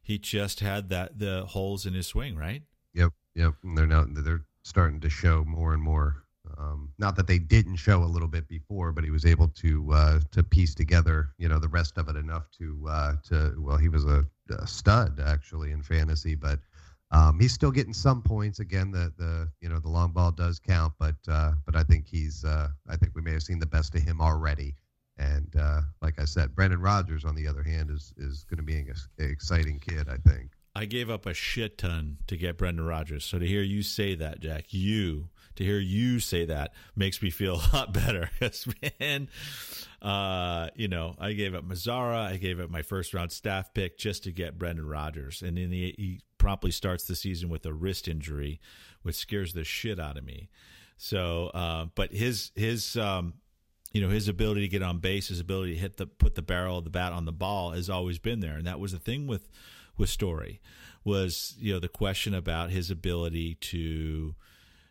he 0.00 0.16
just 0.18 0.60
had 0.60 0.90
that 0.90 1.18
the 1.18 1.44
holes 1.46 1.86
in 1.86 1.94
his 1.94 2.06
swing, 2.06 2.36
right? 2.36 2.62
Yep, 2.94 3.10
yep. 3.34 3.54
And 3.64 3.76
they're 3.76 3.86
now 3.86 4.06
they're 4.08 4.44
starting 4.62 5.00
to 5.00 5.10
show 5.10 5.44
more 5.44 5.74
and 5.74 5.82
more. 5.82 6.22
Um, 6.56 6.90
not 6.98 7.16
that 7.16 7.26
they 7.26 7.38
didn't 7.38 7.76
show 7.76 8.04
a 8.04 8.06
little 8.06 8.28
bit 8.28 8.46
before, 8.46 8.92
but 8.92 9.02
he 9.02 9.10
was 9.10 9.26
able 9.26 9.48
to 9.48 9.92
uh, 9.92 10.20
to 10.30 10.44
piece 10.44 10.74
together, 10.74 11.30
you 11.38 11.48
know, 11.48 11.58
the 11.58 11.68
rest 11.68 11.98
of 11.98 12.08
it 12.08 12.16
enough 12.16 12.48
to 12.58 12.86
uh, 12.88 13.14
to 13.28 13.54
well, 13.58 13.76
he 13.76 13.88
was 13.88 14.04
a, 14.04 14.24
a 14.50 14.66
stud 14.66 15.20
actually 15.24 15.72
in 15.72 15.82
fantasy, 15.82 16.36
but 16.36 16.60
um, 17.10 17.40
he's 17.40 17.52
still 17.52 17.70
getting 17.70 17.92
some 17.92 18.22
points. 18.22 18.60
Again, 18.60 18.90
the 18.90 19.12
the 19.18 19.48
you 19.60 19.68
know 19.68 19.80
the 19.80 19.88
long 19.88 20.12
ball 20.12 20.30
does 20.30 20.60
count, 20.60 20.92
but 21.00 21.16
uh, 21.26 21.52
but 21.64 21.74
I 21.74 21.82
think 21.82 22.06
he's 22.06 22.44
uh, 22.44 22.68
I 22.88 22.96
think 22.96 23.16
we 23.16 23.22
may 23.22 23.32
have 23.32 23.42
seen 23.42 23.58
the 23.58 23.66
best 23.66 23.94
of 23.94 24.02
him 24.02 24.20
already. 24.20 24.76
And 25.16 25.54
uh, 25.58 25.82
like 26.02 26.20
I 26.20 26.24
said, 26.24 26.54
Brendan 26.54 26.80
Rodgers 26.80 27.24
on 27.24 27.34
the 27.34 27.46
other 27.46 27.62
hand 27.62 27.90
is 27.90 28.12
is 28.16 28.44
going 28.44 28.58
to 28.58 28.64
be 28.64 28.74
an 28.76 28.92
exciting 29.18 29.78
kid. 29.78 30.08
I 30.08 30.16
think. 30.28 30.50
I 30.76 30.86
gave 30.86 31.08
up 31.08 31.24
a 31.26 31.34
shit 31.34 31.78
ton 31.78 32.18
to 32.26 32.36
get 32.36 32.58
Brendan 32.58 32.84
Rodgers. 32.84 33.24
So 33.24 33.38
to 33.38 33.46
hear 33.46 33.62
you 33.62 33.84
say 33.84 34.16
that, 34.16 34.40
Jack, 34.40 34.72
you 34.72 35.28
to 35.54 35.62
hear 35.64 35.78
you 35.78 36.18
say 36.18 36.46
that 36.46 36.72
makes 36.96 37.22
me 37.22 37.30
feel 37.30 37.54
a 37.72 37.76
lot 37.76 37.92
better. 37.92 38.28
'Cause, 38.40 38.66
man, 38.98 39.28
uh, 40.02 40.70
you 40.74 40.88
know, 40.88 41.14
I 41.18 41.32
gave 41.34 41.54
up 41.54 41.64
Mazara, 41.64 42.26
I 42.26 42.38
gave 42.38 42.58
up 42.58 42.70
my 42.70 42.82
first 42.82 43.14
round 43.14 43.30
staff 43.30 43.72
pick 43.72 43.96
just 43.98 44.24
to 44.24 44.32
get 44.32 44.58
Brendan 44.58 44.88
Rodgers, 44.88 45.42
and 45.42 45.56
then 45.56 45.70
he, 45.70 45.94
he 45.96 46.20
promptly 46.38 46.72
starts 46.72 47.04
the 47.04 47.14
season 47.14 47.48
with 47.48 47.64
a 47.66 47.72
wrist 47.72 48.08
injury, 48.08 48.60
which 49.02 49.14
scares 49.14 49.52
the 49.52 49.62
shit 49.62 50.00
out 50.00 50.16
of 50.18 50.24
me. 50.24 50.48
So, 50.96 51.48
uh, 51.54 51.86
but 51.94 52.12
his 52.12 52.50
his 52.56 52.96
um, 52.96 53.34
you 53.94 54.02
know 54.02 54.10
his 54.10 54.28
ability 54.28 54.60
to 54.62 54.68
get 54.68 54.82
on 54.82 54.98
base, 54.98 55.28
his 55.28 55.40
ability 55.40 55.74
to 55.74 55.78
hit 55.78 55.96
the 55.96 56.06
put 56.06 56.34
the 56.34 56.42
barrel 56.42 56.78
of 56.78 56.84
the 56.84 56.90
bat 56.90 57.12
on 57.12 57.24
the 57.24 57.32
ball 57.32 57.70
has 57.70 57.88
always 57.88 58.18
been 58.18 58.40
there, 58.40 58.56
and 58.56 58.66
that 58.66 58.80
was 58.80 58.92
the 58.92 58.98
thing 58.98 59.26
with 59.26 59.48
with 59.96 60.10
Story 60.10 60.60
was 61.04 61.54
you 61.58 61.72
know 61.72 61.78
the 61.78 61.88
question 61.88 62.34
about 62.34 62.70
his 62.70 62.90
ability 62.90 63.54
to 63.54 64.34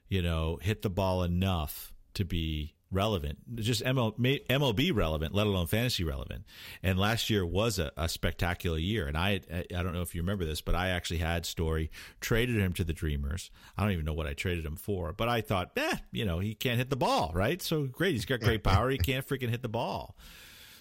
you 0.07 0.21
know 0.21 0.57
hit 0.61 0.81
the 0.81 0.89
ball 0.89 1.21
enough 1.21 1.93
to 2.13 2.23
be 2.23 2.73
relevant, 2.94 3.40
just 3.56 3.84
ML, 3.84 4.18
MLB 4.48 4.95
relevant, 4.95 5.34
let 5.34 5.48
alone 5.48 5.68
fantasy 5.68 6.03
relevant. 6.03 6.45
And 6.82 6.98
last 6.98 7.30
year 7.30 7.45
was 7.45 7.80
a, 7.80 7.91
a 7.98 8.07
spectacular 8.07 8.78
year. 8.78 9.07
And 9.07 9.18
I, 9.18 9.41
I 9.52 9.84
don't 9.84 9.94
know 9.94 10.02
if 10.02 10.15
you 10.15 10.22
remember 10.22 10.45
this, 10.45 10.61
but 10.61 10.76
I 10.76 10.90
actually 10.90 11.18
had 11.18 11.45
Story 11.45 11.91
traded 12.22 12.57
him 12.57 12.74
to 12.74 12.84
the 12.84 12.94
Dreamers. 12.94 13.52
I 13.78 13.84
don't 13.84 13.91
even 13.91 14.06
know 14.06 14.14
what 14.14 14.28
I 14.28 14.34
traded 14.34 14.65
him 14.65 14.76
for, 14.76 15.14
but 15.14 15.28
I 15.28 15.41
thought, 15.41 15.72
eh, 15.76 15.98
you 16.11 16.26
know, 16.26 16.40
he 16.40 16.53
can't 16.53 16.78
hit 16.78 16.90
the 16.90 16.95
ball, 16.95 17.32
right? 17.34 17.61
So 17.61 17.84
great, 17.86 18.14
he's 18.14 18.26
got 18.26 18.40
great 18.40 18.64
power. 18.64 18.90
He 18.90 18.98
can't 18.98 19.28
freaking 19.28 19.49
hit 19.49 19.61
the 19.61 19.70
ball. 19.70 20.15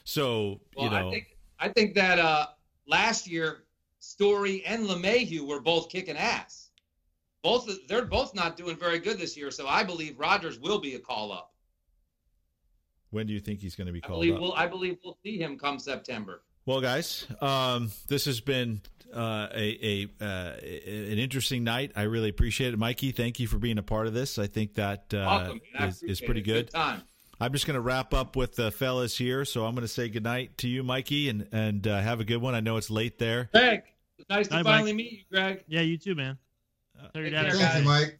So 0.05 0.61
Well, 0.77 0.87
you 0.87 0.91
know, 0.91 1.09
I 1.09 1.11
think 1.11 1.37
I 1.59 1.69
think 1.69 1.95
that 1.95 2.19
uh, 2.19 2.47
last 2.87 3.29
year, 3.29 3.65
Story 4.01 4.65
and 4.67 4.87
LeMahieu 4.89 5.47
were 5.47 5.61
both 5.61 5.89
kicking 5.89 6.17
ass. 6.17 6.71
Both 7.43 7.71
they're 7.89 8.05
both 8.05 8.35
not 8.35 8.57
doing 8.57 8.77
very 8.77 8.99
good 8.99 9.19
this 9.19 9.37
year, 9.37 9.51
so 9.51 9.67
I 9.67 9.85
believe 9.85 10.19
Rodgers 10.19 10.59
will 10.59 10.81
be 10.81 10.95
a 10.95 10.99
call 10.99 11.33
up. 11.33 11.52
When 13.13 13.27
do 13.29 13.33
you 13.33 13.41
think 13.41 13.61
he's 13.61 13.77
going 13.77 13.87
to 13.87 13.93
be 13.93 14.03
I 14.03 14.07
called 14.09 14.21
believe 14.23 14.35
up? 14.35 14.41
we'll 14.41 14.53
I 14.55 14.67
believe 14.67 14.99
we'll 15.05 15.17
see 15.23 15.39
him 15.39 15.57
come 15.59 15.79
September. 15.79 16.43
Well, 16.67 16.81
guys, 16.81 17.27
um, 17.41 17.91
this 18.09 18.25
has 18.27 18.41
been 18.41 18.81
uh, 19.15 19.49
a, 19.55 20.07
a 20.21 20.25
uh, 20.25 20.53
an 20.63 21.19
interesting 21.19 21.65
night. 21.65 21.93
I 21.97 22.03
really 22.03 22.29
appreciate 22.29 22.73
it, 22.75 22.79
Mikey. 22.79 23.13
Thank 23.13 23.41
you 23.41 23.47
for 23.47 23.59
being 23.59 23.79
a 23.79 23.83
part 23.83 24.07
of 24.07 24.15
this. 24.15 24.39
I 24.39 24.47
think 24.47 24.75
that 24.75 25.13
uh, 25.13 25.19
Awesome. 25.19 25.61
I 25.79 25.87
is, 25.87 26.03
is 26.03 26.21
pretty 26.21 26.41
it. 26.41 26.45
good. 26.45 26.71
time. 26.71 27.03
I'm 27.41 27.53
just 27.53 27.67
going 27.67 27.75
to 27.75 27.81
wrap 27.81 28.15
up 28.15 28.37
with 28.37 28.55
the 28.55 28.71
fellas 28.71 29.19
here. 29.19 29.45
So 29.45 29.65
I'm 29.67 29.75
going 29.75 29.83
to 29.83 29.89
say 29.93 30.09
goodnight 30.09 30.59
to 30.59 30.69
you, 30.69 30.85
Mikey, 30.85 31.29
and 31.29 31.49
and 31.51 31.85
uh, 31.87 32.01
have 32.01 32.21
a 32.21 32.25
good 32.25 32.41
one. 32.41 32.55
I 32.55 32.61
know 32.61 32.77
it's 32.77 32.91
late 32.91 33.19
there. 33.19 33.51
Greg, 33.53 33.83
it's 34.19 34.29
nice 34.31 34.47
to 34.49 34.55
Hi, 34.55 34.63
Mike. 34.63 34.73
finally 34.75 34.93
meet 34.93 35.13
you, 35.13 35.19
Greg. 35.33 35.65
Yeah, 35.67 35.81
you 35.81 35.99
too, 35.99 36.15
man. 36.15 36.39
Tell 37.13 37.23
your 37.23 37.25
Take 37.25 37.33
dad 37.33 37.47
I 37.47 37.49
care, 37.49 37.59
said 37.59 37.71
Thank 37.73 37.85
you. 37.85 37.91
Mike. 37.91 38.19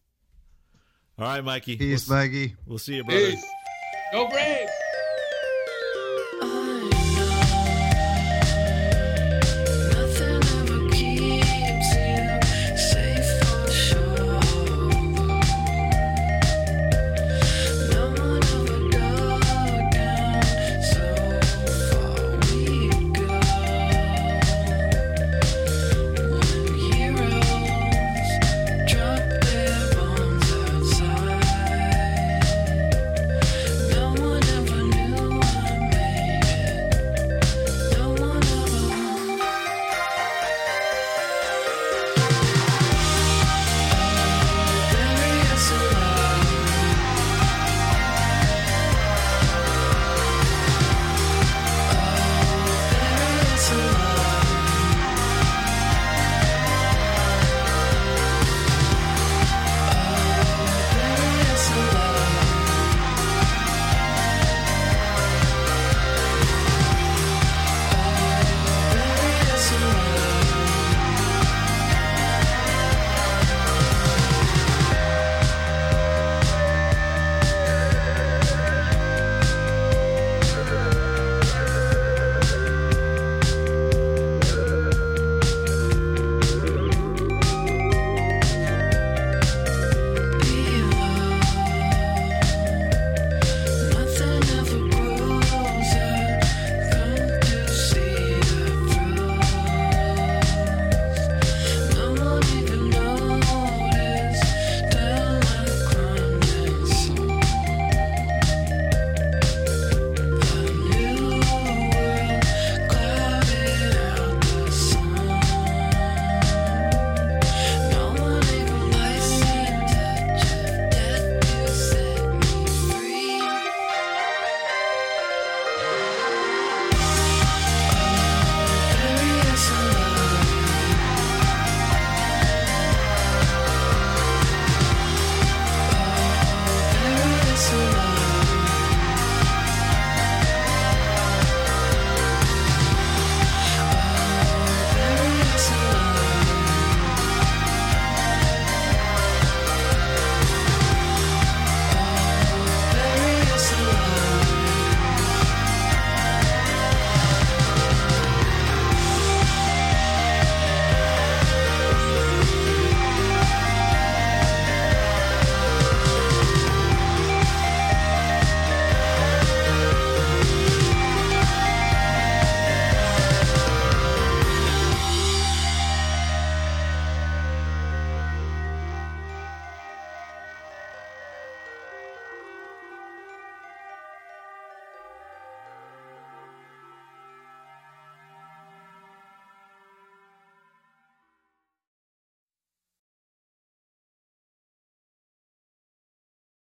All 1.21 1.27
right, 1.27 1.45
Mikey. 1.45 1.77
Peace, 1.77 2.09
we'll, 2.09 2.19
Mikey. 2.19 2.57
we'll 2.67 2.79
see 2.79 2.97
you, 2.97 3.05
brother. 3.05 3.21
Peace. 3.31 3.47
Go 4.13 4.29
Braves. 4.29 4.73